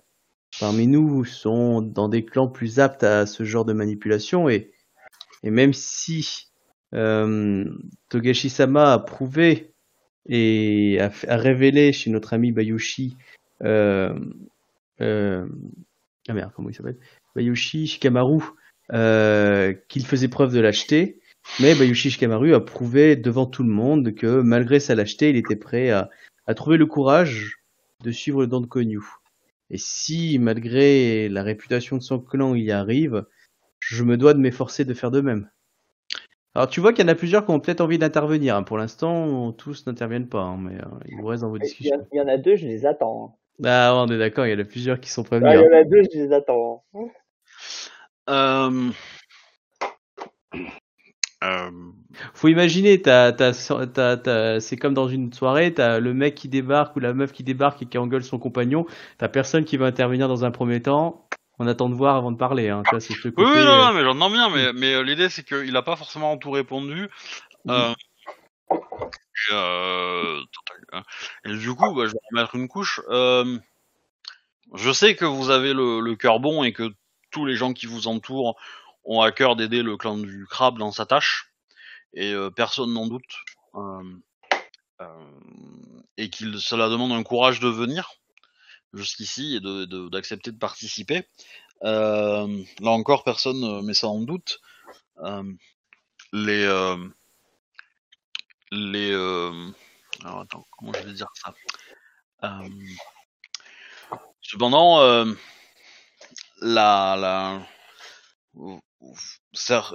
parmi 0.59 0.88
nous 0.88 1.26
sont 1.26 1.82
dans 1.82 2.09
des 2.09 2.26
clans 2.26 2.47
plus 2.47 2.80
aptes 2.80 3.03
à 3.03 3.26
ce 3.26 3.43
genre 3.43 3.65
de 3.65 3.74
manipulation 3.74 4.49
et, 4.49 4.72
même 5.43 5.74
si 5.74 6.49
Togashi-sama 6.91 8.93
a 8.93 8.99
prouvé 8.99 9.71
et 10.27 10.99
a, 10.99 11.37
révélé 11.37 11.93
chez 11.93 12.09
notre 12.09 12.33
ami 12.33 12.51
Bayushi 12.51 13.15
euh, 13.63 14.13
euh, 15.01 15.47
ah 16.27 16.33
merde 16.33 16.51
comment 16.55 16.69
il 16.69 16.75
s'appelle? 16.75 16.97
Bayushi 17.35 17.87
Shikamaru 17.87 18.43
euh, 18.91 19.73
qu'il 19.87 20.05
faisait 20.05 20.27
preuve 20.27 20.53
de 20.53 20.59
lâcheté. 20.59 21.19
Mais 21.59 21.75
Bayushi 21.75 22.11
Shikamaru 22.11 22.53
a 22.53 22.59
prouvé 22.59 23.15
devant 23.15 23.45
tout 23.45 23.63
le 23.63 23.69
monde 23.69 24.13
que 24.13 24.41
malgré 24.41 24.79
sa 24.79 24.95
lâcheté 24.95 25.29
il 25.29 25.37
était 25.37 25.55
prêt 25.55 25.89
à, 25.89 26.09
à 26.47 26.53
trouver 26.53 26.77
le 26.77 26.85
courage 26.85 27.61
de 28.03 28.11
suivre 28.11 28.41
le 28.41 28.47
don 28.47 28.61
de 28.61 28.67
Konyu 28.67 29.01
et 29.69 29.77
si, 29.77 30.39
malgré 30.39 31.29
la 31.29 31.43
réputation 31.43 31.97
de 31.97 32.01
son 32.01 32.19
clan, 32.19 32.55
il 32.55 32.63
y 32.63 32.71
arrive, 32.71 33.25
je 33.79 34.03
me 34.03 34.17
dois 34.17 34.33
de 34.33 34.39
m'efforcer 34.39 34.83
de 34.83 34.93
faire 34.93 35.11
de 35.11 35.21
même. 35.21 35.49
Alors 36.56 36.68
tu 36.68 36.80
vois 36.80 36.93
qu'il 36.93 37.06
y 37.06 37.10
en 37.10 37.12
a 37.12 37.16
plusieurs 37.16 37.45
qui 37.45 37.52
ont 37.52 37.60
peut-être 37.60 37.82
envie 37.82 38.00
d'intervenir. 38.00 38.56
hein. 38.56 38.64
Pour 38.64 38.78
l'instant, 38.78 39.52
tous 39.54 39.86
n'interviennent 39.86 40.28
pas, 40.28 40.41
hein, 40.41 40.58
mais 40.60 40.76
euh, 40.76 40.86
ils 41.08 41.16
vous 41.18 41.28
restent 41.28 41.43
dans 41.43 41.50
vos 41.50 41.58
Il 41.58 41.62
y, 41.62 41.66
discussions. 41.66 41.97
en- 41.97 42.08
il 42.12 42.18
y 42.18 42.22
en 42.22 42.28
a 42.28 42.38
deux, 42.38 42.56
je 42.56 42.66
les 42.66 42.86
attends. 42.86 43.38
Ah, 43.64 43.93
on 43.95 44.08
est 44.12 44.18
d'accord, 44.18 44.45
il 44.45 44.52
y 44.52 44.56
en 44.56 44.60
a 44.60 44.64
plusieurs 44.66 45.00
qui 45.00 45.10
sont 45.10 45.24
Ah, 45.24 45.26
prévenus. 45.28 45.52
il 45.52 45.56
y 45.56 45.58
hein. 45.58 45.70
en 45.72 45.78
a 45.80 45.84
deux, 45.84 46.02
je 46.12 46.18
les 46.18 46.34
attends. 46.34 46.84
euh, 48.30 48.89
euh, 51.43 51.70
Faut 52.34 52.47
imaginer, 52.47 53.02
c'est 53.02 54.78
comme 54.78 54.93
dans 54.93 55.08
une 55.08 55.32
soirée, 55.34 55.74
t'as 55.74 56.00
le 56.00 56.14
mec 56.14 56.36
qui 56.36 56.50
débarque 56.50 56.95
ou 56.95 57.00
la 57.00 57.14
meuf 57.14 57.32
qui 57.32 57.43
débarque 57.43 57.82
et 57.84 57.86
qui 57.86 57.97
engueule 57.97 58.24
son 58.24 58.39
compagnon. 58.39 58.86
T'as 59.18 59.30
personne 59.30 59.66
qui 59.66 59.78
va 59.78 59.86
intervenir 59.86 60.28
dans 60.28 60.45
un 60.45 60.52
premier 60.52 60.82
temps. 60.82 61.28
On 61.60 61.68
attend 61.68 61.89
de 61.89 61.93
voir 61.93 62.16
avant 62.16 62.32
de 62.32 62.38
parler. 62.38 62.70
Hein. 62.70 62.84
Ce 62.99 63.14
Oui, 63.14 63.20
côté, 63.22 63.43
oui, 63.43 63.43
non, 63.43 63.72
euh, 63.72 63.86
non, 63.86 63.93
mais 63.93 64.03
j'entends 64.03 64.30
bien, 64.30 64.49
mais, 64.49 64.72
mais 64.72 64.93
euh, 64.93 65.03
l'idée 65.03 65.30
c'est 65.30 65.43
qu'il 65.43 65.76
a 65.76 65.82
pas 65.82 65.97
forcément 65.97 66.38
tout 66.38 66.51
répondu. 66.51 67.10
Euh, 67.68 67.93
et, 68.72 69.53
euh, 69.53 70.41
et 71.43 71.53
du 71.57 71.74
coup, 71.76 71.93
bah, 71.93 72.05
je 72.05 72.14
vais 72.14 72.20
remettre 72.32 72.55
une 72.55 72.70
couche. 72.70 73.01
Euh, 73.10 73.57
je 74.74 74.91
sais 74.91 75.16
que 75.16 75.26
vous 75.26 75.49
avez 75.49 75.74
le, 75.74 75.99
le 75.99 76.16
cœur 76.16 76.39
bon 76.39 76.64
et 76.64 76.72
que 76.72 76.93
tous 77.30 77.45
les 77.45 77.55
gens 77.55 77.74
qui 77.74 77.88
vous 77.88 78.07
entourent 78.07 78.55
ont 79.03 79.22
à 79.22 79.32
cœur 79.32 79.57
d'aider 79.57 79.82
le 79.82 79.97
clan 79.97 80.18
du 80.18 80.47
crabe 80.49 80.78
dans 80.78 80.91
sa 80.91 81.05
tâche, 81.05 81.51
et 82.14 82.34
personne 82.55 82.93
n'en 82.93 83.07
doute. 83.07 83.43
Et 86.18 86.30
qu'il 86.30 86.60
cela 86.60 86.89
demande 86.89 87.12
un 87.12 87.24
courage 87.24 87.60
de 87.60 87.70
venir 87.70 88.12
jusqu'ici 88.93 89.55
et 89.55 89.59
de- 89.59 89.85
de- 89.85 90.09
d'accepter 90.09 90.51
de, 90.51 90.57
participer. 90.57 91.27
Euh, 91.83 92.63
là 92.81 92.91
encore, 92.91 93.23
personne 93.23 93.59
ne 93.59 93.81
met 93.81 93.93
ça 93.93 94.07
en 94.07 94.21
doute. 94.21 94.59
Euh, 95.19 95.43
les 96.33 96.63
euh, 96.63 96.97
les 98.71 99.13
alors 100.23 100.41
attends, 100.41 100.65
comment 100.71 100.93
je 100.93 101.03
vais 101.03 101.13
dire 101.13 101.29
ça? 101.33 101.53
Cependant, 104.41 105.25
la 106.61 107.15
la 107.17 107.61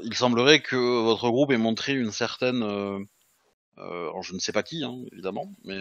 il 0.02 0.14
semblerait 0.14 0.60
que 0.60 0.76
votre 0.76 1.28
groupe 1.28 1.50
ait 1.50 1.56
montré 1.58 1.92
une 1.92 2.12
certaine 2.12 2.62
alors 3.76 4.22
je 4.22 4.34
ne 4.34 4.38
sais 4.38 4.52
pas 4.52 4.62
qui 4.62 4.84
hein, 4.84 4.96
évidemment, 5.12 5.52
mais 5.64 5.78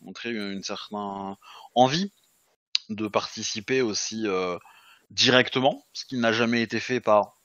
montré 0.00 0.30
une 0.30 0.62
certaine 0.62 1.36
envie 1.74 2.12
de 2.94 3.08
participer 3.08 3.82
aussi 3.82 4.26
euh, 4.26 4.58
directement, 5.10 5.84
ce 5.92 6.04
qui 6.04 6.16
n'a 6.16 6.32
jamais 6.32 6.62
été 6.62 6.80
fait 6.80 7.00
par 7.00 7.38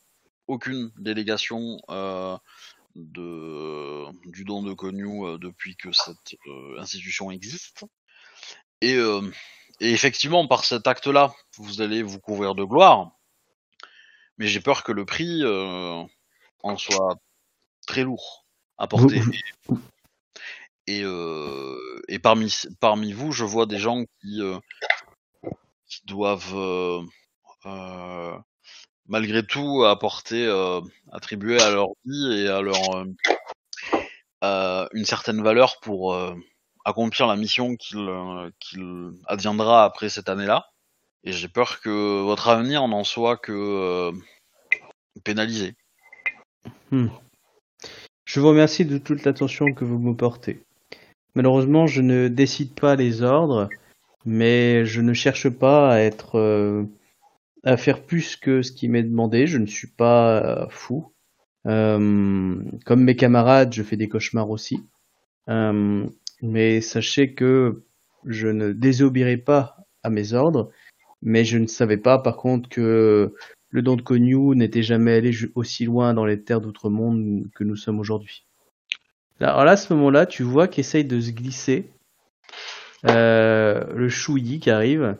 aucune 0.47 0.91
délégation 0.97 1.79
euh, 1.89 2.37
de, 2.95 4.05
du 4.31 4.43
don 4.43 4.63
de 4.63 4.73
Konyu 4.73 5.25
euh, 5.25 5.37
depuis 5.37 5.75
que 5.75 5.91
cette 5.91 6.35
institution 6.77 7.31
existe. 7.31 7.85
Et, 8.81 8.93
et 8.93 9.91
effectivement, 9.91 10.47
par 10.47 10.63
cet 10.63 10.85
acte-là, 10.85 11.33
vous 11.57 11.81
allez 11.81 12.03
vous 12.03 12.19
couvrir 12.19 12.53
de 12.53 12.63
gloire, 12.63 13.11
mais 14.37 14.47
j'ai 14.47 14.59
peur 14.59 14.83
que 14.83 14.91
le 14.91 15.03
prix 15.03 15.43
en 16.63 16.77
soit 16.77 17.15
très 17.87 18.03
lourd 18.03 18.45
à 18.77 18.87
porter. 18.87 19.19
Et, 20.87 21.01
euh, 21.03 22.01
et 22.07 22.17
parmi, 22.17 22.53
parmi 22.79 23.11
vous, 23.11 23.33
je 23.33 23.43
vois 23.43 23.65
des 23.65 23.77
gens 23.77 24.03
qui, 24.21 24.41
euh, 24.41 24.57
qui 24.59 24.96
doivent 26.07 26.55
euh, 26.55 27.01
euh, 27.65 28.37
malgré 29.05 29.45
tout 29.45 29.83
apporter, 29.85 30.45
euh, 30.45 30.81
attribuer 31.11 31.61
à 31.61 31.69
leur 31.69 31.89
vie 32.05 32.39
et 32.39 32.47
à 32.47 32.61
leur 32.61 33.05
une 34.93 35.05
certaine 35.05 35.43
valeur 35.43 35.79
pour 35.81 36.17
accomplir 36.85 37.27
la 37.27 37.35
mission 37.35 37.75
qu'il 37.75 38.09
adviendra 39.27 39.83
après 39.83 40.09
cette 40.09 40.29
année-là. 40.29 40.69
Et 41.23 41.33
j'ai 41.33 41.49
peur 41.49 41.81
que 41.81 42.21
votre 42.21 42.47
avenir 42.47 42.87
n'en 42.87 43.03
soit 43.03 43.37
que 43.37 44.11
pénalisé. 45.23 45.75
Je 46.91 48.39
vous 48.39 48.47
remercie 48.47 48.85
de 48.85 48.97
toute 48.97 49.25
l'attention 49.25 49.73
que 49.73 49.83
vous 49.83 49.99
me 49.99 50.15
portez. 50.15 50.63
Malheureusement, 51.35 51.87
je 51.87 52.01
ne 52.01 52.29
décide 52.29 52.73
pas 52.73 52.95
les 52.95 53.23
ordres, 53.23 53.69
mais 54.25 54.85
je 54.85 55.01
ne 55.01 55.13
cherche 55.13 55.49
pas 55.49 55.91
à 55.91 55.99
être 55.99 56.35
euh, 56.35 56.83
à 57.63 57.77
faire 57.77 58.03
plus 58.03 58.35
que 58.35 58.61
ce 58.61 58.71
qui 58.71 58.87
m'est 58.89 59.03
demandé. 59.03 59.47
Je 59.47 59.57
ne 59.57 59.65
suis 59.65 59.87
pas 59.87 60.41
euh, 60.43 60.67
fou. 60.69 61.13
Euh, 61.65 62.55
comme 62.85 63.03
mes 63.03 63.15
camarades, 63.15 63.73
je 63.73 63.83
fais 63.83 63.97
des 63.97 64.09
cauchemars 64.09 64.49
aussi. 64.49 64.83
Mais 66.41 66.81
sachez 66.81 67.33
que 67.33 67.83
je 68.25 68.47
ne 68.47 68.71
désobéirai 68.71 69.37
pas 69.37 69.77
à 70.03 70.09
mes 70.09 70.33
ordres, 70.33 70.71
mais 71.21 71.43
je 71.45 71.57
ne 71.57 71.67
savais 71.67 71.97
pas 71.97 72.19
par 72.19 72.37
contre 72.37 72.69
que 72.69 73.33
le 73.69 73.81
don 73.81 73.95
de 73.95 74.01
Konyu 74.01 74.55
n'était 74.55 74.83
jamais 74.83 75.13
allé 75.13 75.31
aussi 75.55 75.85
loin 75.85 76.13
dans 76.13 76.25
les 76.25 76.43
terres 76.43 76.61
d'outre-monde 76.61 77.47
que 77.55 77.63
nous 77.63 77.75
sommes 77.75 77.99
aujourd'hui. 77.99 78.45
Alors 79.39 79.65
là, 79.65 79.71
à 79.73 79.77
ce 79.77 79.93
moment-là, 79.93 80.25
tu 80.25 80.43
vois 80.43 80.67
qu'essaye 80.67 81.05
de 81.05 81.19
se 81.19 81.31
glisser 81.31 81.91
euh, 83.09 83.83
le 83.93 84.09
Shuyi 84.09 84.59
qui 84.59 84.69
arrive. 84.69 85.17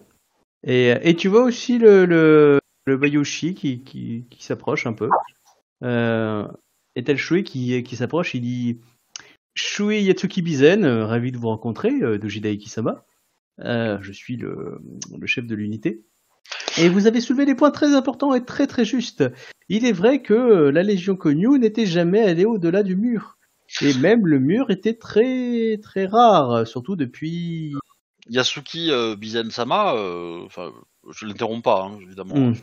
Et, 0.63 1.15
tu 1.17 1.27
vois 1.27 1.43
aussi 1.43 1.77
le, 1.77 2.05
le, 2.05 2.97
Bayoshi 2.97 3.53
qui, 3.53 4.25
s'approche 4.39 4.85
un 4.85 4.93
peu. 4.93 5.09
Euh, 5.83 6.47
et 6.95 7.01
le 7.01 7.15
Shui 7.15 7.43
qui, 7.43 7.95
s'approche, 7.95 8.33
il 8.33 8.41
dit 8.41 8.79
Shui 9.55 10.03
Yatsuki 10.03 10.41
Bizen, 10.41 10.83
euh, 10.83 11.05
ravi 11.05 11.31
de 11.31 11.37
vous 11.37 11.47
rencontrer, 11.47 11.91
de 11.99 12.55
Kisama. 12.55 13.05
Je 13.59 14.11
suis 14.11 14.35
le, 14.35 14.81
le 15.17 15.27
chef 15.27 15.45
de 15.45 15.55
l'unité. 15.55 16.03
Et 16.79 16.89
vous 16.89 17.07
avez 17.07 17.21
soulevé 17.21 17.45
des 17.45 17.55
points 17.55 17.71
très 17.71 17.93
importants 17.93 18.33
et 18.33 18.43
très 18.45 18.67
très 18.67 18.85
justes. 18.85 19.23
Il 19.69 19.85
est 19.85 19.91
vrai 19.91 20.21
que 20.21 20.69
la 20.69 20.83
Légion 20.83 21.15
Konyu 21.15 21.59
n'était 21.59 21.85
jamais 21.85 22.21
allée 22.21 22.45
au-delà 22.45 22.83
du 22.83 22.95
mur. 22.95 23.36
Et 23.81 23.93
même 23.95 24.25
le 24.25 24.39
mur 24.39 24.71
était 24.71 24.95
très 24.95 25.77
très 25.81 26.05
rare, 26.05 26.65
surtout 26.67 26.95
depuis. 26.95 27.73
Yasuki 28.29 28.91
euh, 28.91 29.15
Bizen-sama, 29.15 29.95
euh, 29.95 30.43
enfin, 30.45 30.73
je 31.09 31.25
l'interromps 31.25 31.63
pas, 31.63 31.83
hein, 31.83 31.99
évidemment. 32.01 32.35
Hmm. 32.35 32.55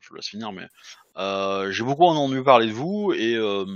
Je, 0.00 0.14
laisse 0.14 0.28
finir, 0.28 0.52
mais 0.52 0.68
euh, 1.16 1.72
j'ai 1.72 1.82
beaucoup 1.82 2.04
entendu 2.04 2.42
parler 2.44 2.68
de 2.68 2.72
vous 2.72 3.12
et 3.12 3.34
euh, 3.34 3.66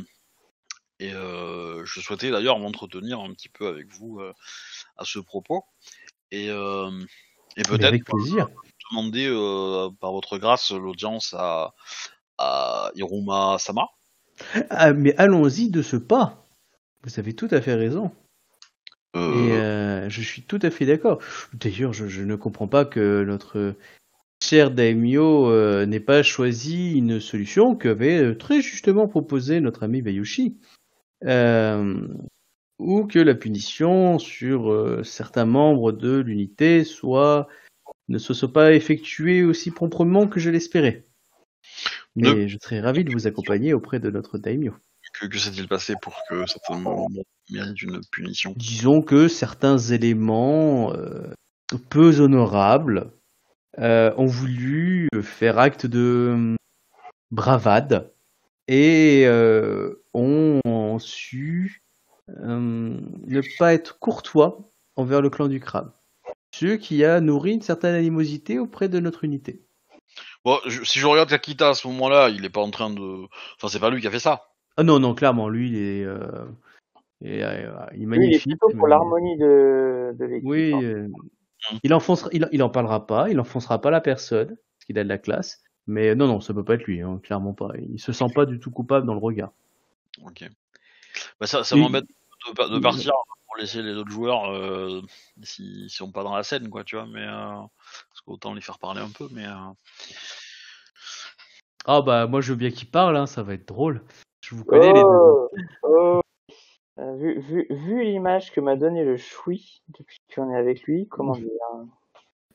et 1.00 1.12
euh, 1.12 1.84
je 1.84 2.00
souhaitais 2.00 2.30
d'ailleurs 2.30 2.60
m'entretenir 2.60 3.18
un 3.18 3.32
petit 3.32 3.48
peu 3.48 3.66
avec 3.66 3.92
vous 3.92 4.20
à 4.96 5.04
ce 5.04 5.18
propos 5.18 5.64
et 6.30 6.46
peut-être 6.48 7.98
demander 8.90 9.28
par 10.00 10.12
votre 10.12 10.38
grâce 10.38 10.70
l'audience 10.70 11.34
à 11.36 11.74
à 12.38 12.92
Hiruma 12.94 13.56
Sama. 13.58 13.88
Ah, 14.70 14.92
mais 14.92 15.14
allons-y 15.16 15.70
de 15.70 15.82
ce 15.82 15.96
pas. 15.96 16.46
Vous 17.04 17.18
avez 17.18 17.34
tout 17.34 17.48
à 17.50 17.60
fait 17.60 17.74
raison. 17.74 18.10
Euh, 19.16 19.34
Et 19.34 19.52
euh, 19.52 20.08
je 20.08 20.22
suis 20.22 20.42
tout 20.42 20.58
à 20.62 20.70
fait 20.70 20.86
d'accord. 20.86 21.20
D'ailleurs, 21.54 21.92
je, 21.92 22.06
je 22.06 22.22
ne 22.22 22.36
comprends 22.36 22.68
pas 22.68 22.84
que 22.84 23.24
notre 23.24 23.74
cher 24.42 24.70
Daimyo 24.70 25.50
euh, 25.50 25.86
n'ait 25.86 26.00
pas 26.00 26.22
choisi 26.22 26.92
une 26.92 27.20
solution 27.20 27.74
qu'avait 27.74 28.22
euh, 28.22 28.34
très 28.36 28.60
justement 28.60 29.08
proposé 29.08 29.60
notre 29.60 29.82
ami 29.82 30.02
Bayushi. 30.02 30.58
Euh, 31.24 32.06
ou 32.78 33.06
que 33.06 33.18
la 33.18 33.34
punition 33.34 34.18
sur 34.18 34.72
euh, 34.72 35.02
certains 35.04 35.44
membres 35.44 35.92
de 35.92 36.16
l'unité 36.16 36.84
soit 36.84 37.46
ne 38.08 38.18
se 38.18 38.32
soit 38.32 38.52
pas 38.52 38.72
effectuée 38.72 39.44
aussi 39.44 39.70
promptement 39.70 40.26
que 40.26 40.40
je 40.40 40.50
l'espérais. 40.50 41.06
Mais 42.16 42.48
je 42.48 42.58
serais 42.60 42.80
ravi 42.80 43.04
de 43.04 43.12
vous 43.12 43.26
accompagner 43.26 43.72
auprès 43.72 44.00
de 44.00 44.10
notre 44.10 44.38
Daimyo. 44.38 44.74
que, 45.14 45.26
que 45.26 45.38
s'est-il 45.38 45.68
passé 45.68 45.94
pour 46.00 46.14
que 46.28 46.46
certains 46.46 46.78
membres 46.78 47.22
méritent 47.50 47.82
une 47.82 48.00
punition? 48.10 48.52
Disons 48.56 49.02
que 49.02 49.28
certains 49.28 49.78
éléments 49.78 50.92
euh, 50.94 51.32
peu 51.88 52.20
honorables 52.20 53.12
euh, 53.78 54.12
ont 54.16 54.26
voulu 54.26 55.08
faire 55.22 55.58
acte 55.58 55.86
de 55.86 56.30
hum, 56.32 56.56
bravade 57.30 58.12
et 58.66 59.22
euh, 59.26 60.02
ont 60.12 60.98
su 60.98 61.82
hum, 62.28 63.00
ne 63.26 63.40
pas 63.58 63.74
être 63.74 63.98
courtois 63.98 64.72
envers 64.96 65.22
le 65.22 65.30
clan 65.30 65.48
du 65.48 65.60
crabe. 65.60 65.92
Ce 66.52 66.74
qui 66.74 67.04
a 67.04 67.20
nourri 67.20 67.52
une 67.52 67.62
certaine 67.62 67.94
animosité 67.94 68.58
auprès 68.58 68.88
de 68.88 68.98
notre 68.98 69.24
unité. 69.24 69.64
Bon, 70.44 70.58
je- 70.66 70.82
si 70.84 70.98
je 70.98 71.06
regarde 71.06 71.28
Kakita 71.28 71.70
à 71.70 71.74
ce 71.74 71.86
moment-là, 71.88 72.28
il 72.30 72.44
est 72.44 72.50
pas 72.50 72.60
en 72.62 72.70
train 72.70 72.90
de. 72.90 73.26
Enfin, 73.56 73.68
c'est 73.68 73.80
pas 73.80 73.90
lui 73.90 74.00
qui 74.00 74.06
a 74.06 74.10
fait 74.10 74.18
ça. 74.18 74.48
Ah 74.76 74.82
non, 74.82 74.98
non, 74.98 75.14
clairement, 75.14 75.48
lui, 75.48 75.68
il 75.70 75.76
est, 75.76 76.04
euh, 76.04 76.46
il 77.20 77.32
est, 77.32 77.42
euh, 77.42 77.70
il 77.94 77.94
est 77.94 77.96
Lui, 77.96 77.98
il 77.98 78.02
est 78.02 78.06
magnifique. 78.06 78.42
plutôt 78.58 78.68
pour 78.76 78.84
mais- 78.86 78.90
l'harmonie 78.90 79.36
de, 79.36 80.14
de 80.18 80.24
l'équipe. 80.24 80.48
Oui, 80.48 80.72
hein. 80.72 80.82
euh, 80.82 81.08
il 81.82 81.92
enfoncera, 81.92 82.30
il, 82.32 82.48
il 82.52 82.62
en 82.62 82.70
parlera 82.70 83.06
pas, 83.06 83.28
il 83.28 83.38
enfoncera 83.38 83.80
pas 83.80 83.90
la 83.90 84.00
personne, 84.00 84.48
parce 84.48 84.84
qu'il 84.86 84.98
a 84.98 85.04
de 85.04 85.08
la 85.08 85.18
classe. 85.18 85.62
Mais 85.86 86.14
non, 86.14 86.26
non, 86.28 86.40
ça 86.40 86.54
peut 86.54 86.64
pas 86.64 86.74
être 86.74 86.84
lui, 86.84 87.02
hein, 87.02 87.20
clairement 87.22 87.52
pas. 87.52 87.70
Il 87.78 87.98
se 88.00 88.12
sent 88.12 88.26
pas 88.34 88.46
du 88.46 88.60
tout 88.60 88.70
coupable 88.70 89.06
dans 89.06 89.14
le 89.14 89.20
regard. 89.20 89.52
Ok. 90.24 90.48
Bah, 91.40 91.46
ça, 91.46 91.64
ça 91.64 91.74
Oui. 91.74 91.82
m'embête 91.82 92.04
de, 92.04 92.52
pa- 92.54 92.68
de 92.68 92.74
Oui. 92.76 92.80
partir 92.80 93.12
pour 93.50 93.60
laisser 93.60 93.82
les 93.82 93.94
autres 93.94 94.10
joueurs 94.10 94.50
euh, 94.52 95.02
s'ils 95.42 95.90
si 95.90 95.96
sont 95.96 96.12
pas 96.12 96.22
dans 96.22 96.34
la 96.36 96.42
scène, 96.44 96.68
quoi, 96.70 96.84
tu 96.84 96.96
vois. 96.96 97.06
Mais 97.06 97.24
euh, 97.26 97.50
parce 98.08 98.20
qu'autant 98.24 98.54
les 98.54 98.60
faire 98.60 98.78
parler 98.78 99.00
un 99.00 99.10
peu, 99.10 99.26
mais. 99.32 99.46
euh, 99.46 99.72
Ah 101.86 102.02
bah 102.02 102.26
moi 102.26 102.40
je 102.40 102.52
veux 102.52 102.58
bien 102.58 102.70
qu'il 102.70 102.88
parle, 102.90 103.16
hein, 103.16 103.26
ça 103.26 103.42
va 103.42 103.54
être 103.54 103.66
drôle. 103.66 104.02
Je 104.44 104.54
vous 104.54 104.64
connais 104.64 104.92
les 104.92 105.00
deux. 105.02 105.08
Oh, 105.08 105.48
oh. 105.82 106.20
Euh, 106.98 107.16
vu 107.16 107.40
vu, 107.40 107.66
vu 107.70 108.04
l'image 108.04 108.52
que 108.52 108.60
m'a 108.60 108.76
donné 108.76 109.04
le 109.04 109.16
Choui 109.16 109.82
depuis 109.98 110.18
qu'on 110.34 110.52
est 110.52 110.56
avec 110.58 110.82
lui, 110.82 111.08
comment 111.08 111.32
dire 111.32 111.48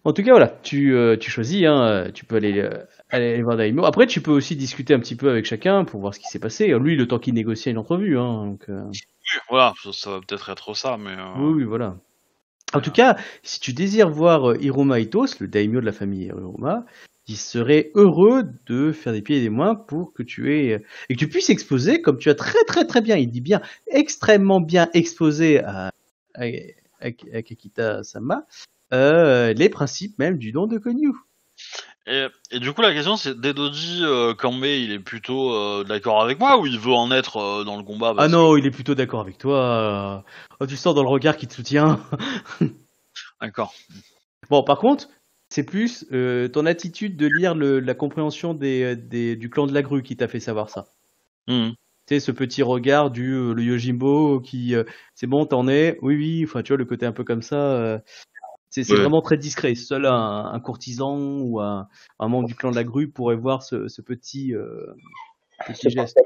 En 0.04 0.14
tout 0.14 0.22
cas 0.24 0.32
voilà, 0.32 0.48
tu, 0.62 0.94
euh, 0.94 1.18
tu 1.18 1.32
choisis, 1.32 1.66
hein, 1.66 2.12
tu 2.14 2.26
peux 2.26 2.36
aller, 2.36 2.60
euh, 2.60 2.86
aller 3.10 3.42
voir 3.42 3.58
Daimo. 3.58 3.86
Après 3.86 4.06
tu 4.06 4.22
peux 4.22 4.32
aussi 4.32 4.56
discuter 4.56 4.94
un 4.94 5.00
petit 5.00 5.16
peu 5.16 5.30
avec 5.30 5.46
chacun 5.46 5.84
pour 5.86 6.00
voir 6.00 6.14
ce 6.14 6.20
qui 6.20 6.28
s'est 6.28 6.40
passé. 6.40 6.68
Lui 6.78 6.96
le 6.96 7.08
temps 7.08 7.18
qu'il 7.18 7.34
négocie 7.34 7.72
une 7.72 7.80
entrevue, 7.80 8.20
hein, 8.20 8.46
donc. 8.46 8.70
euh, 8.70 8.84
Voilà, 9.50 9.74
ça, 9.92 10.10
va 10.12 10.20
peut-être 10.20 10.50
être 10.50 10.74
ça, 10.76 10.98
mais. 10.98 11.12
euh, 11.12 11.34
Oui, 11.38 11.54
oui, 11.58 11.64
voilà. 11.64 11.98
En 12.74 12.82
tout 12.82 12.92
cas, 12.92 13.18
si 13.44 13.60
tu 13.60 13.74
désires 13.74 14.10
voir 14.10 14.52
euh, 14.52 14.58
Hiroma 14.60 15.00
Itos, 15.00 15.40
le 15.40 15.48
daimyo 15.48 15.80
de 15.80 15.86
la 15.86 15.92
famille 15.92 16.26
Hiroma, 16.26 16.86
il 17.28 17.38
serait 17.38 17.92
heureux 17.96 18.44
de 18.68 18.92
faire 18.92 19.14
des 19.14 19.22
pieds 19.22 19.38
et 19.38 19.42
des 19.42 19.50
mains 19.50 19.76
pour 19.76 20.14
que 20.14 20.24
tu 20.24 20.54
aies 20.56 20.74
euh, 20.74 20.80
et 21.10 21.14
que 21.16 21.20
tu 21.20 21.30
puisses 21.30 21.50
exposer, 21.50 22.02
comme 22.02 22.18
tu 22.18 22.30
as 22.30 22.36
très 22.36 22.64
très 22.68 22.86
très 22.86 23.02
bien, 23.02 23.16
il 23.18 23.30
dit 23.30 23.42
bien, 23.42 23.62
extrêmement 23.88 24.62
bien 24.62 24.90
exposé 24.94 25.60
à, 25.64 25.92
à, 26.34 26.44
à, 26.44 27.08
à 27.34 27.42
Kakita 27.42 28.04
Sama, 28.04 28.46
euh, 28.94 29.54
les 29.54 29.70
principes 29.70 30.20
même 30.20 30.38
du 30.38 30.52
don 30.52 30.68
de 30.68 30.78
Konyu. 30.78 31.14
Et, 32.08 32.28
et 32.52 32.60
du 32.60 32.72
coup, 32.72 32.82
la 32.82 32.94
question 32.94 33.18
c'est 33.18 33.40
Dedoji 33.40 34.04
euh, 34.04 34.36
Kambe, 34.36 34.64
il 34.66 34.92
est 34.92 35.00
plutôt 35.00 35.54
euh, 35.54 35.84
d'accord 35.84 36.22
avec 36.22 36.40
moi 36.40 36.60
ou 36.60 36.68
il 36.68 36.78
veut 36.78 36.94
en 36.94 37.12
être 37.12 37.38
euh, 37.38 37.64
dans 37.64 37.78
le 37.78 37.84
combat 37.84 38.14
Ah 38.18 38.28
non, 38.28 38.56
il 38.58 38.66
est 38.66 38.72
plutôt 38.72 38.94
d'accord 38.94 39.22
avec 39.22 39.38
toi. 39.40 39.58
euh, 39.60 40.32
Oh, 40.60 40.68
tu 40.68 40.76
sens 40.76 40.94
dans 40.94 41.02
le 41.04 41.10
regard 41.10 41.36
qu'il 41.36 41.48
te 41.50 41.56
soutient. 41.56 42.00
D'accord. 43.42 43.74
Bon, 44.50 44.64
par 44.64 44.78
contre, 44.78 45.10
c'est 45.50 45.66
plus 45.66 46.06
ton 46.54 46.66
attitude 46.66 47.18
de 47.18 47.26
lire 47.28 47.56
le, 47.56 47.80
la 47.80 47.96
compréhension 47.96 48.54
des, 48.54 48.96
des, 48.96 49.36
du 49.36 49.50
clan 49.50 49.66
de 49.66 49.74
la 49.74 49.82
grue 49.82 50.04
qui 50.04 50.16
t'a 50.16 50.28
fait 50.28 50.40
savoir 50.40 50.70
ça. 50.70 50.86
Mhm. 51.48 51.72
Tu 52.08 52.14
sais, 52.14 52.20
ce 52.20 52.32
petit 52.32 52.62
regard 52.62 53.10
du 53.10 53.32
le 53.54 53.64
Yojimbo 53.64 54.40
qui, 54.40 54.76
c'est 55.16 55.26
bon, 55.26 55.48
t'en 55.48 55.68
es, 55.68 55.98
oui, 56.04 56.16
oui, 56.16 56.44
enfin, 56.46 56.62
tu 56.62 56.68
vois, 56.72 56.78
le 56.78 56.86
côté 56.86 57.08
un 57.08 57.12
peu 57.12 57.24
comme 57.24 57.42
ça, 57.42 58.00
c'est 58.84 58.94
Ouais. 58.94 59.00
vraiment 59.00 59.22
très 59.22 59.38
discret. 59.38 59.76
Seul 59.76 60.06
un, 60.06 60.46
un 60.52 60.60
courtisan 60.60 61.18
ou 61.40 61.60
un, 61.62 61.88
un 62.20 62.28
membre 62.28 62.48
du 62.48 62.56
clan 62.56 62.72
de 62.72 62.76
la 62.76 62.84
grue 62.84 63.10
pourrait 63.10 63.36
voir 63.36 63.64
ce, 63.64 63.88
ce 63.88 64.02
petit, 64.02 64.54
euh, 64.54 64.86
petit 65.66 65.90
geste. 65.90 66.20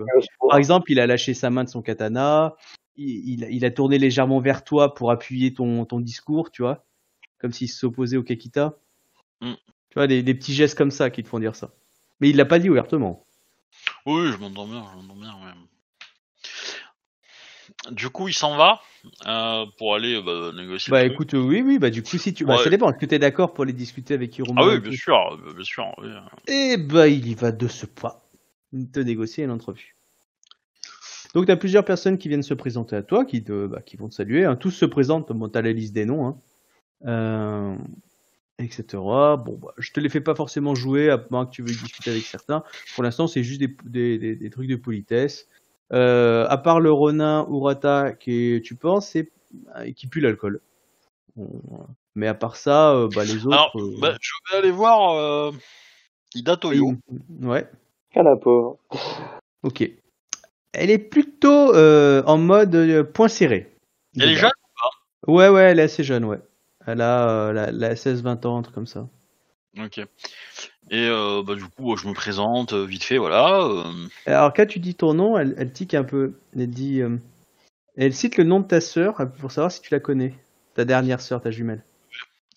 Par 0.50 0.58
exemple, 0.58 0.92
il 0.92 1.00
a 1.00 1.08
lâché 1.08 1.34
sa 1.34 1.50
main 1.50 1.64
de 1.64 1.70
son 1.70 1.82
katana, 1.82 2.56
il, 2.96 3.30
il, 3.30 3.44
a- 3.44 3.50
il 3.50 3.66
a 3.66 3.72
tourné 3.72 3.98
légèrement 3.98 4.40
vers 4.40 4.64
toi 4.64 4.94
pour 4.94 5.12
appuyer 5.12 5.54
ton, 5.54 5.86
ton 5.86 6.00
discours, 6.00 6.52
tu 6.52 6.62
vois, 6.62 6.86
comme 7.40 7.52
s'il 7.52 7.70
s'opposait 7.70 8.18
au 8.18 8.24
Kekita. 8.24 8.78
Mm. 9.42 9.54
Tu 9.90 9.94
vois, 9.96 10.08
des, 10.08 10.22
des 10.24 10.34
petits 10.36 10.54
gestes 10.54 10.78
comme 10.78 10.92
ça 10.92 11.10
qui 11.10 11.24
te 11.24 11.28
font 11.28 11.40
dire 11.40 11.56
ça. 11.56 11.72
Mais 12.20 12.30
il 12.30 12.36
l'a 12.36 12.46
pas 12.46 12.60
dit 12.60 12.70
ouvertement. 12.70 13.26
Oui, 14.06 14.32
je 14.32 14.38
m'entends 14.38 14.68
bien, 14.68 14.84
je 14.92 14.98
m'entends 15.02 15.20
bien. 15.20 15.32
ouais. 15.34 15.54
Du 17.92 18.10
coup, 18.10 18.28
il 18.28 18.34
s'en 18.34 18.58
va 18.58 18.82
euh, 19.26 19.66
pour 19.78 19.96
aller 19.96 20.22
bah, 20.22 20.52
négocier. 20.56 20.92
Bah 20.92 21.04
écoute, 21.06 21.34
euh, 21.34 21.40
oui, 21.40 21.62
oui, 21.66 21.80
bah 21.80 21.90
du 21.90 22.04
coup, 22.04 22.18
si 22.18 22.34
tu. 22.34 22.44
Bah, 22.46 22.58
Ouais. 22.58 22.64
ça 22.64 22.70
dépend, 22.70 22.90
est-ce 22.92 23.00
que 23.00 23.06
t'es 23.06 23.20
d'accord 23.20 23.54
pour 23.54 23.64
aller 23.64 23.74
discuter 23.74 24.14
avec 24.14 24.38
Hiroma 24.38 24.62
Ah 24.64 24.68
oui, 24.68 24.76
et 24.76 24.80
bien 24.80 24.92
sûr, 24.92 25.16
euh, 25.48 25.54
bien 25.54 25.64
sûr. 25.64 25.86
oui. 26.00 26.10
Eh 26.48 26.78
bah, 26.78 27.08
il 27.08 27.28
y 27.28 27.36
va 27.36 27.52
de 27.52 27.68
ce 27.68 27.86
pas. 27.86 28.30
Te 28.94 29.00
négocier 29.00 29.46
une 29.46 29.52
entrevue. 29.52 29.96
Donc, 31.34 31.46
tu 31.46 31.52
as 31.52 31.58
plusieurs 31.58 31.86
personnes 31.86 32.18
qui 32.18 32.28
viennent 32.28 32.44
se 32.44 32.54
présenter 32.54 32.96
à 32.96 33.04
toi, 33.04 33.24
qui, 33.24 33.44
te, 33.44 33.68
bah, 33.68 33.82
qui 33.82 33.98
vont 33.98 34.10
te 34.10 34.14
saluer. 34.16 34.46
hein. 34.46 34.56
Tous 34.56 34.72
se 34.72 34.86
présentent, 34.86 35.32
bon, 35.32 35.48
tu 35.48 35.62
la 35.62 35.72
liste 35.72 35.94
des 35.94 36.06
noms, 36.06 36.28
hein. 36.28 36.38
Euh, 37.06 37.76
etc. 38.58 38.84
Bon, 38.94 39.58
bah, 39.62 39.74
je 39.78 39.92
te 39.92 40.00
les 40.00 40.10
fais 40.10 40.22
pas 40.22 40.36
forcément 40.36 40.76
jouer, 40.76 41.10
à 41.10 41.24
moins 41.32 41.46
que 41.46 41.52
tu 41.52 41.62
veuilles 41.64 41.76
discuter 41.76 42.10
avec 42.10 42.24
certains. 42.24 42.64
Pour 42.94 43.04
l'instant, 43.04 43.28
c'est 43.28 43.44
juste 43.44 43.60
des, 43.62 43.76
des, 43.86 44.18
des, 44.18 44.36
des 44.36 44.50
trucs 44.50 44.68
de 44.68 44.76
politesse. 44.76 45.48
Euh, 45.92 46.46
à 46.50 46.58
part 46.58 46.80
le 46.80 46.92
Ronin 46.92 47.48
Urata, 47.50 48.14
qui 48.14 48.62
tu 48.64 48.76
penses, 48.76 49.10
c'est 49.10 49.32
euh, 49.76 49.92
qui 49.92 50.08
pue 50.08 50.20
l'alcool. 50.22 50.62
Mais 52.16 52.28
à 52.28 52.34
part 52.34 52.56
ça, 52.56 52.92
euh, 52.92 53.10
bah, 53.16 53.24
les 53.24 53.46
autres. 53.46 53.56
Alors, 53.56 53.72
euh, 53.76 53.96
bah, 54.00 54.16
je 54.20 54.32
vais 54.52 54.58
aller 54.60 54.72
voir 54.72 55.16
euh, 55.16 55.52
Ida 56.36 56.58
Toyo. 56.58 56.94
Ouais. 57.42 57.68
Ah, 58.16 58.24
la 58.24 58.36
pauvre. 58.36 58.78
Ok. 59.64 59.90
Elle 60.74 60.90
est 60.92 61.00
plutôt 61.00 61.74
euh, 61.74 62.22
en 62.26 62.38
mode 62.38 62.76
euh, 62.76 63.04
point 63.04 63.28
serré. 63.28 63.76
Elle 64.18 64.32
est 64.32 64.36
jeune 64.36 64.52
Ouais, 65.28 65.50
ouais, 65.50 65.64
elle 65.64 65.80
est 65.80 65.84
assez 65.84 66.04
jeune, 66.04 66.24
ouais. 66.26 66.40
Elle 66.88 67.02
a, 67.02 67.30
euh, 67.30 67.54
la, 67.54 67.72
la 67.72 67.96
16-20 67.96 68.48
ans, 68.48 68.58
un 68.58 68.62
truc 68.62 68.74
comme 68.74 68.88
ça. 68.88 69.08
Ok. 69.78 70.02
Et 70.92 71.08
euh, 71.08 71.44
bah, 71.46 71.56
du 71.56 71.66
coup, 71.66 71.96
je 71.98 72.08
me 72.08 72.14
présente 72.14 72.74
euh, 72.74 72.86
vite 72.86 73.04
fait, 73.04 73.18
voilà. 73.18 73.62
euh, 73.64 73.84
Alors, 74.26 74.54
quand 74.54 74.66
tu 74.66 74.80
dis 74.80 74.96
ton 74.96 75.14
nom, 75.14 75.38
elle, 75.38 75.54
elle 75.58 75.72
tique 75.72 75.94
un 75.94 76.04
peu. 76.04 76.40
Elle 76.58 76.70
dit. 76.70 77.02
euh, 77.02 77.18
elle 77.98 78.14
cite 78.14 78.38
le 78.38 78.44
nom 78.44 78.60
de 78.60 78.68
ta 78.68 78.82
sœur 78.82 79.18
pour 79.40 79.52
savoir 79.52 79.72
si 79.72 79.82
tu 79.82 79.90
la 79.94 80.00
connais. 80.00 80.34
Ta 80.76 80.86
dernière 80.86 81.22
sœur, 81.22 81.42
ta 81.42 81.52
jumelle. 81.52 81.84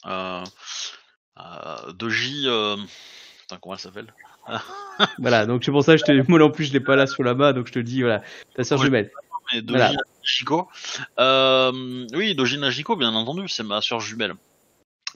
euh, 0.06 0.42
Doji. 1.94 2.46
Putain, 3.40 3.58
comment 3.60 3.74
elle 3.74 3.80
s'appelle? 3.80 4.12
Voilà, 5.18 5.46
donc 5.46 5.64
c'est 5.64 5.70
pour 5.70 5.82
ça 5.84 5.94
que 5.94 6.00
je 6.00 6.04
te. 6.04 6.30
Moi 6.30 6.38
non 6.38 6.50
plus, 6.50 6.64
je 6.66 6.72
l'ai 6.72 6.80
pas 6.80 6.96
là 6.96 7.06
sous 7.06 7.22
la 7.22 7.34
main, 7.34 7.52
donc 7.52 7.66
je 7.66 7.72
te 7.72 7.78
dis, 7.78 8.02
voilà, 8.02 8.22
ta 8.54 8.62
sœur 8.64 8.78
Ouais. 8.78 8.86
jumelle. 8.86 9.10
Et 9.52 9.62
Doji 9.62 9.78
Voilà. 9.78 9.92
Najiko. 10.22 10.68
Euh, 11.18 12.06
oui, 12.14 12.34
Doji 12.34 12.58
Najiko, 12.58 12.96
bien 12.96 13.12
entendu, 13.14 13.48
c'est 13.48 13.62
ma 13.62 13.80
sœur 13.80 14.00
jumelle. 14.00 14.34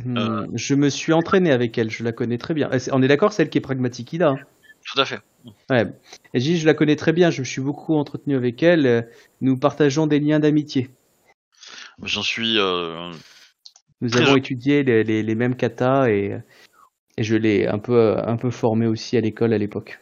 Hmm, 0.05 0.17
Euh. 0.19 0.47
Je 0.55 0.75
me 0.75 0.91
suis 0.91 1.13
entraîné 1.13 1.51
avec 1.53 1.79
elle, 1.79 1.91
je 1.91 2.05
la 2.05 2.13
connais 2.13 2.39
très 2.39 2.55
bien. 2.55 2.71
Euh, 2.73 2.79
On 2.93 3.03
est 3.03 3.09
d'accord, 3.09 3.33
celle 3.33 3.49
qui 3.49 3.59
est 3.59 3.63
pragmatique 3.63 4.13
Ida. 4.13 4.31
hein 4.31 4.39
Tout 4.85 5.01
à 5.01 5.05
fait. 5.05 5.21
Ouais. 5.71 5.85
Et 6.35 6.41
Gilles, 6.41 6.59
je 6.59 6.67
la 6.67 6.75
connais 6.75 6.97
très 6.97 7.13
bien, 7.13 7.31
je 7.31 7.41
me 7.41 7.45
suis 7.45 7.63
beaucoup 7.63 7.95
entretenu 7.95 8.37
avec 8.37 8.63
elle. 8.63 8.87
euh, 8.87 9.03
Nous 9.41 9.57
partageons 9.59 10.07
des 10.07 10.21
liens 10.21 10.39
d'amitié. 10.41 10.91
J'en 12.03 12.23
suis. 12.23 12.59
euh, 12.59 13.11
Nous 14.03 14.11
Très 14.11 14.23
avons 14.23 14.37
étudié 14.37 14.83
les, 14.83 15.03
les, 15.03 15.23
les 15.23 15.35
mêmes 15.35 15.57
katas 15.57 16.09
et, 16.11 16.39
et 17.17 17.23
je 17.25 17.35
l'ai 17.37 17.67
un 17.67 17.79
peu, 17.79 18.19
un 18.19 18.37
peu 18.37 18.51
formé 18.51 18.87
aussi 18.87 19.17
à 19.17 19.21
l'école 19.23 19.55
à 19.55 19.59
l'époque. 19.59 19.99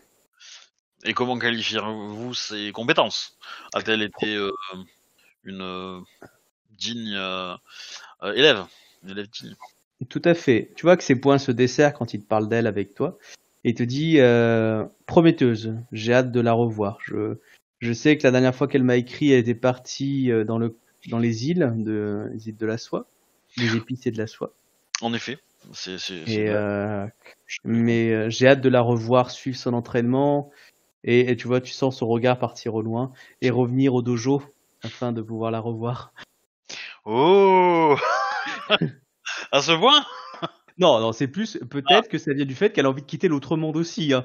Et 1.05 1.13
comment 1.15 1.39
qualifiez-vous 1.39 2.35
ses 2.35 2.73
compétences? 2.73 3.37
A-t-elle 3.75 4.03
été 4.03 4.35
euh, 4.35 4.51
une 5.45 6.03
digne 6.71 7.17
élève? 8.35 8.65
Une 9.05 9.11
élève 9.11 9.29
digne. 9.29 9.55
Tout 10.09 10.23
à 10.25 10.35
fait. 10.35 10.73
Tu 10.77 10.87
vois 10.87 10.97
que 10.97 11.05
ses 11.05 11.17
points 11.17 11.39
se 11.39 11.53
desserrent 11.53 11.95
quand 11.95 12.15
il 12.15 12.21
te 12.23 12.27
parle 12.27 12.49
d'elle 12.49 12.67
avec 12.67 12.95
toi 12.95 13.19
et 13.65 13.75
te 13.75 13.83
dit 13.83 14.19
euh, 14.19 14.85
prometteuse. 15.07 15.75
J'ai 15.93 16.13
hâte 16.15 16.33
de 16.33 16.41
la 16.41 16.53
revoir. 16.53 16.99
Je, 17.05 17.37
je 17.81 17.93
sais 17.93 18.17
que 18.17 18.25
la 18.25 18.31
dernière 18.31 18.55
fois 18.55 18.69
qu'elle 18.69 18.83
m'a 18.83 18.97
écrit, 18.97 19.33
elle 19.33 19.41
était 19.41 19.55
partie 19.55 20.31
euh, 20.31 20.45
dans 20.45 20.59
le 20.59 20.77
dans 21.09 21.19
les 21.19 21.49
îles 21.49 21.73
de 21.77 22.29
les 22.33 22.49
îles 22.49 22.57
de 22.57 22.67
la 22.67 22.79
soie, 22.79 23.07
des 23.59 23.77
épices 23.77 24.07
et 24.07 24.11
de 24.11 24.19
la 24.19 24.27
soie. 24.27 24.53
En 25.01 25.13
effet. 25.13 25.39
C'est, 25.73 25.99
c'est, 25.99 26.25
c'est 26.27 26.33
Et 26.33 26.45
vrai. 26.45 26.57
euh, 26.57 27.07
mais 27.65 28.31
j'ai 28.31 28.49
hâte 28.49 28.61
de 28.61 28.69
la 28.69 28.81
revoir, 28.83 29.31
suivre 29.31 29.57
son 29.57 29.73
entraînement 29.73 30.51
et, 31.05 31.31
et 31.31 31.37
tu 31.37 31.47
vois, 31.47 31.61
tu 31.61 31.73
sens 31.73 31.99
son 31.99 32.07
regard 32.07 32.39
partir 32.39 32.75
au 32.75 32.83
loin 32.83 33.13
et 33.41 33.51
revenir 33.51 33.95
au 33.95 34.03
dojo 34.03 34.43
afin 34.83 35.13
de 35.13 35.23
pouvoir 35.23 35.51
la 35.51 35.61
revoir. 35.61 36.13
Oh 37.07 37.97
À 39.55 39.63
ce 39.63 39.73
point 39.73 40.05
Non, 40.79 40.99
non, 40.99 41.13
c'est 41.13 41.29
plus 41.29 41.59
peut-être 41.71 42.09
que 42.09 42.19
ça 42.19 42.33
vient 42.33 42.45
du 42.45 42.55
fait 42.57 42.71
qu'elle 42.73 42.87
a 42.87 42.91
envie 42.91 43.03
de 43.03 43.07
quitter 43.07 43.29
l'autre 43.29 43.57
monde 43.57 43.77
aussi. 43.77 44.13
Hein. 44.13 44.25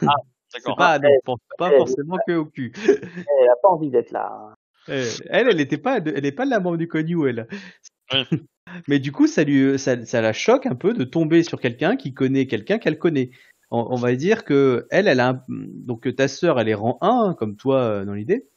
C'est 0.48 0.58
D'accord. 0.60 0.76
pas, 0.76 0.98
non, 0.98 1.08
Ouais, 1.08 1.18
pense 1.24 1.38
pas 1.58 1.68
ouais. 1.70 1.76
forcément 1.76 2.16
que 2.26 2.32
au 2.32 2.44
cul. 2.46 2.72
Elle 2.88 3.48
a 3.48 3.54
pas 3.62 3.68
envie 3.68 3.90
d'être 3.90 4.10
là. 4.10 4.32
hein. 4.32 4.54
Euh, 4.88 5.04
Elle, 5.28 5.48
elle 5.50 5.60
était 5.60 5.78
pas, 5.78 5.98
elle 5.98 6.24
est 6.26 6.32
pas 6.32 6.44
de 6.46 6.50
la 6.50 6.58
membre 6.58 6.76
du 6.78 6.88
Konyu, 6.88 7.28
elle. 7.28 7.46
Oui. 8.12 8.18
Mais 8.88 8.98
du 8.98 9.12
coup, 9.12 9.26
ça 9.26 9.44
lui, 9.44 9.78
ça, 9.78 10.04
ça 10.06 10.20
la 10.20 10.32
choque 10.32 10.64
un 10.66 10.74
peu 10.74 10.92
de 10.94 11.04
tomber 11.04 11.42
sur 11.44 11.60
quelqu'un 11.60 11.96
qui 11.96 12.14
connaît 12.14 12.46
quelqu'un 12.46 12.78
qu'elle 12.78 12.98
connaît. 12.98 13.30
On, 13.70 13.86
on 13.90 13.96
va 13.96 14.14
dire 14.16 14.44
que 14.44 14.86
elle, 14.90 15.06
elle 15.06 15.20
a 15.20 15.28
un- 15.28 15.44
donc 15.48 16.12
ta 16.16 16.26
sœur, 16.28 16.58
elle 16.58 16.68
est 16.68 16.74
rang 16.74 16.98
1 17.02 17.34
comme 17.38 17.56
toi 17.56 17.78
euh, 17.80 18.04
dans 18.04 18.14
l'idée, 18.14 18.48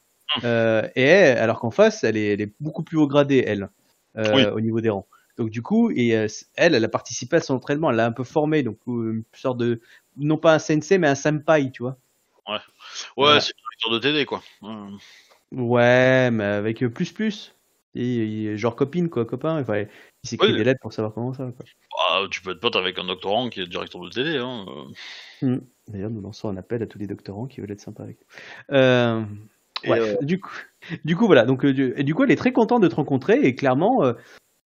Euh, 0.43 0.87
et 0.95 1.03
elle- 1.03 1.37
alors 1.37 1.59
qu'en 1.59 1.69
face, 1.71 2.03
elle 2.03 2.15
est, 2.17 2.33
elle 2.33 2.41
est 2.41 2.53
beaucoup 2.59 2.83
plus 2.83 2.97
haut 2.97 3.07
gradée, 3.07 3.43
elle, 3.45 3.69
euh, 4.17 4.33
Oui. 4.35 4.45
au 4.45 4.61
niveau 4.61 4.81
des 4.81 4.89
rangs. 4.89 5.05
Donc 5.37 5.49
du 5.49 5.61
coup, 5.61 5.89
et 5.91 6.15
euh, 6.15 6.27
elle, 6.55 6.75
elle 6.75 6.85
a 6.85 6.89
participé 6.89 7.37
à 7.37 7.39
son 7.41 7.55
entraînement, 7.55 7.89
elle 7.89 7.95
l'a 7.97 8.05
un 8.05 8.11
peu 8.11 8.23
formé, 8.23 8.61
donc 8.63 8.77
euh, 8.87 9.13
une 9.13 9.23
sorte 9.33 9.57
de, 9.57 9.81
non 10.17 10.37
pas 10.37 10.53
un 10.55 10.59
sensei, 10.59 10.97
mais 10.99 11.07
un 11.07 11.15
senpai, 11.15 11.71
tu 11.71 11.81
vois. 11.83 11.97
Ouais, 12.47 12.57
Voilà. 13.17 13.39
c'est 13.39 13.53
le 13.53 13.89
directeur 13.89 14.13
de 14.13 14.19
TD, 14.19 14.25
quoi. 14.25 14.43
Ouais, 15.51 16.31
mais 16.31 16.43
avec 16.43 16.83
euh, 16.83 16.89
plus 16.89 17.11
plus. 17.11 17.55
Et, 17.95 18.45
et 18.45 18.57
genre 18.57 18.75
copine, 18.75 19.07
quoi, 19.09 19.23
copain. 19.25 19.61
Enfin, 19.61 19.85
il 20.23 20.29
s'écrit 20.29 20.51
Oui. 20.51 20.57
des 20.57 20.63
lettres 20.63 20.79
pour 20.81 20.91
savoir 20.93 21.13
comment 21.13 21.31
ça. 21.33 21.45
Quoi. 21.55 21.65
bah, 22.21 22.27
tu 22.31 22.41
peux 22.41 22.51
être 22.51 22.59
pote 22.59 22.75
avec 22.75 22.97
un 22.97 23.03
doctorant 23.05 23.49
qui 23.49 23.61
est 23.61 23.67
directeur 23.67 24.01
de 24.01 24.09
TD. 24.09 24.37
Hein. 24.37 24.65
euh. 25.43 25.59
D'ailleurs, 25.87 26.09
nous 26.09 26.21
lançons 26.21 26.49
un 26.49 26.57
appel 26.57 26.81
à 26.81 26.87
tous 26.87 26.97
les 26.97 27.05
doctorants 27.07 27.45
qui 27.45 27.61
veulent 27.61 27.71
être 27.71 27.81
sympas 27.81 28.03
avec 28.03 28.17
nous. 28.19 28.75
Euh, 28.75 29.21
ouais, 29.85 29.99
euh, 29.99 30.15
du 30.21 30.39
coup, 30.39 30.55
du 31.05 31.15
coup, 31.15 31.27
voilà. 31.27 31.45
Donc, 31.45 31.65
du- 31.67 31.93
et 31.95 32.03
du 32.03 32.15
coup, 32.15 32.23
elle 32.23 32.31
est 32.31 32.35
très 32.35 32.51
contente 32.51 32.81
de 32.81 32.87
te 32.87 32.95
rencontrer 32.95 33.39
et 33.45 33.53
clairement, 33.53 34.03
euh, 34.03 34.13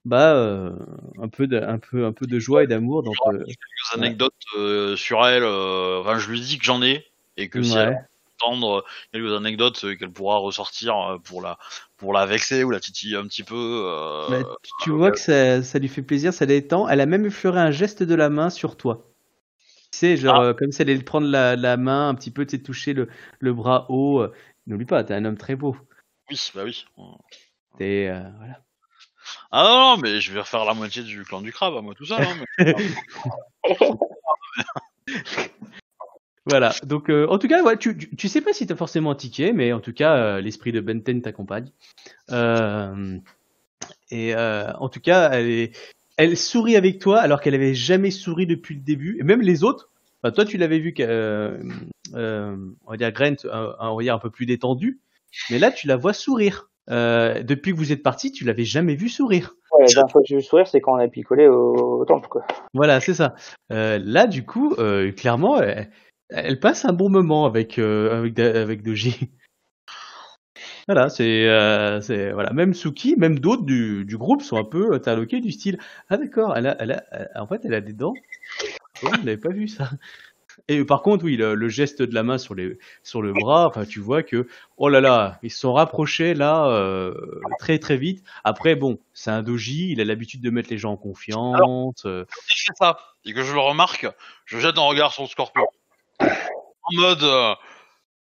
bah, 0.08 0.36
euh, 0.36 0.76
un 1.22 1.30
peu 1.30 1.48
de, 1.48 1.58
un 1.60 1.80
peu, 1.80 2.06
un 2.06 2.14
peu 2.14 2.28
de 2.28 2.40
joie 2.40 2.64
et 2.64 2.68
d'amour 2.68 3.04
dans 3.04 3.16
te- 3.18 3.30
quelques 3.30 3.94
anecdotes 3.94 4.34
euh, 4.58 4.96
sur 4.96 5.26
elle. 5.28 5.44
euh, 5.44 6.00
Enfin, 6.02 6.18
je 6.20 6.30
lui 6.32 6.40
dis 6.42 6.58
que 6.58 6.66
j'en 6.66 6.82
ai 6.82 7.06
et 7.38 7.50
que 7.50 7.62
si 7.62 7.78
Ouais. 7.78 7.82
elle 7.82 7.90
veut 7.90 8.46
entendre 8.46 8.86
quelques 9.14 9.34
anecdotes 9.34 9.84
euh, 9.86 9.96
qu'elle 9.96 10.12
pourra 10.12 10.38
ressortir 10.38 10.96
euh, 10.98 11.18
pour 11.20 11.42
la 11.42 11.58
pour 11.98 12.14
la 12.14 12.26
vexer 12.26 12.64
ou 12.64 12.72
la 12.72 12.80
titiller 12.80 13.18
un 13.18 13.28
petit 13.28 13.44
peu. 13.44 13.56
euh, 13.56 14.30
Bah, 14.30 14.44
tu 14.78 14.90
vois 14.92 15.12
que 15.12 15.20
ça, 15.20 15.64
ça 15.64 15.80
lui 15.80 15.88
fait 15.88 16.02
plaisir, 16.02 16.34
ça 16.34 16.46
l'étend. 16.46 16.88
Elle 16.90 17.02
a 17.02 17.06
même 17.06 17.26
effleuré 17.26 17.60
un 17.60 17.72
geste 17.72 18.04
de 18.04 18.14
la 18.16 18.30
main 18.30 18.50
sur 18.50 18.76
toi. 18.78 19.06
Tu 19.92 20.00
sais, 20.00 20.18
genre, 20.18 20.40
euh, 20.40 20.54
comme 20.54 20.72
si 20.72 20.82
elle 20.84 20.90
allait 20.92 21.04
prendre 21.04 21.28
la, 21.28 21.56
la 21.58 21.78
main 21.78 22.10
un 22.10 22.16
petit 22.16 22.32
peu, 22.32 22.46
tu 22.46 22.58
sais, 22.58 22.64
toucher 22.64 22.94
le, 22.94 23.10
le 23.40 23.54
bras 23.54 23.88
haut. 23.90 24.22
Euh, 24.22 24.34
N'oublie 24.68 24.86
pas, 24.86 25.04
t'es 25.04 25.14
un 25.16 25.26
homme 25.26 25.38
très 25.38 25.56
beau. 25.56 25.78
Oui, 26.30 26.52
bah 26.56 26.64
oui. 26.64 26.86
T'es, 27.78 28.08
euh, 28.10 28.30
voilà. 28.38 28.64
Ah 29.52 29.64
non, 29.64 29.98
mais 30.02 30.22
je 30.22 30.32
vais 30.34 30.42
refaire 30.42 30.66
la 30.66 30.74
moitié 30.74 31.04
du 31.04 31.24
clan 31.24 31.42
du 31.42 31.52
crabe 31.52 31.76
à 31.76 31.82
moi 31.82 31.94
tout 31.96 32.06
ça. 32.06 32.20
Voilà. 36.48 36.74
Donc, 36.84 37.10
euh, 37.10 37.28
en 37.28 37.38
tout 37.38 37.50
cas, 37.50 37.62
ouais, 37.62 37.78
tu, 37.78 37.98
tu, 37.98 38.28
sais 38.30 38.40
pas 38.40 38.54
si 38.54 38.66
t'as 38.66 38.76
forcément 38.76 39.12
un 39.12 39.16
ticket, 39.16 39.52
mais 39.52 39.74
en 39.74 39.82
tout 39.82 39.92
cas, 39.92 40.16
euh, 40.16 40.42
l'esprit 40.42 40.72
de 40.72 40.80
Benten 40.80 41.22
t'accompagne. 41.22 41.70
Euh, 42.32 43.18
et 44.12 44.34
en 44.36 44.88
tout 44.88 45.02
cas, 45.02 45.32
elle, 46.18 46.38
sourit 46.38 46.78
avec 46.78 47.00
toi 47.00 47.20
alors 47.20 47.42
qu'elle 47.42 47.56
avait 47.56 47.74
jamais 47.74 48.12
souri 48.12 48.48
depuis 48.48 48.76
le 48.76 48.82
début. 48.82 49.18
Et 49.20 49.24
même 49.24 49.42
les 49.42 49.64
autres. 49.64 49.90
Toi, 50.24 50.46
tu 50.46 50.58
l'avais 50.58 50.80
vu, 50.80 50.94
euh, 51.00 51.58
on 52.14 52.92
va 52.92 52.98
dire 52.98 53.12
Grant, 53.12 53.36
un, 53.52 53.76
un 53.80 53.90
regard 53.90 54.16
un 54.16 54.20
peu 54.20 54.30
plus 54.30 54.46
détendu. 54.46 55.00
Mais 55.50 55.60
là, 55.60 55.72
tu 55.72 55.88
la 55.88 55.98
vois 55.98 56.14
sourire. 56.14 56.70
Euh, 56.90 57.44
depuis 57.44 57.74
que 57.74 57.78
vous 57.78 57.92
êtes 57.92 58.04
parti, 58.04 58.32
tu 58.32 58.46
l'avais 58.46 58.64
jamais 58.64 58.96
vu 58.96 59.10
sourire. 59.10 59.56
Ouais, 59.72 59.86
la 59.86 59.94
dernière 59.94 60.12
fois 60.12 60.22
que 60.22 60.28
j'ai 60.28 60.36
vu 60.36 60.42
sourire, 60.42 60.68
c'est 60.68 60.80
quand 60.80 60.94
on 60.94 61.00
a 61.00 61.08
picolé 61.08 61.48
au, 61.48 62.00
au 62.00 62.06
temple, 62.06 62.30
quoi. 62.30 62.46
Voilà, 62.74 63.00
c'est 63.00 63.14
ça. 63.14 63.36
Euh, 63.72 64.00
là, 64.02 64.28
du 64.28 64.46
coup, 64.46 64.74
euh, 64.78 65.12
clairement, 65.12 65.60
elle, 65.62 65.90
elle 66.30 66.60
passe 66.60 66.86
un 66.86 66.94
bon 66.94 67.10
moment 67.10 67.46
avec 67.46 67.78
avec 67.80 68.40
avec 68.40 68.84
Doji. 68.84 69.30
Voilà, 70.88 71.10
c'est 71.10 72.32
voilà, 72.32 72.54
même 72.54 72.74
Suki, 72.74 73.16
même 73.18 73.40
d'autres 73.40 73.66
du, 73.66 74.06
du 74.06 74.18
groupe 74.18 74.42
sont 74.42 74.56
un 74.56 74.64
peu 74.64 74.94
interloqués 74.94 75.42
du 75.42 75.52
style 75.52 75.80
ah 76.08 76.16
d'accord, 76.16 76.56
elle 76.56 76.68
a, 76.68 76.78
elle 76.80 76.92
a 76.92 77.44
en 77.44 77.48
fait 77.48 77.60
elle 77.66 77.74
a 77.74 77.82
des 77.82 77.92
dents. 77.92 78.14
Oh, 79.04 79.08
on 79.14 79.18
n'avait 79.18 79.36
pas 79.36 79.50
vu 79.50 79.68
ça. 79.68 79.90
Et 80.68 80.84
par 80.84 81.02
contre, 81.02 81.24
oui, 81.26 81.38
le, 81.38 81.56
le 81.56 81.70
geste 81.70 82.02
de 82.02 82.14
la 82.14 82.24
main 82.24 82.38
sur 82.38 82.54
les 82.56 82.78
sur 83.04 83.22
le 83.22 83.34
bras, 83.34 83.68
enfin 83.68 83.86
tu 83.86 84.00
vois 84.00 84.24
que 84.24 84.48
oh 84.78 84.90
là 84.90 85.00
là, 85.02 85.40
ils 85.44 85.52
se 85.52 85.60
sont 85.60 85.74
rapprochés 85.74 86.34
là 86.34 86.68
euh, 86.68 87.14
très 87.60 87.80
très 87.80 87.98
vite. 87.98 88.24
Après 88.44 88.76
bon, 88.76 89.00
c'est 89.14 89.32
un 89.32 89.44
doji, 89.44 89.92
il 89.92 90.02
a 90.02 90.06
l'habitude 90.06 90.42
de 90.42 90.50
mettre 90.50 90.70
les 90.70 90.78
gens 90.78 90.92
en 90.92 90.98
confiance. 90.98 92.06
euh, 92.06 92.26
Si 92.48 92.58
je 92.60 92.64
fais 92.68 92.74
ça 92.78 92.98
et 93.26 93.34
que 93.34 93.44
je 93.44 93.54
le 93.54 93.60
remarque, 93.60 94.08
je 94.46 94.60
jette 94.60 94.78
un 94.78 94.82
regard 94.82 95.14
sur 95.14 95.24
le 95.24 95.30
scorpion. 95.30 95.66
En 96.20 96.96
mode, 96.96 97.24
euh, 97.24 97.54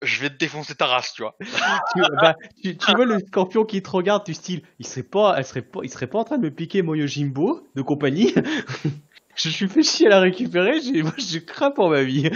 je 0.02 0.22
vais 0.22 0.30
te 0.30 0.38
défoncer 0.38 0.76
ta 0.76 0.88
race, 0.88 1.14
tu 1.14 1.22
vois. 1.22 1.36
tu, 1.94 2.02
bah, 2.22 2.36
tu, 2.62 2.78
tu 2.78 2.92
vois 2.96 3.06
le 3.06 3.20
scorpion 3.20 3.66
qui 3.66 3.82
te 3.82 3.90
regarde 3.90 4.26
du 4.26 4.34
style, 4.34 4.62
il 4.80 4.88
serait 4.88 5.04
pas, 5.04 5.36
elle 5.38 5.46
serait 5.46 5.62
pas, 5.62 5.80
il 5.84 5.90
serait 5.90 6.08
pas 6.08 6.20
en 6.20 6.24
train 6.24 6.38
de 6.38 6.44
me 6.44 6.52
piquer 6.52 6.82
mon 6.82 6.96
Yojimbo 6.96 7.68
de 7.76 7.82
compagnie? 7.82 8.34
je 9.36 9.50
suis 9.50 9.68
fait 9.68 9.84
chier 9.84 10.08
à 10.08 10.09
la 10.09 10.20
récupérer, 10.20 10.80
j'ai, 10.82 11.01
moi 11.04 11.14
je 11.18 11.39
crains 11.39 11.72
pour 11.72 11.89
ma 11.89 12.04
vie. 12.04 12.30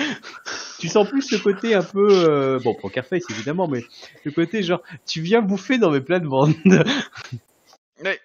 tu 0.80 0.88
sens 0.88 1.07
plus 1.07 1.22
ce 1.22 1.36
côté 1.36 1.73
un 1.73 1.84
peu, 1.84 2.07
euh, 2.10 2.60
bon 2.60 2.76
poker 2.76 3.06
face 3.06 3.23
évidemment, 3.30 3.68
mais 3.68 3.84
le 4.23 4.32
côté 4.32 4.64
genre, 4.64 4.82
tu 5.07 5.22
viens 5.22 5.41
bouffer 5.41 5.78
dans 5.78 5.91
mes 5.91 6.02
plates-bandes. 6.02 6.53
Ouais. 8.02 8.19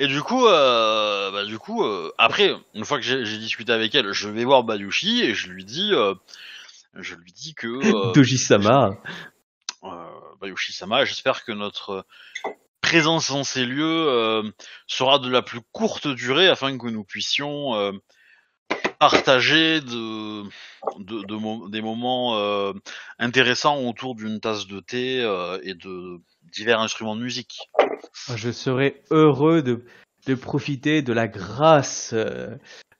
Et 0.00 0.06
du 0.06 0.22
coup, 0.22 0.46
euh, 0.46 1.30
bah, 1.32 1.44
du 1.44 1.58
coup, 1.58 1.82
euh, 1.84 2.12
après, 2.18 2.52
une 2.74 2.84
fois 2.84 2.98
que 2.98 3.04
j'ai 3.04 3.24
j'ai 3.24 3.38
discuté 3.38 3.72
avec 3.72 3.94
elle, 3.94 4.12
je 4.12 4.28
vais 4.28 4.44
voir 4.44 4.62
Bayushi 4.62 5.22
et 5.22 5.34
je 5.34 5.50
lui 5.50 5.64
dis, 5.64 5.90
euh, 5.92 6.14
je 6.94 7.16
lui 7.16 7.32
dis 7.32 7.54
que 7.54 7.68
Doji-sama. 8.14 8.96
Bayushi-sama, 10.40 11.04
j'espère 11.04 11.44
que 11.44 11.50
notre 11.50 12.06
présence 12.88 13.30
dans 13.30 13.44
ces 13.44 13.66
lieux 13.66 14.06
euh, 14.08 14.50
sera 14.86 15.18
de 15.18 15.28
la 15.28 15.42
plus 15.42 15.60
courte 15.72 16.08
durée 16.08 16.48
afin 16.48 16.78
que 16.78 16.86
nous 16.86 17.04
puissions 17.04 17.74
euh, 17.74 17.92
partager 18.98 19.82
des 19.82 21.82
moments 21.82 22.38
euh, 22.38 22.72
intéressants 23.18 23.82
autour 23.82 24.14
d'une 24.14 24.40
tasse 24.40 24.66
de 24.66 24.80
thé 24.80 25.18
et 25.64 25.74
de 25.74 26.18
divers 26.50 26.80
instruments 26.80 27.14
de 27.14 27.20
musique. 27.20 27.58
Je 28.34 28.50
serais 28.50 29.02
heureux 29.10 29.60
de 29.60 30.34
profiter 30.34 31.02
de 31.02 31.12
la 31.12 31.28
grâce 31.28 32.14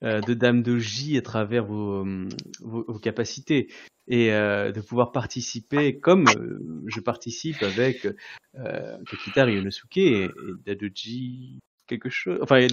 euh, 0.03 0.09
euh, 0.09 0.20
de 0.20 0.35
Dame 0.35 0.62
Doji 0.62 1.16
à 1.16 1.23
travers 1.23 1.65
vos, 1.65 2.01
hum, 2.01 2.29
vos, 2.61 2.85
vos 2.87 2.99
capacités 2.99 3.69
et 4.07 4.33
euh, 4.33 4.73
de 4.73 4.81
pouvoir 4.81 5.12
participer 5.12 5.99
comme 5.99 6.27
euh, 6.29 6.61
je 6.87 7.01
participe 7.01 7.62
avec 7.62 8.07
euh, 8.59 8.97
et, 9.97 10.25
et 10.25 10.31
Dadoji 10.66 11.59
quelque 11.87 12.11
chose, 12.11 12.39
enfin. 12.43 12.66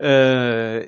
Euh, 0.00 0.86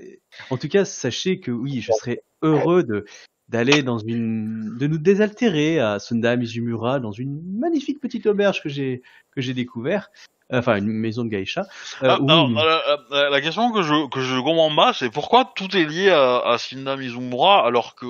en 0.50 0.56
tout 0.56 0.68
cas, 0.68 0.84
sachez 0.84 1.40
que 1.40 1.50
oui, 1.50 1.80
je 1.80 1.92
serais 1.92 2.22
heureux 2.42 2.84
de 2.84 3.04
d'aller 3.48 3.84
dans 3.84 3.98
une, 3.98 4.76
de 4.76 4.86
nous 4.88 4.98
désaltérer 4.98 5.78
à 5.78 6.00
Sunda 6.00 6.34
Mizumura 6.36 6.98
dans 6.98 7.12
une 7.12 7.40
magnifique 7.58 8.00
petite 8.00 8.26
auberge 8.26 8.60
que 8.62 8.68
j'ai 8.68 9.02
que 9.32 9.40
j'ai 9.40 9.54
découvert 9.54 10.10
enfin 10.52 10.76
une 10.76 10.86
maison 10.86 11.24
de 11.24 11.30
geisha. 11.30 11.62
euh, 12.02 12.08
Ah, 12.10 12.20
où- 12.20 12.28
alors, 12.30 12.50
la, 12.50 12.82
la- 13.10 13.30
la 13.30 13.40
question 13.40 13.72
que 13.72 13.82
je 13.82 14.08
que 14.08 14.20
je 14.20 14.36
comprends 14.40 14.74
pas, 14.74 14.92
c'est 14.92 15.10
pourquoi 15.10 15.50
tout 15.56 15.76
est 15.76 15.84
lié 15.84 16.10
à, 16.10 16.38
à 16.38 16.58
Shinda 16.58 16.96
Mizumura 16.96 17.66
alors 17.66 17.94
que 17.94 18.06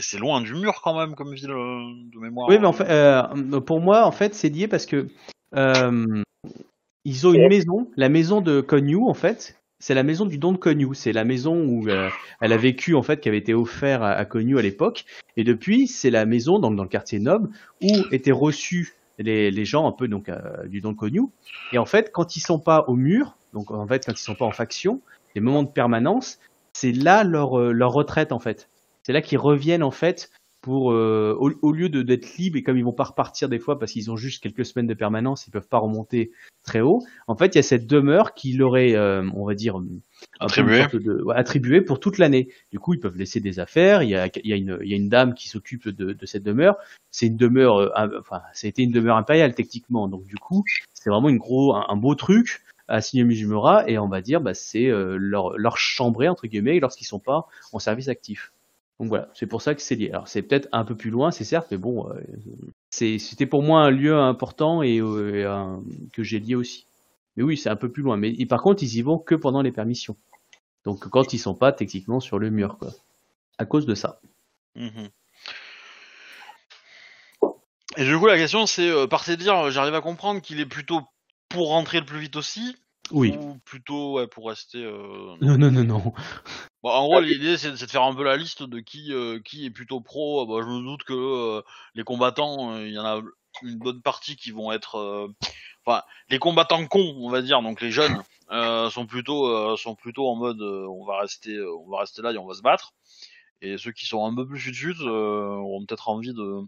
c'est 0.00 0.18
loin 0.18 0.40
du 0.40 0.54
mur 0.54 0.80
quand 0.82 0.98
même 0.98 1.14
comme 1.14 1.34
ville 1.34 1.50
euh, 1.50 1.82
de 2.12 2.18
mémoire. 2.18 2.48
Oui, 2.48 2.58
mais 2.58 2.66
en 2.66 2.72
fait, 2.72 2.88
euh, 2.88 3.60
pour 3.60 3.80
moi, 3.80 4.04
en 4.06 4.12
fait, 4.12 4.34
c'est 4.34 4.48
lié 4.48 4.68
parce 4.68 4.86
que 4.86 5.08
euh, 5.56 6.22
ils 7.04 7.26
ont 7.26 7.34
une 7.34 7.48
maison, 7.48 7.90
la 7.96 8.08
maison 8.08 8.40
de 8.40 8.60
Konyu, 8.60 8.98
en 9.06 9.14
fait. 9.14 9.56
C'est 9.80 9.92
la 9.94 10.02
maison 10.02 10.24
du 10.24 10.38
don 10.38 10.52
de 10.52 10.56
Konyu. 10.56 10.94
C'est 10.94 11.12
la 11.12 11.24
maison 11.24 11.56
où 11.56 11.86
euh, 11.88 12.08
elle 12.40 12.54
a 12.54 12.56
vécu, 12.56 12.94
en 12.94 13.02
fait, 13.02 13.20
qui 13.20 13.28
avait 13.28 13.38
été 13.38 13.52
offert 13.52 14.02
à, 14.02 14.12
à 14.12 14.24
Konyu 14.24 14.58
à 14.58 14.62
l'époque. 14.62 15.04
Et 15.36 15.44
depuis, 15.44 15.86
c'est 15.88 16.08
la 16.10 16.24
maison, 16.24 16.58
donc 16.58 16.76
dans 16.76 16.84
le 16.84 16.88
quartier 16.88 17.18
noble, 17.18 17.50
où 17.82 17.92
étaient 18.10 18.32
reçus 18.32 18.94
les, 19.18 19.64
gens 19.64 19.86
un 19.86 19.92
peu 19.92 20.08
donc 20.08 20.28
euh, 20.28 20.66
du 20.66 20.80
don 20.80 20.94
Konyu. 20.94 21.22
Et 21.72 21.78
en 21.78 21.86
fait, 21.86 22.10
quand 22.12 22.36
ils 22.36 22.40
sont 22.40 22.58
pas 22.58 22.84
au 22.88 22.94
mur, 22.94 23.36
donc 23.52 23.70
en 23.70 23.86
fait, 23.86 24.04
quand 24.06 24.12
ils 24.12 24.22
sont 24.22 24.34
pas 24.34 24.44
en 24.44 24.50
faction, 24.50 25.00
les 25.34 25.40
moments 25.40 25.62
de 25.62 25.68
permanence, 25.68 26.38
c'est 26.72 26.92
là 26.92 27.24
leur 27.24 27.58
euh, 27.58 27.72
leur 27.72 27.92
retraite 27.92 28.32
en 28.32 28.38
fait. 28.38 28.68
C'est 29.02 29.12
là 29.12 29.22
qu'ils 29.22 29.38
reviennent 29.38 29.82
en 29.82 29.90
fait 29.90 30.30
pour 30.60 30.92
euh, 30.92 31.36
au, 31.38 31.52
au 31.60 31.72
lieu 31.72 31.90
d'être 31.90 32.36
libres 32.38 32.56
et 32.56 32.62
comme 32.62 32.78
ils 32.78 32.84
vont 32.84 32.92
pas 32.92 33.04
repartir 33.04 33.50
des 33.50 33.58
fois 33.58 33.78
parce 33.78 33.92
qu'ils 33.92 34.10
ont 34.10 34.16
juste 34.16 34.42
quelques 34.42 34.64
semaines 34.64 34.86
de 34.86 34.94
permanence, 34.94 35.46
ils 35.46 35.50
peuvent 35.50 35.68
pas 35.68 35.78
remonter 35.78 36.32
très 36.64 36.80
haut. 36.80 37.02
En 37.28 37.36
fait, 37.36 37.54
il 37.54 37.56
y 37.56 37.58
a 37.58 37.62
cette 37.62 37.86
demeure 37.86 38.32
qui 38.32 38.54
leur 38.54 38.78
est, 38.78 38.96
on 38.98 39.44
va 39.44 39.54
dire, 39.54 39.78
sorte 40.82 40.96
de- 40.96 41.22
ouais, 41.22 41.80
pour 41.82 42.00
toute 42.00 42.18
l'année. 42.18 42.48
Du 42.72 42.78
coup, 42.78 42.94
ils 42.94 43.00
peuvent 43.00 43.16
laisser 43.16 43.40
des 43.40 43.60
affaires. 43.60 44.02
Il 44.02 44.10
y 44.10 44.16
a, 44.16 44.26
il 44.42 44.46
y 44.50 44.52
a, 44.52 44.56
une, 44.56 44.78
il 44.82 44.88
y 44.90 44.94
a 44.94 44.96
une 44.96 45.08
dame 45.08 45.34
qui 45.34 45.48
s'occupe 45.48 45.88
de, 45.88 46.12
de 46.12 46.26
cette 46.26 46.42
demeure. 46.42 46.76
C'est 47.10 47.26
une 47.26 47.36
demeure, 47.36 47.76
euh, 47.78 48.18
enfin, 48.18 48.42
ça 48.52 48.66
a 48.66 48.68
été 48.68 48.82
une 48.82 48.90
demeure 48.92 49.16
impériale 49.16 49.54
techniquement. 49.54 50.08
Donc 50.08 50.24
du 50.26 50.36
coup, 50.36 50.64
c'est 50.94 51.10
vraiment 51.10 51.28
une 51.28 51.38
gros, 51.38 51.74
un, 51.74 51.86
un 51.88 51.96
beau 51.96 52.14
truc 52.14 52.62
à 52.88 53.00
signer 53.00 53.24
Mujimura 53.24 53.88
et 53.88 53.98
on 53.98 54.08
va 54.08 54.20
dire, 54.20 54.40
bah, 54.40 54.52
c'est 54.54 54.86
euh, 54.88 55.16
leur, 55.18 55.56
leur 55.56 55.78
chambrée 55.78 56.28
entre 56.28 56.46
guillemets 56.46 56.80
lorsqu'ils 56.80 57.06
sont 57.06 57.18
pas 57.20 57.46
en 57.72 57.78
service 57.78 58.08
actif. 58.08 58.52
Donc 59.00 59.08
voilà, 59.08 59.28
c'est 59.34 59.46
pour 59.46 59.62
ça 59.62 59.74
que 59.74 59.80
c'est 59.82 59.94
lié. 59.96 60.10
Alors 60.10 60.28
c'est 60.28 60.42
peut-être 60.42 60.68
un 60.70 60.84
peu 60.84 60.94
plus 60.94 61.10
loin, 61.10 61.30
c'est 61.30 61.44
certes, 61.44 61.68
mais 61.70 61.78
bon, 61.78 62.08
euh, 62.10 62.20
c'était 62.90 63.46
pour 63.46 63.62
moi 63.62 63.80
un 63.80 63.90
lieu 63.90 64.16
important 64.16 64.82
et, 64.82 65.00
euh, 65.00 65.34
et 65.34 65.44
un- 65.44 65.82
que 66.12 66.22
j'ai 66.22 66.38
lié 66.38 66.54
aussi. 66.54 66.86
Mais 67.36 67.42
oui, 67.42 67.56
c'est 67.56 67.68
un 67.68 67.76
peu 67.76 67.90
plus 67.90 68.02
loin. 68.02 68.16
Mais 68.16 68.30
et 68.30 68.46
par 68.46 68.62
contre, 68.62 68.82
ils 68.82 68.96
y 68.96 69.02
vont 69.02 69.18
que 69.18 69.34
pendant 69.34 69.62
les 69.62 69.72
permissions. 69.72 70.16
Donc 70.84 71.08
quand 71.08 71.32
ils 71.32 71.38
sont 71.38 71.54
pas 71.54 71.72
techniquement 71.72 72.20
sur 72.20 72.38
le 72.38 72.50
mur, 72.50 72.78
quoi. 72.78 72.90
À 73.58 73.64
cause 73.64 73.86
de 73.86 73.94
ça. 73.94 74.20
Mhm. 74.76 75.08
Et 77.96 78.04
du 78.04 78.18
coup, 78.18 78.26
la 78.26 78.36
question 78.36 78.66
c'est, 78.66 78.88
euh, 78.88 79.06
par 79.06 79.22
ces 79.24 79.36
dires, 79.36 79.70
j'arrive 79.70 79.94
à 79.94 80.00
comprendre 80.00 80.40
qu'il 80.40 80.58
est 80.60 80.66
plutôt 80.66 81.00
pour 81.48 81.68
rentrer 81.68 82.00
le 82.00 82.06
plus 82.06 82.18
vite 82.18 82.34
aussi, 82.36 82.76
Oui. 83.12 83.36
ou 83.38 83.56
plutôt 83.64 84.14
ouais, 84.14 84.26
pour 84.26 84.48
rester. 84.48 84.78
euh, 84.82 85.36
Non, 85.40 85.56
non, 85.56 85.70
non, 85.70 85.84
non. 85.84 86.12
Bon, 86.82 86.90
en 86.90 87.04
gros, 87.06 87.20
l'idée 87.20 87.56
c'est 87.56 87.70
de 87.70 87.76
faire 87.76 88.02
un 88.02 88.14
peu 88.14 88.24
la 88.24 88.36
liste 88.36 88.62
de 88.64 88.80
qui 88.80 89.12
euh, 89.12 89.38
qui 89.44 89.64
est 89.66 89.70
plutôt 89.70 90.00
pro. 90.00 90.42
Euh, 90.42 90.46
bah, 90.46 90.66
je 90.66 90.72
me 90.72 90.82
doute 90.82 91.04
que 91.04 91.62
les 91.94 92.02
combattants, 92.02 92.76
il 92.78 92.92
y 92.92 92.98
en 92.98 93.04
a 93.06 93.22
une 93.62 93.78
bonne 93.78 94.02
partie 94.02 94.34
qui 94.36 94.50
vont 94.50 94.72
être, 94.72 95.28
enfin, 95.86 96.02
les 96.28 96.38
combattants 96.38 96.86
cons, 96.86 97.14
on 97.18 97.30
va 97.30 97.42
dire, 97.42 97.62
donc 97.62 97.80
les 97.80 97.90
jeunes, 97.90 98.22
euh, 98.50 98.90
sont 98.90 99.06
plutôt 99.06 99.46
euh, 99.46 99.76
sont 99.76 99.94
plutôt 99.94 100.28
en 100.28 100.36
mode, 100.36 100.60
euh, 100.60 100.86
on 100.88 101.04
va 101.04 101.20
rester, 101.20 101.54
euh, 101.54 101.76
on 101.76 101.88
va 101.90 102.00
rester 102.00 102.22
là 102.22 102.32
et 102.32 102.38
on 102.38 102.46
va 102.46 102.54
se 102.54 102.62
battre. 102.62 102.94
Et 103.62 103.78
ceux 103.78 103.92
qui 103.92 104.06
sont 104.06 104.24
un 104.26 104.34
peu 104.34 104.46
plus 104.46 104.58
chut 104.58 104.96
euh, 105.00 105.54
auront 105.56 105.84
peut-être 105.86 106.08
envie 106.08 106.34
de. 106.34 106.60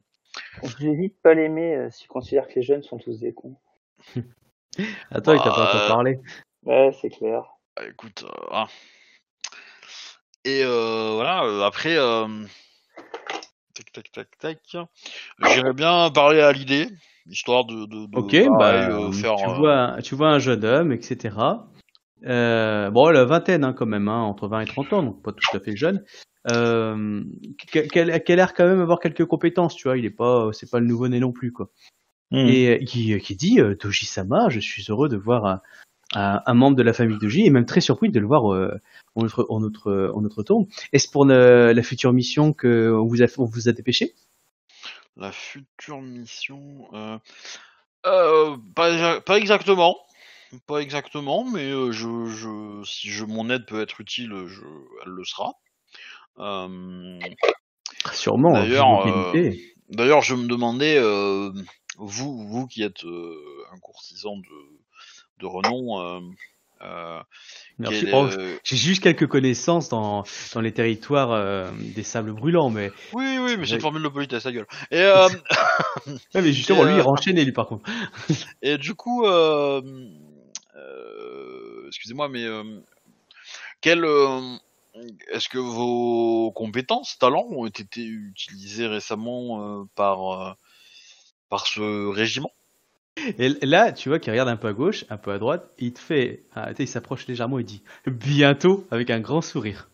Je 0.63 0.87
vais 0.87 0.95
vite 0.95 1.21
pas 1.23 1.35
l'aimer 1.35 1.75
euh, 1.75 1.91
s'il 1.91 2.09
considère 2.09 2.47
que 2.49 2.55
les 2.57 2.63
jeunes 2.63 2.83
sont 2.83 2.99
tous 2.99 3.21
des 3.21 3.33
cons. 3.35 3.57
Attends, 5.11 5.33
il 5.33 5.39
t'a 5.39 5.51
pas 5.51 5.57
Bah, 5.57 5.71
encore 5.75 5.89
parlé. 5.89 6.21
Ouais, 6.65 6.91
c'est 7.01 7.11
clair. 7.11 7.45
Bah, 7.77 7.87
écoute, 7.89 8.25
euh, 8.25 8.45
voilà. 8.49 8.69
Et 10.45 10.63
euh, 10.63 11.13
voilà, 11.15 11.45
euh, 11.45 11.63
après, 11.63 11.97
euh, 11.97 12.29
tac, 13.77 13.93
tac, 13.93 14.13
tac, 14.13 14.39
tac, 14.39 14.77
j'irais 15.53 15.73
bien 15.75 16.11
parler 16.11 16.41
à 16.41 16.53
l'idée, 16.53 16.89
histoire 17.29 17.65
de, 17.65 17.87
de, 17.87 18.07
bah, 18.07 18.21
euh, 18.21 19.13
faire. 19.13 19.37
tu, 19.37 19.45
euh, 19.45 19.55
vois, 19.55 19.97
tu 20.03 20.15
vois 20.15 20.29
un 20.29 20.39
jeune 20.39 20.65
homme, 20.65 20.93
etc. 20.93 21.37
Euh, 22.25 22.91
bon, 22.91 23.11
la 23.11 23.25
vingtaine 23.25 23.65
hein, 23.65 23.73
quand 23.73 23.87
même, 23.87 24.09
hein, 24.09 24.23
entre 24.23 24.49
20 24.49 24.61
et 24.61 24.67
30 24.67 24.93
ans, 24.95 25.03
donc 25.03 25.23
pas 25.23 25.33
tout 25.33 25.57
à 25.57 25.61
fait 25.61 25.77
jeune. 25.77 26.03
Euh, 26.51 27.25
qui 27.73 27.99
a 27.99 28.37
l'air 28.37 28.55
quand 28.55 28.67
même 28.67 28.81
avoir 28.81 29.01
quelques 29.01 29.27
compétences, 29.27 29.75
tu 29.75 29.89
vois. 29.89 29.99
Il 29.99 30.05
est 30.05 30.11
pas, 30.11 30.51
c'est 30.53 30.71
pas 30.71 30.79
le 30.79 30.87
nouveau-né 30.87 31.19
non 31.19 31.33
plus, 31.33 31.53
quoi. 31.53 31.71
hmm. 32.31 32.37
Et 32.47 32.69
euh, 32.69 32.85
qui, 32.85 33.19
qui 33.19 33.37
dit 33.37 33.61
euh, 33.61 33.75
Toji-sama, 33.75 34.49
je 34.49 34.61
suis 34.61 34.85
heureux 34.89 35.09
de 35.09 35.17
voir 35.17 35.45
un, 35.47 35.61
un, 36.15 36.43
un 36.47 36.55
membre 36.55 36.77
de 36.77 36.83
la 36.83 36.93
famille 36.93 37.19
Toji 37.19 37.45
et 37.45 37.51
même 37.51 37.67
très 37.67 37.81
surpris 37.81 38.11
de 38.11 38.21
le 38.21 38.27
voir 38.27 38.55
euh, 38.55 38.79
en 39.17 39.23
notre 39.23 39.47
en 39.49 39.61
notre 39.61 40.13
en 40.15 40.21
notre 40.21 40.43
tour. 40.43 40.67
Est-ce 40.93 41.09
pour 41.09 41.25
le- 41.25 41.73
la 41.73 41.83
future 41.83 42.13
mission 42.13 42.53
que 42.53 42.93
on 42.93 43.07
vous 43.07 43.23
a 43.23 43.27
on 43.39 43.45
vous 43.47 43.69
a 43.69 43.73
dépêché? 43.73 44.15
La 45.17 45.33
future 45.33 46.01
mission. 46.03 46.89
Euh, 46.93 47.19
euh, 48.07 48.57
pas, 48.75 49.21
pas 49.21 49.39
exactement. 49.39 49.97
Pas 50.67 50.79
exactement, 50.79 51.45
mais 51.45 51.71
euh, 51.73 51.91
je, 51.91 52.27
je, 52.27 52.83
si 52.85 53.11
je, 53.11 53.25
mon 53.25 53.51
aide 53.51 53.67
peut 53.67 53.81
être 53.81 54.01
utile, 54.01 54.33
je, 54.47 54.63
elle 55.05 55.11
le 55.11 55.25
sera. 55.25 55.55
Euh, 56.39 57.19
Sûrement. 58.13 58.53
D'ailleurs, 58.53 59.07
euh, 59.07 59.33
qualités. 59.33 59.75
D'ailleurs, 59.89 60.23
je 60.23 60.35
me 60.37 60.47
demandais, 60.47 60.99
euh, 60.99 61.51
vous, 61.99 62.47
vous 62.47 62.67
qui 62.69 62.83
êtes 62.85 63.05
euh, 63.05 63.37
un 63.73 63.79
courtisan 63.81 64.37
de, 64.37 64.45
de 65.41 65.47
renom, 65.47 66.23
euh, 66.83 67.23
Merci. 67.79 68.07
est, 68.07 68.11
Oh, 68.13 68.27
euh, 68.27 68.57
J'ai 68.65 68.77
juste 68.77 69.03
quelques 69.03 69.27
connaissances 69.27 69.89
dans, 69.89 70.25
dans 70.55 70.61
les 70.61 70.73
territoires 70.73 71.33
euh, 71.33 71.71
des 71.79 72.03
sables 72.03 72.33
brûlants, 72.33 72.71
mais, 72.71 72.91
oui, 73.13 73.39
oui, 73.39 73.57
mais 73.57 73.67
c'est 73.67 73.75
une 73.75 73.81
formule 73.81 74.03
de 74.03 74.09
politesse, 74.09 74.45
la 74.45 74.53
gueule. 74.53 74.67
Et, 74.91 74.97
euh, 75.01 75.29
Ouais, 76.35 76.43
mais 76.43 76.53
justement, 76.53 76.83
Et, 76.83 76.87
lui, 76.87 76.95
il 76.95 77.01
euh, 77.01 77.03
renchaînait, 77.05 77.45
lui, 77.45 77.53
par 77.53 77.67
contre. 77.67 77.89
et 78.63 78.79
du 78.79 78.95
coup, 78.95 79.25
excusez-moi, 81.87 82.29
mais 82.29 82.45
quel, 83.81 84.05
est-ce 85.33 85.49
que 85.49 85.59
vos 85.59 86.53
compétences, 86.53 87.19
talents 87.19 87.47
ont 87.51 87.67
été 87.67 88.05
utilisés 88.05 88.87
récemment 88.87 89.87
par, 89.95 90.57
par 91.49 91.67
ce 91.67 92.09
régiment? 92.09 92.53
Et 93.39 93.49
là, 93.63 93.93
tu 93.93 94.09
vois 94.09 94.19
qu'il 94.19 94.31
regarde 94.33 94.49
un 94.49 94.57
peu 94.57 94.69
à 94.69 94.73
gauche, 94.73 95.05
un 95.09 95.17
peu 95.17 95.33
à 95.33 95.39
droite, 95.39 95.71
et 95.79 95.87
il 95.87 95.93
te 95.93 95.99
fait. 95.99 96.45
Ah, 96.55 96.71
il 96.79 96.89
s'approche 96.89 97.27
légèrement 97.27 97.59
et 97.59 97.65
dit 97.65 97.83
bientôt 98.07 98.87
avec 98.91 99.11
un 99.11 99.21
grand 99.21 99.41
sourire. 99.41 99.89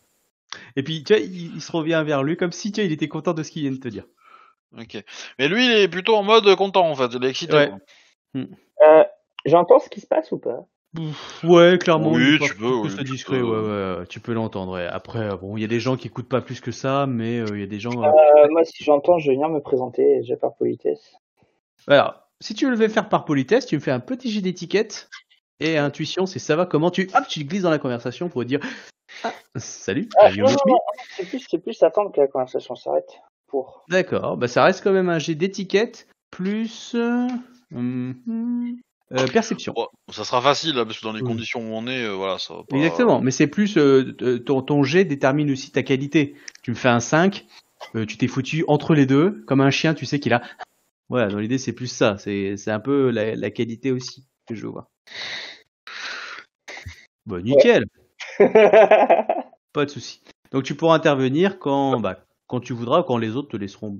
Et 0.75 0.83
puis, 0.83 1.03
tu 1.03 1.13
vois, 1.13 1.21
il, 1.23 1.55
il 1.55 1.61
se 1.61 1.71
revient 1.71 2.03
vers 2.05 2.21
lui 2.23 2.37
comme 2.37 2.51
si, 2.51 2.71
tu 2.71 2.81
vois, 2.81 2.85
il 2.85 2.91
était 2.91 3.07
content 3.07 3.33
de 3.33 3.41
ce 3.43 3.51
qu'il 3.51 3.61
vient 3.63 3.71
de 3.71 3.77
te 3.77 3.87
dire. 3.87 4.05
Ok. 4.77 5.03
Mais 5.39 5.47
lui, 5.47 5.65
il 5.65 5.71
est 5.71 5.87
plutôt 5.87 6.15
en 6.15 6.23
mode 6.23 6.53
content, 6.55 6.89
en 6.89 6.95
fait. 6.95 7.09
Il 7.13 7.23
est 7.23 7.29
excité. 7.29 7.55
Ouais. 7.55 7.69
quoi. 7.69 8.41
Euh, 8.81 9.03
J'entends 9.45 9.79
ce 9.79 9.89
qui 9.89 9.99
se 10.01 10.07
passe 10.07 10.31
ou 10.31 10.37
pas? 10.37 10.65
Ouais, 11.43 11.77
clairement. 11.79 12.11
Oui, 12.11 12.37
tu 12.39 12.55
peux, 12.55 12.65
oui, 12.67 12.89
tu 12.95 13.03
discret, 13.03 13.39
peux. 13.39 13.43
ouais, 13.43 13.57
ouais, 13.67 13.99
ouais, 13.99 14.07
tu 14.07 14.19
peux 14.19 14.33
l'entendre. 14.33 14.73
ouais. 14.73 14.85
Après, 14.85 15.31
euh, 15.31 15.37
bon, 15.37 15.57
il 15.57 15.61
y 15.61 15.63
a 15.63 15.67
des 15.67 15.79
gens 15.79 15.95
qui 15.97 16.07
écoutent 16.07 16.29
pas 16.29 16.41
plus 16.41 16.61
que 16.61 16.71
ça, 16.71 17.07
mais 17.07 17.39
euh, 17.39 17.45
il 17.53 17.59
y 17.61 17.63
a 17.63 17.67
des 17.67 17.79
gens. 17.79 18.03
euh, 18.03 18.07
euh, 18.07 18.47
Moi, 18.51 18.63
si 18.63 18.83
j'entends, 18.83 19.17
je 19.17 19.29
vais 19.29 19.33
venir 19.35 19.49
me 19.49 19.59
présenter 19.59 20.19
déjà 20.19 20.37
par 20.37 20.55
politesse. 20.55 21.15
Alors, 21.87 22.22
si 22.43 22.53
tu 22.53 22.69
le 22.69 22.75
veux 22.75 22.89
faire 22.89 23.07
par 23.07 23.23
politesse, 23.23 23.65
tu 23.65 23.75
me 23.75 23.79
fais 23.79 23.91
un 23.91 24.01
petit 24.01 24.29
jet 24.29 24.41
d'étiquette 24.41 25.09
et 25.61 25.77
intuition, 25.77 26.25
c'est 26.25 26.39
ça 26.39 26.57
va 26.57 26.65
comment 26.65 26.91
tu 26.91 27.09
hop, 27.13 27.23
tu 27.29 27.45
glisses 27.45 27.61
dans 27.61 27.69
la 27.69 27.79
conversation 27.79 28.27
pour 28.27 28.43
dire 28.43 28.59
ah, 29.23 29.33
salut, 29.55 30.09
Ah, 30.19 30.29
non, 30.31 30.45
non, 30.45 30.57
non, 30.67 30.77
c'est 31.15 31.29
plus, 31.29 31.45
c'est 31.49 31.59
plus 31.59 31.81
attendre 31.83 32.11
que 32.11 32.19
la 32.19 32.27
conversation 32.27 32.75
s'arrête. 32.75 33.21
Pour. 33.47 33.85
D'accord, 33.89 34.35
bah 34.35 34.47
ça 34.47 34.63
reste 34.63 34.83
quand 34.83 34.91
même 34.91 35.09
un 35.09 35.19
jet 35.19 35.35
d'étiquette 35.35 36.07
plus 36.31 36.95
euh, 36.95 37.27
hum, 37.73 38.15
euh, 39.13 39.27
perception. 39.27 39.73
Bon, 39.73 39.87
ça 40.11 40.25
sera 40.25 40.41
facile, 40.41 40.75
là, 40.75 40.85
parce 40.85 40.99
que 40.99 41.05
dans 41.05 41.13
les 41.13 41.21
Oui. 41.21 41.27
conditions 41.27 41.61
où 41.61 41.73
on 41.73 41.87
est, 41.87 42.03
euh, 42.03 42.13
voilà, 42.13 42.39
ça 42.39 42.55
va 42.55 42.63
pas... 42.67 42.75
Exactement, 42.75 43.21
mais 43.21 43.31
c'est 43.31 43.47
plus 43.47 43.77
ton, 44.45 44.61
ton 44.63 44.83
jet 44.83 45.05
détermine 45.05 45.51
aussi 45.51 45.71
ta 45.71 45.83
qualité. 45.83 46.35
Tu 46.63 46.71
me 46.71 46.75
fais 46.75 46.89
un 46.89 46.99
5, 46.99 47.45
euh, 47.95 48.05
tu 48.05 48.17
t'es 48.17 48.27
foutu 48.27 48.65
entre 48.67 48.95
les 48.95 49.05
deux, 49.05 49.43
comme 49.45 49.61
un 49.61 49.69
chien, 49.69 49.93
tu 49.93 50.05
sais 50.05 50.19
qu'il 50.19 50.33
a. 50.33 50.41
Voilà, 51.13 51.27
dans 51.27 51.37
l'idée 51.37 51.59
c'est 51.59 51.73
plus 51.73 51.85
ça, 51.85 52.17
c'est 52.17 52.57
c'est 52.57 52.71
un 52.71 52.79
peu 52.79 53.11
la, 53.11 53.35
la 53.35 53.51
qualité 53.51 53.91
aussi 53.91 54.25
que 54.47 54.55
je 54.55 54.65
vois. 54.65 54.89
Bon, 57.27 57.39
nickel. 57.39 57.85
Pas 58.39 59.85
de 59.85 59.91
souci. 59.91 60.23
Donc 60.51 60.63
tu 60.63 60.73
pourras 60.73 60.95
intervenir 60.95 61.59
quand, 61.59 61.99
bah, 61.99 62.25
quand 62.47 62.61
tu 62.61 62.73
voudras, 62.73 63.03
quand 63.03 63.17
les 63.17 63.35
autres 63.35 63.49
te 63.49 63.57
laisseront. 63.57 63.99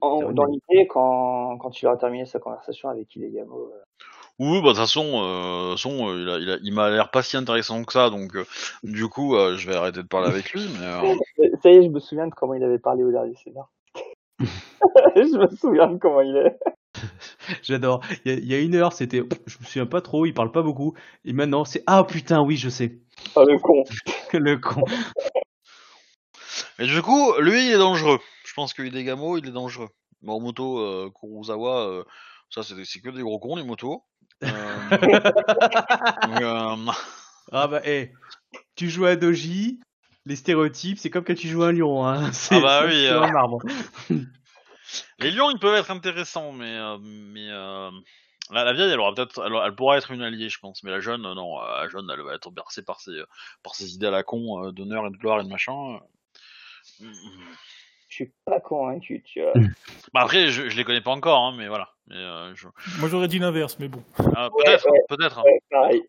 En- 0.00 0.18
Terminé. 0.18 0.34
dans 0.34 0.44
l'idée, 0.46 0.88
quand, 0.88 1.56
quand 1.58 1.80
il 1.80 1.86
aura 1.86 1.96
terminé 1.96 2.26
sa 2.26 2.40
conversation 2.40 2.88
avec 2.88 3.14
Ilegamo. 3.14 3.70
euh, 3.72 3.82
Oui, 4.40 4.60
bah, 4.60 4.60
de 4.60 4.66
toute 4.70 4.76
façon, 4.78 5.04
euh, 5.22 5.70
toute 5.74 5.78
façon, 5.78 6.08
euh, 6.08 6.20
il, 6.20 6.28
a- 6.30 6.38
il, 6.38 6.50
a- 6.50 6.58
il 6.64 6.74
m'a 6.74 6.90
l'air 6.90 7.12
pas 7.12 7.22
si 7.22 7.36
intéressant 7.36 7.84
que 7.84 7.92
ça, 7.92 8.10
donc 8.10 8.34
euh, 8.34 8.44
du 8.82 9.06
coup, 9.06 9.36
euh, 9.36 9.56
je 9.56 9.68
vais 9.70 9.76
arrêter 9.76 10.02
de 10.02 10.08
parler 10.08 10.26
avec 10.30 10.50
lui, 10.52 10.62
mais... 10.80 10.84
euh, 10.84 11.48
Ça 11.62 11.70
y 11.70 11.76
est, 11.76 11.82
je 11.84 11.90
me 11.90 12.00
souviens 12.00 12.26
de 12.26 12.34
comment 12.34 12.54
il 12.54 12.64
avait 12.64 12.80
parlé 12.80 13.04
au 13.04 13.12
dernier 13.12 13.36
scénar. 13.36 13.70
je 15.16 15.36
me 15.38 15.56
souviens 15.56 15.88
de 15.88 15.98
comment 15.98 16.20
il 16.22 16.36
est. 16.36 16.58
J'adore. 17.62 18.02
Il 18.24 18.32
y, 18.32 18.34
a- 18.34 18.38
il 18.38 18.46
y 18.46 18.54
a 18.54 18.58
une 18.60 18.74
heure, 18.74 18.92
c'était, 18.92 19.22
je 19.46 19.58
me 19.58 19.64
souviens 19.64 19.86
pas 19.86 20.00
trop, 20.00 20.26
il 20.26 20.34
parle 20.34 20.50
pas 20.52 20.62
beaucoup. 20.62 20.94
Et 21.24 21.32
maintenant, 21.32 21.64
c'est 21.64 21.82
ah 21.86 22.04
putain, 22.04 22.40
oui, 22.42 22.56
je 22.56 22.68
sais. 22.68 22.98
Oh, 23.36 23.44
le 23.44 23.58
con. 23.58 23.84
Le 24.32 24.56
con. 24.58 24.84
Mais 26.78 26.86
du 26.86 27.02
coup, 27.02 27.32
lui, 27.40 27.66
il 27.66 27.72
est 27.72 27.78
dangereux. 27.78 28.18
Je 28.46 28.52
pense 28.54 28.72
que 28.74 28.82
Hidegamo, 28.82 29.36
il 29.38 29.46
est 29.48 29.52
dangereux. 29.52 29.88
Morimoto, 30.22 30.78
euh, 30.78 31.10
Kurosawa, 31.18 31.86
euh, 31.88 32.04
ça, 32.50 32.62
c'est 32.62 32.74
c'est 32.84 33.00
que 33.00 33.10
des 33.10 33.22
gros 33.22 33.38
cons, 33.38 33.56
les 33.56 33.62
motos. 33.62 34.04
Euh, 34.44 34.48
donc, 34.90 36.40
euh, 36.42 36.76
Ah 37.52 37.66
bah, 37.68 37.80
hé, 37.84 38.12
tu 38.76 38.88
joues 38.88 39.06
à 39.06 39.16
Doji, 39.16 39.80
les 40.30 40.36
stéréotypes, 40.36 40.98
c'est 40.98 41.10
comme 41.10 41.24
quand 41.24 41.34
tu 41.34 41.48
joues 41.48 41.64
un 41.64 41.72
lion. 41.72 42.06
Hein. 42.06 42.30
C'est 42.32 42.54
Ah 42.56 42.60
bah 42.60 42.82
oui, 42.86 43.04
sur 43.06 43.20
euh. 43.20 43.26
un 43.26 43.32
marbre. 43.32 43.58
les 45.18 45.30
lions, 45.32 45.50
ils 45.50 45.58
peuvent 45.58 45.74
être 45.76 45.90
intéressants, 45.90 46.52
mais, 46.52 46.72
euh, 46.76 46.96
mais 47.00 47.48
euh, 47.50 47.90
la, 48.52 48.64
la 48.64 48.72
vieille, 48.72 48.90
elle 48.92 49.00
aura 49.00 49.12
peut-être, 49.12 49.42
elle, 49.44 49.52
elle 49.64 49.74
pourra 49.74 49.98
être 49.98 50.10
une 50.12 50.22
alliée, 50.22 50.48
je 50.48 50.58
pense. 50.60 50.82
Mais 50.84 50.90
la 50.92 51.00
jeune, 51.00 51.26
euh, 51.26 51.34
non, 51.34 51.60
la 51.60 51.88
jeune, 51.88 52.08
elle 52.12 52.22
va 52.22 52.34
être 52.34 52.50
bercée 52.50 52.84
par 52.84 53.00
ses, 53.00 53.20
par 53.64 53.74
ses 53.74 53.92
idées 53.94 54.06
à 54.06 54.10
la 54.12 54.22
con 54.22 54.64
euh, 54.64 54.72
d'honneur 54.72 55.06
et 55.06 55.10
de 55.10 55.16
gloire 55.16 55.40
et 55.40 55.44
de 55.44 55.48
machin. 55.48 55.98
Je 57.00 58.14
suis 58.14 58.32
pas 58.44 58.60
convaincu, 58.60 59.22
tu 59.24 59.40
vois. 59.42 59.52
Bah 60.12 60.20
après, 60.22 60.48
je, 60.48 60.68
je 60.68 60.76
les 60.76 60.84
connais 60.84 61.00
pas 61.00 61.12
encore, 61.12 61.40
hein, 61.44 61.54
mais 61.56 61.68
voilà. 61.68 61.90
Mais, 62.08 62.16
euh, 62.16 62.54
je- 62.56 62.66
Moi 62.98 63.08
j'aurais 63.08 63.28
dit 63.28 63.38
l'inverse, 63.38 63.76
mais 63.78 63.88
bon. 63.88 64.02
ah, 64.34 64.48
peut-être, 64.56 64.90
ouais. 64.90 64.98
peut-être. 65.08 65.38
hein. 65.38 65.42
Ouais, 65.44 65.60
pareil. 65.70 66.02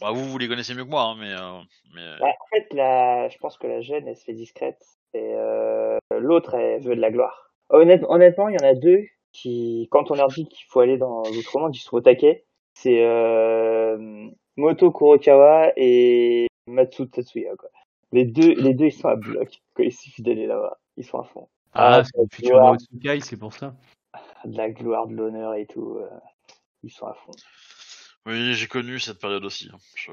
Bah, 0.00 0.10
vous, 0.12 0.24
vous 0.24 0.38
les 0.38 0.48
connaissez 0.48 0.74
mieux 0.74 0.84
que 0.84 0.90
moi, 0.90 1.02
hein, 1.02 1.16
mais, 1.18 1.32
euh, 1.32 1.60
mais 1.94 2.18
Bah, 2.20 2.28
en 2.28 2.46
fait, 2.54 2.72
la... 2.74 3.28
je 3.28 3.38
pense 3.38 3.58
que 3.58 3.66
la 3.66 3.80
jeune, 3.80 4.06
elle 4.08 4.16
se 4.16 4.24
fait 4.24 4.32
discrète. 4.32 4.82
Et 5.14 5.32
euh, 5.34 5.98
l'autre, 6.18 6.54
elle 6.54 6.82
veut 6.82 6.96
de 6.96 7.00
la 7.00 7.10
gloire. 7.10 7.52
Honnête- 7.68 8.04
honnêtement, 8.08 8.48
il 8.48 8.54
y 8.60 8.64
en 8.64 8.66
a 8.68 8.74
deux 8.74 9.04
qui, 9.32 9.88
quand 9.90 10.10
on 10.10 10.14
leur 10.14 10.28
dit 10.28 10.46
qu'il 10.48 10.66
faut 10.68 10.80
aller 10.80 10.98
dans 10.98 11.22
l'outre-monde, 11.22 11.74
ils 11.74 11.80
sont 11.80 11.96
au 11.96 12.00
taquet. 12.00 12.44
C'est 12.74 13.04
euh, 13.04 14.28
Moto 14.56 14.90
Kurokawa 14.90 15.72
et 15.76 16.46
Matsu 16.66 17.08
Tatsuya. 17.08 17.54
Quoi. 17.56 17.68
Les 18.12 18.24
deux, 18.24 18.54
les 18.54 18.74
deux, 18.74 18.86
ils 18.86 18.92
sont 18.92 19.08
à 19.08 19.16
bloc. 19.16 19.60
Quoi. 19.74 19.84
Il 19.84 19.92
suffit 19.92 20.22
d'aller 20.22 20.46
là-bas. 20.46 20.78
Ils 20.96 21.04
sont 21.04 21.18
à 21.20 21.24
fond. 21.24 21.48
Ah, 21.72 21.96
Ah, 21.98 22.04
c'est 22.04 22.20
le 22.20 22.28
tu 22.28 22.36
futur 22.36 22.76
c'est 23.22 23.36
pour 23.36 23.52
ça. 23.52 23.74
De 24.44 24.56
la 24.56 24.70
gloire, 24.70 25.06
de 25.06 25.14
l'honneur 25.14 25.54
et 25.54 25.66
tout. 25.66 25.98
euh, 25.98 26.08
ils 26.82 26.90
sont 26.90 27.06
à 27.06 27.14
fond. 27.14 27.32
Oui, 28.26 28.54
j'ai 28.54 28.66
connu 28.66 28.98
cette 28.98 29.18
période 29.18 29.44
aussi. 29.44 29.70
hein. 29.72 29.78
Je- 29.94 30.12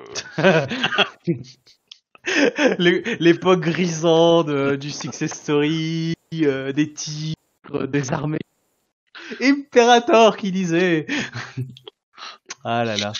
L'époque 3.19 3.61
grisante 3.61 4.47
de- 4.47 4.75
du 4.75 4.89
success 4.91 5.31
story, 5.33 6.13
euh, 6.33 6.71
des 6.73 6.91
tigres, 6.93 7.87
des 7.87 8.11
armées. 8.11 8.37
Imperator 9.41 10.37
qui 10.37 10.51
disait. 10.51 11.05
ah 12.63 12.83
là 12.85 12.95
là. 12.97 13.13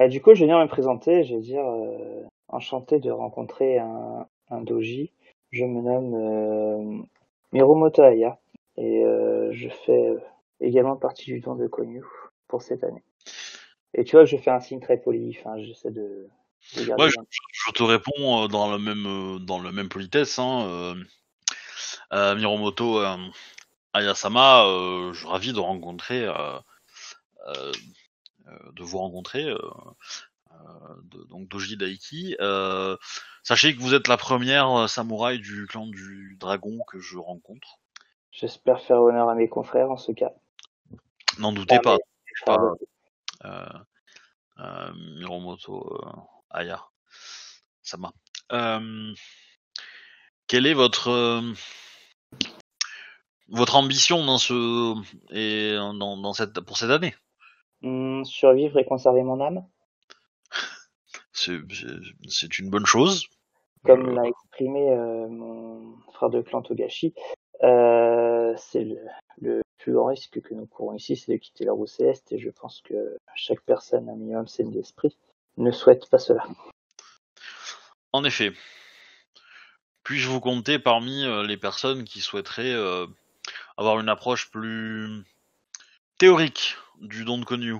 Euh, 0.00 0.08
du 0.08 0.20
coup, 0.20 0.34
je 0.34 0.40
vais 0.40 0.46
venir 0.46 0.58
me 0.58 0.68
présenter. 0.68 1.24
Je 1.24 1.34
vais 1.34 1.40
dire 1.40 1.64
euh, 1.66 2.22
enchanté 2.48 2.98
de 2.98 3.10
rencontrer 3.10 3.78
un, 3.78 4.26
un 4.50 4.60
doji. 4.62 5.10
Je 5.50 5.64
me 5.64 5.80
nomme 5.82 6.14
euh, 6.14 7.02
Miromoto 7.52 8.02
Aya 8.02 8.38
et 8.78 9.04
euh, 9.04 9.50
je 9.52 9.68
fais 9.68 10.08
euh, 10.08 10.18
également 10.60 10.96
partie 10.96 11.26
du 11.26 11.40
don 11.40 11.54
de 11.56 11.66
Konyu 11.66 12.02
pour 12.48 12.62
cette 12.62 12.84
année. 12.84 13.02
Et 13.94 14.04
tu 14.04 14.16
vois, 14.16 14.24
je 14.24 14.36
fais 14.36 14.50
un 14.50 14.60
signe 14.60 14.80
très 14.80 14.96
poli. 14.96 15.36
Enfin, 15.38 15.58
j'essaie 15.58 15.90
de. 15.90 16.28
Ouais, 16.96 17.10
je, 17.10 17.72
te 17.72 17.82
réponds 17.82 18.44
euh, 18.44 18.48
dans 18.48 18.70
la 18.70 18.78
même 18.78 19.06
euh, 19.06 19.38
dans 19.40 19.60
la 19.60 19.72
même 19.72 19.88
politesse. 19.88 20.38
Hein, 20.38 20.94
euh, 22.12 22.34
Miromoto 22.36 23.00
euh, 23.00 23.16
Ayasama, 23.92 24.64
euh, 24.64 25.12
je 25.12 25.18
suis 25.18 25.28
ravi 25.28 25.52
de 25.52 25.58
rencontrer, 25.58 26.24
de 27.44 28.82
vous 28.82 28.98
rencontrer, 28.98 29.44
de- 29.44 31.24
donc 31.30 31.48
Doji 31.48 31.76
Daiki. 31.76 32.36
Sachez 33.42 33.74
que 33.74 33.80
vous 33.80 33.94
êtes 33.94 34.06
la 34.06 34.16
première 34.16 34.88
samouraï 34.88 35.40
du 35.40 35.66
clan 35.66 35.88
du 35.88 36.36
dragon 36.38 36.78
que 36.86 37.00
je 37.00 37.18
rencontre. 37.18 37.80
J'espère 38.30 38.80
faire 38.80 39.02
honneur 39.02 39.28
à 39.28 39.34
mes 39.34 39.48
confrères 39.48 39.90
en 39.90 39.96
ce 39.98 40.12
cas. 40.12 40.32
N'en 41.38 41.52
doutez 41.52 41.74
Ah, 41.78 41.80
pas. 41.80 41.96
mais- 41.96 42.46
pas 42.46 42.74
Miromoto 45.16 46.00
euh, 46.04 46.10
Aya 46.50 46.84
Sama. 47.82 48.12
Euh, 48.52 49.12
quelle 50.46 50.66
est 50.66 50.74
votre 50.74 51.08
euh, 51.08 51.52
votre 53.48 53.76
ambition 53.76 54.24
dans 54.24 54.38
ce 54.38 54.94
et 55.30 55.74
dans, 55.74 56.16
dans 56.16 56.32
cette 56.32 56.60
pour 56.60 56.76
cette 56.76 56.90
année? 56.90 57.14
Hum, 57.82 58.24
survivre 58.24 58.78
et 58.78 58.84
conserver 58.84 59.22
mon 59.22 59.40
âme, 59.40 59.66
C'est 61.32 62.58
une 62.58 62.70
bonne 62.70 62.86
chose. 62.86 63.26
comme 63.84 64.10
Euh, 64.10 64.14
l'a 64.14 64.28
exprimé 64.28 64.90
euh, 64.90 65.26
mon 65.28 65.96
frère 66.12 66.30
de 66.30 66.42
clan 66.42 66.62
Togashi. 66.62 67.14
Euh, 67.62 68.54
c'est 68.56 68.84
le, 68.84 68.98
le 69.40 69.62
plus 69.82 69.92
grand 69.92 70.06
risque 70.06 70.40
que 70.40 70.54
nous 70.54 70.66
courons 70.66 70.94
ici, 70.94 71.16
c'est 71.16 71.32
de 71.32 71.36
quitter 71.38 71.64
la 71.64 71.72
roue 71.72 71.86
céleste, 71.86 72.30
et 72.32 72.38
je 72.38 72.50
pense 72.50 72.80
que 72.82 73.16
chaque 73.34 73.60
personne, 73.62 74.08
un 74.08 74.14
minimum 74.14 74.46
saine 74.46 74.70
d'esprit, 74.70 75.16
ne 75.56 75.70
souhaite 75.72 76.08
pas 76.08 76.18
cela. 76.18 76.44
En 78.12 78.24
effet. 78.24 78.52
Puis-je 80.04 80.28
vous 80.28 80.40
compter 80.40 80.78
parmi 80.78 81.24
euh, 81.24 81.42
les 81.46 81.56
personnes 81.56 82.04
qui 82.04 82.20
souhaiteraient 82.20 82.72
euh, 82.74 83.06
avoir 83.76 83.98
une 84.00 84.08
approche 84.08 84.50
plus 84.50 85.24
théorique 86.18 86.76
du 87.00 87.24
don 87.24 87.38
de 87.38 87.44
Konyu 87.44 87.76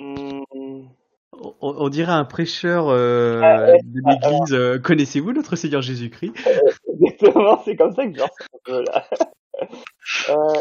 Hum, 0.00 0.42
On, 1.32 1.54
on 1.60 1.88
dirait 1.88 2.12
un 2.12 2.24
prêcheur 2.24 2.88
euh, 2.88 3.40
Ah, 3.42 3.60
ouais. 3.72 3.78
de 3.82 4.00
l'église. 4.08 4.52
euh, 4.54 4.78
Connaissez-vous 4.78 5.32
notre 5.32 5.56
Seigneur 5.56 5.82
Jésus-Christ? 5.82 6.32
Exactement, 6.88 7.62
c'est 7.64 7.76
comme 7.76 7.94
ça 7.94 8.06
que 8.06 8.14
je 8.16 8.22
ressens 8.22 8.34
un 8.54 8.58
peu 8.64 8.84
là. 8.84 9.08
Euh, 10.30 10.60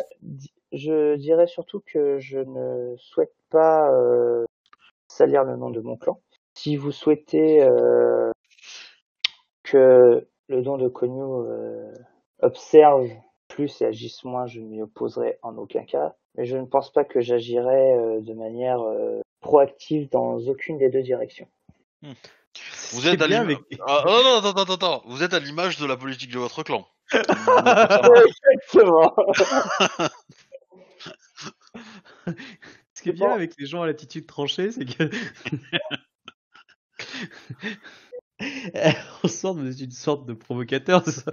je 0.73 1.15
dirais 1.15 1.47
surtout 1.47 1.81
que 1.85 2.19
je 2.19 2.39
ne 2.39 2.95
souhaite 2.97 3.33
pas 3.49 3.89
euh, 3.91 4.45
salir 5.07 5.43
le 5.43 5.55
nom 5.55 5.69
de 5.69 5.79
mon 5.79 5.95
clan. 5.95 6.19
Si 6.55 6.75
vous 6.75 6.91
souhaitez 6.91 7.63
euh, 7.63 8.31
que 9.63 10.27
le 10.49 10.61
don 10.61 10.77
de 10.77 10.87
Konyu 10.87 11.21
euh, 11.21 11.91
observe 12.41 13.07
plus 13.47 13.81
et 13.81 13.85
agisse 13.85 14.23
moins, 14.23 14.47
je 14.47 14.59
ne 14.59 14.67
m'y 14.67 14.81
opposerai 14.81 15.37
en 15.41 15.57
aucun 15.57 15.83
cas. 15.83 16.15
Mais 16.35 16.45
je 16.45 16.57
ne 16.57 16.65
pense 16.65 16.91
pas 16.91 17.03
que 17.03 17.21
j'agirai 17.21 17.93
euh, 17.93 18.21
de 18.21 18.33
manière 18.33 18.81
euh, 18.81 19.21
proactive 19.41 20.09
dans 20.09 20.39
aucune 20.39 20.79
des 20.79 20.89
deux 20.89 21.03
directions. 21.03 21.47
Vous 22.01 23.01
C'est 23.01 23.13
êtes 23.13 23.21
à 23.21 23.27
bien 23.27 23.47
Ah, 23.87 24.03
non, 24.05 24.23
non, 24.23 24.37
attends, 24.37 24.61
attends, 24.61 24.73
attends. 24.73 25.01
Vous 25.05 25.23
êtes 25.23 25.33
à 25.33 25.39
l'image 25.39 25.79
de 25.79 25.85
la 25.85 25.97
politique 25.97 26.31
de 26.31 26.39
votre 26.39 26.63
clan. 26.63 26.85
Exactement. 27.13 29.13
Ce 32.95 33.01
qui 33.01 33.09
est 33.09 33.13
bien 33.13 33.31
avec 33.31 33.53
les 33.59 33.65
gens 33.65 33.81
à 33.81 33.87
l'attitude 33.87 34.27
tranchée, 34.27 34.71
c'est 34.71 34.85
que. 34.85 35.09
On 39.23 39.27
sort 39.27 39.55
de 39.55 39.71
une 39.71 39.91
sorte 39.91 40.25
de 40.25 40.33
provocateur. 40.33 41.05
ça. 41.07 41.31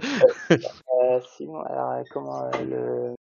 Euh, 0.49 1.19
sinon, 1.35 1.61
alors 1.61 2.03
comment 2.11 2.45
euh, 2.45 3.13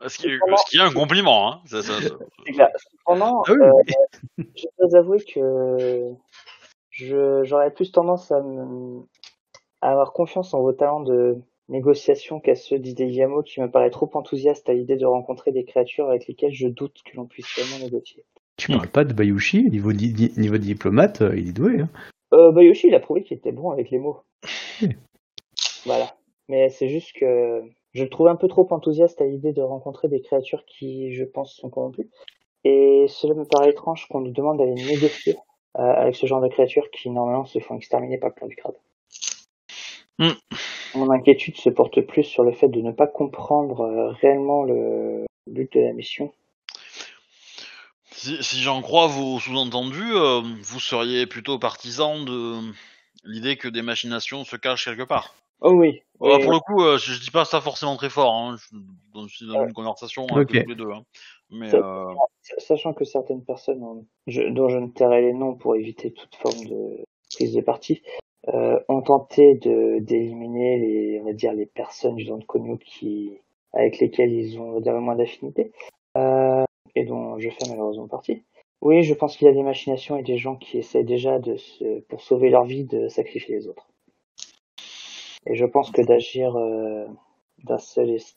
le 0.00 0.08
Ce 0.08 0.18
qui, 0.18 0.28
est, 0.28 0.38
ce 0.38 0.70
qui 0.70 0.76
est 0.78 0.80
un 0.80 0.92
compliment, 0.92 1.52
hein. 1.52 1.60
Ça, 1.66 1.82
ça, 1.82 2.00
ça- 2.00 2.08
C'est 2.46 2.52
clair. 2.52 2.68
Cependant, 2.98 3.42
Ah 3.46 3.52
oui, 3.52 3.58
euh, 3.60 4.44
je 4.56 4.64
dois 4.78 4.98
avouer 4.98 5.22
que 5.24 6.14
j'aurais 7.44 7.70
plus 7.72 7.92
tendance 7.92 8.32
à, 8.32 8.40
me, 8.40 9.02
à 9.80 9.90
avoir 9.92 10.12
confiance 10.12 10.52
en 10.54 10.60
vos 10.62 10.72
talents 10.72 11.00
de 11.00 11.38
négociation 11.68 12.40
qu'à 12.40 12.54
ceux 12.54 12.78
d'Hideyamo 12.78 13.42
qui 13.42 13.60
me 13.60 13.70
paraît 13.70 13.90
trop 13.90 14.10
enthousiaste 14.14 14.68
à 14.68 14.74
l'idée 14.74 14.96
de 14.96 15.06
rencontrer 15.06 15.52
des 15.52 15.64
créatures 15.64 16.08
avec 16.08 16.26
lesquelles 16.26 16.52
je 16.52 16.68
doute 16.68 17.00
que 17.04 17.16
l'on 17.16 17.26
puisse 17.26 17.46
vraiment 17.58 17.82
négocier. 17.84 18.24
Tu 18.56 18.70
parles 18.70 18.88
pas 18.88 19.04
de 19.04 19.14
Bayushi, 19.14 19.70
niveau, 19.70 19.92
di- 19.92 20.12
di- 20.12 20.32
niveau 20.36 20.58
diplomate, 20.58 21.22
euh, 21.22 21.36
il 21.38 21.48
est 21.48 21.52
doué. 21.52 21.80
Hein. 21.80 21.88
Euh, 22.34 22.52
Bayoshi, 22.52 22.88
il 22.88 22.94
a 22.94 23.00
prouvé 23.00 23.22
qu'il 23.22 23.36
était 23.36 23.52
bon 23.52 23.70
avec 23.70 23.90
les 23.90 23.98
mots. 23.98 24.18
Voilà. 25.84 26.14
Mais 26.48 26.68
c'est 26.70 26.88
juste 26.88 27.12
que 27.18 27.62
je 27.92 28.02
le 28.04 28.08
trouve 28.10 28.28
un 28.28 28.36
peu 28.36 28.48
trop 28.48 28.66
enthousiaste 28.70 29.20
à 29.20 29.24
l'idée 29.24 29.52
de 29.52 29.62
rencontrer 29.62 30.08
des 30.08 30.20
créatures 30.20 30.64
qui, 30.66 31.12
je 31.14 31.24
pense, 31.24 31.54
sont 31.56 31.70
corrompues. 31.70 32.10
Et 32.64 33.06
cela 33.08 33.34
me 33.34 33.44
paraît 33.44 33.70
étrange 33.70 34.06
qu'on 34.08 34.20
nous 34.20 34.30
demande 34.30 34.58
d'aller 34.58 34.74
négocier 34.74 35.34
euh, 35.78 35.82
avec 35.82 36.14
ce 36.14 36.26
genre 36.26 36.40
de 36.40 36.48
créatures 36.48 36.90
qui, 36.90 37.10
normalement, 37.10 37.44
se 37.44 37.58
font 37.58 37.76
exterminer 37.76 38.18
par 38.18 38.28
le 38.30 38.34
plan 38.34 38.46
du 38.46 38.56
crabe. 38.56 38.76
Hmm. 40.22 40.34
Mon 40.94 41.10
inquiétude 41.10 41.56
se 41.56 41.68
porte 41.68 42.00
plus 42.02 42.22
sur 42.22 42.44
le 42.44 42.52
fait 42.52 42.68
de 42.68 42.80
ne 42.80 42.92
pas 42.92 43.08
comprendre 43.08 43.80
euh, 43.80 44.10
réellement 44.20 44.62
le 44.62 45.24
but 45.48 45.72
de 45.72 45.80
la 45.80 45.92
mission. 45.92 46.32
Si, 48.12 48.40
si 48.40 48.60
j'en 48.60 48.82
crois 48.82 49.08
vos 49.08 49.40
sous-entendus, 49.40 50.14
euh, 50.14 50.40
vous 50.62 50.78
seriez 50.78 51.26
plutôt 51.26 51.58
partisan 51.58 52.22
de 52.22 52.60
l'idée 53.24 53.56
que 53.56 53.66
des 53.66 53.82
machinations 53.82 54.44
se 54.44 54.54
cachent 54.54 54.84
quelque 54.84 55.02
part. 55.02 55.34
Oh 55.60 55.72
oui. 55.72 56.02
Euh, 56.22 56.36
oui, 56.36 56.42
pour 56.44 56.52
le 56.52 56.60
coup, 56.60 56.82
euh, 56.84 56.98
je, 56.98 57.14
je 57.14 57.20
dis 57.20 57.30
pas 57.32 57.44
ça 57.44 57.60
forcément 57.60 57.96
très 57.96 58.10
fort. 58.10 58.32
Hein. 58.32 58.56
Je, 58.56 58.76
je 59.28 59.34
suis 59.34 59.46
dans 59.46 59.58
Ouais. 59.58 59.66
une 59.66 59.72
conversation 59.72 60.26
avec 60.26 60.50
Ok. 60.50 60.62
tous 60.62 60.68
les 60.68 60.76
deux. 60.76 60.90
Hein. 60.92 61.02
Mais 61.50 61.74
euh, 61.74 62.04
Sachant 62.58 62.92
que 62.94 63.04
certaines 63.04 63.44
personnes, 63.44 63.82
ont- 63.82 64.06
je- 64.28 64.42
dont 64.50 64.68
je 64.68 64.78
ne 64.78 64.86
tairai 64.88 65.20
les 65.22 65.32
noms 65.32 65.54
pour 65.56 65.74
éviter 65.74 66.12
toute 66.12 66.34
forme 66.36 66.64
de 66.66 67.04
prise 67.34 67.54
de 67.54 67.60
parti, 67.60 68.02
euh, 68.04 68.21
ont 68.46 69.02
tenté 69.02 69.54
de 69.54 69.98
d'éliminer 70.00 70.78
les, 70.78 71.20
on 71.20 71.24
va 71.24 71.32
dire, 71.32 71.52
les 71.52 71.66
personnes 71.66 72.16
du 72.16 72.24
de 72.24 72.44
Konyo 72.44 72.76
qui, 72.76 73.38
avec 73.72 73.98
lesquelles 73.98 74.32
ils 74.32 74.58
ont 74.58 74.76
on 74.76 74.80
dire, 74.80 74.94
moins 74.94 75.16
d'affinité, 75.16 75.72
euh, 76.16 76.64
et 76.94 77.04
dont 77.04 77.38
je 77.38 77.48
fais 77.50 77.68
malheureusement 77.68 78.08
partie. 78.08 78.42
Oui, 78.80 79.04
je 79.04 79.14
pense 79.14 79.36
qu'il 79.36 79.46
y 79.46 79.50
a 79.50 79.54
des 79.54 79.62
machinations 79.62 80.16
et 80.16 80.24
des 80.24 80.38
gens 80.38 80.56
qui 80.56 80.78
essaient 80.78 81.04
déjà 81.04 81.38
de 81.38 81.56
se, 81.56 82.00
pour 82.00 82.20
sauver 82.20 82.50
leur 82.50 82.64
vie, 82.64 82.84
de 82.84 83.08
sacrifier 83.08 83.54
les 83.54 83.68
autres. 83.68 83.86
Et 85.46 85.54
je 85.54 85.64
pense 85.64 85.90
que 85.90 86.02
d'agir 86.02 86.56
euh, 86.56 87.06
d'un 87.64 87.78
seul 87.78 88.10
es- 88.10 88.34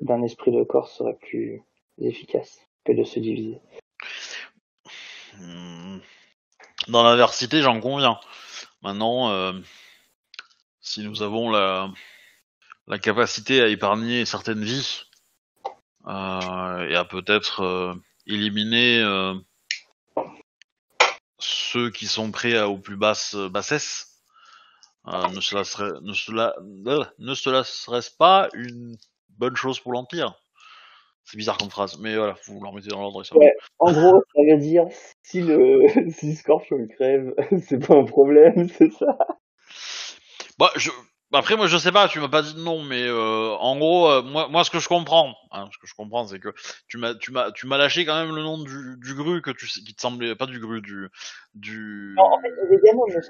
d'un 0.00 0.22
esprit 0.22 0.52
de 0.52 0.62
corps 0.62 0.88
serait 0.88 1.16
plus 1.16 1.62
efficace 2.00 2.64
que 2.84 2.92
de 2.92 3.02
se 3.02 3.18
diviser. 3.18 3.58
hmm, 5.38 5.98
dans 6.88 7.02
l'inversité, 7.02 7.60
j'en 7.60 7.80
conviens. 7.80 8.18
Maintenant, 8.82 9.30
euh, 9.30 9.52
si 10.80 11.02
nous 11.02 11.22
avons 11.22 11.50
la, 11.50 11.90
la 12.86 12.98
capacité 12.98 13.60
à 13.60 13.68
épargner 13.68 14.24
certaines 14.24 14.64
vies 14.64 15.02
euh, 16.06 16.88
et 16.88 16.96
à 16.96 17.04
peut-être 17.04 17.60
euh, 17.60 17.94
éliminer 18.26 19.02
euh, 19.02 19.34
ceux 21.38 21.90
qui 21.90 22.06
sont 22.06 22.30
prêts 22.30 22.56
à, 22.56 22.68
aux 22.68 22.78
plus 22.78 22.96
basses 22.96 23.34
bassesses, 23.34 24.22
euh, 25.08 25.28
ne, 25.28 25.40
cela 25.40 25.62
ne, 26.00 26.12
cela, 26.14 26.54
euh, 26.86 27.04
ne 27.18 27.34
cela 27.34 27.64
serait-ce 27.64 28.10
pas 28.16 28.48
une 28.54 28.96
bonne 29.28 29.56
chose 29.56 29.78
pour 29.78 29.92
l'Empire? 29.92 30.39
C'est 31.30 31.36
bizarre 31.36 31.58
comme 31.58 31.70
phrase, 31.70 31.96
mais 32.00 32.16
voilà, 32.16 32.34
vous 32.48 32.60
le 32.60 32.68
remettez 32.68 32.88
dans 32.88 33.00
l'ordre 33.00 33.22
et 33.22 33.24
ça 33.24 33.36
va. 33.36 33.40
Ouais. 33.40 33.54
En 33.78 33.92
gros, 33.92 34.20
ça 34.34 34.42
veut 34.50 34.58
dire 34.58 34.86
si 35.22 35.40
le 35.40 35.86
si 36.10 36.34
Scorpion 36.34 36.88
crève, 36.88 37.32
c'est 37.68 37.86
pas 37.86 37.94
un 37.94 38.04
problème, 38.04 38.68
c'est 38.76 38.90
ça. 38.90 39.16
Bah, 40.58 40.72
je... 40.74 40.90
Après, 41.32 41.56
moi, 41.56 41.68
je 41.68 41.76
sais 41.76 41.92
pas, 41.92 42.08
tu 42.08 42.18
m'as 42.18 42.28
pas 42.28 42.42
dit 42.42 42.54
de 42.54 42.58
non, 42.58 42.82
mais 42.82 43.04
euh, 43.04 43.54
en 43.60 43.78
gros, 43.78 44.10
euh, 44.10 44.22
moi, 44.22 44.48
moi, 44.48 44.64
ce 44.64 44.70
que 44.70 44.80
je 44.80 44.88
comprends, 44.88 45.36
hein, 45.52 45.68
ce 45.72 45.78
que 45.78 45.86
je 45.86 45.94
comprends, 45.94 46.26
c'est 46.26 46.40
que 46.40 46.52
tu 46.88 46.98
m'as, 46.98 47.14
tu 47.14 47.30
m'as, 47.30 47.52
tu 47.52 47.68
m'as 47.68 47.78
lâché 47.78 48.04
quand 48.04 48.16
même 48.16 48.34
le 48.34 48.42
nom 48.42 48.58
du, 48.58 48.96
du 48.98 49.14
gru 49.14 49.40
que 49.40 49.52
tu, 49.52 49.66
qui 49.66 49.94
te 49.94 50.00
semblait, 50.00 50.34
pas 50.34 50.46
du 50.46 50.58
gru, 50.58 50.80
du, 50.80 51.08
du 51.54 52.14
Non, 52.16 52.24
en 52.24 52.40
fait, 52.40 52.50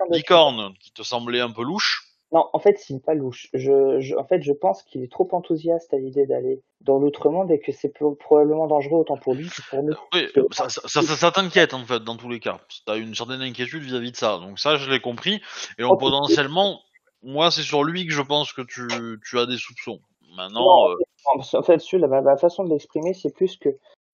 licorne, 0.08 0.72
qui 0.80 0.92
te 0.92 1.02
semblait 1.02 1.40
un 1.40 1.50
peu 1.50 1.62
louche. 1.62 2.09
Non, 2.32 2.48
en 2.52 2.58
fait, 2.60 2.78
c'est 2.78 3.02
pas 3.02 3.14
louche. 3.14 3.48
Je, 3.54 3.98
je, 4.00 4.14
en 4.14 4.24
fait, 4.24 4.40
je 4.42 4.52
pense 4.52 4.82
qu'il 4.84 5.02
est 5.02 5.10
trop 5.10 5.28
enthousiaste 5.32 5.92
à 5.92 5.98
l'idée 5.98 6.26
d'aller 6.26 6.62
dans 6.80 6.98
l'outre-monde 6.98 7.50
et 7.50 7.58
que 7.58 7.72
c'est 7.72 7.88
pro- 7.88 8.14
probablement 8.14 8.68
dangereux 8.68 9.00
autant 9.00 9.16
pour 9.16 9.34
lui 9.34 9.48
que 9.48 9.62
pour 9.68 9.82
nous. 9.82 9.94
Oui, 10.14 10.28
que- 10.32 10.40
ça, 10.52 10.68
ça, 10.68 10.82
ça, 10.86 11.02
ça- 11.02 11.16
ça 11.16 11.30
t'inquiète 11.32 11.74
en 11.74 11.84
fait 11.84 12.04
dans 12.04 12.16
tous 12.16 12.28
les 12.28 12.38
cas. 12.38 12.60
T'as 12.86 12.98
une 12.98 13.14
certaine 13.14 13.42
inquiétude 13.42 13.82
vis-à-vis 13.82 14.12
de 14.12 14.16
ça, 14.16 14.38
donc 14.38 14.60
ça, 14.60 14.76
je 14.76 14.88
l'ai 14.88 15.00
compris. 15.00 15.42
Et 15.78 15.82
donc 15.82 15.94
Ok. 15.94 16.00
potentiellement, 16.00 16.80
moi, 17.22 17.50
c'est 17.50 17.62
sur 17.62 17.82
lui 17.82 18.06
que 18.06 18.12
je 18.12 18.22
pense 18.22 18.52
que 18.52 18.62
tu, 18.62 18.86
tu 19.28 19.38
as 19.38 19.46
des 19.46 19.58
soupçons. 19.58 20.00
Maintenant, 20.36 20.64
Non, 20.64 20.90
euh, 20.92 20.94
Non, 20.94 21.36
parce 21.36 21.50
qu'en 21.50 21.62
fait, 21.62 21.76
dessus, 21.78 21.98
la, 21.98 22.36
façon 22.36 22.62
de 22.62 22.70
l'exprimer, 22.70 23.12
c'est 23.12 23.34
plus 23.34 23.56
que 23.56 23.70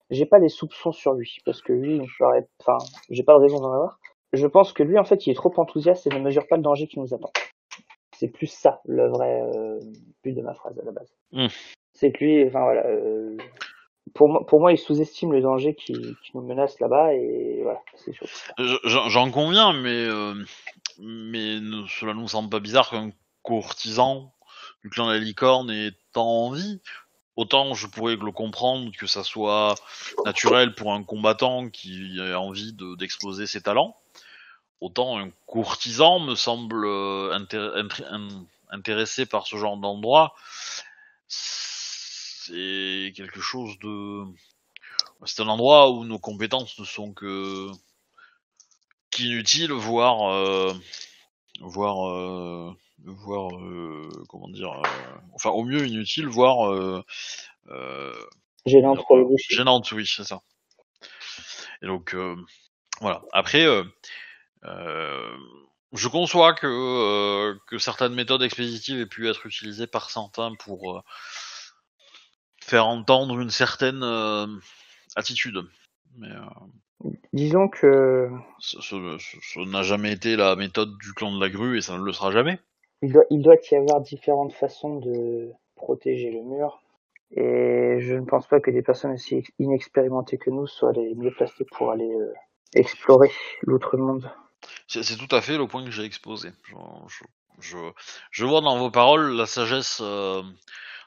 j'ai 0.09 0.25
pas 0.25 0.39
les 0.39 0.49
soupçons 0.49 0.91
sur 0.91 1.13
lui, 1.13 1.37
parce 1.45 1.61
que 1.61 1.71
lui, 1.71 2.01
enfin, 2.59 2.77
j'ai 3.11 3.23
pas 3.23 3.33
de 3.33 3.43
raison 3.43 3.59
d'en 3.59 3.71
avoir. 3.73 3.99
Je 4.33 4.47
pense 4.47 4.73
que 4.73 4.81
lui, 4.81 4.97
en 4.97 5.03
fait, 5.03 5.27
il 5.27 5.31
est 5.31 5.35
trop 5.35 5.53
enthousiaste 5.57 6.07
et 6.07 6.09
ne 6.09 6.19
mesure 6.19 6.47
pas 6.47 6.57
le 6.57 6.63
danger 6.63 6.87
qui 6.87 6.99
nous 6.99 7.13
attend. 7.13 7.31
C'est 8.19 8.29
plus 8.29 8.47
ça, 8.47 8.81
le 8.85 9.07
vrai 9.07 9.41
euh, 9.55 9.79
but 10.23 10.33
de 10.33 10.41
ma 10.41 10.53
phrase 10.53 10.77
à 10.79 10.83
la 10.85 10.91
base. 10.91 11.13
Hmm. 11.31 11.47
C'est 11.93 12.11
que 12.11 12.23
lui, 12.23 12.47
enfin 12.47 12.61
voilà, 12.63 12.85
euh, 12.87 13.37
pour 14.13 14.29
moi, 14.29 14.45
pour 14.45 14.59
moi, 14.59 14.71
il 14.71 14.77
sous-estime 14.77 15.33
le 15.33 15.41
danger 15.41 15.75
qui, 15.75 15.93
qui 15.93 16.31
nous 16.33 16.41
menace 16.41 16.79
là-bas 16.79 17.13
et 17.13 17.59
voilà, 17.63 17.79
c'est 17.95 18.13
J'en 18.85 19.29
conviens, 19.31 19.73
mais 19.73 20.05
euh, 20.07 20.33
mais 20.99 21.59
ne- 21.59 21.85
cela 21.87 22.13
nous 22.13 22.27
semble 22.27 22.49
pas 22.49 22.59
bizarre 22.59 22.89
qu'un 22.89 23.11
courtisan 23.43 24.33
du 24.83 24.89
clan 24.89 25.07
de 25.07 25.13
la 25.13 25.19
licorne 25.19 25.69
ait 25.69 25.91
tant 26.13 26.25
envie. 26.27 26.81
Autant 27.35 27.75
je 27.75 27.85
pourrais 27.85 28.15
le 28.15 28.31
comprendre 28.31 28.91
que 28.97 29.05
ça 29.05 29.23
soit 29.23 29.75
naturel 30.25 30.73
pour 30.73 30.93
un 30.93 31.03
combattant 31.03 31.69
qui 31.69 32.17
a 32.19 32.39
envie 32.39 32.73
de- 32.73 32.95
d'exploser 32.95 33.45
ses 33.45 33.61
talents. 33.61 33.95
Autant 34.79 35.17
un 35.19 35.29
courtisan 35.47 36.19
me 36.19 36.35
semble 36.35 36.85
euh, 36.85 37.37
intéressé 38.69 39.25
par 39.25 39.47
ce 39.47 39.57
genre 39.57 39.77
d'endroit. 39.77 40.35
C'est 41.27 43.11
quelque 43.15 43.41
chose 43.41 43.77
de. 43.79 44.23
C'est 45.25 45.41
un 45.41 45.47
endroit 45.47 45.89
où 45.91 46.05
nos 46.05 46.19
compétences 46.19 46.77
ne 46.79 46.85
sont 46.85 47.11
que 47.11 47.69
qu'inutiles, 49.09 49.71
voire 49.71 50.31
euh, 50.31 50.73
voire 51.59 52.07
euh, 52.09 52.71
voire 53.03 53.55
euh, 53.57 54.09
comment 54.29 54.49
dire 54.49 54.81
enfin 55.33 55.49
au 55.49 55.63
mieux 55.63 55.87
inutile 55.87 56.27
voire 56.27 56.71
euh, 56.71 57.03
euh, 57.69 58.13
Gênante 58.65 59.05
pour 59.05 59.17
le 59.17 59.23
boucher. 59.25 59.55
gênante 59.55 59.91
oui 59.91 60.05
c'est 60.05 60.23
ça 60.23 60.41
et 61.81 61.87
donc 61.87 62.15
voilà 63.01 63.21
après 63.31 63.65
je 64.63 66.07
conçois 66.07 66.53
que 66.53 66.67
euh, 66.67 67.55
que 67.67 67.77
certaines 67.77 68.13
méthodes 68.13 68.43
expéditives 68.43 68.99
aient 68.99 69.05
pu 69.05 69.29
être 69.29 69.45
utilisées 69.45 69.87
par 69.87 70.09
certains 70.09 70.53
pour 70.55 70.97
euh, 70.97 71.01
faire 72.61 72.87
entendre 72.87 73.39
une 73.39 73.49
certaine 73.49 74.03
euh, 74.03 74.47
attitude 75.15 75.63
mais 76.17 76.29
euh, 76.29 77.09
Disons 77.33 77.67
que 77.67 78.29
ce, 78.59 79.69
n'a 79.69 79.83
jamais 79.83 80.13
été 80.13 80.35
la 80.35 80.55
méthode 80.55 80.97
du 80.97 81.13
clan 81.13 81.35
de 81.35 81.39
la 81.39 81.49
grue 81.49 81.77
et 81.77 81.81
ça 81.81 81.97
ne 81.97 82.03
le 82.03 82.11
sera 82.11 82.31
jamais. 82.31 82.59
il 83.03 83.13
doit, 83.13 83.25
il 83.29 83.41
doit 83.41 83.55
y 83.71 83.75
avoir 83.75 84.01
différentes 84.01 84.53
façons 84.53 84.95
de 84.95 85.51
protéger 85.75 86.31
le 86.31 86.41
mur. 86.41 86.81
Et 87.35 87.99
je 87.99 88.15
ne 88.15 88.25
pense 88.25 88.47
pas 88.47 88.59
que 88.59 88.71
des 88.71 88.81
personnes 88.81 89.11
aussi 89.11 89.43
inexpérimentées 89.59 90.37
que 90.37 90.49
nous 90.49 90.65
soient 90.65 90.93
les 90.93 91.13
mieux 91.13 91.31
placées 91.31 91.65
pour 91.71 91.91
aller 91.91 92.09
euh, 92.09 92.33
explorer 92.73 93.29
l'outre-monde. 93.61 94.31
C'est 94.87 95.17
tout 95.17 95.35
à 95.35 95.41
fait 95.41 95.57
le 95.57 95.67
point 95.67 95.83
que 95.83 95.91
j'ai 95.91 96.03
exposé. 96.03 96.51
Je, 96.63 96.75
je, 97.07 97.23
je, 97.59 97.77
je 98.31 98.45
vois 98.45 98.61
dans 98.61 98.77
vos 98.77 98.89
paroles 98.91 99.35
la 99.35 99.45
sagesse 99.45 99.99
euh, 100.01 100.41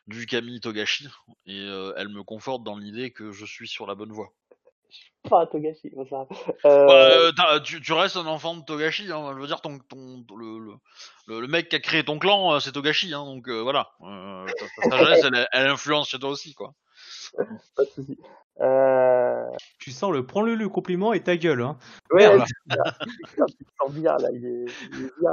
du 0.06 0.26
Kami 0.26 0.60
Togashi 0.60 1.08
et 1.46 1.58
euh, 1.60 1.92
elle 1.96 2.08
me 2.10 2.22
conforte 2.22 2.62
dans 2.62 2.76
l'idée 2.76 3.10
que 3.10 3.32
je 3.32 3.46
suis 3.46 3.68
sur 3.68 3.86
la 3.86 3.94
bonne 3.94 4.12
voie. 4.12 4.32
Pas 5.28 5.46
Togashi, 5.46 5.90
ça. 6.08 6.26
Euh, 6.66 7.32
Bah, 7.32 7.54
euh, 7.54 7.60
tu, 7.60 7.80
tu 7.80 7.92
restes 7.92 8.16
un 8.16 8.26
enfant 8.26 8.54
de 8.56 8.64
Togashi, 8.64 9.10
hein, 9.10 9.32
je 9.34 9.40
veux 9.40 9.46
dire 9.46 9.60
ton, 9.60 9.78
ton 9.78 10.24
le, 10.36 10.58
le, 11.26 11.40
le- 11.40 11.46
mec 11.46 11.68
qui 11.68 11.76
a 11.76 11.80
créé 11.80 12.04
ton 12.04 12.18
clan, 12.18 12.58
c'est 12.60 12.72
Togashi, 12.72 13.14
hein, 13.14 13.24
donc 13.24 13.48
voilà. 13.48 13.90
Ta, 14.00 14.66
ta 14.82 14.90
sagesse, 14.90 15.24
elle, 15.24 15.48
elle 15.52 15.68
influence 15.68 16.08
chez 16.10 16.18
toi 16.18 16.30
aussi, 16.30 16.54
quoi. 16.54 16.74
pas 17.76 17.84
de 17.84 17.90
souci. 17.94 18.18
Euh... 18.60 19.44
Tu 19.78 19.90
sens 19.90 20.12
le 20.12 20.26
prends-le 20.26 20.54
le 20.54 20.68
compliment 20.68 21.14
et 21.14 21.22
ta 21.22 21.36
gueule. 21.36 21.62
Hein. 21.62 21.78
Ouais, 22.10 22.28
Merde. 22.28 22.44
bien, 23.90 24.16
là. 24.18 24.28
Il 24.34 24.44
est, 24.44 24.64
il 24.92 25.06
est 25.06 25.12
bien. 25.20 25.30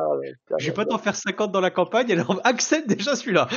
là. 0.49 0.57
Je 0.57 0.67
vais 0.67 0.73
pas 0.73 0.85
t'en 0.85 0.97
faire 0.97 1.15
50 1.15 1.51
dans 1.51 1.59
la 1.59 1.69
campagne, 1.71 2.11
alors 2.11 2.39
accepte 2.45 2.87
déjà 2.87 3.15
celui-là. 3.15 3.49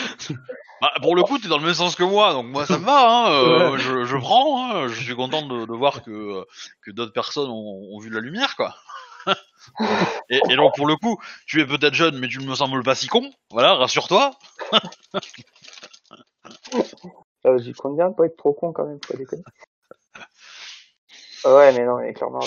Bah, 0.81 0.93
pour 1.03 1.15
le 1.15 1.23
coup, 1.23 1.39
t'es 1.39 1.47
dans 1.49 1.59
le 1.59 1.65
même 1.65 1.75
sens 1.75 1.95
que 1.95 2.03
moi, 2.03 2.33
donc 2.33 2.47
moi 2.47 2.67
ça 2.67 2.79
me 2.79 2.85
va. 2.85 3.29
Hein, 3.29 3.33
euh, 3.33 3.79
je, 3.79 4.05
je 4.05 4.17
prends. 4.17 4.73
Hein, 4.75 4.89
je 4.89 5.01
suis 5.01 5.15
content 5.15 5.47
de, 5.47 5.67
de 5.67 5.73
voir 5.73 6.03
que 6.03 6.45
que 6.83 6.91
d'autres 6.91 7.13
personnes 7.13 7.51
ont, 7.51 7.91
ont 7.93 7.99
vu 8.01 8.11
de 8.11 8.15
la 8.17 8.21
lumière, 8.21 8.57
quoi. 8.57 8.75
et, 10.31 10.41
et 10.49 10.57
donc 10.57 10.75
pour 10.75 10.87
le 10.87 10.97
coup, 10.97 11.19
tu 11.47 11.61
es 11.61 11.67
peut-être 11.67 11.95
jeune, 11.95 12.19
mais 12.19 12.27
tu 12.29 12.39
ne 12.39 12.47
me 12.47 12.55
sembles 12.57 12.83
pas 12.83 12.97
si 12.97 13.07
con. 13.07 13.31
Voilà, 13.51 13.75
rassure-toi. 13.75 14.33
Euh, 17.47 17.73
compte 17.79 17.97
bien 17.97 18.11
de 18.11 18.15
pas 18.15 18.27
être 18.27 18.37
trop 18.37 18.53
con 18.53 18.73
quand 18.73 18.85
même, 18.85 18.99
faut 19.07 19.17
déconner. 19.17 19.43
Ah 21.45 21.55
Ouais, 21.55 21.73
mais 21.73 21.85
non, 21.87 21.99
mais 21.99 22.13
clairement, 22.13 22.41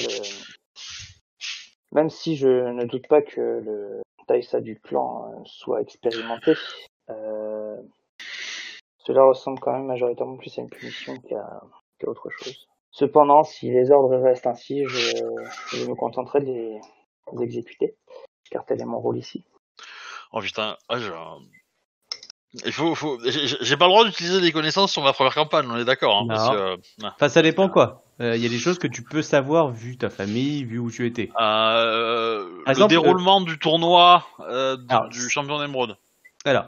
même 1.91 2.09
si 2.09 2.35
je 2.35 2.47
ne 2.47 2.85
doute 2.85 3.07
pas 3.07 3.21
que 3.21 3.61
le 3.63 4.01
Taïsa 4.27 4.61
du 4.61 4.79
clan 4.79 5.31
euh, 5.31 5.41
soit 5.45 5.81
expérimenté, 5.81 6.55
euh... 7.09 7.77
cela 8.97 9.23
ressemble 9.23 9.59
quand 9.59 9.73
même 9.73 9.85
majoritairement 9.85 10.37
plus 10.37 10.57
à 10.57 10.61
une 10.61 10.69
punition 10.69 11.19
qu'à 11.19 11.61
autre 12.05 12.29
chose. 12.29 12.67
Cependant, 12.91 13.43
si 13.43 13.71
les 13.71 13.89
ordres 13.89 14.17
restent 14.17 14.45
ainsi, 14.47 14.85
je, 14.85 14.97
je 15.71 15.85
me 15.85 15.95
contenterai 15.95 16.41
de 16.41 16.45
les, 16.45 16.81
exécuter, 17.41 17.95
car 18.51 18.65
tel 18.65 18.81
est 18.81 18.85
mon 18.85 18.99
rôle 18.99 19.17
ici. 19.17 19.43
Oh 20.31 20.41
putain, 20.41 20.77
ah, 20.89 20.99
j'ai 20.99 21.09
un- 21.09 21.39
il 22.65 22.71
faut, 22.71 22.93
faut... 22.95 23.19
j'ai 23.25 23.77
pas 23.77 23.85
le 23.85 23.91
droit 23.91 24.05
d'utiliser 24.05 24.39
des 24.41 24.51
connaissances 24.51 24.91
sur 24.91 25.01
ma 25.03 25.13
première 25.13 25.33
campagne, 25.33 25.65
on 25.69 25.77
est 25.77 25.85
d'accord. 25.85 26.17
Hein, 26.19 26.25
parce 26.27 26.47
Non. 26.47 26.53
que, 26.53 26.57
euh, 26.57 26.77
ah. 27.03 27.11
Enfin, 27.15 27.29
ça 27.29 27.41
dépend 27.41 27.69
quoi. 27.69 28.03
Euh, 28.21 28.35
Il 28.35 28.43
y 28.43 28.45
a 28.45 28.49
des 28.49 28.59
choses 28.59 28.77
que 28.77 28.87
tu 28.87 29.01
peux 29.03 29.21
savoir 29.23 29.71
vu 29.71 29.97
ta 29.97 30.09
famille, 30.11 30.63
vu 30.63 30.77
où 30.79 30.91
tu 30.91 31.05
étais. 31.07 31.31
Euh, 31.41 32.47
le 32.65 32.69
exemple, 32.69 32.89
déroulement 32.91 33.41
du 33.41 33.57
tournoi 33.57 34.25
du- 34.39 34.45
Alors, 34.89 35.09
du 35.09 35.29
champion 35.29 35.59
d'émeraude. 35.59 35.97
Alors, 36.45 36.65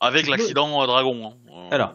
Avec 0.00 0.26
l'accident 0.28 0.86
dragon. 0.86 1.34
hein. 1.50 1.68
Alors. 1.70 1.94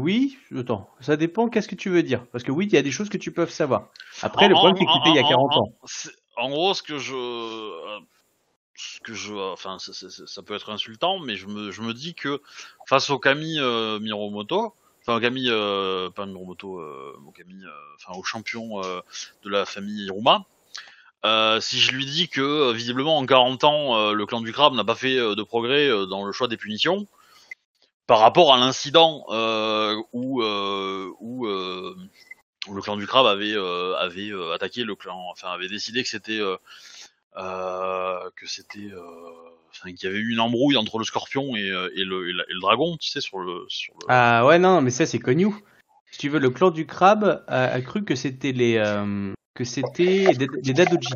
oui, 0.00 0.38
attends, 0.56 0.88
ça 1.00 1.16
dépend, 1.16 1.48
qu'est-ce 1.48 1.68
que 1.68 1.74
tu 1.74 1.90
veux 1.90 2.02
dire? 2.02 2.24
Parce 2.32 2.44
que 2.44 2.52
oui, 2.52 2.66
il 2.66 2.72
y 2.72 2.78
a 2.78 2.82
des 2.82 2.90
choses 2.92 3.08
que 3.08 3.18
tu 3.18 3.32
peux 3.32 3.46
savoir. 3.46 3.88
Après, 4.22 4.48
le 4.48 4.54
problème, 4.54 4.76
c'est 4.78 4.84
que 4.84 4.90
en- 4.90 4.94
tu 4.98 5.02
payes 5.02 5.12
il 5.12 5.16
y 5.16 5.20
a 5.20 5.24
en- 5.24 5.28
40 5.28 5.52
en- 5.56 5.60
ans. 5.62 5.72
En 6.38 6.50
gros, 6.50 6.74
ce 6.74 6.82
que 6.82 6.98
je, 6.98 7.14
que 9.02 9.14
je, 9.14 9.32
enfin, 9.34 9.78
ça, 9.78 9.92
ça- 9.92 10.42
peut 10.42 10.54
être 10.54 10.70
insultant, 10.70 11.18
mais 11.18 11.36
je 11.36 11.46
me, 11.46 11.70
je 11.70 11.82
me 11.82 11.94
dis 11.94 12.14
que 12.14 12.42
face 12.86 13.10
au 13.10 13.18
Kami 13.18 13.58
euh, 13.58 13.98
Miromoto, 14.00 14.74
enfin 15.02 15.16
au 15.16 15.20
Kami, 15.20 15.46
euh, 15.48 16.10
pas 16.10 16.26
Miromoto, 16.26 16.78
euh, 16.80 17.14
au 17.26 17.30
Kami, 17.30 17.54
enfin 17.96 18.18
au 18.18 18.22
champion 18.24 18.80
de 18.80 19.50
la 19.50 19.64
famille 19.64 20.06
Iruma, 20.06 20.44
si 21.60 21.78
je 21.80 21.92
lui 21.92 22.06
dis 22.06 22.28
que 22.28 22.72
visiblement 22.72 23.18
en 23.18 23.26
40 23.26 23.64
ans, 23.64 24.12
le 24.12 24.26
clan 24.26 24.40
du 24.40 24.52
crabe 24.52 24.74
n'a 24.74 24.84
pas 24.84 24.94
fait 24.94 25.16
de 25.16 25.42
progrès 25.42 25.88
dans 26.08 26.24
le 26.24 26.32
choix 26.32 26.48
des 26.48 26.56
punitions, 26.56 27.06
par 28.06 28.20
rapport 28.20 28.54
à 28.54 28.58
l'incident 28.58 29.24
où, 30.12 30.42
où 30.42 31.46
le 32.74 32.82
clan 32.82 32.96
du 32.96 33.06
crabe 33.06 33.26
avait 33.26 33.56
avait 33.98 34.30
attaqué 34.54 34.84
le 34.84 34.94
clan, 34.94 35.18
enfin 35.30 35.48
avait 35.48 35.68
décidé 35.68 36.02
que 36.02 36.08
c'était 36.08 36.40
que 37.36 38.46
c'était 38.46 38.90
euh, 38.92 39.00
enfin 39.70 39.92
qu'il 39.92 40.08
y 40.08 40.12
avait 40.12 40.18
eu 40.20 40.32
une 40.32 40.40
embrouille 40.40 40.76
entre 40.76 40.98
le 40.98 41.04
scorpion 41.04 41.54
et, 41.56 41.70
euh, 41.70 41.90
et, 41.94 42.04
le, 42.04 42.28
et, 42.28 42.32
la- 42.32 42.44
et 42.44 42.52
le 42.52 42.60
dragon, 42.60 42.96
tu 42.96 43.08
sais 43.10 43.20
sur 43.20 43.38
le 43.38 43.64
sur 43.68 43.94
le 43.94 44.06
Ah 44.08 44.46
ouais, 44.46 44.58
non, 44.58 44.80
mais 44.80 44.90
ça, 44.90 45.06
c'est 45.06 45.18
connu. 45.18 45.48
Si 46.12 46.18
tu 46.18 46.28
veux, 46.28 46.38
le 46.38 46.50
clan 46.50 46.70
du 46.70 46.86
crabe 46.86 47.44
a, 47.48 47.64
a 47.64 47.80
cru 47.82 48.04
que 48.04 48.14
c'était 48.14 48.52
les, 48.52 48.76
euh, 48.76 49.32
que 49.54 49.64
c'était 49.64 50.32
les, 50.38 50.72
Dadoji. 50.72 51.10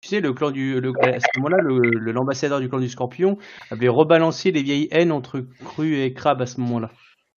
Tu 0.00 0.08
sais, 0.08 0.20
le 0.20 0.32
clan 0.32 0.50
du, 0.50 0.80
le- 0.80 0.92
à 1.02 1.20
ce 1.20 1.26
moment-là, 1.36 1.58
l'ambassadeur 1.62 2.60
du 2.60 2.68
clan 2.68 2.80
du 2.80 2.88
scorpion 2.88 3.38
avait 3.70 3.88
rebalancé 3.88 4.50
les 4.52 4.62
vieilles 4.62 4.88
haines 4.90 5.12
entre 5.12 5.46
cru 5.64 6.00
et 6.00 6.12
crabe 6.12 6.42
à 6.42 6.46
ce 6.46 6.60
moment-là. 6.60 6.90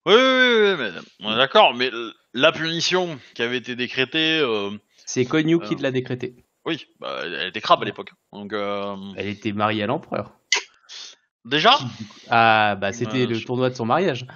Oui, 0.06 0.14
oui, 0.16 0.22
oui, 0.64 0.76
mais 0.80 0.90
on 1.22 1.34
est 1.34 1.38
d'accord, 1.38 1.74
mais 1.76 1.92
la 2.34 2.52
punition 2.52 3.20
qui 3.36 3.42
avait 3.42 3.58
été 3.58 3.76
décrétée, 3.76 4.40
euh, 4.40 4.72
C'est 5.06 5.26
Konyu 5.26 5.60
qui 5.60 5.76
Euh. 5.76 5.78
l'a 5.82 5.92
décrété. 5.92 6.36
Oui, 6.68 6.86
bah, 7.00 7.22
elle 7.24 7.48
était 7.48 7.62
crabe 7.62 7.82
à 7.82 7.86
l'époque. 7.86 8.12
Donc 8.34 8.54
euh, 8.54 8.96
Elle 9.16 9.28
était 9.28 9.54
mariée 9.54 9.84
à 9.84 9.88
l'empereur. 9.88 10.38
déjà, 11.46 11.80
Ah, 12.30 12.76
bah 12.76 12.92
c'était 12.94 13.20
Ouais, 13.22 13.26
le 13.28 13.36
je- 13.36 13.46
tournoi 13.46 13.70
de 13.70 13.76
son 13.76 13.86
mariage. 13.86 14.28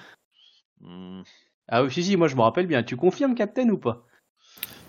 hmm, 0.80 1.22
Ah 1.68 1.84
oui, 1.84 1.92
si, 1.92 2.04
si, 2.04 2.16
moi 2.18 2.28
je 2.28 2.36
me 2.36 2.42
rappelle 2.42 2.68
bien. 2.68 2.84
Tu 2.84 2.96
confirmes, 2.96 3.36
Captain, 3.36 3.70
ou 3.70 3.78
pas? 3.78 4.06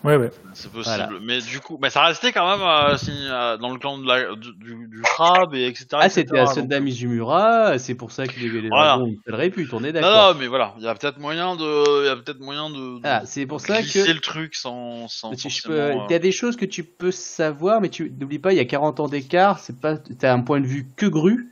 Ouais, 0.04 0.16
ouais. 0.16 0.30
c'est 0.54 0.70
possible. 0.72 0.96
Voilà. 1.08 1.18
Mais 1.22 1.40
du 1.40 1.60
coup, 1.60 1.78
mais 1.80 1.88
ça 1.90 2.04
restait 2.04 2.32
quand 2.32 2.44
même 2.50 2.66
euh, 2.66 2.96
si, 2.96 3.12
euh, 3.12 3.56
dans 3.56 3.70
le 3.70 3.78
clan 3.78 3.98
de 3.98 4.06
la, 4.06 4.34
du, 4.34 4.52
du- 4.54 4.88
du 4.88 5.00
crabe 5.02 5.54
et 5.54 5.66
etc. 5.66 5.86
Ah, 5.92 6.08
c'était 6.08 6.44
Sunda 6.46 6.76
donc- 6.76 6.84
Mizumura, 6.86 7.78
c'est 7.78 7.94
pour 7.94 8.10
ça 8.10 8.26
que 8.26 8.38
les, 8.40 8.48
les 8.62 8.68
Voilà. 8.68 8.96
dragons 8.96 9.06
ils 9.06 9.18
le 9.30 9.34
répute, 9.36 9.72
on 9.72 9.84
est 9.84 9.92
Non, 9.92 10.00
d'accord. 10.00 10.34
non, 10.34 10.40
mais 10.40 10.46
voilà, 10.48 10.74
il 10.78 10.84
y 10.84 10.88
a 10.88 10.94
peut-être 10.94 11.18
moyen 11.18 11.54
de, 11.56 12.02
il 12.02 12.06
y 12.06 12.08
a 12.08 12.16
peut-être 12.16 12.40
moyen 12.40 12.68
de, 12.70 12.96
de 12.96 13.00
Ah, 13.04 13.22
c'est 13.24 13.46
pour 13.46 13.60
ça 13.60 13.80
que 13.82 14.12
le 14.12 14.20
truc 14.20 14.54
sans, 14.56 15.06
sans 15.08 15.30
Tu- 15.34 15.48
peux- 15.62 15.72
euh, 15.80 15.94
Il 16.08 16.12
y 16.12 16.16
a 16.16 16.18
des 16.18 16.32
choses 16.32 16.56
que 16.56 16.64
tu 16.66 16.82
peux 16.84 17.12
savoir, 17.12 17.80
mais 17.80 17.88
tu 17.88 18.10
n'oublie 18.18 18.38
pas, 18.40 18.52
il 18.52 18.56
y 18.56 18.60
a 18.60 18.64
40 18.64 18.98
ans 19.00 19.08
d'écart, 19.08 19.58
c'est 19.60 19.78
pas, 19.80 19.96
t'as 19.96 20.32
un 20.32 20.40
point 20.40 20.60
de 20.60 20.66
vue 20.66 20.88
que 20.96 21.06
gru. 21.06 21.48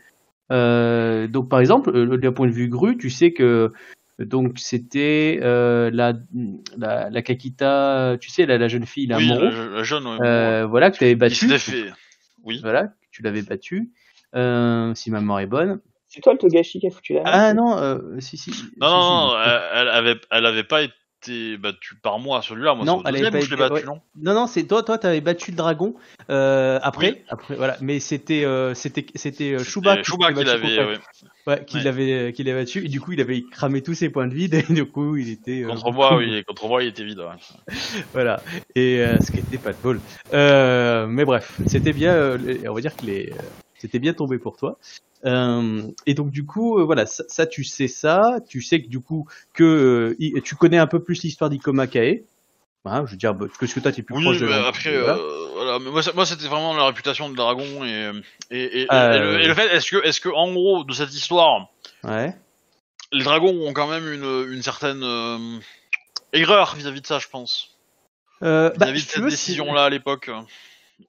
Euh, 0.52 1.28
donc 1.28 1.48
par 1.48 1.60
exemple, 1.60 1.90
euh, 1.94 2.16
d'un 2.16 2.32
point 2.32 2.48
de 2.48 2.52
vue 2.52 2.68
gru, 2.68 2.96
tu 2.98 3.10
sais 3.10 3.32
que 3.32 3.72
donc 4.26 4.58
c'était 4.58 5.40
euh, 5.42 5.90
la, 5.92 6.14
la 6.76 7.10
la 7.10 7.22
Kakita, 7.22 8.16
tu 8.20 8.30
sais 8.30 8.46
la, 8.46 8.58
la 8.58 8.68
jeune 8.68 8.86
fille, 8.86 9.06
la 9.06 9.16
oui, 9.16 9.28
Moro, 9.28 9.44
la, 9.44 9.66
la 9.66 9.82
jeune, 9.82 10.06
ouais, 10.06 10.18
euh, 10.22 10.66
voilà 10.66 10.90
que 10.90 10.98
tu 10.98 11.04
avais 11.04 11.12
il 11.12 11.16
battu, 11.16 11.34
s'était 11.48 11.58
fait. 11.58 11.92
Oui. 12.44 12.58
voilà, 12.62 12.88
que 12.88 12.92
tu 13.10 13.22
l'avais 13.22 13.42
battu, 13.42 13.90
euh, 14.34 14.94
si 14.94 15.10
ma 15.10 15.20
mémoire 15.20 15.40
est 15.40 15.46
bonne. 15.46 15.80
C'est 16.06 16.20
toi 16.20 16.32
le 16.32 16.38
Togashi 16.38 16.80
qui 16.80 16.86
a 16.88 16.90
foutu 16.90 17.14
la 17.14 17.22
merde 17.22 17.34
Ah 17.36 17.54
non, 17.54 17.78
euh, 17.78 17.98
si 18.18 18.36
si. 18.36 18.50
Non, 18.50 18.56
si, 18.56 18.70
non, 18.80 18.88
si, 19.02 19.08
non, 19.10 19.30
si. 19.30 19.48
elle, 19.48 19.78
elle 19.80 19.88
avait, 19.88 20.20
elle 20.30 20.46
avait 20.46 20.64
pas 20.64 20.82
été 20.82 20.94
battue 21.58 21.94
par 22.02 22.18
moi, 22.18 22.40
celui-là. 22.42 22.74
Moi, 22.74 22.84
Non, 22.84 23.00
elle 23.04 23.08
avait 23.08 23.18
deuxième 23.18 23.32
pas 23.32 23.40
je 23.40 23.50
l'ai 23.50 23.54
été- 23.54 23.56
battu, 23.56 23.74
ouais. 23.74 23.84
non 23.84 24.00
Non, 24.22 24.34
non, 24.34 24.46
c'est 24.46 24.64
toi, 24.64 24.82
toi, 24.82 24.96
t'avais 24.98 25.20
battu 25.20 25.50
le 25.50 25.56
dragon 25.56 25.94
euh, 26.30 26.78
après, 26.82 27.10
Oui. 27.10 27.18
après, 27.28 27.54
voilà. 27.56 27.76
Mais 27.80 28.00
c'était, 28.00 28.44
euh, 28.44 28.74
c'était, 28.74 29.06
c'était 29.14 29.52
euh, 29.54 29.58
Shuba, 29.64 29.92
C'était 29.96 30.04
Shuba 30.04 30.32
qui 30.32 30.44
l'avait 30.44 30.76
battu 30.76 30.88
ouais. 30.90 30.98
ouais, 31.46 31.64
qui 31.66 31.80
l'avait, 31.80 32.32
qui 32.32 32.42
l'avait 32.44 32.60
battu. 32.60 32.84
Et 32.84 32.88
du 32.88 33.00
coup, 33.00 33.12
il 33.12 33.20
avait 33.20 33.42
cramé 33.50 33.82
tous 33.82 33.94
ses 33.94 34.08
points 34.10 34.26
de 34.26 34.34
vide. 34.34 34.54
Et 34.54 34.72
du 34.72 34.84
coup, 34.86 35.16
il 35.16 35.30
était 35.30 35.62
euh, 35.64 35.68
Contre 35.68 35.92
moi, 35.92 36.16
oui, 36.16 36.42
contre 36.46 36.68
moi, 36.68 36.82
il 36.82 36.88
était 36.88 37.04
vide. 37.04 37.20
Voilà. 38.12 38.42
Et 38.74 39.00
euh, 39.00 39.16
ce 39.20 39.30
qui 39.30 39.38
était 39.40 39.58
pas 39.58 39.72
de 39.72 39.78
bol. 39.82 40.00
Euh, 40.32 41.06
mais 41.06 41.24
bref, 41.24 41.60
c'était 41.66 41.92
bien. 41.92 42.12
euh, 42.14 42.38
on 42.68 42.72
va 42.74 42.80
dire 42.80 42.96
que 42.96 43.04
les, 43.06 43.30
euh, 43.32 43.42
c'était 43.80 43.98
bien 43.98 44.12
tombé 44.14 44.38
pour 44.38 44.56
toi. 44.56 44.78
Euh, 45.26 45.82
et 46.06 46.14
donc 46.14 46.30
du 46.30 46.46
coup, 46.46 46.78
euh, 46.78 46.84
voilà, 46.84 47.04
ça, 47.06 47.24
ça, 47.28 47.46
tu 47.46 47.62
sais 47.64 47.88
ça, 47.88 48.38
tu 48.48 48.62
sais 48.62 48.80
que 48.82 48.88
du 48.88 49.00
coup 49.00 49.26
que 49.52 50.14
euh, 50.18 50.40
tu 50.42 50.54
connais 50.56 50.78
un 50.78 50.86
peu 50.86 51.02
plus 51.02 51.22
l'histoire 51.22 51.50
d'Ikoma 51.50 51.86
Kae. 51.86 52.24
Hein, 52.86 53.04
je 53.04 53.10
veux 53.10 53.16
dire, 53.18 53.34
bah, 53.34 53.46
que 53.58 53.66
ce 53.66 53.74
que 53.74 53.80
toi 53.80 53.92
t'es 53.92 54.00
plus 54.02 54.14
Oui, 54.16 54.22
proche 54.22 54.38
de 54.38 54.46
l'en- 54.46 54.64
après, 54.64 54.98
voilà. 54.98 55.18
voilà. 55.54 55.78
Mais 55.78 55.90
moi, 55.90 56.00
moi, 56.14 56.24
c'était 56.24 56.46
vraiment 56.46 56.74
la 56.74 56.86
réputation 56.86 57.28
de 57.28 57.36
dragon 57.36 57.84
et 57.84 58.10
et, 58.50 58.62
et, 58.80 58.82
et 58.82 58.86
le, 58.90 59.40
et 59.42 59.46
le 59.46 59.52
fait, 59.54 59.66
est-ce 59.76 59.90
que, 59.90 60.02
est-ce 60.06 60.18
que, 60.22 60.30
en 60.30 60.50
gros, 60.52 60.84
de 60.84 60.92
cette 60.94 61.12
histoire, 61.12 61.68
Ouais. 62.02 62.34
les 63.12 63.22
dragons 63.22 63.66
ont 63.68 63.74
quand 63.74 63.86
même 63.88 64.10
une, 64.10 64.50
une 64.50 64.62
certaine 64.62 65.04
aigreur 66.32 66.74
vis-à-vis 66.76 67.02
de 67.02 67.06
ça, 67.06 67.18
je 67.18 67.28
pense. 67.28 67.76
Bah, 68.40 68.70
Vis-à-vis 68.70 69.04
de 69.04 69.10
cette 69.10 69.24
décision-là 69.26 69.84
à 69.84 69.90
l'époque. 69.90 70.30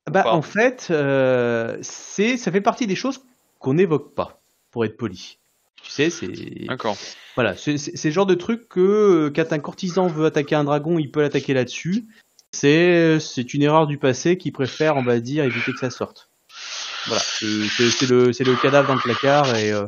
Bah, 0.09 0.33
en 0.33 0.41
fait, 0.41 0.87
euh, 0.91 1.77
c'est, 1.81 2.37
ça 2.37 2.51
fait 2.51 2.61
partie 2.61 2.87
des 2.87 2.95
choses 2.95 3.21
qu'on 3.59 3.75
n'évoque 3.75 4.13
pas, 4.13 4.41
pour 4.71 4.85
être 4.85 4.97
poli. 4.97 5.37
Tu 5.83 5.91
sais, 5.91 6.09
c'est, 6.09 6.27
D'accord. 6.67 6.97
voilà, 7.35 7.55
c'est, 7.55 7.77
c'est, 7.77 7.97
c'est 7.97 8.09
le 8.09 8.13
genre 8.13 8.25
de 8.25 8.35
truc 8.35 8.69
que 8.69 8.79
euh, 8.79 9.31
quand 9.35 9.51
un 9.51 9.59
courtisan 9.59 10.07
veut 10.07 10.25
attaquer 10.25 10.55
un 10.55 10.63
dragon, 10.63 10.99
il 10.99 11.11
peut 11.11 11.21
l'attaquer 11.21 11.53
là-dessus. 11.53 12.05
C'est, 12.51 13.19
c'est 13.19 13.53
une 13.53 13.63
erreur 13.63 13.87
du 13.87 13.97
passé 13.97 14.37
qui 14.37 14.51
préfère, 14.51 14.97
on 14.97 15.03
va 15.03 15.19
dire, 15.19 15.43
éviter 15.43 15.71
que 15.71 15.79
ça 15.79 15.89
sorte. 15.89 16.29
Voilà, 17.07 17.23
c'est, 17.23 18.07
le, 18.07 18.27
le 18.27 18.61
cadavre 18.61 18.87
dans 18.87 18.93
le 18.93 19.01
placard 19.01 19.55
et 19.55 19.71
euh, 19.71 19.87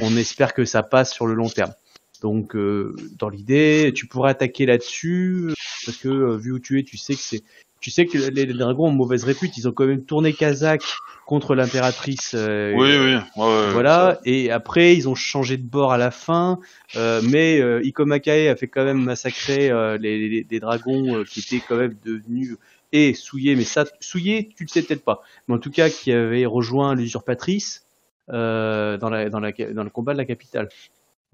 on 0.00 0.16
espère 0.16 0.54
que 0.54 0.64
ça 0.64 0.82
passe 0.82 1.12
sur 1.12 1.26
le 1.26 1.34
long 1.34 1.48
terme. 1.48 1.72
Donc, 2.20 2.56
euh, 2.56 2.96
dans 3.16 3.28
l'idée, 3.28 3.92
tu 3.94 4.06
pourrais 4.06 4.30
attaquer 4.30 4.66
là-dessus, 4.66 5.50
euh, 5.50 5.54
parce 5.86 5.98
que 5.98 6.08
euh, 6.08 6.36
vu 6.36 6.52
où 6.52 6.58
tu 6.58 6.80
es, 6.80 6.82
tu 6.82 6.96
sais 6.96 7.14
que 7.14 7.20
c'est, 7.20 7.44
tu 7.80 7.90
sais 7.90 8.06
que 8.06 8.18
les, 8.18 8.46
les 8.46 8.54
dragons 8.54 8.88
ont 8.88 8.92
mauvaise 8.92 9.24
répute. 9.24 9.56
Ils 9.56 9.68
ont 9.68 9.72
quand 9.72 9.86
même 9.86 10.04
tourné 10.04 10.32
Kazakh 10.32 10.82
contre 11.26 11.54
l'impératrice. 11.54 12.32
euh, 12.34 12.72
Oui, 12.74 12.90
oui. 12.96 13.14
Ouais, 13.36 13.66
ouais, 13.66 13.72
voilà. 13.72 14.18
Et 14.24 14.50
après, 14.50 14.96
ils 14.96 15.08
ont 15.08 15.14
changé 15.14 15.56
de 15.56 15.62
bord 15.62 15.92
à 15.92 15.98
la 15.98 16.10
fin, 16.10 16.58
euh, 16.96 17.20
mais 17.22 17.60
euh, 17.60 17.84
Ikoma 17.84 18.18
Kae 18.18 18.48
a 18.48 18.56
fait 18.56 18.68
quand 18.68 18.84
même 18.84 19.02
massacrer 19.02 19.70
euh, 19.70 19.98
les, 19.98 20.28
les, 20.28 20.46
les 20.50 20.60
dragons 20.60 21.18
euh, 21.18 21.24
qui 21.24 21.40
étaient 21.40 21.62
quand 21.66 21.76
même 21.76 21.94
devenus 22.04 22.56
et 22.92 23.12
souillés. 23.14 23.56
Mais 23.56 23.64
ça, 23.64 23.84
souillés, 24.00 24.48
tu 24.56 24.64
le 24.64 24.68
sais 24.68 24.82
peut-être 24.82 25.04
pas. 25.04 25.22
Mais 25.46 25.54
en 25.54 25.58
tout 25.58 25.70
cas, 25.70 25.90
qui 25.90 26.12
avaient 26.12 26.46
rejoint 26.46 26.94
l'usurpatrice 26.94 27.84
euh, 28.30 28.96
dans, 28.96 29.10
la, 29.10 29.28
dans, 29.28 29.40
la, 29.40 29.52
dans 29.52 29.84
le 29.84 29.90
combat 29.90 30.14
de 30.14 30.18
la 30.18 30.24
capitale. 30.24 30.68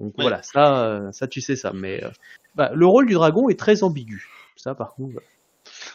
Donc 0.00 0.12
voilà, 0.18 0.42
ça, 0.42 0.86
euh, 0.86 1.12
ça 1.12 1.28
tu 1.28 1.40
sais 1.40 1.54
ça. 1.54 1.72
Mais 1.72 2.02
bah, 2.56 2.72
le 2.74 2.84
rôle 2.84 3.06
du 3.06 3.14
dragon 3.14 3.48
est 3.48 3.58
très 3.58 3.84
ambigu. 3.84 4.28
Ça, 4.56 4.74
par 4.74 4.94
contre. 4.94 5.20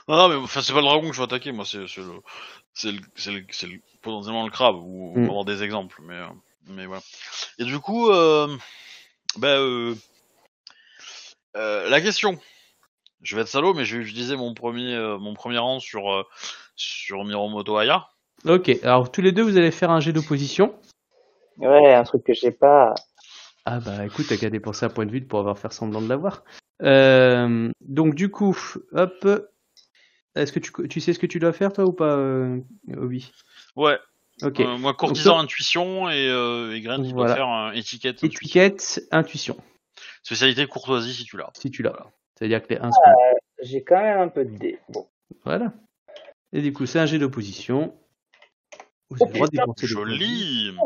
Non, 0.10 0.18
non, 0.18 0.28
mais 0.28 0.36
enfin, 0.36 0.62
c'est 0.64 0.74
pas 0.74 0.80
le 0.80 0.86
dragon 0.86 1.08
que 1.08 1.14
je 1.14 1.20
veux 1.20 1.26
attaquer, 1.26 1.52
moi, 1.52 1.66
c'est 1.66 1.88
c'est 1.88 2.02
le, 2.02 2.14
c'est 2.74 2.92
le, 2.92 3.00
c'est 3.16 3.32
le, 3.32 3.46
c'est 3.52 3.68
le- 3.68 3.80
potentiellement 4.02 4.44
le 4.44 4.50
crabe, 4.50 4.76
ou 4.76 5.14
on 5.16 5.20
Mm. 5.20 5.30
avoir 5.30 5.46
des 5.46 5.62
exemples, 5.62 6.02
mais, 6.02 6.16
euh, 6.16 6.26
mais 6.68 6.88
voilà. 6.88 7.04
Et 7.60 7.64
du 7.64 7.78
coup, 7.80 8.10
euh, 8.10 8.48
bah, 9.38 9.58
euh, 9.60 9.94
euh, 11.56 11.88
la 11.90 12.02
question. 12.02 12.40
Je 13.22 13.36
vais 13.36 13.44
être 13.44 13.50
salaud, 13.50 13.74
mais 13.74 13.86
je 13.86 13.98
vais 13.98 14.04
utiliser 14.04 14.36
mon 14.36 14.54
premier, 14.56 14.96
euh, 14.96 15.20
mon 15.20 15.36
premier 15.36 15.58
rang 15.60 15.80
sur, 15.80 16.12
euh, 16.12 16.24
sur 16.76 17.24
Miromoto 17.26 17.78
Aya. 17.78 18.08
Ok. 18.46 18.72
Alors 18.82 19.12
tous 19.12 19.22
les 19.22 19.32
deux, 19.34 19.44
vous 19.44 19.58
allez 19.58 19.72
faire 19.72 19.92
un 19.92 20.00
jet 20.00 20.14
d'opposition. 20.14 20.74
Ouais, 21.58 21.94
un 21.94 22.04
truc 22.04 22.24
que 22.24 22.34
j'ai 22.34 22.52
pas. 22.52 22.96
Ah 23.66 23.80
bah 23.80 24.06
écoute, 24.06 24.26
t'as 24.30 24.38
qu'à 24.38 24.50
dépenser 24.50 24.86
un 24.86 24.90
point 24.90 25.06
de 25.06 25.12
vue 25.12 25.22
pour 25.22 25.40
avoir 25.40 25.60
faire 25.60 25.74
semblant 25.74 26.02
de 26.02 26.08
l'avoir. 26.08 26.44
Euh, 26.82 27.70
donc 27.82 28.16
du 28.16 28.32
coup, 28.32 28.58
hop. 28.94 29.28
Est-ce 30.36 30.52
que 30.54 30.60
tu, 30.60 30.72
tu 30.88 31.00
sais 31.02 31.14
ce 31.14 31.20
que 31.20 31.26
tu 31.26 31.40
dois 31.40 31.54
faire 31.54 31.74
toi 31.74 31.86
ou 31.86 31.94
pas, 31.94 32.16
euh, 32.16 32.60
Obi? 32.96 33.32
Ouais, 33.76 33.98
Ok. 34.44 34.60
euh, 34.60 34.78
moi, 34.78 34.94
courtisan 34.94 35.36
Donc, 35.36 35.44
intuition 35.46 36.10
et, 36.10 36.30
euh, 36.30 36.74
et 36.76 36.82
Graine 36.82 37.12
Voilà. 37.14 37.36
faire 37.36 37.48
un 37.48 37.72
étiquette. 37.74 38.18
intuition. 38.24 38.38
Étiquette, 38.62 39.08
intuition, 39.12 39.58
Spécialité 40.24 40.66
courtoisie 40.68 41.14
si 41.14 41.26
tu 41.26 41.36
l'as. 41.38 41.50
si 41.58 41.72
tu 41.72 41.82
l'as. 41.84 42.08
C'est-à-dire 42.36 42.62
que 42.66 42.74
les 42.74 42.80
1 42.80 42.92
seconde. 42.92 43.16
J'ai 43.62 43.84
quand 43.84 44.00
même 44.02 44.20
un 44.20 44.28
peu 44.30 44.46
de 44.46 44.56
dés. 44.58 44.80
Bon. 44.90 45.08
Voilà. 45.44 45.74
Et 46.54 46.62
du 46.62 46.72
coup, 46.74 46.86
c'est 46.86 47.00
un 47.00 47.06
jet 47.06 47.20
d'opposition. 47.20 47.94
Vous 49.10 49.18
Oh, 49.22 49.24
avez 49.26 49.34
putain, 49.34 49.48
dépenser 49.64 49.88
des 49.88 49.94
points 49.94 50.06
de 50.06 50.12
vie. 50.12 50.66
Joli 50.68 50.78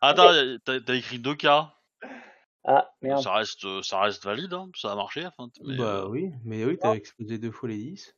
Attends, 0.00 0.30
t'as 0.64 0.80
t'as 0.80 0.94
écrit 0.94 1.18
2 1.18 1.34
cas. 1.34 1.74
Ah, 2.64 2.90
merde. 3.02 3.22
Ça 3.22 3.32
reste, 3.32 3.82
ça 3.82 4.00
reste 4.00 4.24
valide, 4.24 4.52
hein, 4.52 4.68
ça 4.76 4.92
a 4.92 4.94
marché. 4.94 5.26
Enfin, 5.26 5.50
mais, 5.64 5.76
Bah 5.76 5.84
euh, 6.04 6.08
oui, 6.08 6.30
mais 6.44 6.64
oui, 6.64 6.78
t'as 6.80 6.94
explosé 6.94 7.38
deux 7.38 7.50
fois 7.50 7.68
les 7.68 7.76
10. 7.78 8.14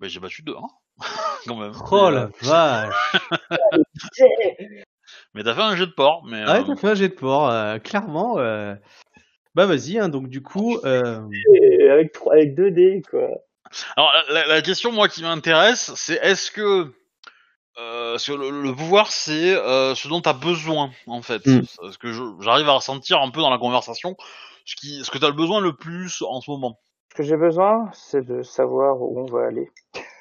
Bah, 0.00 0.08
j'ai 0.08 0.20
battu 0.20 0.42
deux, 0.42 0.56
hein, 0.56 0.68
quand 1.46 1.56
même. 1.56 1.72
Oh 1.90 2.06
Mais, 2.06 2.10
la 2.12 2.22
euh, 2.22 2.28
vache 2.42 3.12
Mais 5.34 5.42
t'as 5.44 5.54
fait 5.54 5.62
un 5.62 5.76
jeu 5.76 5.86
de 5.86 5.92
porc, 5.92 6.24
mais. 6.26 6.42
Ah 6.46 6.54
ouais, 6.54 6.60
euh, 6.60 6.64
t'as 6.66 6.76
fait 6.76 6.88
un 6.88 6.94
jet 6.94 7.08
de 7.08 7.14
port, 7.14 7.48
euh, 7.50 7.78
clairement. 7.78 8.38
euh. 8.38 8.74
Bah 9.54 9.66
vas-y, 9.66 9.98
hein, 9.98 10.08
donc 10.08 10.28
du 10.28 10.42
coup, 10.42 10.78
euh, 10.84 11.20
Et 11.54 11.88
avec, 11.90 12.12
trois, 12.12 12.34
avec 12.34 12.54
2 12.54 12.70
dés, 12.70 13.02
quoi. 13.08 13.28
Alors 13.96 14.12
la, 14.30 14.46
la 14.46 14.62
question 14.62 14.92
moi 14.92 15.08
qui 15.08 15.22
m'intéresse, 15.22 15.92
c'est 15.94 16.18
est-ce 16.22 16.50
que 16.50 16.92
euh, 17.78 18.12
parce 18.12 18.26
que 18.26 18.32
le, 18.32 18.50
le 18.62 18.74
pouvoir 18.74 19.10
c'est 19.10 19.54
euh, 19.54 19.94
ce 19.94 20.08
dont 20.08 20.20
tu 20.20 20.28
as 20.28 20.34
besoin 20.34 20.90
en 21.06 21.22
fait. 21.22 21.46
Mm. 21.46 21.62
Parce 21.80 21.96
que 21.96 22.12
je- 22.12 22.36
j'arrive 22.42 22.68
à 22.68 22.72
ressentir 22.72 23.20
un 23.22 23.30
peu 23.30 23.40
dans 23.40 23.48
la 23.50 23.56
conversation 23.58 24.14
ce 24.66 24.76
qui 24.76 25.02
ce 25.04 25.10
que 25.10 25.16
tu 25.18 25.24
as 25.24 25.28
le 25.28 25.34
besoin 25.34 25.60
le 25.60 25.74
plus 25.74 26.22
en 26.22 26.40
ce 26.42 26.50
moment. 26.50 26.78
Ce 27.12 27.16
que 27.18 27.24
j'ai 27.24 27.36
besoin, 27.36 27.90
c'est 27.92 28.24
de 28.24 28.42
savoir 28.42 28.96
où 29.02 29.20
on 29.20 29.26
va 29.26 29.48
aller. 29.48 29.70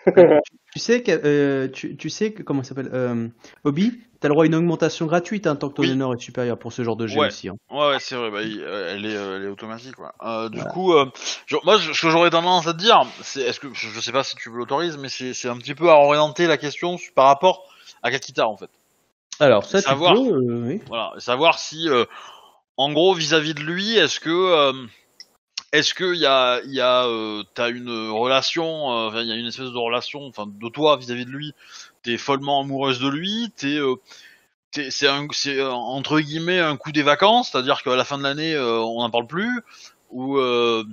tu 0.74 0.80
sais 0.80 1.02
que, 1.02 1.12
euh, 1.24 1.70
tu, 1.70 1.96
tu 1.96 2.10
sais 2.10 2.34
que 2.34 2.44
comment 2.44 2.64
ça 2.64 2.70
s'appelle, 2.70 2.90
euh, 2.94 3.30
Obi, 3.64 4.02
t'as 4.20 4.28
le 4.28 4.34
droit 4.34 4.44
à 4.44 4.48
une 4.48 4.56
augmentation 4.56 5.06
gratuite 5.06 5.48
hein, 5.48 5.56
tant 5.56 5.70
que 5.70 5.76
ton 5.76 5.84
Oui. 5.84 5.92
honneur 5.92 6.14
est 6.14 6.20
supérieur 6.20 6.58
pour 6.60 6.74
ce 6.74 6.84
genre 6.84 6.98
de 6.98 7.08
jeu 7.08 7.22
Ouais. 7.22 7.28
aussi. 7.28 7.48
hein. 7.48 7.56
Ouais, 7.72 7.92
ouais 7.92 7.98
c'est 8.02 8.16
vrai, 8.16 8.30
bah, 8.30 8.42
il- 8.42 8.60
euh, 8.62 8.94
elle, 8.94 9.06
est, 9.06 9.16
euh, 9.16 9.38
elle 9.38 9.44
est 9.46 9.48
automatique. 9.48 9.96
Euh, 10.22 10.50
du 10.50 10.58
Voilà. 10.58 10.72
coup, 10.74 10.92
euh, 10.92 11.06
je- 11.46 11.56
moi 11.64 11.80
ce 11.80 12.02
que 12.02 12.10
j'aurais 12.10 12.30
tendance 12.30 12.68
à 12.68 12.74
te 12.74 12.80
dire, 12.80 13.02
c'est 13.22 13.40
est-ce 13.44 13.62
que 13.62 13.68
je 13.74 13.88
je 13.88 14.00
sais 14.02 14.12
pas 14.12 14.26
si 14.26 14.36
tu 14.36 14.50
l'autorises, 14.50 14.98
mais 14.98 15.08
c'est 15.08 15.34
c'est 15.34 15.48
un 15.48 15.56
petit 15.60 15.76
peu 15.76 15.90
à 15.90 15.96
orienter 15.96 16.46
la 16.46 16.58
question 16.58 16.98
par 17.16 17.28
rapport 17.28 17.70
à 18.04 18.12
Kakita 18.12 18.46
en 18.50 18.58
fait. 18.58 18.70
Alors 19.40 19.64
ça, 19.64 19.80
Savoir. 19.80 20.16
tu 20.16 20.24
peux, 20.30 20.36
euh, 20.36 20.64
oui. 20.68 20.82
Voilà, 20.90 21.14
savoir 21.20 21.58
si, 21.58 21.88
euh, 21.88 22.04
en 22.76 22.92
gros, 22.92 23.14
vis-à-vis 23.14 23.54
de 23.54 23.62
lui, 23.62 23.96
est-ce 23.96 24.20
que, 24.20 24.30
euh, 24.30 24.74
est-ce 25.72 25.94
que 25.94 26.16
y 26.16 26.26
a, 26.26 26.62
y 26.66 26.82
a, 26.82 27.06
euh, 27.06 27.44
t'as 27.54 27.70
une 27.70 28.10
relation, 28.10 28.66
euh, 28.66 29.08
enfin, 29.08 29.22
il 29.22 29.28
y 29.28 29.32
a 29.32 29.36
une 29.36 29.48
espèce 29.48 29.72
de 29.72 29.78
relation, 29.78 30.26
enfin, 30.26 30.46
de 30.48 30.70
toi 30.70 30.98
vis-à-vis 30.98 31.26
de 31.26 31.32
lui, 31.32 31.54
t'es 32.04 32.18
follement 32.18 32.62
amoureuse 32.62 33.00
de 33.00 33.08
lui, 33.08 33.52
t'es, 33.56 33.78
euh, 33.78 33.96
c'est 34.72 35.08
un, 35.08 35.28
c'est 35.32 35.62
entre 35.62 36.20
guillemets 36.20 36.60
un 36.60 36.78
coup 36.78 36.92
des 36.92 37.04
vacances, 37.04 37.52
c'est-à-dire 37.52 37.84
qu'à 37.84 37.96
la 37.96 38.04
fin 38.04 38.18
de 38.18 38.24
l'année, 38.24 38.54
euh, 38.54 38.80
on 38.80 39.02
n'en 39.02 39.10
parle 39.10 39.28
plus, 39.28 39.62
ou, 40.10 40.38
euh, 40.38 40.84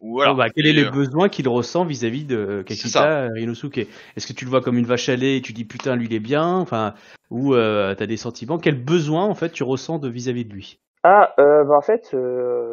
ou 0.00 0.14
voilà. 0.14 0.32
Bon, 0.32 0.38
bah, 0.38 0.50
quel 0.50 0.66
est 0.66 0.72
le 0.72 0.86
euh, 0.86 0.90
besoin 0.90 1.28
qu'il 1.28 1.48
ressent 1.48 1.84
vis-à-vis 1.84 2.24
de 2.24 2.62
Kakita 2.66 3.24
euh, 3.24 3.28
Rinosuke? 3.32 3.78
Est-ce 3.78 4.26
que 4.26 4.32
tu 4.32 4.44
le 4.44 4.50
vois 4.50 4.60
comme 4.60 4.78
une 4.78 4.86
vache 4.86 5.08
à 5.08 5.16
lait 5.16 5.38
et 5.38 5.42
tu 5.42 5.52
dis 5.52 5.64
putain 5.64 5.96
lui 5.96 6.06
il 6.06 6.14
est 6.14 6.20
bien, 6.20 6.46
enfin, 6.46 6.94
ou 7.30 7.54
euh, 7.54 7.94
t'as 7.94 8.06
des 8.06 8.16
sentiments? 8.16 8.58
Quel 8.58 8.76
besoin 8.76 9.24
en 9.24 9.34
fait 9.34 9.50
tu 9.50 9.62
ressens 9.64 9.98
de 9.98 10.08
vis-à-vis 10.08 10.44
de 10.44 10.52
lui? 10.52 10.78
Ah, 11.08 11.32
euh, 11.38 11.62
bah 11.62 11.76
en 11.76 11.82
fait, 11.82 12.10
euh... 12.14 12.65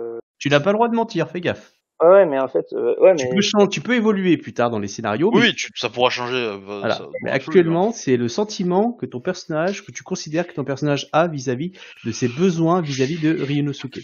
Tu 0.43 0.49
n'as 0.49 0.59
pas 0.59 0.71
le 0.71 0.75
droit 0.75 0.89
de 0.89 0.95
mentir, 0.95 1.29
fais 1.29 1.39
gaffe. 1.39 1.71
ouais, 2.01 2.25
mais 2.25 2.37
en 2.37 2.49
fait, 2.49 2.65
euh, 2.73 2.99
ouais, 2.99 3.15
Tu 3.15 3.27
mais 3.29 3.35
peux 3.35 3.39
changer, 3.41 3.69
tu 3.69 3.79
peux 3.79 3.93
évoluer 3.95 4.35
plus 4.35 4.53
tard 4.53 4.69
dans 4.69 4.79
les 4.79 4.89
scénarios. 4.89 5.31
mais- 5.31 5.39
Oui, 5.39 5.55
tu, 5.55 5.69
ça 5.73 5.87
pourra 5.89 6.09
changer. 6.09 6.35
euh, 6.35 6.57
Voilà. 6.57 6.95
ça- 6.95 7.07
Mais 7.23 7.31
actuellement, 7.31 7.93
c'est 7.93 8.17
le 8.17 8.27
sentiment 8.27 8.91
que 8.91 9.05
ton 9.05 9.21
personnage, 9.21 9.85
que 9.85 9.93
tu 9.93 10.03
considères 10.03 10.45
que 10.45 10.51
ton 10.53 10.65
personnage 10.65 11.07
a 11.13 11.29
vis-à-vis 11.29 11.71
de 12.05 12.11
ses 12.11 12.27
besoins 12.27 12.81
vis-à-vis 12.81 13.21
de 13.21 13.41
Ryunosuke. 13.41 14.01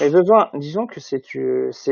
mes 0.00 0.08
besoins, 0.08 0.48
disons 0.54 0.86
que 0.86 0.98
c'est 0.98 1.20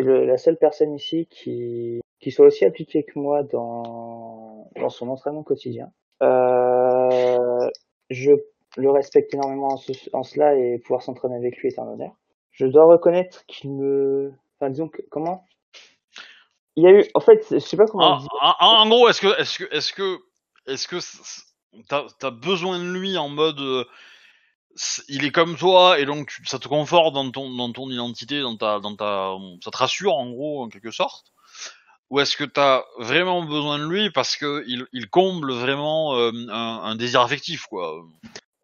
la 0.01 0.39
seule 0.39 0.57
personne 0.57 0.95
ici 0.95 1.27
qui, 1.31 2.01
qui 2.21 2.31
soit 2.31 2.47
aussi 2.47 2.65
appliquée 2.65 3.03
que 3.05 3.19
moi 3.19 3.43
dans, 3.43 4.71
dans 4.81 4.89
son 4.89 5.11
entraînement 5.11 5.43
quotidien. 5.43 5.89
Euh, 6.23 7.69
je 8.09 8.31
le 8.79 8.91
respecte 8.91 9.35
énormément 9.35 9.69
en, 9.75 9.77
ce- 9.77 9.93
en 10.15 10.23
cela 10.23 10.55
et 10.57 10.79
pouvoir 10.79 11.03
s'entraîner 11.03 11.37
avec 11.37 11.59
lui 11.59 11.69
est 11.69 11.79
un 11.79 11.87
honneur. 11.87 12.13
Je 12.59 12.67
dois 12.67 12.87
reconnaître 12.87 13.47
qu'il 13.47 13.71
me, 13.71 14.33
enfin 14.59 14.69
disons 14.71 14.89
que 14.89 15.01
comment? 15.11 15.47
Il 16.75 16.83
y 16.83 16.87
a 16.89 16.91
eu, 16.91 17.05
en 17.15 17.21
fait, 17.21 17.47
je 17.51 17.59
sais 17.61 17.77
pas 17.77 17.87
comment. 17.87 18.05
En, 18.05 18.15
le 18.17 18.21
dire. 18.23 18.29
en- 18.41 18.83
en- 18.83 18.89
gros, 18.89 19.09
est-ce 19.09 19.21
que, 19.21 19.41
est-ce 19.41 19.59
que, 19.59 19.65
est-ce 19.73 19.93
que, 19.93 20.19
est-ce 20.67 20.89
que 20.89 20.97
t'as, 21.89 22.07
t'as 22.19 22.31
besoin 22.31 22.81
de 22.81 22.91
lui 22.91 23.17
en 23.17 23.29
mode, 23.29 23.61
euh, 23.61 23.85
il 25.09 25.25
est 25.25 25.31
comme 25.31 25.57
toi 25.57 26.01
et 26.01 26.05
donc 26.05 26.29
tu- 26.31 26.47
ça 26.47 26.59
te 26.59 26.67
conforte 26.67 27.15
dans 27.15 27.31
ton, 27.31 27.49
dans 27.55 27.73
ton 27.73 27.89
identité, 27.91 28.41
dans 28.41 28.57
ta, 28.57 28.81
dans 28.81 28.97
ta, 28.97 29.35
ça 29.63 29.71
te 29.71 29.77
rassure 29.77 30.15
en 30.15 30.29
gros 30.29 30.65
en 30.65 30.69
quelque 30.69 30.91
sorte? 30.91 31.33
Ou 32.11 32.19
est-ce 32.21 32.37
que 32.37 32.45
t'as 32.45 32.85
vraiment 32.99 33.45
besoin 33.45 33.79
de 33.79 33.87
lui 33.87 34.11
parce 34.11 34.37
que 34.37 34.65
il, 34.67 34.85
il 34.93 35.09
comble 35.09 35.53
vraiment 35.53 36.17
euh, 36.17 36.33
un, 36.49 36.81
un 36.83 36.97
désir 36.97 37.21
affectif 37.21 37.67
quoi? 37.67 38.03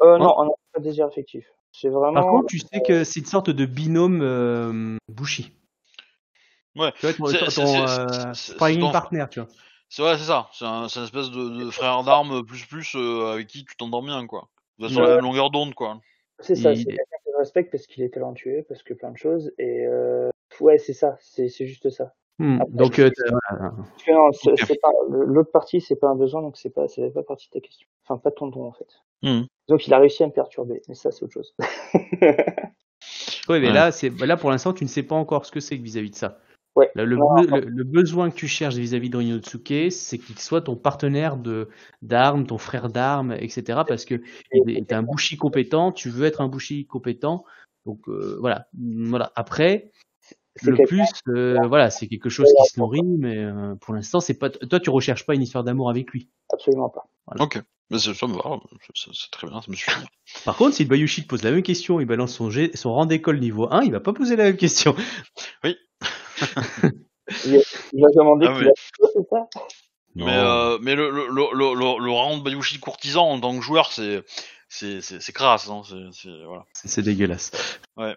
Euh, 0.02 0.18
non, 0.18 0.34
on 0.36 0.44
n'a 0.46 0.50
pas 0.72 0.80
de 0.80 0.84
désir 0.84 1.06
affectif. 1.06 1.46
C'est 1.76 1.88
vraiment. 1.88 2.14
Par 2.14 2.28
contre, 2.30 2.46
tu 2.46 2.58
sais 2.60 2.80
que 2.86 3.02
c'est 3.02 3.18
une 3.20 3.26
sorte 3.26 3.50
de 3.50 3.66
binôme 3.66 4.20
euh, 4.22 4.96
Bushi. 5.08 5.52
Ouais. 6.76 6.92
Tu 7.00 7.06
vois, 7.06 7.12
ton, 7.14 7.26
C'est- 7.26 7.38
ton, 7.38 7.50
c'est- 7.50 7.66
c'est- 7.66 7.80
euh, 7.80 8.06
c'est- 8.08 8.34
c'est 8.34 8.52
sparring 8.52 8.80
ton- 8.80 8.92
partner, 8.92 9.24
tu 9.30 9.40
vois. 9.40 9.48
C'est 9.88 10.02
vrai, 10.02 10.16
c'est 10.16 10.24
ça. 10.24 10.48
C'est 10.52 10.64
un, 10.64 10.88
c'est 10.88 11.00
une 11.00 11.04
espèce 11.06 11.30
de, 11.30 11.64
de 11.64 11.70
frère 11.70 12.02
d'armes 12.04 12.44
plus 12.44 12.64
plus 12.66 12.94
euh, 12.96 13.32
avec 13.32 13.48
qui 13.48 13.64
tu 13.64 13.76
t'entends 13.76 14.02
bien 14.02 14.24
quoi. 14.26 14.48
Vous 14.78 14.86
êtes 14.86 14.92
sur 14.92 15.00
Ouais. 15.02 15.08
la 15.08 15.14
même 15.16 15.24
longueur 15.24 15.50
d'onde 15.50 15.74
quoi. 15.74 15.98
C'est 16.40 16.54
ça, 16.54 16.72
Il- 16.72 16.78
c'est 16.78 16.84
quelqu'un 16.86 17.02
que 17.24 17.30
je 17.32 17.38
respecte 17.38 17.70
parce 17.72 17.86
qu'il 17.86 18.02
est 18.04 18.08
talentueux, 18.14 18.64
parce 18.68 18.82
que 18.84 18.94
plein 18.94 19.10
de 19.10 19.16
choses. 19.18 19.52
Et 19.58 19.84
euh, 19.86 20.30
ouais, 20.60 20.78
c'est 20.78 20.92
ça, 20.94 21.16
c'est 21.20 21.48
c'est 21.48 21.66
juste 21.66 21.90
ça. 21.90 22.14
Hmm, 22.38 22.60
Après, 22.60 22.72
Donc, 22.72 22.98
euh, 22.98 23.10
c'est- 24.32 24.56
c'est 24.66 24.78
l'autre 25.08 25.52
partie, 25.52 25.80
c'est 25.80 25.96
pas 25.96 26.08
un 26.08 26.16
besoin, 26.16 26.42
donc 26.42 26.56
c'est 26.56 26.70
pas, 26.70 26.88
fait 26.88 27.10
pas 27.10 27.22
partie 27.22 27.48
de 27.48 27.52
ta 27.52 27.60
question. 27.60 27.86
Enfin, 28.04 28.18
pas 28.18 28.30
ton 28.32 28.48
don 28.48 28.64
en 28.66 28.72
fait. 28.72 28.88
Mhm. 29.24 29.46
Donc 29.68 29.86
il 29.86 29.94
a 29.94 29.98
réussi 29.98 30.22
à 30.22 30.26
me 30.26 30.32
perturber, 30.32 30.82
mais 30.88 30.94
ça 30.94 31.10
c'est 31.10 31.24
autre 31.24 31.32
chose. 31.32 31.54
Ouais, 33.48 33.60
mais 33.60 33.66
Ouais. 33.68 33.72
là, 33.74 33.92
c'est 33.92 34.08
là 34.20 34.36
pour 34.38 34.50
l'instant, 34.50 34.72
tu 34.72 34.84
ne 34.84 34.88
sais 34.88 35.02
pas 35.02 35.14
encore 35.14 35.44
ce 35.44 35.52
que 35.52 35.60
c'est 35.60 35.76
vis-à-vis 35.76 36.10
de 36.10 36.14
ça. 36.14 36.38
Ouais. 36.76 36.90
Là, 36.94 37.04
le, 37.04 37.16
Non, 37.16 37.26
be- 37.36 37.46
non. 37.48 37.56
le- 37.58 37.66
le 37.66 37.84
besoin 37.84 38.30
que 38.30 38.34
tu 38.34 38.48
cherches 38.48 38.76
vis-à-vis 38.76 39.10
de 39.10 39.90
c'est 39.90 40.18
qu'il 40.18 40.38
soit 40.38 40.62
ton 40.62 40.76
partenaire 40.76 41.36
de 41.36 41.68
d'armes, 42.02 42.46
ton 42.46 42.58
frère 42.58 42.88
d'armes, 42.88 43.32
etc. 43.32 43.84
Parce 43.86 44.04
que 44.06 44.22
il 44.52 44.76
est 44.78 44.92
un 44.92 45.02
bushi 45.02 45.36
compétent, 45.36 45.92
tu 45.92 46.08
veux 46.08 46.24
être 46.24 46.40
un 46.40 46.48
bushi 46.48 46.86
compétent. 46.86 47.44
Donc 47.86 48.08
euh, 48.08 48.38
voilà, 48.40 48.66
voilà. 48.72 49.32
Après, 49.36 49.90
le 50.62 50.76
plus, 50.86 51.02
euh, 51.28 51.58
voilà, 51.66 51.90
c'est 51.90 52.06
quelque 52.08 52.28
chose 52.28 52.46
qui 52.46 52.72
se 52.72 52.78
nourrit, 52.80 53.02
mais 53.02 53.38
euh, 53.38 53.74
pour 53.80 53.94
l'instant, 53.94 54.20
c'est 54.20 54.34
pas. 54.34 54.50
Toi, 54.50 54.80
tu 54.80 54.90
recherches 54.90 55.26
pas 55.26 55.34
une 55.34 55.42
histoire 55.42 55.64
d'amour 55.64 55.90
avec 55.90 56.10
lui. 56.12 56.28
Absolument 56.52 56.88
pas. 56.90 57.04
Ok. 57.40 57.60
Mais 57.90 57.98
c'est- 57.98 58.14
ça 58.14 58.26
me 58.26 58.34
va, 58.34 58.60
c'est 58.94 59.10
c'est 59.12 59.30
très 59.30 59.46
bien, 59.46 59.60
ça 59.60 59.70
me 59.70 59.76
suffit. 59.76 59.90
Par 60.44 60.56
contre, 60.56 60.74
si 60.74 60.84
le 60.84 60.88
Bayushi 60.88 61.22
te 61.24 61.28
pose 61.28 61.42
la 61.42 61.50
même 61.50 61.62
question, 61.62 62.00
il 62.00 62.06
balance 62.06 62.32
son, 62.34 62.50
son 62.74 62.92
rang 62.94 63.04
d'école 63.06 63.40
niveau 63.40 63.68
1, 63.70 63.82
il 63.82 63.92
va 63.92 64.00
pas 64.00 64.12
poser 64.12 64.36
la 64.36 64.44
même 64.44 64.56
question. 64.56 64.94
Il 67.46 68.02
va 68.02 68.08
demander 68.14 68.46
Ah 68.48 68.56
oui. 68.58 68.66
c'est 69.14 69.28
ça? 69.30 69.48
Mais, 70.14 70.24
euh, 70.36 70.78
mais 70.80 70.94
le, 70.94 71.10
le, 71.10 71.26
le, 71.28 71.42
le, 71.52 71.74
le, 71.74 72.04
le 72.04 72.10
round 72.10 72.42
Bayushi 72.44 72.78
courtisan 72.78 73.30
en 73.30 73.40
tant 73.40 73.56
que 73.56 73.62
joueur, 73.64 73.90
c'est 73.92 74.22
c'est 74.68 75.00
c'est 75.00 75.20
c'est 75.20 75.32
crasse, 75.32 75.68
hein, 75.68 75.82
c'est 75.88 76.12
c'est- 76.12 76.44
voilà. 76.44 76.64
C'est 76.72 76.88
c'est 76.88 77.02
dégueulasse. 77.02 77.50
Ouais. 77.96 78.16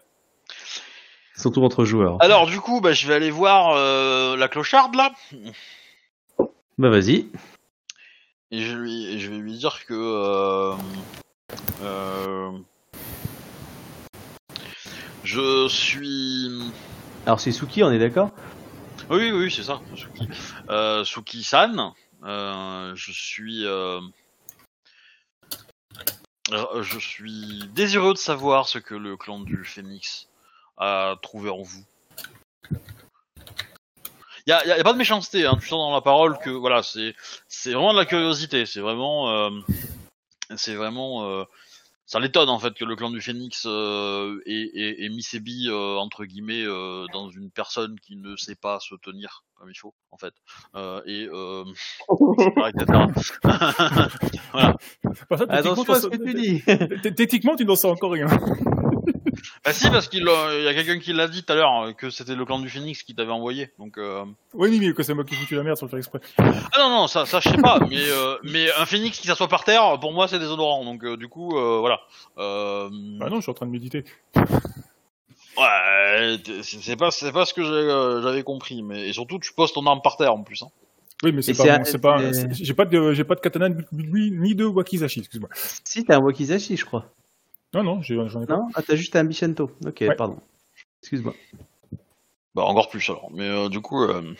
Surtout 1.38 1.62
entre 1.64 1.84
joueurs. 1.84 2.16
Alors 2.20 2.46
du 2.46 2.60
coup, 2.60 2.80
bah, 2.80 2.92
je 2.92 3.06
vais 3.06 3.14
aller 3.14 3.30
voir 3.30 3.70
euh, 3.76 4.36
la 4.36 4.48
clocharde 4.48 4.96
là, 4.96 5.12
Bah 6.78 6.90
vas-y. 6.90 7.28
et 8.50 8.60
je 8.60 8.76
lui 8.76 9.06
et 9.06 9.20
je 9.20 9.30
vais 9.30 9.38
lui 9.38 9.56
dire 9.56 9.86
que 9.86 9.94
euh, 9.94 10.74
euh, 11.82 12.50
je 15.22 15.68
suis 15.68 16.72
Alors 17.24 17.38
c'est 17.38 17.52
Suki, 17.52 17.84
on 17.84 17.92
est 17.92 18.00
d'accord? 18.00 18.32
Oui, 19.08 19.30
oui, 19.30 19.50
c'est 19.50 19.62
ça. 19.62 19.80
Suki. 19.94 20.28
Suki-san, 21.04 21.92
je 22.24 23.12
suis, 23.12 23.62
je 26.50 26.98
suis 26.98 27.68
désireux 27.74 28.14
de 28.14 28.18
savoir 28.18 28.66
ce 28.68 28.78
que 28.78 28.96
le 28.96 29.16
clan 29.16 29.38
du 29.38 29.64
Phénix 29.64 30.27
a 30.78 31.16
trouvé 31.22 31.50
en 31.50 31.62
vous. 31.62 31.84
Il 34.46 34.50
y 34.50 34.52
a, 34.52 34.82
pas 34.82 34.94
de 34.94 34.98
méchanceté, 34.98 35.44
hein. 35.44 35.58
Tu 35.60 35.68
sens 35.68 35.78
dans 35.78 35.92
la 35.92 36.00
parole 36.00 36.38
que 36.38 36.48
voilà, 36.48 36.82
c'est, 36.82 37.14
vraiment 37.66 37.92
de 37.92 37.98
la 37.98 38.06
curiosité. 38.06 38.64
C'est 38.64 38.80
vraiment, 38.80 39.30
euh, 39.30 39.50
c'est 40.56 40.74
vraiment, 40.74 41.28
euh, 41.28 41.44
ça 42.06 42.18
l'étonne 42.18 42.48
en 42.48 42.58
fait 42.58 42.72
que 42.72 42.86
le 42.86 42.96
clan 42.96 43.10
du 43.10 43.20
Phénix 43.20 43.64
euh, 43.66 44.40
ait, 44.46 44.70
ait- 44.72 45.04
ait 45.04 45.08
mis 45.10 45.22
ses 45.22 45.40
billes 45.40 45.68
euh, 45.68 45.96
entre 45.98 46.24
guillemets 46.24 46.64
euh, 46.64 47.04
dans 47.12 47.28
une 47.28 47.50
personne 47.50 48.00
qui 48.00 48.16
ne 48.16 48.36
sait 48.36 48.54
pas 48.54 48.80
se 48.80 48.94
tenir 48.94 49.44
comme 49.56 49.68
il 49.68 49.74
faut 49.74 49.92
en 50.12 50.16
fait 50.16 50.32
euh, 50.74 51.02
et 51.04 51.28
euh, 51.30 51.64
etc. 52.68 52.86
voilà. 54.52 54.76
Bah, 55.28 55.36
ça, 55.36 55.44
Attention 55.50 55.84
techniquement, 55.84 55.94
à 55.94 56.00
ce 56.00 56.06
que 56.06 56.16
tu 56.16 56.34
dis. 56.34 57.14
Techniquement, 57.14 57.56
tu 57.56 57.66
n'en 57.66 57.76
sais 57.76 57.88
encore 57.88 58.12
rien. 58.12 58.28
Bah 59.64 59.72
si 59.72 59.88
parce 59.90 60.08
qu'il 60.08 60.26
euh, 60.26 60.62
y 60.62 60.68
a 60.68 60.74
quelqu'un 60.74 60.98
qui 60.98 61.12
l'a 61.12 61.28
dit 61.28 61.44
tout 61.44 61.52
à 61.52 61.56
l'heure 61.56 61.82
euh, 61.82 61.92
que 61.92 62.10
c'était 62.10 62.34
le 62.34 62.44
clan 62.44 62.58
du 62.58 62.68
Phénix 62.68 63.02
qui 63.02 63.14
t'avait 63.14 63.32
envoyé 63.32 63.70
donc 63.78 63.98
euh... 63.98 64.24
Oui, 64.54 64.78
mais 64.80 64.92
que 64.92 65.02
c'est 65.02 65.14
moi 65.14 65.24
qui 65.24 65.34
foutu 65.34 65.54
la 65.54 65.62
merde 65.62 65.76
sans 65.76 65.86
le 65.86 65.90
faire 65.90 65.98
exprès. 65.98 66.20
ah 66.38 66.78
non 66.78 66.90
non 66.90 67.06
ça 67.06 67.26
ça 67.26 67.40
je 67.40 67.50
sais 67.50 67.58
pas 67.58 67.78
mais 67.90 68.08
euh, 68.10 68.36
mais 68.42 68.66
un 68.78 68.86
Phénix 68.86 69.18
qui 69.18 69.26
s'assoit 69.26 69.48
par 69.48 69.64
terre 69.64 69.98
pour 70.00 70.12
moi 70.12 70.28
c'est 70.28 70.38
déshonorant 70.38 70.84
donc 70.84 71.04
euh, 71.04 71.16
du 71.16 71.28
coup 71.28 71.56
euh, 71.56 71.78
voilà 71.78 72.00
euh... 72.38 72.88
Bah 73.18 73.28
non, 73.28 73.36
je 73.36 73.42
suis 73.42 73.50
en 73.50 73.54
train 73.54 73.66
de 73.66 73.72
méditer. 73.72 74.04
ouais 74.36 74.42
c'est 76.62 76.96
pas 76.96 77.10
c'est 77.10 77.32
pas 77.32 77.44
ce 77.44 77.54
que 77.54 77.60
euh, 77.60 78.22
j'avais 78.22 78.42
compris 78.42 78.82
mais 78.82 79.08
et 79.08 79.12
surtout 79.12 79.38
tu 79.38 79.52
poses 79.52 79.72
ton 79.72 79.86
arme 79.86 80.00
par 80.02 80.16
terre 80.16 80.32
en 80.32 80.42
plus 80.42 80.62
hein. 80.62 80.68
Oui, 81.24 81.32
mais 81.32 81.42
c'est 81.42 81.54
pas, 81.54 81.84
c'est 81.84 81.98
pas, 81.98 82.18
j'ai 82.52 82.74
pas 82.74 82.84
de, 82.84 83.12
j'ai 83.12 83.24
pas 83.24 83.34
de 83.34 83.40
katana 83.40 83.68
ni 83.68 84.30
ni 84.30 84.54
de 84.54 84.64
wakizashi, 84.64 85.18
excuse-moi. 85.18 85.48
Si, 85.52 86.04
t'as 86.04 86.18
un 86.18 86.20
wakizashi, 86.20 86.76
je 86.76 86.84
crois. 86.84 87.06
Non, 87.74 87.82
non, 87.82 88.02
j'ai- 88.02 88.16
j'en 88.28 88.42
ai 88.42 88.46
pas. 88.46 88.56
Non? 88.56 88.68
Ah, 88.74 88.82
t'as 88.82 88.96
juste 88.96 89.14
un 89.16 89.24
bichento. 89.24 89.70
Ok, 89.86 89.98
Ouais. 90.00 90.14
pardon. 90.16 90.38
Excuse-moi. 91.02 91.34
Bah 92.54 92.62
encore 92.64 92.88
plus 92.88 93.08
alors. 93.10 93.30
Mais 93.32 93.48
euh, 93.48 93.68
du 93.68 93.80
coup, 93.80 94.02
euh, 94.02 94.34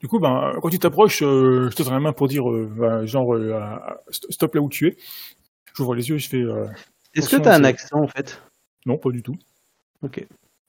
Du 0.00 0.06
coup, 0.08 0.18
ben, 0.20 0.52
quand 0.62 0.68
tu 0.70 0.78
t'approches, 0.78 1.22
euh, 1.22 1.68
je 1.70 1.76
te 1.76 1.82
donne 1.82 1.92
la 1.94 2.00
main 2.00 2.12
pour 2.12 2.28
dire, 2.28 2.48
euh, 2.48 2.70
ben, 2.76 3.04
genre, 3.04 3.34
euh, 3.34 3.58
stop 4.10 4.54
là 4.54 4.60
où 4.60 4.68
tu 4.68 4.86
es. 4.88 4.96
J'ouvre 5.74 5.94
les 5.94 6.08
yeux 6.08 6.16
et 6.16 6.18
je 6.20 6.28
fais, 6.28 6.42
euh, 6.42 6.66
Est-ce 7.14 7.36
que 7.36 7.42
t'as 7.42 7.56
un 7.56 7.64
accent, 7.64 8.00
en 8.02 8.06
fait? 8.06 8.40
Non, 8.86 8.96
pas 8.98 9.10
du 9.10 9.22
tout. 9.22 9.36
Ok. 10.02 10.24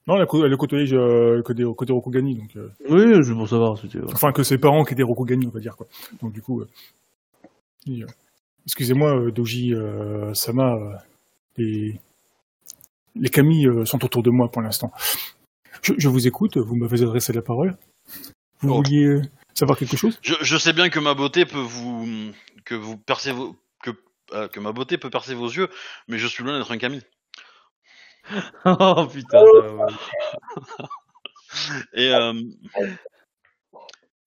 Non, 0.06 0.16
elle 0.16 0.22
a, 0.22 0.56
côtoyé 0.56 0.92
euh, 0.92 1.42
que 1.42 1.52
des, 1.52 1.64
que 1.76 1.84
des 1.84 1.92
Rokugani, 1.92 2.34
donc, 2.36 2.56
euh, 2.56 2.68
Oui, 2.90 3.02
je 3.22 3.30
veux 3.30 3.34
pour 3.36 3.48
savoir. 3.48 3.78
c'était- 3.78 4.00
enfin, 4.12 4.32
que 4.32 4.42
ses 4.42 4.58
parents 4.58 4.84
qui 4.84 4.94
étaient 4.94 5.02
Rokugani, 5.02 5.46
on 5.46 5.50
va 5.50 5.60
dire, 5.60 5.76
quoi. 5.76 5.86
Donc, 6.20 6.32
du 6.32 6.42
coup, 6.42 6.60
euh, 6.60 6.68
euh, 7.88 8.06
excusez-moi, 8.66 9.16
euh, 9.16 9.30
Doji 9.30 9.74
euh, 9.74 10.34
Sama, 10.34 10.74
euh, 10.74 10.94
les, 11.56 12.00
les 13.14 13.28
Kami 13.28 13.66
euh, 13.66 13.84
sont 13.84 14.04
autour 14.04 14.22
de 14.22 14.30
moi 14.30 14.50
pour 14.50 14.62
l'instant. 14.62 14.92
Je, 15.82 15.92
je 15.98 16.08
vous 16.08 16.26
écoute, 16.26 16.56
vous 16.56 16.76
m'avez 16.76 17.02
adressé 17.02 17.32
la 17.32 17.42
parole. 17.42 17.76
Vous 18.60 18.70
Oh. 18.70 18.76
vouliez 18.76 19.20
savoir 19.54 19.78
quelque 19.78 19.96
chose? 19.96 20.18
Je, 20.22 20.34
je 20.40 20.56
sais 20.56 20.72
bien 20.72 20.88
que 20.88 20.98
ma 20.98 21.14
beauté 21.14 21.44
peut 21.44 21.58
vous 21.58 22.32
que 22.64 22.74
vous 22.74 22.96
percez 22.96 23.32
vos 23.32 23.56
que 23.82 23.90
euh, 24.32 24.48
que 24.48 24.58
ma 24.60 24.72
beauté 24.72 24.96
peut 24.96 25.10
percer 25.10 25.34
vos 25.34 25.48
yeux, 25.48 25.68
mais 26.08 26.16
je 26.18 26.26
suis 26.26 26.42
loin 26.44 26.58
d'être 26.58 26.72
un 26.72 26.78
Camille. 26.78 27.02
oh 28.64 29.06
putain, 29.12 29.38
ça 29.38 29.60
va 29.66 29.72
mal. 29.74 29.94
Et 31.92 32.08
euh, 32.14 32.32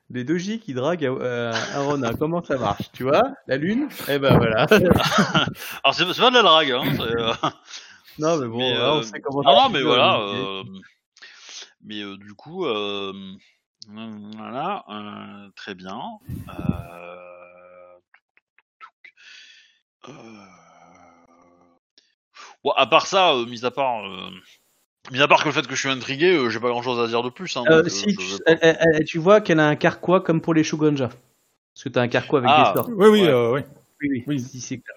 Les 0.09 0.23
doji 0.23 0.59
qui 0.59 0.73
draguent 0.73 1.03
euh, 1.03 1.51
à 1.73 1.81
Rona, 1.81 2.13
comment 2.19 2.41
ça 2.41 2.57
marche 2.57 2.91
Tu 2.93 3.03
vois? 3.03 3.23
La 3.47 3.57
lune? 3.57 3.89
Eh 4.07 4.19
ben 4.19 4.37
voilà. 4.37 4.63
alors 5.83 5.93
c'est 5.93 6.05
pas 6.05 6.29
de 6.29 6.35
la 6.35 6.41
drague, 6.41 6.71
hein. 6.71 6.97
euh, 6.99 7.33
non, 8.19 8.37
mais 8.37 8.47
bon, 8.47 8.57
Mais, 8.57 8.73
là, 8.73 8.93
on 8.93 8.99
euh, 8.99 9.03
sait 9.03 9.19
comment 9.19 9.43
ça 9.43 9.49
non, 9.49 9.69
mais 9.69 9.81
voilà. 9.81 10.19
euh, 10.21 10.63
mais 11.83 12.01
du 12.17 12.33
coup, 12.35 12.65
voilà, 13.87 14.85
très 15.55 15.75
bien. 15.75 16.01
Bon, 22.63 22.71
à 22.71 22.87
part 22.87 23.07
ça, 23.07 23.33
mis 23.47 23.65
à 23.65 23.71
part, 23.71 24.03
mis 25.11 25.21
à 25.21 25.27
part 25.27 25.41
que 25.43 25.47
le 25.49 25.53
fait 25.53 25.65
que 25.67 25.75
je 25.75 25.79
suis 25.79 25.89
intrigué, 25.89 26.35
euh, 26.35 26.49
j'ai 26.49 26.59
pas 26.59 26.69
grand 26.69 26.81
chose 26.81 26.99
à 26.99 27.07
dire 27.07 27.23
de 27.23 27.29
plus. 27.29 27.55
Hein, 27.57 27.63
Euh, 27.69 27.77
donc, 27.77 27.85
euh, 27.85 27.89
si, 27.89 28.09
je 28.11 28.15
tu, 28.17 28.23
vais 28.31 28.37
pas- 28.45 28.51
elle- 28.51 28.59
elle- 28.61 28.77
elle- 28.95 29.03
tu 29.05 29.17
vois 29.19 29.41
qu'elle 29.41 29.59
a 29.59 29.67
un 29.67 29.75
carquois 29.75 30.21
comme 30.21 30.41
pour 30.41 30.53
les 30.53 30.63
Shogunja. 30.63 31.09
Parce 31.09 31.83
que 31.83 31.89
t'as 31.89 32.01
un 32.01 32.07
carquois 32.07 32.39
avec 32.39 32.51
Ah. 32.53 32.71
des 32.73 32.79
sorts. 32.79 32.89
Oui, 32.95 33.07
oui, 33.09 33.21
Ouais. 33.21 33.27
euh, 33.29 33.53
oui. 33.53 33.61
Oui, 34.01 34.09
oui. 34.11 34.23
Oui. 34.27 34.39
si, 34.39 34.59
c'est 34.59 34.77
clair. 34.77 34.95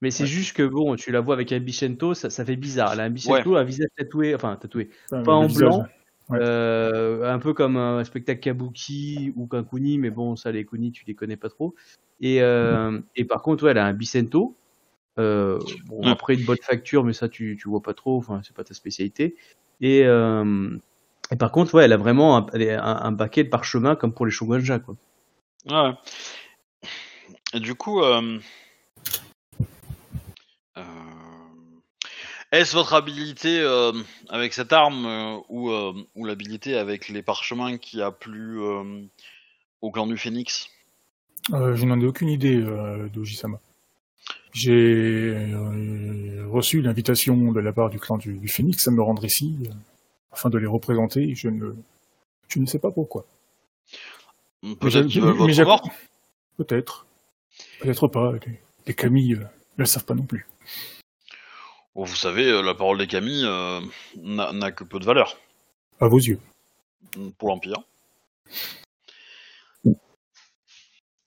Mais 0.00 0.10
c'est 0.12 0.26
juste 0.26 0.56
que 0.56 0.62
bon, 0.62 0.94
tu 0.94 1.10
la 1.10 1.20
vois 1.20 1.34
avec 1.34 1.50
un 1.52 1.58
bichento, 1.58 2.14
ça, 2.14 2.30
ça 2.30 2.44
fait 2.44 2.54
bizarre. 2.56 2.92
Elle 2.92 3.00
a 3.00 3.04
un 3.04 3.10
bichento, 3.10 3.56
un 3.56 3.64
visage 3.64 3.88
tatoué, 3.96 4.34
enfin 4.34 4.54
tatoué, 4.56 4.90
pas 5.10 5.16
le 5.22 5.28
en 5.28 5.46
visage. 5.46 5.68
blanc, 5.68 5.84
Ouais. 6.28 6.38
euh, 6.40 7.32
un 7.32 7.38
peu 7.40 7.52
comme 7.52 7.76
un 7.76 8.04
spectacle 8.04 8.38
kabuki 8.40 9.32
ou 9.34 9.46
qu'un 9.48 9.64
kuni, 9.64 9.98
mais 9.98 10.10
bon, 10.10 10.36
ça 10.36 10.52
les 10.52 10.64
kuni, 10.64 10.92
tu 10.92 11.04
les 11.06 11.14
connais 11.16 11.36
pas 11.36 11.48
trop. 11.48 11.74
Et, 12.20 12.42
euh, 12.42 13.00
et 13.16 13.24
par 13.24 13.42
contre, 13.42 13.64
ouais, 13.64 13.72
elle 13.72 13.78
a 13.78 13.86
un 13.86 13.92
bicento. 13.92 14.54
Euh, 15.18 15.58
bon, 15.86 16.04
Ouais. 16.04 16.10
après 16.10 16.34
une 16.34 16.44
bonne 16.44 16.62
facture, 16.62 17.02
mais 17.02 17.12
ça 17.12 17.28
tu, 17.28 17.58
tu 17.60 17.68
vois 17.68 17.82
pas 17.82 17.94
trop, 17.94 18.18
enfin 18.18 18.40
c'est 18.44 18.54
pas 18.54 18.62
ta 18.64 18.74
spécialité. 18.74 19.36
Et, 19.80 20.04
euh, 20.04 20.76
et 21.32 21.36
par 21.36 21.50
contre, 21.50 21.74
ouais, 21.74 21.84
elle 21.84 21.92
a 21.92 21.96
vraiment 21.96 22.36
un, 22.36 22.46
un, 22.54 22.78
un 22.78 23.12
baquet 23.12 23.42
de 23.44 23.48
parchemin 23.48 23.96
comme 23.96 24.12
pour 24.12 24.26
les 24.26 24.32
shogunja, 24.32 24.78
quoi. 24.78 24.96
Ouais. 25.68 25.92
Et 27.52 27.60
du 27.60 27.74
coup, 27.74 28.02
euh, 28.02 28.38
euh, 30.76 30.82
est-ce 32.52 32.74
votre 32.74 32.94
habilité 32.94 33.60
euh, 33.60 33.92
avec 34.28 34.52
cette 34.52 34.72
arme 34.72 35.04
euh, 35.06 35.38
ou, 35.48 35.70
euh, 35.70 35.94
ou 36.14 36.26
l'habilité 36.26 36.76
avec 36.76 37.08
les 37.08 37.22
parchemins 37.22 37.76
qui 37.76 38.00
a 38.02 38.10
plu 38.12 38.62
euh, 38.62 39.02
au 39.80 39.90
clan 39.90 40.06
du 40.06 40.16
Phénix? 40.16 40.68
Euh, 41.52 41.74
je 41.74 41.86
n'en 41.86 41.98
ai 42.00 42.06
aucune 42.06 42.28
idée 42.28 42.56
euh, 42.56 43.08
d'Oji-sama. 43.08 43.60
J'ai 44.58 45.36
euh, 45.36 46.48
reçu 46.50 46.82
l'invitation 46.82 47.52
de 47.52 47.60
la 47.60 47.72
part 47.72 47.90
du 47.90 48.00
clan 48.00 48.18
du, 48.18 48.38
du 48.38 48.48
Phénix 48.48 48.88
à 48.88 48.90
me 48.90 49.00
rendre 49.00 49.24
ici 49.24 49.54
euh, 49.62 49.72
afin 50.32 50.50
de 50.50 50.58
les 50.58 50.66
représenter. 50.66 51.32
Je 51.36 51.48
ne, 51.48 51.76
je 52.48 52.58
ne 52.58 52.66
sais 52.66 52.80
pas 52.80 52.90
pourquoi. 52.90 53.24
Peut-être 54.80 55.16
votre 55.20 55.62
mort 55.62 55.88
Peut-être. 56.56 57.06
Peut-être 57.78 58.08
pas. 58.08 58.32
Les, 58.32 58.60
les 58.88 58.94
Camilles 58.94 59.34
euh, 59.34 59.44
ne 59.76 59.84
le 59.84 59.86
savent 59.86 60.04
pas 60.04 60.14
non 60.14 60.24
plus. 60.24 60.48
Vous 61.94 62.06
savez, 62.16 62.50
la 62.60 62.74
parole 62.74 62.98
des 62.98 63.06
Camilles 63.06 63.44
euh, 63.44 63.80
n'a 64.16 64.52
n'a 64.52 64.72
que 64.72 64.82
peu 64.82 64.98
de 64.98 65.04
valeur 65.04 65.38
À 66.00 66.08
vos 66.08 66.18
yeux. 66.18 66.40
pour 67.38 67.48
l'Empire. 67.50 67.84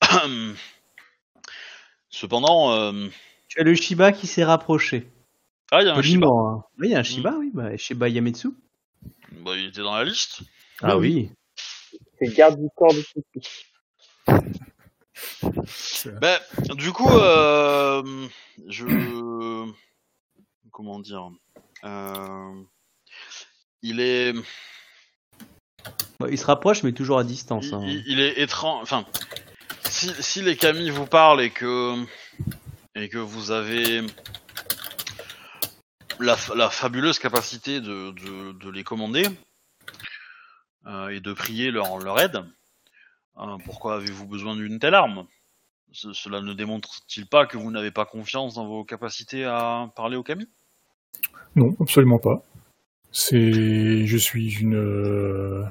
Cependant, 2.12 2.72
euh, 2.74 3.08
Tu 3.48 3.60
as 3.60 3.64
le 3.64 3.74
Shiba 3.74 4.12
qui 4.12 4.28
s'est 4.28 4.44
rapproché. 4.44 5.10
ah, 5.72 5.82
il 5.82 5.88
y 5.88 5.90
a 5.90 5.96
un 5.96 6.02
Shiba. 6.02 6.28
Hein. 6.28 6.64
Oui, 6.78 6.90
il 6.90 6.92
y 6.92 6.96
a 6.96 7.00
un 7.00 7.04
Shiba, 7.04 7.36
oui, 7.40 7.50
bah, 7.54 7.76
Shiba 7.78 8.08
Yametsu. 8.10 8.50
Bah, 9.44 9.56
il 9.58 9.68
était 9.68 9.82
dans 9.82 9.96
la 9.96 10.04
liste. 10.04 10.42
Ah 10.82 10.98
oui. 10.98 11.32
C'est 12.20 12.34
garde 12.36 12.60
du 12.62 12.68
corps 12.76 12.94
de 12.94 13.04
Ben, 16.20 16.40
du 16.76 16.92
coup, 16.92 17.10
euh, 17.10 18.28
je. 18.68 18.86
Comment 20.72 21.00
dire 21.00 21.30
euh, 21.84 22.62
Il 23.82 24.00
est. 24.00 24.34
Bon, 26.20 26.28
il 26.30 26.38
se 26.38 26.46
rapproche, 26.46 26.84
mais 26.84 26.92
toujours 26.92 27.20
à 27.20 27.24
distance. 27.24 27.68
Il, 27.68 27.74
hein. 27.74 27.82
il- 27.86 28.04
il 28.08 28.20
est 28.20 28.40
étrange. 28.42 28.84
Enfin, 28.84 29.06
si, 29.92 30.42
les 30.42 30.56
Camille 30.56 30.90
vous 30.90 31.06
parlent 31.08 31.42
et 31.42 31.50
que. 31.52 31.96
Et 32.96 33.10
que 33.10 33.18
vous 33.18 33.52
avez. 33.52 34.02
La, 36.20 36.36
la 36.56 36.70
fabuleuse 36.70 37.18
capacité 37.18 37.82
de, 37.82 38.12
de, 38.12 38.70
les 38.70 38.84
commander 38.84 39.24
euh, 40.86 41.08
et 41.10 41.20
de 41.20 41.34
prier 41.34 41.72
leur, 41.72 41.98
leur 41.98 42.20
aide, 42.20 42.44
euh, 43.40 43.58
pourquoi 43.66 43.96
avez-vous 43.96 44.28
besoin 44.28 44.56
d'une 44.56 44.78
telle 44.78 44.94
arme? 44.94 45.26
Ce- 45.92 46.14
Cela 46.14 46.42
ne 46.42 46.54
démontre-t-il 46.54 47.26
pas 47.26 47.48
que 47.48 47.58
vous 47.58 47.72
n'avez 47.72 47.90
pas 47.90 48.06
confiance 48.06 48.54
dans 48.54 48.68
vos 48.68 48.84
capacités 48.86 49.46
à 49.46 49.90
parler 49.96 50.16
aux 50.16 50.22
Camille 50.22 50.50
Non, 51.56 51.76
absolument 51.80 52.20
pas. 52.20 52.44
C'est, 53.12 54.06
je 54.06 54.18
suis 54.18 54.54
une. 54.60 55.66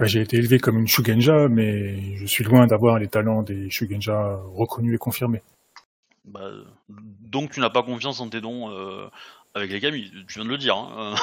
Bah, 0.00 0.06
j'ai 0.06 0.22
été 0.22 0.38
élevé 0.38 0.58
comme 0.58 0.78
une 0.78 0.88
Shugenja, 0.88 1.48
mais 1.48 2.16
je 2.16 2.24
suis 2.24 2.42
loin 2.42 2.66
d'avoir 2.66 2.98
les 2.98 3.08
talents 3.08 3.42
des 3.42 3.68
Shugenja 3.68 4.40
reconnus 4.54 4.94
et 4.94 4.98
confirmés. 4.98 5.42
Bah, 6.24 6.50
donc 6.88 7.50
tu 7.50 7.60
n'as 7.60 7.70
pas 7.70 7.82
confiance 7.82 8.20
en 8.20 8.28
tes 8.28 8.40
dons 8.40 8.70
euh, 8.70 9.08
avec 9.54 9.70
les 9.70 9.80
Camille, 9.80 10.10
tu 10.26 10.38
viens 10.38 10.44
de 10.44 10.50
le 10.50 10.58
dire. 10.58 10.76
Hein. 10.76 11.14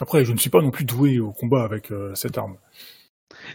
Après, 0.00 0.24
je 0.24 0.32
ne 0.32 0.38
suis 0.38 0.50
pas 0.50 0.62
non 0.62 0.70
plus 0.70 0.84
doué 0.84 1.20
au 1.20 1.32
combat 1.32 1.64
avec 1.64 1.92
euh, 1.92 2.14
cette 2.14 2.38
arme. 2.38 2.56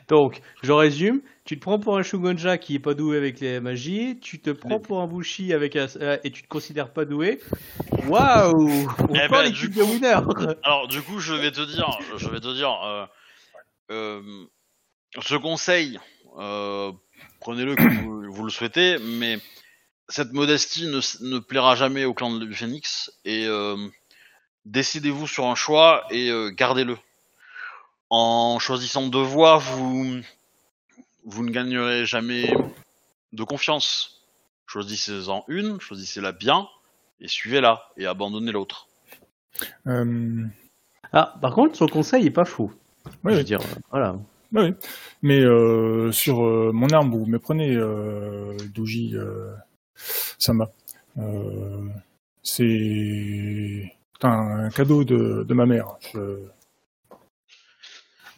Donc, 0.07 0.41
je 0.61 0.71
résume. 0.71 1.21
Tu 1.47 1.55
te 1.57 1.61
prends 1.61 1.79
pour 1.79 1.97
un 1.97 2.03
Shogunja 2.03 2.57
qui 2.57 2.75
est 2.75 2.79
pas 2.79 2.93
doué 2.93 3.15
avec 3.15 3.39
les 3.39 3.61
magies. 3.61 4.19
Tu 4.19 4.41
te 4.41 4.49
prends 4.49 4.81
pour 4.81 4.99
un 4.99 5.07
Bushi 5.07 5.53
avec 5.53 5.77
un, 5.77 5.87
euh, 6.01 6.17
et 6.25 6.29
tu 6.29 6.43
te 6.43 6.47
considères 6.49 6.91
pas 6.91 7.05
doué. 7.05 7.39
Waouh 8.05 8.67
On 8.99 9.15
Eh 9.15 9.27
prend 9.27 9.29
ben, 9.29 9.43
l'équipe 9.43 9.71
du 9.71 9.79
de 9.79 9.83
winner. 9.83 10.19
Alors 10.63 10.89
du 10.89 11.01
coup, 11.01 11.19
je 11.19 11.33
vais 11.33 11.51
te 11.51 11.61
dire, 11.61 11.97
je 12.17 12.27
vais 12.27 12.41
te 12.41 12.53
dire, 12.53 12.77
euh, 12.83 13.05
euh, 13.91 14.45
ce 15.21 15.35
conseil, 15.35 15.97
euh, 16.37 16.91
prenez-le 17.39 17.77
comme 17.77 17.97
vous, 17.97 18.29
vous 18.29 18.43
le 18.43 18.51
souhaitez, 18.51 18.97
mais 18.99 19.37
cette 20.09 20.33
modestie 20.33 20.87
ne, 20.87 20.99
ne 21.25 21.39
plaira 21.39 21.75
jamais 21.75 22.03
au 22.03 22.13
clan 22.13 22.35
du 22.35 22.53
Phénix 22.53 23.09
et 23.23 23.45
euh, 23.45 23.77
décidez-vous 24.65 25.27
sur 25.27 25.45
un 25.45 25.55
choix 25.55 26.03
et 26.09 26.29
euh, 26.29 26.49
gardez-le. 26.49 26.97
En 28.09 28.59
choisissant 28.59 29.07
deux 29.07 29.21
voies, 29.21 29.57
vous 29.57 30.21
vous 31.27 31.43
ne 31.43 31.51
gagnerez 31.51 32.05
jamais 32.05 32.55
de 33.33 33.43
confiance. 33.43 34.23
Choisissez-en 34.65 35.43
une, 35.49 35.79
choisissez-la 35.79 36.31
bien 36.31 36.67
et 37.21 37.27
suivez-la 37.27 37.83
et 37.97 38.05
abandonnez 38.05 38.51
l'autre. 38.51 38.87
Euh, 39.87 40.45
Ah, 41.13 41.35
par 41.41 41.53
contre, 41.53 41.75
son 41.75 41.87
conseil 41.87 42.25
est 42.27 42.31
pas 42.31 42.45
faux. 42.45 42.71
ouais, 43.23 43.33
je 43.33 43.37
veux 43.37 43.43
dire, 43.43 43.59
euh, 43.61 43.79
voilà. 43.91 44.15
Mais 45.21 45.41
euh, 45.41 46.11
sur 46.11 46.45
euh, 46.45 46.71
mon 46.73 46.87
arme, 46.89 47.11
vous 47.11 47.25
me 47.25 47.37
prenez, 47.39 47.75
euh, 47.75 48.55
Douji 48.73 49.11
euh, 49.15 49.53
Sama. 50.37 50.69
Euh, 51.17 51.87
c'est 52.43 53.93
un 54.23 54.69
cadeau 54.69 55.03
de, 55.03 55.43
de 55.43 55.53
ma 55.53 55.65
mère. 55.65 55.97
Je- 56.13 56.47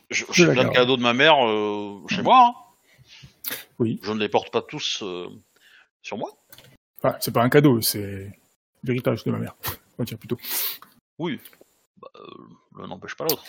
Je- 0.09 0.25
Je 0.31 0.43
plein 0.45 0.53
de 0.55 0.59
garde. 0.61 0.73
cadeaux 0.73 0.97
de 0.97 1.01
ma 1.03 1.13
mère 1.13 1.35
euh, 1.47 1.99
chez 2.09 2.23
moi. 2.23 2.47
hein. 2.47 2.53
Oui. 3.79 3.99
Je 4.03 4.11
ne 4.11 4.19
les 4.19 4.29
porte 4.29 4.51
pas 4.51 4.61
tous 4.61 5.01
euh, 5.03 5.27
sur 6.01 6.17
moi. 6.17 6.31
Enfin, 7.01 7.17
c'est 7.19 7.33
pas 7.33 7.43
un 7.43 7.49
cadeau, 7.49 7.81
c'est 7.81 8.31
l'héritage 8.83 9.23
de 9.23 9.31
ma 9.31 9.39
mère. 9.39 9.55
On 9.67 10.03
va 10.03 10.05
dire 10.05 10.17
plutôt. 10.17 10.37
Oui. 11.17 11.39
Bah, 11.97 12.09
euh, 12.15 12.21
l'un 12.77 12.87
n'empêche 12.87 13.15
pas 13.15 13.25
l'autre. 13.25 13.43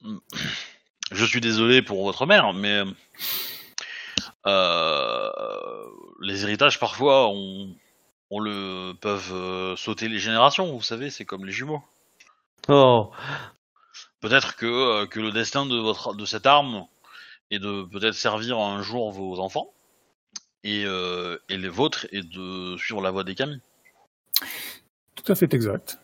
Hmm. 0.00 0.18
Je 1.12 1.24
suis 1.24 1.40
désolé 1.40 1.82
pour 1.82 2.02
votre 2.04 2.26
mère, 2.26 2.52
mais 2.54 2.82
euh, 4.46 5.30
les 6.20 6.42
héritages 6.44 6.78
parfois 6.78 7.28
on, 7.28 7.74
on 8.30 8.40
le 8.40 8.92
peuvent 9.00 9.32
euh, 9.32 9.76
sauter 9.76 10.08
les 10.08 10.18
générations. 10.18 10.74
Vous 10.74 10.82
savez, 10.82 11.10
c'est 11.10 11.24
comme 11.24 11.44
les 11.44 11.52
jumeaux. 11.52 11.82
Oh, 12.68 13.10
Peut-être 14.20 14.56
que, 14.56 14.66
euh, 14.66 15.06
que 15.06 15.20
le 15.20 15.32
destin 15.32 15.66
de 15.66 15.76
votre 15.76 16.14
de 16.14 16.24
cette 16.24 16.46
arme 16.46 16.86
est 17.50 17.58
de 17.58 17.84
peut-être 17.84 18.14
servir 18.14 18.58
un 18.58 18.82
jour 18.82 19.10
vos 19.10 19.38
enfants 19.38 19.72
et, 20.64 20.84
euh, 20.86 21.38
et 21.48 21.56
les 21.56 21.68
vôtres 21.68 22.06
est 22.10 22.26
de 22.26 22.76
suivre 22.78 23.02
la 23.02 23.10
voie 23.10 23.22
des 23.22 23.34
Camille. 23.34 23.60
Tout 25.14 25.30
à 25.30 25.34
fait 25.34 25.52
exact. 25.54 25.98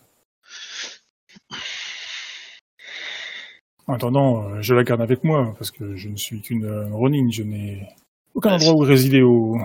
En 3.87 3.95
attendant, 3.95 4.45
euh, 4.45 4.62
je 4.62 4.75
la 4.75 4.85
garde 4.85 5.01
avec 5.01 5.25
moi, 5.25 5.55
parce 5.59 5.71
que 5.71 5.97
je 5.97 6.09
ne 6.09 6.17
suis 6.17 6.43
qu'une 6.43 6.65
euh, 6.65 6.89
Ronin, 6.93 7.29
je 7.31 7.43
n'ai 7.43 7.89
aucun 8.35 8.53
endroit 8.53 8.75
où 8.75 8.79
résider 8.79 9.23
au... 9.23 9.59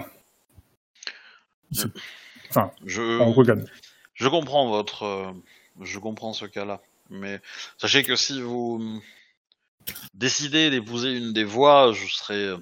Enfin, 2.50 2.72
Je, 2.86 3.20
Rogan. 3.22 3.66
Je 4.14 4.28
comprends 4.30 4.70
votre, 4.70 5.36
je 5.82 6.00
comprends 6.00 6.32
ce 6.32 6.46
cas-là, 6.46 6.82
mais 7.10 7.42
sachez 7.78 8.04
que 8.04 8.16
si 8.16 8.42
vous 8.42 9.02
décidez 10.14 10.70
d'épouser 10.70 11.16
une 11.16 11.34
des 11.34 11.44
voies, 11.44 11.94
je 11.94 12.08
serai 12.08 12.48
euh, 12.48 12.58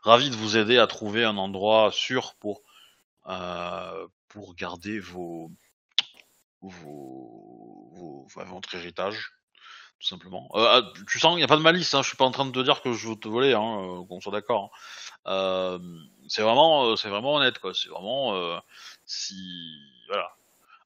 ravi 0.00 0.30
de 0.30 0.36
vous 0.36 0.56
aider 0.56 0.78
à 0.78 0.86
trouver 0.86 1.24
un 1.24 1.36
endroit 1.36 1.90
sûr 1.92 2.34
pour 2.40 2.62
euh, 3.28 4.06
pour 4.28 4.54
garder 4.54 5.00
vos 5.00 5.50
votre 6.60 8.74
héritage, 8.74 9.32
tout 10.00 10.08
simplement. 10.08 10.48
Euh, 10.54 10.66
ah, 10.70 10.92
tu 11.08 11.18
sens, 11.18 11.34
il 11.34 11.38
n'y 11.38 11.44
a 11.44 11.48
pas 11.48 11.56
de 11.56 11.62
malice, 11.62 11.94
hein, 11.94 12.02
je 12.02 12.08
suis 12.08 12.16
pas 12.16 12.24
en 12.24 12.30
train 12.30 12.46
de 12.46 12.52
te 12.52 12.60
dire 12.60 12.82
que 12.82 12.92
je 12.92 13.08
veux 13.08 13.16
te 13.16 13.28
voler, 13.28 13.52
hein, 13.52 14.04
qu'on 14.08 14.20
soit 14.20 14.32
d'accord. 14.32 14.70
hein. 15.26 15.78
C'est 16.28 16.42
vraiment, 16.42 16.96
c'est 16.96 17.08
vraiment 17.08 17.34
honnête, 17.34 17.58
quoi. 17.58 17.74
C'est 17.74 17.88
vraiment 17.88 18.60
si 19.04 19.36
voilà. 20.08 20.30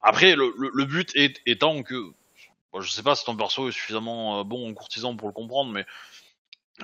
Après, 0.02 0.34
le 0.36 0.84
but 0.84 1.10
est, 1.14 1.40
étant 1.46 1.82
que, 1.82 2.12
bon, 2.72 2.80
je 2.80 2.90
sais 2.90 3.02
pas 3.02 3.14
si 3.14 3.24
ton 3.24 3.36
perso 3.36 3.68
est 3.68 3.72
suffisamment 3.72 4.40
euh, 4.40 4.44
bon 4.44 4.68
en 4.70 4.74
courtisan 4.74 5.16
pour 5.16 5.28
le 5.28 5.34
comprendre, 5.34 5.70
mais 5.72 5.84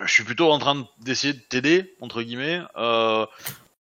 je 0.02 0.12
suis 0.12 0.24
plutôt 0.24 0.50
en 0.52 0.58
train 0.58 0.74
de- 0.76 0.84
d'essayer 1.00 1.32
de 1.32 1.38
t'aider 1.40 1.96
entre 2.00 2.22
guillemets 2.22 2.60
euh, 2.76 3.26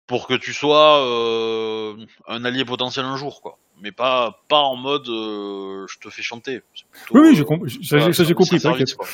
pour 0.07 0.27
que 0.27 0.33
tu 0.35 0.53
sois 0.53 0.99
euh, 1.03 1.95
un 2.27 2.45
allié 2.45 2.63
potentiel 2.63 3.05
un 3.05 3.17
jour, 3.17 3.41
quoi. 3.41 3.57
Mais 3.81 3.91
pas 3.91 4.39
pas 4.47 4.59
en 4.61 4.75
mode 4.77 5.09
euh, 5.09 5.85
je 5.89 5.97
te 5.99 6.09
fais 6.09 6.21
chanter. 6.21 6.61
Plutôt, 6.61 7.19
Oui, 7.19 7.29
oui, 7.29 7.35
j'ai 7.35 7.43
com- 7.43 7.67
ça, 7.69 7.97
voilà, 7.97 8.13
ça, 8.13 8.23
j'ai 8.23 8.27
c'est- 8.29 8.33
compris. 8.33 8.59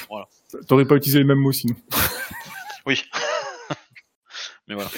Voilà. 0.10 0.28
T'aurais 0.68 0.86
pas 0.86 0.96
utilisé 0.96 1.18
les 1.20 1.26
mêmes 1.26 1.40
mots 1.40 1.52
sinon. 1.52 1.76
Oui. 2.86 3.04
Mais 4.68 4.74
voilà. 4.76 4.90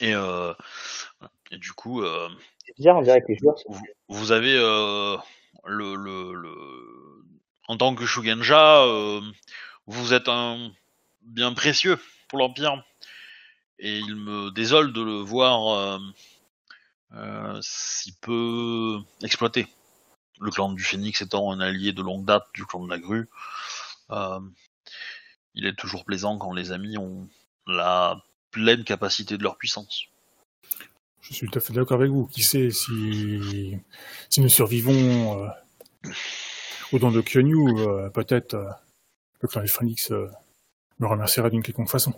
Et, 0.00 0.14
euh, 0.14 0.52
et 1.50 1.58
du 1.58 1.72
coup, 1.72 2.02
euh, 2.02 2.28
C'est 2.66 2.76
bizarre, 2.76 2.96
on 2.98 3.02
dirait 3.02 3.20
que 3.20 3.26
les 3.28 3.36
joueurs 3.38 3.56
vous, 3.68 3.80
vous 4.08 4.32
avez 4.32 4.54
euh, 4.56 5.16
le, 5.66 5.94
le, 5.96 6.32
le 6.34 6.54
en 7.68 7.76
tant 7.76 7.94
que 7.94 8.06
Shugenja, 8.06 8.82
euh, 8.84 9.20
vous 9.86 10.14
êtes 10.14 10.28
un 10.28 10.72
bien 11.22 11.52
précieux 11.52 11.98
pour 12.28 12.38
l'Empire. 12.38 12.82
Et 13.78 13.98
il 13.98 14.16
me 14.16 14.50
désole 14.50 14.92
de 14.92 15.02
le 15.02 15.20
voir 15.20 15.68
euh, 15.76 15.98
euh, 17.14 17.58
si 17.62 18.12
peu 18.20 18.98
exploité. 19.22 19.68
Le 20.40 20.50
clan 20.50 20.72
du 20.72 20.82
Phénix 20.82 21.20
étant 21.20 21.52
un 21.52 21.60
allié 21.60 21.92
de 21.92 22.02
longue 22.02 22.24
date 22.24 22.46
du 22.54 22.64
clan 22.64 22.84
de 22.84 22.90
la 22.90 22.98
grue, 22.98 23.28
il 25.54 25.66
est 25.66 25.76
toujours 25.76 26.04
plaisant 26.04 26.38
quand 26.38 26.52
les 26.52 26.70
amis 26.70 26.96
ont 26.96 27.28
la 27.66 28.22
pleine 28.52 28.84
capacité 28.84 29.36
de 29.36 29.42
leur 29.42 29.58
puissance. 29.58 30.04
Je 31.20 31.34
suis 31.34 31.48
tout 31.48 31.58
à 31.58 31.60
fait 31.60 31.72
d'accord 31.72 31.98
avec 31.98 32.10
vous. 32.10 32.26
Qui 32.28 32.42
sait 32.42 32.70
si, 32.70 33.76
nous 34.38 34.48
survivons 34.48 35.50
au 36.92 36.98
don 36.98 37.10
de 37.10 37.20
Kyonyu, 37.20 37.78
euh, 37.78 38.10
peut-être 38.10 38.54
euh, 38.54 38.70
le 39.40 39.48
clan 39.48 39.62
des 39.62 39.68
Phoenix 39.68 40.10
euh, 40.10 40.28
me 40.98 41.06
remerciera 41.06 41.50
d'une 41.50 41.62
quelconque 41.62 41.90
façon. 41.90 42.14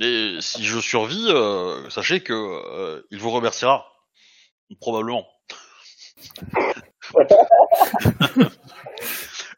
Et 0.00 0.36
si 0.40 0.64
je 0.64 0.78
survis, 0.78 1.26
euh, 1.28 1.90
sachez 1.90 2.20
que 2.20 2.32
euh, 2.32 3.02
il 3.10 3.18
vous 3.18 3.30
remerciera 3.30 3.84
probablement. 4.80 5.26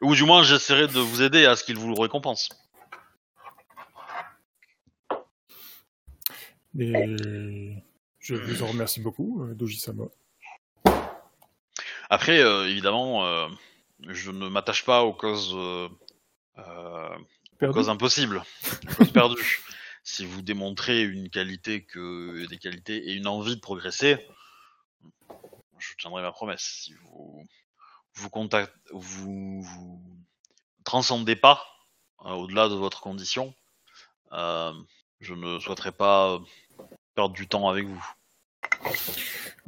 Ou 0.01 0.15
du 0.15 0.23
moins, 0.23 0.41
j'essaierai 0.41 0.87
de 0.87 0.99
vous 0.99 1.21
aider 1.21 1.45
à 1.45 1.55
ce 1.55 1.63
qu'il 1.63 1.77
vous 1.77 1.93
le 1.93 1.99
récompense. 1.99 2.49
Et 6.79 7.75
je 8.19 8.35
vous 8.35 8.63
en 8.63 8.67
remercie 8.67 9.01
beaucoup, 9.01 9.43
euh, 9.43 9.53
Doji-sama. 9.53 10.05
Après, 12.11 12.39
euh, 12.41 12.67
évidemment, 12.67 13.25
euh, 13.25 13.47
je 14.05 14.31
ne 14.31 14.49
m'attache 14.49 14.83
pas 14.83 15.03
aux 15.03 15.13
causes, 15.13 15.55
euh, 15.55 15.87
aux 17.61 17.71
causes 17.71 17.89
impossibles, 17.89 18.43
aux 18.83 18.95
causes 18.95 19.11
perdues. 19.11 19.59
Si 20.03 20.25
vous 20.25 20.41
démontrez 20.41 21.03
une 21.03 21.29
qualité 21.29 21.83
que 21.85 22.47
des 22.47 22.57
qualités 22.57 22.97
et 22.97 23.13
une 23.13 23.27
envie 23.27 23.55
de 23.55 23.61
progresser, 23.61 24.17
je 25.77 25.93
tiendrai 25.99 26.23
ma 26.23 26.31
promesse. 26.31 26.63
Si 26.63 26.95
vous 26.95 27.45
vous 28.15 28.29
contact, 28.31 28.73
vous, 28.91 29.61
vous 29.61 30.01
transcendez 30.83 31.35
pas 31.35 31.63
euh, 32.25 32.31
au-delà 32.31 32.67
de 32.67 32.73
votre 32.73 32.99
condition, 32.99 33.53
euh, 34.33 34.73
je 35.19 35.35
ne 35.35 35.59
souhaiterais 35.59 35.91
pas 35.91 36.39
perdre 37.13 37.35
du 37.35 37.47
temps 37.47 37.69
avec 37.69 37.85
vous. 37.85 38.03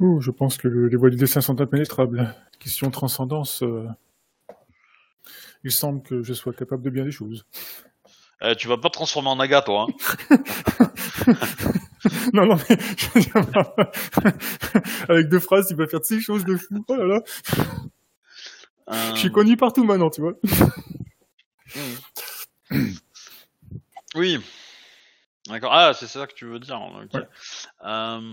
Ouh, 0.00 0.20
je 0.20 0.30
pense 0.30 0.56
que 0.56 0.68
le- 0.68 0.88
les 0.88 0.96
voies 0.96 1.10
du 1.10 1.16
dessin 1.16 1.40
sont 1.40 1.60
impénétrables. 1.60 2.34
Question 2.58 2.90
transcendance, 2.90 3.62
euh, 3.62 3.86
il 5.62 5.70
semble 5.72 6.02
que 6.02 6.22
je 6.22 6.34
sois 6.34 6.52
capable 6.52 6.82
de 6.82 6.90
bien 6.90 7.04
des 7.04 7.10
choses. 7.12 7.46
Eh, 8.42 8.56
tu 8.56 8.68
vas 8.68 8.76
pas 8.76 8.88
te 8.88 8.94
transformer 8.94 9.28
en 9.28 9.36
naga, 9.36 9.62
toi. 9.62 9.86
Hein 9.88 10.36
Non, 12.34 12.44
non, 12.46 12.56
mais 12.68 12.76
je 12.98 13.06
veux 13.14 13.20
dire, 13.20 13.34
avec 15.08 15.28
deux 15.28 15.40
phrases, 15.40 15.68
il 15.70 15.76
va 15.76 15.86
faire 15.86 16.00
de 16.00 16.04
ces 16.04 16.20
choses 16.20 16.44
de 16.44 16.56
fou. 16.56 16.84
Oh 16.88 16.96
là 16.96 17.04
là, 17.06 17.20
Euh, 18.90 19.14
je 19.14 19.20
suis 19.20 19.32
connu 19.32 19.56
partout 19.56 19.84
maintenant, 19.84 20.10
tu 20.10 20.20
vois. 20.20 20.34
Oui. 24.14 24.38
D'accord. 25.48 25.72
Ah, 25.72 25.92
c'est 25.94 26.06
ça 26.06 26.26
que 26.26 26.34
tu 26.34 26.44
veux 26.46 26.58
dire. 26.58 26.78
ok. 27.02 27.22
Euh, 27.84 28.32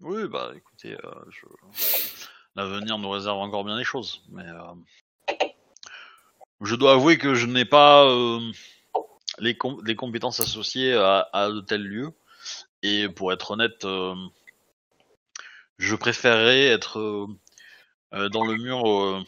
oui, 0.00 0.28
bah 0.28 0.52
écoutez, 0.54 0.96
euh, 1.04 1.24
l'avenir 2.54 2.98
nous 2.98 3.10
réserve 3.10 3.38
encore 3.38 3.64
bien 3.64 3.76
des 3.76 3.84
choses, 3.84 4.22
mais 4.28 4.46
euh, 4.46 4.74
je 6.60 6.74
dois 6.74 6.92
avouer 6.92 7.18
que 7.18 7.34
je 7.34 7.46
n'ai 7.46 7.64
pas 7.64 8.04
euh, 8.04 8.40
les, 9.38 9.56
com- 9.56 9.80
les 9.84 9.96
compétences 9.96 10.40
associées 10.40 10.94
à, 10.94 11.48
de 11.50 11.60
tels 11.60 11.82
lieux, 11.84 12.12
et 12.82 13.08
pour 13.08 13.32
être 13.32 13.52
honnête, 13.52 13.86
je 15.78 15.96
préférerais 15.96 16.66
être 16.66 17.26
dans 18.12 18.44
le 18.44 18.56
mur 18.56 19.24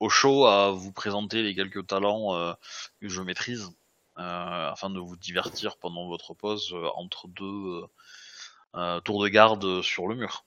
au 0.00 0.08
chaud 0.08 0.46
à 0.46 0.70
vous 0.70 0.92
présenter 0.92 1.42
les 1.42 1.54
quelques 1.54 1.86
talents 1.86 2.54
que 3.00 3.08
je 3.08 3.20
maîtrise 3.22 3.70
afin 4.14 4.90
de 4.90 5.00
vous 5.00 5.16
divertir 5.16 5.76
pendant 5.78 6.06
votre 6.06 6.32
pause 6.34 6.74
entre 6.94 7.28
deux 7.28 7.84
tours 9.04 9.22
de 9.22 9.28
garde 9.28 9.82
sur 9.82 10.06
le 10.06 10.14
mur. 10.14 10.44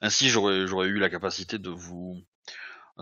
Ainsi, 0.00 0.28
j'aurais 0.28 0.66
j'aurais 0.66 0.88
eu 0.88 0.98
la 0.98 1.08
capacité 1.08 1.58
de 1.58 1.70
vous 1.70 2.22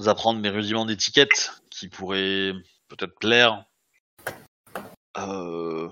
apprendre 0.06 0.40
mes 0.40 0.50
rudiments 0.50 0.86
d'étiquette 0.86 1.52
qui 1.70 1.88
pourraient 1.88 2.52
peut-être 2.88 3.18
plaire 3.18 3.64
euh, 5.16 5.88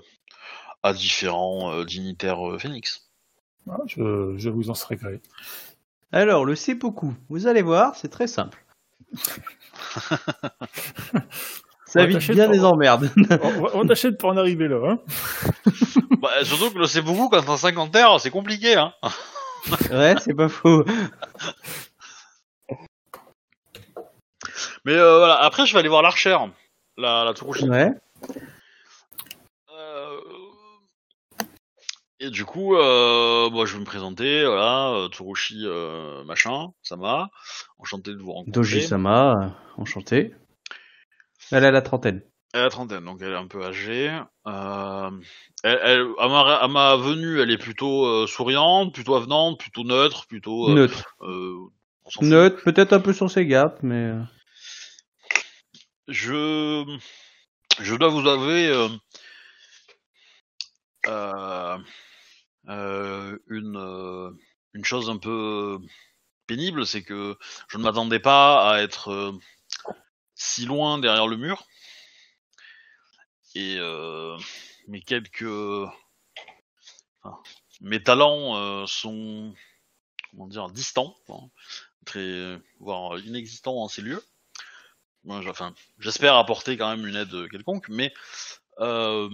à 0.83 0.93
différents 0.93 1.71
euh, 1.73 1.85
dignitaires 1.85 2.47
euh, 2.47 2.57
phénix. 2.57 3.09
Ah, 3.69 3.79
je, 3.87 4.35
je 4.37 4.49
vous 4.49 4.69
en 4.69 4.73
serai 4.73 4.97
gré. 4.97 5.21
Alors, 6.11 6.45
le 6.45 6.55
seppuku, 6.55 7.13
vous 7.29 7.47
allez 7.47 7.61
voir, 7.61 7.95
c'est 7.95 8.09
très 8.09 8.27
simple. 8.27 8.63
Ça 11.93 12.01
évite 12.03 12.31
bien 12.31 12.49
des 12.49 12.65
emmerdes. 12.65 13.11
On, 13.75 13.85
t'achète 13.87 14.17
pour 14.17 14.29
en 14.29 14.37
arriver 14.37 14.67
là. 14.67 14.77
Hein 14.83 14.97
Bah, 16.21 16.29
surtout 16.43 16.71
que 16.71 16.79
le 16.79 16.85
c'est 16.85 17.01
beaucoup 17.01 17.29
quand 17.29 17.43
t'as 17.43 17.57
50 17.57 17.91
terres, 17.91 18.19
c'est 18.19 18.31
compliqué. 18.31 18.75
Hein 18.75 18.93
ouais, 19.91 20.15
c'est 20.19 20.33
pas 20.33 20.47
faux. 20.47 20.83
Mais 24.85 24.93
euh, 24.93 25.17
voilà, 25.19 25.35
après, 25.43 25.65
je 25.65 25.73
vais 25.73 25.79
aller 25.79 25.89
voir 25.89 26.01
l'archère, 26.01 26.47
la, 26.97 27.25
la. 27.25 27.33
Ouais. 27.67 27.89
Euh, 29.69 30.17
Et 32.19 32.29
du 32.29 32.45
coup, 32.45 32.75
euh, 32.75 33.49
bon, 33.51 33.65
je 33.65 33.73
vais 33.73 33.79
me 33.81 33.85
présenter, 33.85 34.45
voilà, 34.45 34.89
euh, 34.93 35.09
Tsurushi, 35.09 35.63
euh, 35.65 36.23
machin, 36.23 36.69
Sama, 36.81 37.29
enchanté 37.77 38.11
de 38.11 38.21
vous 38.21 38.31
rencontrer. 38.31 38.51
Doji-sama, 38.51 39.33
euh, 39.33 39.49
enchanté. 39.77 40.33
Elle 41.53 41.65
a 41.65 41.71
la 41.71 41.81
trentaine. 41.81 42.21
Elle 42.53 42.61
a 42.61 42.63
la 42.63 42.69
trentaine, 42.69 43.05
donc 43.05 43.19
elle 43.21 43.31
est 43.31 43.35
un 43.37 43.47
peu 43.47 43.63
âgée. 43.63 44.09
Euh, 44.47 45.11
elle, 45.63 45.79
elle- 45.83 46.07
à, 46.19 46.27
ma, 46.27 46.55
à 46.57 46.67
ma 46.67 46.95
venue, 46.97 47.39
elle 47.39 47.51
est 47.51 47.57
plutôt 47.57 48.05
euh, 48.05 48.27
souriante, 48.27 48.93
plutôt 48.93 49.15
avenante, 49.15 49.59
plutôt 49.59 49.83
neutre, 49.83 50.27
plutôt... 50.27 50.69
euh, 50.69 50.73
Neutre. 50.75 51.15
Neutre, 52.21 52.61
peut-être 52.63 52.93
un 52.93 52.99
peu 52.99 53.13
sur 53.13 53.29
ses 53.31 53.45
gardes, 53.45 53.77
mais... 53.81 54.11
Je, 56.07 56.83
je 57.79 57.95
dois 57.95 58.09
vous 58.09 58.27
avouer 58.27 58.69
une, 63.47 64.35
une 64.73 64.85
chose 64.85 65.09
un 65.09 65.17
peu 65.17 65.79
pénible, 66.47 66.85
c'est 66.85 67.03
que 67.03 67.37
je 67.69 67.77
ne 67.77 67.83
m'attendais 67.83 68.19
pas 68.19 68.69
à 68.69 68.81
être 68.81 69.33
si 70.43 70.65
loin 70.65 70.97
derrière 70.99 71.27
le 71.27 71.37
mur. 71.37 71.65
Et 73.55 73.77
euh, 73.77 74.37
mes 74.87 75.01
quelques, 75.01 75.45
mes 77.81 78.03
talents 78.03 78.57
euh, 78.57 78.85
sont, 78.85 79.53
comment 80.31 80.47
dire, 80.47 80.69
distants, 80.69 81.15
très, 82.05 82.59
voire 82.79 83.17
inexistants 83.19 83.77
en 83.77 83.87
ces 83.87 84.01
lieux. 84.01 84.23
J'espère 85.99 86.35
apporter 86.35 86.75
quand 86.75 86.89
même 86.89 87.07
une 87.07 87.15
aide 87.15 87.49
quelconque, 87.49 87.87
mais 87.87 88.13
euh, 88.79 89.29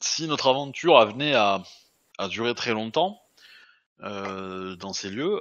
si 0.00 0.26
notre 0.26 0.48
aventure 0.48 1.02
venait 1.06 1.34
à, 1.34 1.62
à 2.18 2.28
durer 2.28 2.54
très 2.54 2.72
longtemps 2.72 3.22
dans 4.00 4.92
ces 4.92 5.08
lieux, 5.08 5.40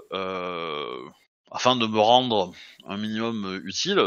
afin 1.52 1.76
de 1.76 1.86
me 1.86 2.00
rendre 2.00 2.54
un 2.86 2.96
minimum 2.96 3.62
utile, 3.66 4.00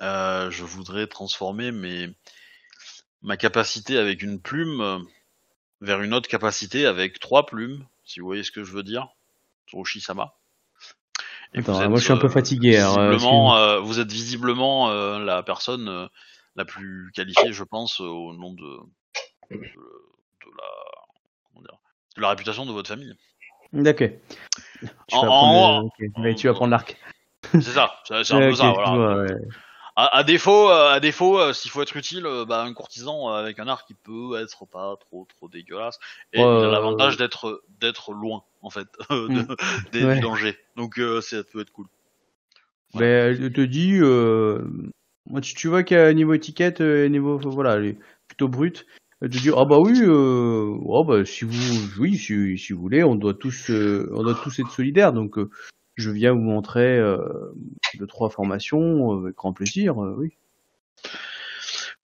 euh, 0.00 0.50
je 0.50 0.64
voudrais 0.64 1.06
transformer 1.06 1.70
mes, 1.72 2.10
ma 3.22 3.36
capacité 3.36 3.98
avec 3.98 4.22
une 4.22 4.40
plume 4.40 4.80
euh, 4.80 4.98
vers 5.80 6.00
une 6.02 6.14
autre 6.14 6.28
capacité 6.28 6.86
avec 6.86 7.18
trois 7.20 7.46
plumes, 7.46 7.86
si 8.04 8.20
vous 8.20 8.26
voyez 8.26 8.42
ce 8.42 8.50
que 8.50 8.64
je 8.64 8.72
veux 8.72 8.82
dire, 8.82 9.08
Tsurushi-sama. 9.68 10.34
Et 11.54 11.60
Attends, 11.60 11.80
êtes, 11.80 11.88
moi 11.88 11.98
je 11.98 12.04
suis 12.04 12.12
un 12.12 12.16
peu 12.16 12.26
euh, 12.26 12.30
fatigué. 12.30 12.72
visiblement, 12.72 13.56
euh, 13.56 13.78
vous 13.78 14.00
êtes 14.00 14.10
visiblement 14.10 14.88
la 15.18 15.42
personne 15.42 16.08
la 16.56 16.64
plus 16.64 17.10
qualifiée, 17.14 17.52
je 17.52 17.64
pense, 17.64 18.00
au 18.00 18.32
nom 18.34 18.52
de, 18.52 18.78
de, 19.50 19.56
de 19.56 20.50
la 20.58 20.68
comment 21.48 21.62
dire, 21.62 21.78
de 22.16 22.20
la 22.22 22.28
réputation 22.30 22.66
de 22.66 22.72
votre 22.72 22.88
famille. 22.88 23.14
D'accord. 23.72 24.08
Tu 25.08 25.16
En- 25.16 25.22
vas 25.22 25.26
prendre, 25.28 25.90
tu 26.36 26.46
vas 26.46 26.54
prendre 26.54 26.70
l'arc. 26.70 26.96
C'est 27.52 27.62
ça, 27.62 28.00
c'est 28.04 28.14
un 28.14 28.22
peu 28.22 28.54
ça. 28.54 28.72
je 28.74 28.80
Voilà. 28.80 28.96
vois, 28.96 29.22
ouais. 29.22 29.34
À, 29.96 30.16
à 30.18 30.24
défaut, 30.24 30.70
euh, 30.70 30.90
à 30.90 30.98
défaut, 30.98 31.38
euh, 31.38 31.52
s'il 31.52 31.70
faut 31.70 31.80
être 31.80 31.96
utile, 31.96 32.26
euh, 32.26 32.44
bah, 32.44 32.62
un 32.62 32.74
courtisan 32.74 33.30
euh, 33.30 33.34
avec 33.40 33.60
un 33.60 33.68
arc, 33.68 33.86
il 33.90 33.96
peut 33.96 34.36
être 34.42 34.66
pas 34.66 34.96
trop 34.98 35.24
trop 35.36 35.48
dégueulasse 35.48 36.00
et 36.32 36.40
il 36.40 36.44
Ouais, 36.44 36.64
a 36.64 36.68
l'avantage 36.68 37.16
d'être 37.16 37.62
d'être 37.80 38.12
loin 38.12 38.42
en 38.60 38.70
fait 38.70 38.88
de, 39.10 39.28
des- 39.92 40.04
Ouais. 40.04 40.14
du 40.16 40.20
danger. 40.20 40.58
Donc 40.76 41.00
ça 41.20 41.44
peut 41.44 41.60
être 41.60 41.70
cool. 41.70 41.86
Mais 42.94 43.04
elle 43.04 43.52
te 43.52 43.60
dit, 43.60 43.98
moi, 45.26 45.40
tu, 45.40 45.54
tu 45.54 45.68
vois 45.68 45.84
qu'à 45.84 46.12
niveau 46.12 46.34
étiquette, 46.34 46.80
niveau, 46.80 47.38
voilà, 47.38 47.74
elle 47.74 47.84
est 47.86 47.98
plutôt 48.26 48.48
brute. 48.48 48.86
Elle 49.20 49.30
te 49.30 49.38
dit, 49.38 49.50
ah 49.56 49.64
bah 49.64 49.78
oui, 49.78 50.02
oh 50.06 51.04
bah 51.04 51.24
si 51.24 51.44
vous, 51.44 52.00
oui, 52.00 52.16
si, 52.18 52.58
si 52.58 52.72
vous 52.72 52.80
voulez, 52.80 53.04
on 53.04 53.14
doit 53.14 53.34
tous, 53.34 53.70
on 53.70 54.22
doit 54.22 54.34
tous 54.42 54.58
être 54.58 54.70
solidaires. 54.72 55.12
Donc, 55.12 55.38
je 55.96 56.10
viens 56.10 56.32
vous 56.32 56.40
montrer 56.40 56.98
euh, 56.98 57.52
deux 57.98 58.06
trois 58.06 58.30
formations 58.30 59.12
euh, 59.12 59.22
avec 59.24 59.36
grand 59.36 59.52
plaisir. 59.52 60.02
euh, 60.02 60.14
oui, 60.18 60.36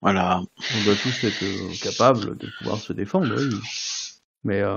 Voilà. 0.01 0.41
on 0.41 0.85
doit 0.85 0.95
tous 0.95 1.25
être 1.25 1.83
capables 1.83 2.37
de 2.39 2.49
pouvoir 2.59 2.79
se 2.79 2.93
défendre. 2.93 3.35
Oui. 3.37 3.55
Mais 4.43 4.61
euh, 4.63 4.77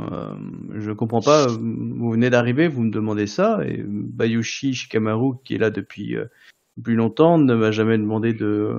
je 0.75 0.91
comprends 0.91 1.21
pas. 1.21 1.47
Vous 1.47 2.11
venez 2.11 2.29
d'arriver, 2.29 2.67
vous 2.67 2.81
me 2.81 2.91
demandez 2.91 3.27
ça, 3.27 3.59
et 3.65 3.81
Bayushi 3.85 4.73
Shikamaru, 4.73 5.35
qui 5.45 5.55
est 5.55 5.57
là 5.59 5.69
depuis 5.69 6.17
euh, 6.17 6.25
plus 6.83 6.95
longtemps, 6.95 7.37
ne 7.37 7.55
m'a 7.55 7.71
jamais 7.71 7.97
demandé 7.97 8.33
de, 8.33 8.75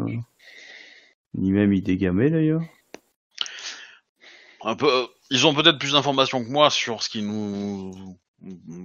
ni 1.34 1.52
même 1.52 1.72
idégamé 1.72 2.28
d'ailleurs. 2.28 2.62
un 4.62 4.76
peu, 4.76 4.88
ils 5.30 5.46
ont 5.46 5.54
peut-être 5.54 5.78
plus 5.78 5.92
d'informations 5.92 6.44
que 6.44 6.50
moi 6.50 6.68
sur 6.68 7.02
ce 7.02 7.08
qui 7.08 7.22
nous, 7.22 8.18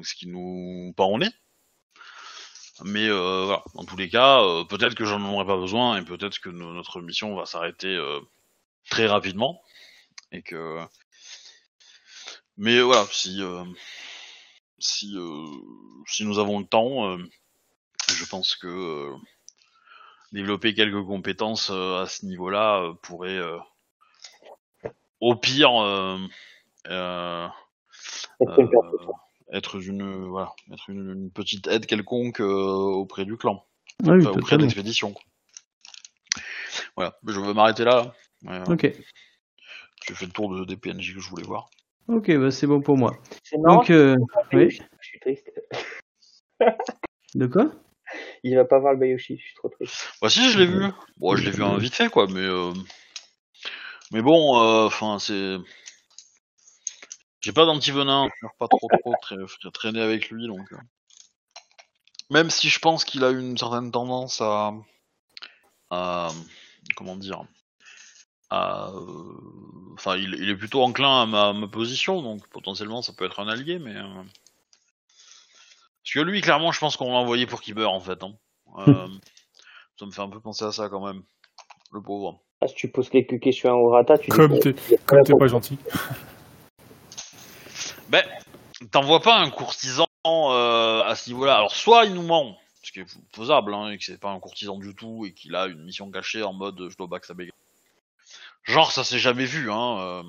ce 0.03 0.13
qui 0.15 0.27
nous 0.27 0.93
part 0.95 1.09
au 1.09 1.17
nez. 1.17 1.29
Mais 2.85 3.07
euh, 3.09 3.43
voilà, 3.45 3.63
dans 3.75 3.83
tous 3.83 3.97
les 3.97 4.09
cas, 4.09 4.41
euh, 4.41 4.63
peut-être 4.63 4.95
que 4.95 5.05
j'en 5.05 5.21
aurai 5.33 5.45
pas 5.45 5.57
besoin 5.57 5.97
et 5.97 6.05
peut-être 6.05 6.39
que 6.39 6.49
no- 6.49 6.73
notre 6.73 7.01
mission 7.01 7.35
va 7.35 7.45
s'arrêter 7.45 7.93
euh, 7.93 8.19
très 8.89 9.05
rapidement 9.05 9.61
et 10.31 10.41
que. 10.41 10.79
Mais 12.57 12.79
voilà, 12.81 13.05
si 13.11 13.41
si 14.79 15.15
si 16.07 16.25
nous 16.25 16.39
avons 16.39 16.59
le 16.59 16.65
temps, 16.65 17.17
je 18.09 18.25
pense 18.25 18.55
que 18.55 19.13
développer 20.31 20.73
quelques 20.73 21.03
compétences 21.05 21.69
à 21.69 22.05
ce 22.07 22.25
niveau-là 22.25 22.93
pourrait 23.01 23.41
au 25.21 25.35
pire 25.35 25.71
euh, 29.51 29.55
euh, 29.55 29.55
euh, 29.55 29.57
être 29.57 29.75
une 29.81 30.25
voilà 30.27 30.53
être 30.71 30.89
une, 30.89 31.11
une 31.11 31.31
petite 31.31 31.67
aide 31.67 31.85
quelconque 31.85 32.41
euh, 32.41 32.45
auprès 32.45 33.25
du 33.25 33.37
clan. 33.37 33.65
Ah 34.05 34.11
oui, 34.11 34.25
enfin, 34.25 34.37
auprès 34.37 34.57
de 34.57 34.63
l'expédition 34.63 35.13
voilà. 36.95 37.17
Je 37.25 37.39
vais 37.39 37.53
m'arrêter 37.53 37.83
là 37.83 38.13
Ouais, 38.45 38.61
Ok, 38.69 38.91
j'ai 40.07 40.13
fait 40.13 40.25
le 40.25 40.31
tour 40.31 40.55
de, 40.55 40.63
des 40.63 40.77
PNJ 40.77 41.13
que 41.13 41.19
je 41.19 41.29
voulais 41.29 41.43
voir. 41.43 41.69
Ok, 42.07 42.31
bah 42.37 42.51
c'est 42.51 42.67
bon 42.67 42.81
pour 42.81 42.97
moi. 42.97 43.17
Donc, 43.53 43.89
euh, 43.89 44.15
oui, 44.53 44.69
je 44.71 45.07
suis 45.07 45.19
triste. 45.19 45.51
de 47.35 47.45
quoi? 47.47 47.71
Il 48.43 48.55
va 48.55 48.65
pas 48.65 48.79
voir 48.79 48.93
le 48.93 48.99
Bayoshi, 48.99 49.37
je 49.37 49.43
suis 49.43 49.55
trop 49.55 49.69
triste. 49.69 50.09
bah 50.21 50.29
si 50.29 50.49
je 50.49 50.57
l'ai 50.57 50.65
vu. 50.65 50.85
Bon 51.17 51.35
je 51.35 51.43
l'ai 51.43 51.51
vu 51.51 51.63
vite 51.79 51.93
fait 51.93 52.09
quoi 52.09 52.27
mais 52.27 52.39
euh, 52.39 52.73
mais 54.11 54.21
bon 54.21 54.55
enfin 54.85 55.19
c'est 55.19 55.57
j'ai 57.41 57.53
pas 57.53 57.65
d'anti-venin 57.65 58.25
je 58.27 58.47
préfère 58.47 58.57
pas 58.57 58.67
trop 58.67 58.87
trop 59.01 59.13
tra- 59.13 59.71
traîner 59.71 60.01
avec 60.01 60.29
lui 60.29 60.47
donc 60.47 60.71
euh. 60.73 60.77
même 62.29 62.49
si 62.49 62.69
je 62.69 62.79
pense 62.79 63.05
qu'il 63.05 63.23
a 63.23 63.29
une 63.29 63.57
certaine 63.57 63.91
tendance 63.91 64.41
à 64.41 64.73
à 65.89 66.29
comment 66.95 67.15
dire 67.15 67.43
à 68.49 68.89
euh, 68.89 69.93
enfin 69.93 70.17
il, 70.17 70.33
il 70.35 70.49
est 70.49 70.55
plutôt 70.57 70.83
enclin 70.83 71.21
à 71.21 71.25
ma, 71.25 71.53
ma 71.53 71.67
position 71.67 72.21
donc 72.21 72.47
potentiellement 72.49 73.01
ça 73.01 73.13
peut 73.13 73.25
être 73.25 73.39
un 73.39 73.47
allié 73.47 73.79
mais 73.79 73.95
euh, 73.95 74.03
parce 76.03 76.13
que 76.13 76.19
lui 76.19 76.41
clairement 76.41 76.71
je 76.71 76.79
pense 76.79 76.97
qu'on 76.97 77.11
l'a 77.11 77.19
envoyé 77.19 77.45
pour 77.45 77.61
qu'il 77.61 77.75
meure 77.75 77.93
en 77.93 77.99
fait 78.01 78.21
hein. 78.23 78.33
Euh, 78.87 79.07
ça 79.99 80.05
me 80.05 80.11
fait 80.11 80.21
un 80.21 80.29
peu 80.29 80.39
penser 80.39 80.65
à 80.65 80.71
ça 80.71 80.89
quand 80.89 81.05
même 81.05 81.23
le 81.91 82.01
pauvre 82.01 82.41
Ah, 82.61 82.67
si 82.67 82.75
tu 82.75 82.89
poses 82.91 83.09
quelques 83.09 83.39
questions 83.39 83.69
à 83.73 83.77
Urata, 83.79 84.17
tu 84.17 84.29
comme 84.29 84.59
t'es 84.59 84.73
pas 85.37 85.47
gentil. 85.47 85.77
Ben, 88.09 88.25
t'envoies 88.91 89.21
pas 89.21 89.37
un 89.37 89.49
courtisan 89.51 90.07
euh, 90.25 91.03
à 91.03 91.15
ce 91.15 91.29
niveau-là. 91.29 91.57
Alors, 91.57 91.75
soit 91.75 92.05
il 92.05 92.13
nous 92.13 92.23
ment, 92.23 92.57
ce 92.81 92.91
qui 92.91 93.01
est 93.01 93.17
faisable, 93.35 93.73
hein, 93.73 93.91
et 93.91 93.97
que 93.97 94.03
c'est 94.03 94.19
pas 94.19 94.31
un 94.31 94.39
courtisan 94.39 94.77
du 94.77 94.95
tout, 94.95 95.25
et 95.27 95.33
qu'il 95.33 95.55
a 95.55 95.67
une 95.67 95.83
mission 95.83 96.09
cachée 96.09 96.41
en 96.41 96.53
mode 96.53 96.89
je 96.89 96.97
dois 96.97 97.07
backstabber. 97.07 97.51
Genre, 98.63 98.91
ça 98.91 99.03
s'est 99.03 99.19
jamais 99.19 99.45
vu, 99.45 99.71
hein. 99.71 99.99
euh, 99.99 100.23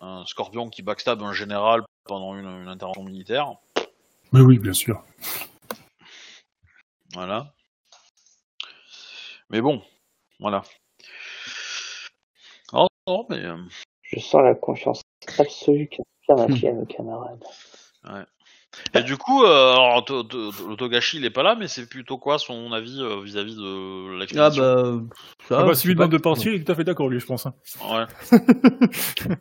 un 0.00 0.24
scorpion 0.26 0.70
qui 0.70 0.82
backstab 0.82 1.22
un 1.22 1.32
général 1.32 1.82
pendant 2.04 2.34
une, 2.36 2.46
une 2.46 2.68
intervention 2.68 3.04
militaire. 3.04 3.52
Mais 4.32 4.40
oui, 4.40 4.58
bien 4.58 4.72
sûr. 4.72 5.02
Voilà. 7.12 7.52
Mais 9.50 9.60
bon, 9.60 9.82
voilà. 10.40 10.62
Oh, 12.72 12.86
non, 13.06 13.26
mais. 13.28 13.44
euh, 13.44 13.62
Je 14.02 14.18
sens 14.20 14.42
la 14.42 14.54
confiance 14.54 15.02
absolue 15.38 15.88
qu'a 16.26 16.34
ma 16.34 16.48
fille 16.54 16.68
à 16.68 16.72
nos 16.72 16.84
camarades. 16.86 17.44
Et 18.94 19.02
du 19.02 19.16
coup, 19.16 19.42
euh, 19.42 19.72
alors, 19.72 20.04
To- 20.04 20.22
To- 20.22 20.52
To- 20.52 20.68
le 20.68 20.76
Togashi, 20.76 21.16
il 21.16 21.24
est 21.24 21.30
pas 21.30 21.42
là, 21.42 21.54
mais 21.58 21.66
c'est 21.66 21.88
plutôt 21.88 22.18
quoi 22.18 22.38
son 22.38 22.72
avis 22.72 23.00
euh, 23.00 23.22
vis-à-vis 23.22 23.56
de 23.56 24.14
Ah 24.14 24.18
l'expédition 24.18 24.62
bah, 24.62 25.02
ça. 25.48 25.58
Ah 25.60 25.64
bah, 25.64 25.74
c'est 25.74 25.80
si 25.82 25.86
lui 25.88 25.94
pas- 25.94 26.00
demande 26.00 26.12
de 26.12 26.18
partir, 26.18 26.52
il 26.52 26.60
est 26.60 26.64
tout 26.64 26.72
à 26.72 26.74
fait 26.74 26.84
d'accord, 26.84 27.08
lui, 27.08 27.18
je 27.18 27.26
pense. 27.26 27.46
hein. 27.46 27.54
Ouais. 27.90 28.38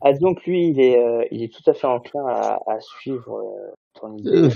Ah, 0.00 0.12
donc 0.12 0.44
lui, 0.44 0.68
il 0.68 0.80
est, 0.80 0.96
euh, 0.96 1.24
il 1.32 1.42
est 1.42 1.52
tout 1.52 1.68
à 1.68 1.74
fait 1.74 1.88
enclin 1.88 2.24
à, 2.28 2.60
à 2.68 2.78
suivre 2.80 3.36
euh, 3.36 3.74
ton 4.00 4.16
idée. 4.16 4.48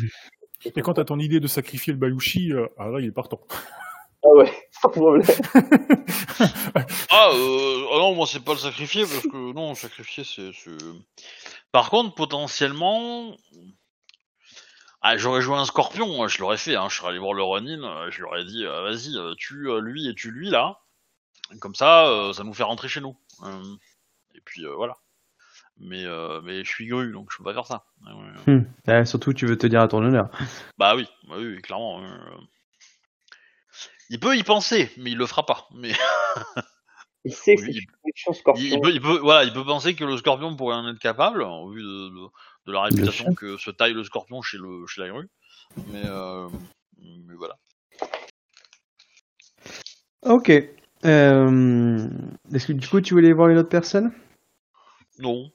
Et 0.76 0.82
quand 0.82 0.94
t'as 0.94 1.05
ton 1.05 1.18
idée 1.18 1.40
de 1.40 1.48
sacrifier 1.48 1.93
le 1.93 1.98
Baluchi, 1.98 2.52
euh, 2.52 2.68
ah 2.78 2.86
là, 2.89 3.01
il 3.01 3.06
est 3.06 3.10
partant. 3.12 3.40
Ah 4.24 4.28
ouais, 4.36 4.69
sans 4.82 4.89
problème. 4.89 5.27
Ah, 7.11 7.31
euh, 7.35 7.86
ah 7.93 7.99
non, 7.99 8.15
moi 8.15 8.27
c'est 8.27 8.44
pas 8.44 8.53
le 8.53 8.59
sacrifier 8.59 9.03
parce 9.03 9.23
que 9.23 9.53
non, 9.53 9.74
sacrifier 9.74 10.24
c'est. 10.24 10.51
Par 11.73 11.90
contre, 11.90 12.15
potentiellement, 12.15 13.36
ah, 15.01 15.16
j'aurais 15.16 15.40
joué 15.40 15.57
un 15.57 15.65
scorpion, 15.65 16.07
moi, 16.07 16.28
je 16.28 16.39
l'aurais 16.39 16.57
fait. 16.57 16.77
Hein. 16.77 16.86
Je 16.89 16.97
serais 16.97 17.09
allé 17.09 17.19
voir 17.19 17.35
le 17.35 17.43
Ronin, 17.43 17.82
euh, 17.82 18.11
je 18.11 18.19
lui 18.19 18.24
aurais 18.24 18.44
dit, 18.44 18.65
euh, 18.65 18.82
vas-y, 18.82 19.16
tue 19.36 19.69
euh, 19.69 19.81
lui 19.81 20.09
et 20.09 20.15
tue 20.15 20.31
lui 20.31 20.49
là. 20.49 20.78
Comme 21.61 21.74
ça, 21.74 22.07
euh, 22.07 22.32
ça 22.32 22.44
nous 22.44 22.55
fait 22.55 22.62
rentrer 22.62 22.89
chez 22.89 23.01
nous. 23.01 23.16
Euh, 23.44 23.77
et 24.35 24.40
puis 24.44 24.65
euh, 24.65 24.74
voilà. 24.77 24.97
Mais 25.78 26.05
euh, 26.05 26.40
mais 26.43 26.65
je 26.65 26.70
suis 26.70 26.86
gru, 26.86 27.12
donc 27.12 27.32
je 27.32 27.39
peux 27.39 27.44
pas 27.44 27.55
faire 27.55 27.66
ça. 27.66 27.85
Euh, 28.07 28.12
Hmm. 28.47 28.65
Ah, 28.86 29.05
surtout, 29.05 29.32
tu 29.32 29.47
veux 29.47 29.59
te 29.59 29.66
dire 29.66 29.81
à 29.81 29.89
ton 29.89 30.05
honneur. 30.05 30.28
Bah 30.78 30.94
oui, 30.94 31.07
bah 31.28 31.35
oui, 31.39 31.55
oui, 31.55 31.62
clairement. 31.62 32.01
Il 34.12 34.20
peut 34.20 34.36
y 34.36 34.43
penser, 34.43 34.90
mais 34.98 35.10
il 35.12 35.16
le 35.16 35.24
fera 35.26 35.47
pas. 35.47 35.66
Mais 35.74 35.93
Il 37.24 37.32
sait 37.32 37.55
que 37.56 37.62
Oui, 37.62 37.72
c'est 38.14 38.30
il, 38.30 38.34
scorpion. 38.34 38.62
il 38.62 38.80
peut, 38.80 38.90
il 38.90 39.01
peut- 39.01 39.20
voilà, 39.20 39.44
il 39.44 39.55
peut 39.55 39.64
penser 39.64 39.94
que 39.94 40.05
le 40.05 40.18
scorpion 40.18 40.55
pourrait 40.55 40.74
en 40.76 40.86
être 40.89 40.98
capable, 40.98 41.43
au 41.43 41.70
vu 41.70 41.80
de, 41.80 42.09
de- 42.10 42.28
de 42.66 42.72
la 42.72 42.82
réputation 42.82 43.32
que 43.34 43.56
se 43.56 43.70
taille 43.70 43.94
le 43.94 44.05
scorpion 44.05 44.43
chez 44.43 44.59
le 44.59 44.86
chez 44.86 45.01
la 45.01 45.09
grue. 45.09 45.30
Mais, 45.89 46.02
euh, 46.05 46.47
mais 47.01 47.34
voilà. 47.36 47.56
Ok. 50.26 50.51
Euh, 51.05 52.09
Est-ce 52.52 52.66
que 52.66 52.72
du 52.74 52.86
coup, 52.89 53.01
tu 53.01 53.14
voulais 53.14 53.32
voir 53.32 53.48
une 53.48 53.56
autre 53.59 53.68
personne? 53.70 54.12
Non. 55.20 55.51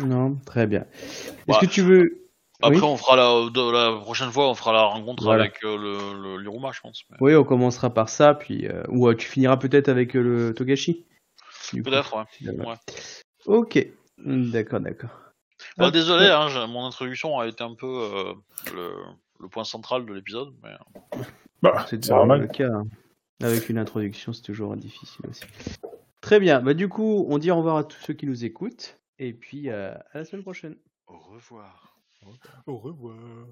Non, 0.00 0.34
très 0.44 0.66
bien. 0.66 0.84
Est-ce 0.92 1.32
Bah, 1.46 1.58
que 1.60 1.66
tu 1.66 1.80
veux. 1.80 2.23
Après, 2.62 2.76
Oui. 2.78 2.82
on 2.84 2.96
fera 2.96 3.16
la, 3.16 3.50
de, 3.50 3.70
la 3.70 4.00
prochaine 4.00 4.30
fois, 4.30 4.48
on 4.48 4.54
fera 4.54 4.72
la 4.72 4.82
rencontre 4.82 5.24
Voilà. 5.24 5.42
avec 5.44 5.62
euh, 5.64 5.76
le, 5.76 6.22
le 6.22 6.38
Liruma, 6.40 6.70
je 6.72 6.80
pense. 6.80 7.02
mais- 7.10 7.16
Oui, 7.20 7.34
on 7.34 7.44
commencera 7.44 7.90
par 7.92 8.08
ça, 8.08 8.34
puis 8.34 8.66
euh, 8.68 8.82
ou 8.88 9.08
euh, 9.08 9.14
tu 9.14 9.26
finiras 9.26 9.56
peut-être 9.56 9.88
avec 9.88 10.14
euh, 10.16 10.22
le 10.22 10.54
Togashi. 10.54 11.04
Peut-être, 11.72 12.14
ouais. 12.16 12.74
Ok. 13.46 13.86
D'accord, 14.18 14.80
d'accord. 14.80 15.10
Bah, 15.76 15.86
Ah, 15.88 15.90
désolé, 15.90 16.26
hein, 16.26 16.66
mon 16.68 16.86
introduction 16.86 17.38
a 17.38 17.46
été 17.48 17.64
un 17.64 17.74
peu 17.74 17.86
euh, 17.86 18.34
le, 18.74 18.92
le 19.40 19.48
point 19.48 19.64
central 19.64 20.06
de 20.06 20.12
l'épisode. 20.14 20.54
Mais... 20.62 20.70
Bah, 21.62 21.84
C'est 21.88 22.08
normal. 22.08 22.42
le 22.42 22.46
cas. 22.46 22.68
hein. 22.70 22.84
Avec 23.42 23.68
une 23.68 23.78
introduction, 23.78 24.32
c'est 24.32 24.42
toujours 24.42 24.76
difficile 24.76 25.26
aussi. 25.28 25.42
Très 26.20 26.38
bien. 26.38 26.60
Bah, 26.62 26.72
du 26.74 26.88
coup, 26.88 27.26
on 27.28 27.38
dit 27.38 27.50
au 27.50 27.56
revoir 27.56 27.76
à 27.78 27.84
tous 27.84 27.98
ceux 28.00 28.14
qui 28.14 28.26
nous 28.26 28.44
écoutent. 28.44 28.96
Et 29.18 29.32
puis, 29.32 29.68
euh, 29.70 29.92
à 30.12 30.18
la 30.18 30.24
semaine 30.24 30.42
prochaine. 30.42 30.76
Au 31.08 31.18
revoir. 31.18 31.93
Au 32.66 32.78
revoir. 32.78 33.46